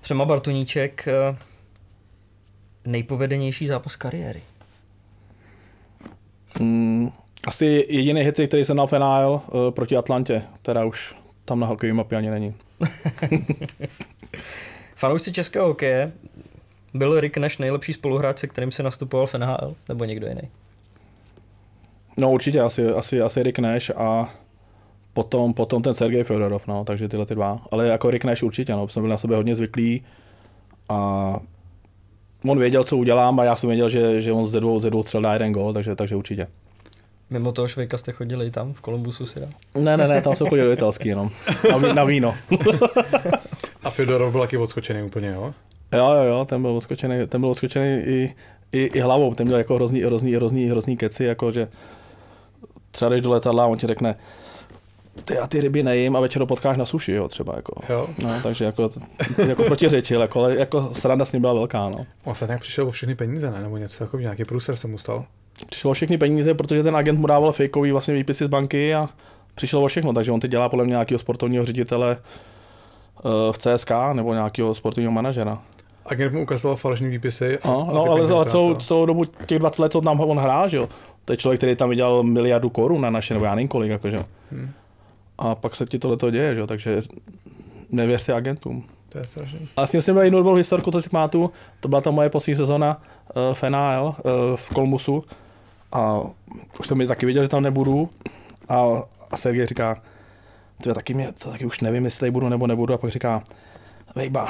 Třeba 0.00 0.24
Bartoníček, 0.24 1.08
eh, 1.08 1.36
nejpovedenější 2.84 3.66
zápas 3.66 3.96
kariéry. 3.96 4.42
Mm, 6.60 7.10
asi 7.46 7.86
jediný 7.88 8.20
hit, 8.22 8.40
který 8.48 8.64
jsem 8.64 8.76
dal 8.76 8.86
final 8.86 9.32
uh, 9.32 9.70
proti 9.70 9.96
Atlantě, 9.96 10.42
která 10.62 10.84
už 10.84 11.14
tam 11.44 11.60
na 11.60 11.66
hokejové 11.66 11.96
mapě 11.96 12.18
ani 12.18 12.30
není. 12.30 12.54
Fanoušci 14.96 15.32
českého 15.32 15.66
hokeje, 15.66 16.12
byl 16.94 17.20
Rick 17.20 17.36
Nash 17.36 17.58
nejlepší 17.58 17.92
spoluhráč, 17.92 18.38
se 18.38 18.46
kterým 18.46 18.72
se 18.72 18.82
nastupoval 18.82 19.26
v 19.26 19.34
NHL, 19.34 19.74
nebo 19.88 20.04
někdo 20.04 20.26
jiný? 20.26 20.42
No 22.16 22.30
určitě, 22.30 22.60
asi, 22.60 22.88
asi, 22.88 23.22
asi 23.22 23.42
Rick 23.42 23.58
Nash 23.58 23.90
a 23.90 24.34
potom, 25.12 25.54
potom 25.54 25.82
ten 25.82 25.94
Sergej 25.94 26.24
Fedorov, 26.24 26.66
no, 26.66 26.84
takže 26.84 27.08
tyhle 27.08 27.26
ty 27.26 27.34
dva. 27.34 27.60
Ale 27.72 27.86
jako 27.86 28.10
Rick 28.10 28.24
Nash 28.24 28.42
určitě, 28.42 28.72
no, 28.72 28.88
jsme 28.88 29.02
byli 29.02 29.10
na 29.10 29.18
sebe 29.18 29.36
hodně 29.36 29.54
zvyklí 29.54 30.04
a 30.88 31.40
on 32.48 32.58
věděl, 32.58 32.84
co 32.84 32.96
udělám 32.96 33.40
a 33.40 33.44
já 33.44 33.56
jsem 33.56 33.68
věděl, 33.68 33.88
že, 33.88 34.20
že 34.20 34.32
on 34.32 34.46
ze 34.46 34.60
dvou, 34.60 34.80
ze 34.80 34.90
dvou 34.90 35.02
střel 35.02 35.22
dá 35.22 35.32
jeden 35.32 35.52
gol, 35.52 35.72
takže, 35.72 35.96
takže 35.96 36.16
určitě. 36.16 36.46
Mimo 37.30 37.52
toho 37.52 37.68
Švejka 37.68 37.98
jste 37.98 38.12
chodili 38.12 38.50
tam 38.50 38.72
v 38.72 38.80
Kolumbusu 38.80 39.26
si 39.26 39.40
dá? 39.40 39.46
Ne, 39.80 39.96
ne, 39.96 40.08
ne, 40.08 40.22
tam 40.22 40.36
jsem 40.36 40.46
chodil 40.46 40.72
italský 40.72 41.08
jenom, 41.08 41.30
na, 41.70 41.94
na 41.94 42.04
víno. 42.04 42.34
a 43.82 43.90
Fedorov 43.90 44.32
byl 44.32 44.40
taky 44.40 44.56
odskočený 44.56 45.02
úplně, 45.02 45.28
jo? 45.28 45.54
Jo, 45.92 46.10
jo, 46.10 46.22
jo, 46.22 46.44
ten 46.44 46.62
byl 46.62 46.70
odskočený, 46.70 47.26
ten 47.26 47.40
byl 47.40 47.50
odskočený 47.50 47.86
i, 47.86 48.34
i, 48.72 48.80
i, 48.80 49.00
hlavou, 49.00 49.34
ten 49.34 49.46
měl 49.46 49.58
jako 49.58 49.74
hrozný, 49.74 50.00
hrozný, 50.02 50.34
hrozný, 50.34 50.66
hrozný 50.66 50.96
keci, 50.96 51.24
jako 51.24 51.50
že 51.50 51.68
třeba 52.90 53.08
jdeš 53.08 53.20
do 53.20 53.30
letadla 53.30 53.64
a 53.64 53.66
on 53.66 53.78
ti 53.78 53.86
řekne, 53.86 54.14
ty 55.24 55.38
a 55.38 55.46
ty 55.46 55.60
ryby 55.60 55.82
nejím 55.82 56.16
a 56.16 56.20
večer 56.20 56.40
ho 56.40 56.46
potkáš 56.46 56.76
na 56.76 56.86
suši, 56.86 57.12
jo, 57.12 57.28
třeba 57.28 57.52
jako. 57.56 57.80
Jo. 57.88 58.08
No, 58.22 58.30
takže 58.42 58.64
jako, 58.64 58.90
jako 59.48 59.62
protiřečil, 59.62 60.20
jako, 60.20 60.40
ale 60.40 60.56
jako 60.56 60.90
sranda 60.92 61.24
s 61.24 61.32
ním 61.32 61.40
byla 61.40 61.54
velká, 61.54 61.84
no. 61.84 62.06
On 62.24 62.34
se 62.34 62.46
nějak 62.46 62.60
přišel 62.60 62.88
o 62.88 62.90
všechny 62.90 63.14
peníze, 63.14 63.50
ne? 63.50 63.60
Nebo 63.60 63.76
něco 63.76 64.04
jako 64.04 64.18
nějaký 64.18 64.44
průser 64.44 64.76
se 64.76 64.88
mu 64.88 64.98
stal. 64.98 65.24
Přišel 65.70 65.90
o 65.90 65.94
všechny 65.94 66.18
peníze, 66.18 66.54
protože 66.54 66.82
ten 66.82 66.96
agent 66.96 67.18
mu 67.18 67.26
dával 67.26 67.52
fakeový 67.52 67.92
vlastně 67.92 68.14
výpisy 68.14 68.44
z 68.44 68.48
banky 68.48 68.94
a 68.94 69.08
přišel 69.54 69.84
o 69.84 69.88
všechno, 69.88 70.12
takže 70.12 70.32
on 70.32 70.40
teď 70.40 70.50
dělá 70.50 70.68
podle 70.68 70.84
mě 70.84 70.92
nějakého 70.92 71.18
sportovního 71.18 71.64
ředitele 71.64 72.16
uh, 73.24 73.30
v 73.52 73.58
CSK 73.58 73.90
nebo 74.12 74.34
nějakého 74.34 74.74
sportovního 74.74 75.12
manažera. 75.12 75.58
Agent 76.06 76.32
mu 76.32 76.42
ukazoval 76.42 76.76
falešní 76.76 77.08
výpisy. 77.08 77.58
A, 77.58 77.68
no, 77.68 77.90
no 77.94 78.04
ale 78.04 78.26
za 78.26 78.44
celou, 78.44 78.74
celou 78.74 79.06
dobu 79.06 79.24
těch 79.24 79.58
20 79.58 79.82
let, 79.82 79.92
co 79.92 80.00
tam 80.00 80.20
on 80.20 80.38
hrál, 80.38 80.68
že 80.68 80.76
jo. 80.76 80.88
To 81.24 81.32
je 81.32 81.36
člověk, 81.36 81.60
který 81.60 81.76
tam 81.76 81.90
vydělal 81.90 82.22
miliardu 82.22 82.70
korun 82.70 83.00
na 83.00 83.10
naše, 83.10 83.34
nebo 83.34 83.46
já 83.46 83.54
nevím 83.54 83.68
kolik, 83.68 83.90
jakože. 83.90 84.18
Hmm 84.50 84.70
a 85.38 85.54
pak 85.54 85.74
se 85.74 85.86
ti 85.86 85.98
tohle 85.98 86.16
to 86.16 86.30
děje, 86.30 86.54
že? 86.54 86.66
takže 86.66 87.02
nevěř 87.90 88.22
si 88.22 88.32
agentům. 88.32 88.84
To 89.08 89.18
je 89.18 89.24
strašný. 89.24 89.68
A 89.76 89.86
s 89.86 89.92
ním 89.92 90.02
jsem 90.02 90.14
měl 90.14 90.24
jinou 90.24 90.38
dobrou 90.38 90.54
historku, 90.54 90.90
co 90.90 91.02
si 91.02 91.08
pamatuju, 91.08 91.50
to 91.80 91.88
byla 91.88 92.00
ta 92.00 92.10
moje 92.10 92.30
poslední 92.30 92.56
sezona 92.56 93.02
uh, 93.36 93.54
v 93.54 93.62
uh, 93.62 94.56
v 94.56 94.68
Kolmusu 94.68 95.24
a 95.92 96.20
už 96.80 96.86
jsem 96.86 96.98
mi 96.98 97.06
taky 97.06 97.26
viděl, 97.26 97.42
že 97.42 97.48
tam 97.48 97.62
nebudu 97.62 98.08
a, 98.68 99.02
a 99.30 99.36
Sergej 99.36 99.66
říká, 99.66 100.02
ty 100.82 100.94
taky, 100.94 101.14
mě, 101.14 101.32
to 101.32 101.50
taky 101.50 101.64
už 101.64 101.80
nevím, 101.80 102.04
jestli 102.04 102.20
tady 102.20 102.30
budu 102.30 102.48
nebo 102.48 102.66
nebudu 102.66 102.94
a 102.94 102.98
pak 102.98 103.10
říká, 103.10 103.42
Vejba, 104.14 104.48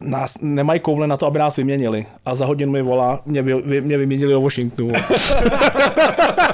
nás 0.00 0.38
nemají 0.40 0.80
koule 0.80 1.06
na 1.06 1.16
to, 1.16 1.26
aby 1.26 1.38
nás 1.38 1.56
vyměnili. 1.56 2.06
A 2.24 2.34
za 2.34 2.46
hodinu 2.46 2.72
mi 2.72 2.82
volá, 2.82 3.22
mě, 3.26 3.42
vy, 3.42 3.80
mě 3.80 3.98
vyměnili 3.98 4.32
do 4.32 4.40
Washingtonu. 4.40 4.92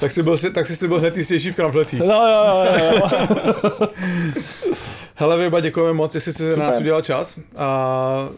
tak, 0.00 0.12
jsi 0.12 0.22
byl, 0.22 0.38
tak 0.54 0.66
jsi 0.66 0.88
byl 0.88 0.98
hned 0.98 1.16
jistější 1.16 1.50
v 1.50 1.56
kramflecích. 1.56 2.00
No, 2.00 2.06
jo, 2.06 2.64
jo, 2.64 2.90
jo. 2.92 3.88
Hele, 5.14 5.38
Vyba, 5.38 5.60
děkujeme 5.60 5.92
moc, 5.92 6.14
jestli 6.14 6.32
jsi 6.32 6.56
nás 6.56 6.78
udělal 6.78 7.02
čas. 7.02 7.38
A 7.56 8.28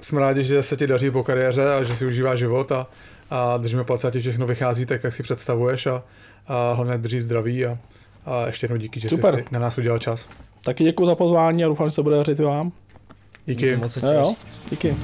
jsme 0.00 0.20
rádi, 0.20 0.42
že 0.42 0.62
se 0.62 0.76
ti 0.76 0.86
daří 0.86 1.10
po 1.10 1.22
kariéře 1.22 1.74
a 1.74 1.82
že 1.82 1.96
si 1.96 2.06
užíváš 2.06 2.38
život 2.38 2.72
a, 2.72 2.86
a 3.30 3.56
držíme 3.56 3.84
palce, 3.84 4.08
ať 4.08 4.16
všechno 4.16 4.46
vychází 4.46 4.86
tak, 4.86 5.04
jak 5.04 5.12
si 5.12 5.22
představuješ 5.22 5.86
a, 5.86 6.02
a 6.46 6.72
hlavně 6.72 6.98
drží 6.98 7.20
zdraví 7.20 7.66
a, 7.66 7.78
a 8.26 8.46
ještě 8.46 8.64
jednou 8.64 8.76
díky, 8.76 9.00
že 9.00 9.08
Super. 9.08 9.36
jsi 9.36 9.44
na 9.50 9.58
nás 9.58 9.78
udělal 9.78 9.98
čas. 9.98 10.28
Taky 10.64 10.84
děkuji 10.84 11.06
za 11.06 11.14
pozvání 11.14 11.64
a 11.64 11.68
doufám, 11.68 11.88
že 11.88 11.94
se 11.94 12.02
bude 12.02 12.16
dařit 12.16 12.40
vám. 12.40 12.72
Díky. 13.46 13.60
díky 13.64 13.76
moc. 13.76 13.96
Jo, 13.96 14.12
jo. 14.12 14.34
Díky. 14.70 14.96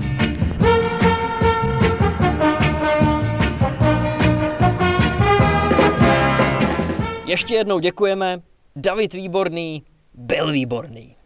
Ještě 7.29 7.55
jednou 7.55 7.79
děkujeme. 7.79 8.43
David 8.77 9.13
Výborný 9.13 9.83
byl 10.15 10.53
výborný. 10.53 11.17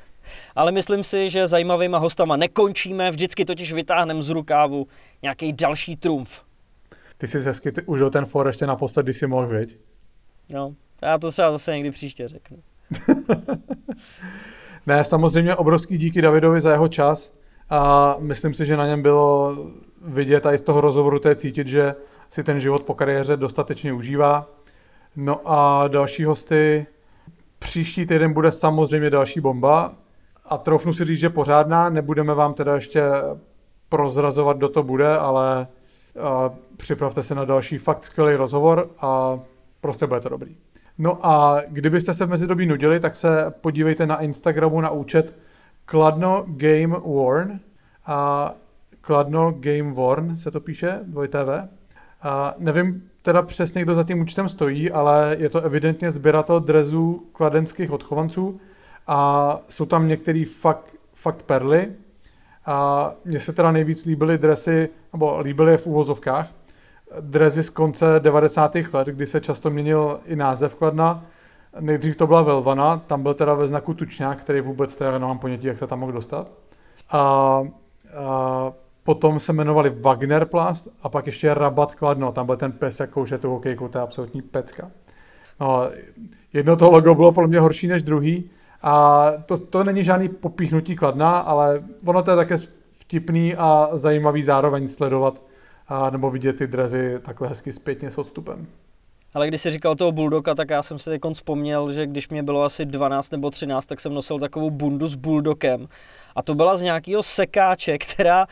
Ale 0.56 0.72
myslím 0.72 1.04
si, 1.04 1.30
že 1.30 1.46
zajímavýma 1.46 1.98
hostama 1.98 2.36
nekončíme, 2.36 3.10
vždycky 3.10 3.44
totiž 3.44 3.72
vytáhneme 3.72 4.22
z 4.22 4.28
rukávu 4.28 4.86
nějaký 5.22 5.52
další 5.52 5.96
trumf. 5.96 6.42
Ty 7.18 7.28
jsi 7.28 7.40
hezky 7.40 7.72
užil 7.86 8.10
ten 8.10 8.26
for 8.26 8.46
ještě 8.46 8.66
naposled, 8.66 9.02
když 9.02 9.16
jsi 9.16 9.26
mohl, 9.26 9.46
věď? 9.46 9.76
No, 10.52 10.74
já 11.02 11.18
to 11.18 11.30
třeba 11.30 11.52
zase 11.52 11.72
někdy 11.72 11.90
příště 11.90 12.28
řeknu. 12.28 12.58
ne, 14.86 15.04
samozřejmě 15.04 15.56
obrovský 15.56 15.98
díky 15.98 16.22
Davidovi 16.22 16.60
za 16.60 16.70
jeho 16.70 16.88
čas 16.88 17.34
a 17.70 18.14
myslím 18.18 18.54
si, 18.54 18.66
že 18.66 18.76
na 18.76 18.86
něm 18.86 19.02
bylo 19.02 19.56
vidět 20.06 20.46
a 20.46 20.52
i 20.52 20.58
z 20.58 20.62
toho 20.62 20.80
rozhovoru 20.80 21.18
to 21.18 21.28
je 21.28 21.34
cítit, 21.34 21.68
že 21.68 21.94
si 22.30 22.44
ten 22.44 22.60
život 22.60 22.82
po 22.82 22.94
kariéře 22.94 23.36
dostatečně 23.36 23.92
užívá. 23.92 24.57
No 25.20 25.40
a 25.44 25.88
další 25.88 26.24
hosty, 26.24 26.86
příští 27.58 28.06
týden 28.06 28.32
bude 28.32 28.52
samozřejmě 28.52 29.10
další 29.10 29.40
bomba. 29.40 29.94
A 30.48 30.58
troufnu 30.58 30.92
si 30.92 31.04
říct, 31.04 31.18
že 31.18 31.30
pořádná, 31.30 31.88
nebudeme 31.88 32.34
vám 32.34 32.54
teda 32.54 32.74
ještě 32.74 33.02
prozrazovat, 33.88 34.56
kdo 34.56 34.68
to 34.68 34.82
bude, 34.82 35.16
ale 35.16 35.66
připravte 36.76 37.22
se 37.22 37.34
na 37.34 37.44
další 37.44 37.78
fakt 37.78 38.04
skvělý 38.04 38.34
rozhovor 38.34 38.90
a 39.00 39.40
prostě 39.80 40.06
bude 40.06 40.20
to 40.20 40.28
dobrý. 40.28 40.56
No 40.98 41.26
a 41.26 41.62
kdybyste 41.68 42.14
se 42.14 42.26
v 42.26 42.30
mezidobí 42.30 42.66
nudili, 42.66 43.00
tak 43.00 43.16
se 43.16 43.52
podívejte 43.60 44.06
na 44.06 44.20
Instagramu 44.20 44.80
na 44.80 44.90
účet 44.90 45.38
Kladno 45.84 46.44
Game 46.46 46.96
Worn. 46.98 47.60
A 48.06 48.52
Kladno 49.00 49.54
Game 49.58 49.92
Worn 49.92 50.36
se 50.36 50.50
to 50.50 50.60
píše, 50.60 51.00
dvojtv. 51.02 51.77
A 52.22 52.54
nevím 52.58 53.02
teda 53.22 53.42
přesně, 53.42 53.82
kdo 53.82 53.94
za 53.94 54.04
tím 54.04 54.20
účtem 54.20 54.48
stojí, 54.48 54.90
ale 54.90 55.36
je 55.38 55.48
to 55.48 55.60
evidentně 55.60 56.10
sběratel 56.10 56.60
drezů 56.60 57.26
kladenských 57.32 57.90
odchovanců 57.90 58.60
a 59.06 59.58
jsou 59.68 59.86
tam 59.86 60.08
některý 60.08 60.44
fakt, 60.44 60.94
fakt 61.14 61.42
perly. 61.42 61.92
A 62.66 63.10
mně 63.24 63.40
se 63.40 63.52
teda 63.52 63.72
nejvíc 63.72 64.04
líbily 64.04 64.38
dresy, 64.38 64.88
nebo 65.12 65.40
líbily 65.40 65.72
je 65.72 65.78
v 65.78 65.86
úvozovkách, 65.86 66.48
drezy 67.20 67.62
z 67.62 67.70
konce 67.70 68.06
90. 68.18 68.74
let, 68.92 69.08
kdy 69.08 69.26
se 69.26 69.40
často 69.40 69.70
měnil 69.70 70.20
i 70.26 70.36
název 70.36 70.74
Kladna. 70.74 71.24
Nejdřív 71.80 72.16
to 72.16 72.26
byla 72.26 72.42
Velvana, 72.42 72.96
tam 72.96 73.22
byl 73.22 73.34
teda 73.34 73.54
ve 73.54 73.68
znaku 73.68 73.94
Tučňák, 73.94 74.40
který 74.40 74.60
vůbec 74.60 74.96
teda 74.96 75.12
nemám 75.12 75.38
ponětí, 75.38 75.66
jak 75.66 75.78
se 75.78 75.86
tam 75.86 76.00
mohl 76.00 76.12
dostat. 76.12 76.48
A, 77.10 77.18
a 77.18 78.72
potom 79.08 79.40
se 79.40 79.52
jmenovali 79.52 79.90
Wagner 79.90 80.44
Plast 80.44 80.88
a 81.02 81.08
pak 81.08 81.26
ještě 81.26 81.54
Rabat 81.54 81.94
Kladno, 81.94 82.32
tam 82.32 82.46
byl 82.46 82.56
ten 82.56 82.72
pes, 82.72 83.00
jak 83.00 83.10
kouše 83.10 83.38
tu 83.38 83.50
hokejku, 83.50 83.88
to 83.88 83.98
je 83.98 84.02
absolutní 84.02 84.42
pecka. 84.42 84.90
No, 85.60 85.88
jedno 86.52 86.76
to 86.76 86.90
logo 86.90 87.14
bylo 87.14 87.32
pro 87.32 87.48
mě 87.48 87.60
horší 87.60 87.86
než 87.86 88.02
druhý 88.02 88.50
a 88.82 89.26
to, 89.46 89.58
to 89.58 89.84
není 89.84 90.04
žádný 90.04 90.28
popíchnutí 90.28 90.96
Kladna, 90.96 91.38
ale 91.38 91.84
ono 92.04 92.22
to 92.22 92.30
je 92.30 92.36
také 92.36 92.56
vtipný 92.92 93.56
a 93.56 93.88
zajímavý 93.92 94.42
zároveň 94.42 94.88
sledovat 94.88 95.42
a, 95.88 96.10
nebo 96.10 96.30
vidět 96.30 96.56
ty 96.56 96.66
drezy 96.66 97.18
takhle 97.22 97.48
hezky 97.48 97.72
zpětně 97.72 98.10
s 98.10 98.18
odstupem. 98.18 98.66
Ale 99.38 99.48
když 99.48 99.60
jsi 99.60 99.70
říkal 99.70 99.94
toho 99.94 100.12
bulldoga, 100.12 100.54
tak 100.54 100.70
já 100.70 100.82
jsem 100.82 100.98
si 100.98 101.10
teď 101.10 101.20
vzpomněl, 101.32 101.92
že 101.92 102.06
když 102.06 102.28
mě 102.28 102.42
bylo 102.42 102.62
asi 102.62 102.84
12 102.84 103.32
nebo 103.32 103.50
13, 103.50 103.86
tak 103.86 104.00
jsem 104.00 104.14
nosil 104.14 104.38
takovou 104.38 104.70
bundu 104.70 105.06
s 105.06 105.14
bulldogem. 105.14 105.88
A 106.36 106.42
to 106.42 106.54
byla 106.54 106.76
z 106.76 106.82
nějakého 106.82 107.22
sekáče, 107.22 107.98
která 108.12 108.46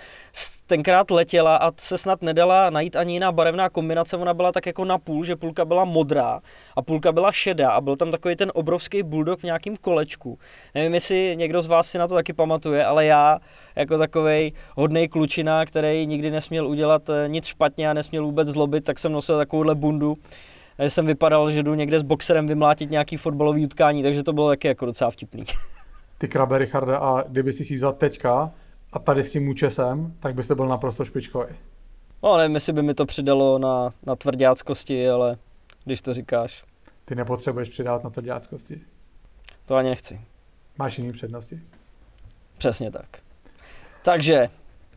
tenkrát 0.67 1.11
letěla 1.11 1.57
a 1.57 1.73
se 1.77 1.99
snad 1.99 2.23
nedala 2.23 2.71
najít 2.71 2.97
ani 2.97 3.13
jiná 3.13 3.33
barevná 3.33 3.69
kombinace. 3.69 4.17
Ona 4.17 4.35
byla 4.35 4.53
tak 4.53 4.67
jako 4.67 4.85
na 4.85 4.99
půl, 4.99 5.25
že 5.25 5.37
půlka 5.37 5.65
byla 5.65 5.85
modrá 5.85 6.41
a 6.77 6.83
půlka 6.83 7.13
byla 7.13 7.33
šedá 7.33 7.71
a 7.71 7.81
byl 7.81 7.97
tam 7.97 8.11
takový 8.11 8.37
ten 8.37 8.53
obrovský 8.55 9.03
bulldog 9.03 9.41
v 9.41 9.45
nějakém 9.45 9.77
kolečku. 9.77 10.39
Nevím, 10.75 10.95
jestli 10.95 11.35
někdo 11.37 11.63
z 11.63 11.67
vás 11.67 11.91
si 11.91 11.99
na 11.99 12.09
to 12.09 12.15
taky 12.15 12.33
pamatuje, 12.33 12.85
ale 12.85 13.07
já 13.07 13.39
jako 13.77 13.99
takový 13.99 14.53
hodný 14.77 15.09
klučina, 15.09 15.65
který 15.65 16.07
nikdy 16.07 16.31
nesměl 16.31 16.69
udělat 16.69 17.11
eh, 17.11 17.29
nic 17.29 17.47
špatně 17.47 17.91
a 17.91 17.93
nesměl 17.93 18.25
vůbec 18.25 18.49
zlobit, 18.49 18.85
tak 18.85 18.99
jsem 18.99 19.13
nosil 19.13 19.37
takovouhle 19.37 19.75
bundu 19.75 20.17
že 20.78 20.90
jsem 20.90 21.07
vypadal, 21.07 21.51
že 21.51 21.62
jdu 21.62 21.74
někde 21.74 21.98
s 21.98 22.03
boxerem 22.03 22.47
vymlátit 22.47 22.90
nějaký 22.90 23.16
fotbalový 23.16 23.65
utkání, 23.65 24.03
takže 24.03 24.23
to 24.23 24.32
bylo 24.32 24.48
taky 24.48 24.69
jako 24.69 24.86
docela 24.86 25.11
vtipný. 25.11 25.44
Ty 26.19 26.28
krabe, 26.28 26.59
Richarda, 26.59 26.98
a 26.98 27.23
kdyby 27.23 27.53
si 27.53 27.65
si 27.65 27.74
vzal 27.74 27.93
teďka 27.93 28.51
a 28.93 28.98
tady 28.98 29.24
s 29.24 29.32
tím 29.32 29.48
účesem, 29.48 30.15
tak 30.20 30.35
byste 30.35 30.55
byl 30.55 30.66
naprosto 30.66 31.05
špičkový. 31.05 31.55
No 32.23 32.36
nevím, 32.36 32.55
jestli 32.55 32.73
by 32.73 32.82
mi 32.82 32.94
to 32.94 33.07
přidalo 33.07 33.59
na, 33.59 33.90
na 34.07 34.16
tvrdáckosti, 34.16 35.09
ale 35.09 35.36
když 35.85 36.01
to 36.01 36.15
říkáš. 36.15 36.65
Ty 37.05 37.15
nepotřebuješ 37.15 37.69
přidávat 37.69 38.05
na 38.05 38.11
tvrdáckosti. 38.11 38.81
To 39.65 39.74
ani 39.74 39.90
nechci. 39.90 40.20
Máš 40.78 40.98
jiný 40.98 41.12
přednosti. 41.12 41.61
Přesně 42.59 42.90
tak. 42.90 43.19
Takže, 44.05 44.48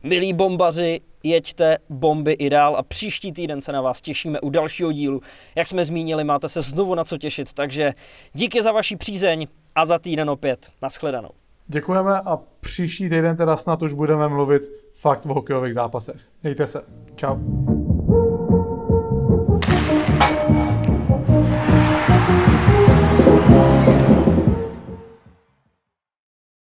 milí 0.04 0.34
bombaři, 0.34 1.02
jeďte 1.24 1.78
bomby 1.90 2.32
i 2.32 2.50
dál 2.50 2.76
a 2.76 2.84
příští 2.84 3.32
týden 3.32 3.62
se 3.62 3.72
na 3.72 3.82
vás 3.82 4.02
těšíme 4.02 4.42
u 4.42 4.50
dalšího 4.50 4.92
dílu. 4.92 5.22
Jak 5.56 5.68
jsme 5.68 5.86
zmínili, 5.86 6.24
máte 6.24 6.50
se 6.50 6.62
znovu 6.62 6.96
na 6.96 7.04
co 7.04 7.18
těšit, 7.18 7.54
takže 7.54 7.94
díky 8.34 8.64
za 8.64 8.72
vaši 8.72 8.96
přízeň 8.96 9.48
a 9.76 9.86
za 9.86 10.00
týden 10.00 10.30
opět. 10.30 10.68
Naschledanou. 10.82 11.30
Děkujeme 11.68 12.22
a 12.22 12.40
příští 12.60 13.10
týden 13.10 13.38
teda 13.38 13.58
snad 13.58 13.82
už 13.82 13.94
budeme 13.94 14.28
mluvit 14.28 14.70
fakt 14.94 15.26
o 15.26 15.34
hokejových 15.34 15.74
zápasech. 15.74 16.22
Mějte 16.44 16.68
se. 16.68 16.82
Čau. 17.16 17.38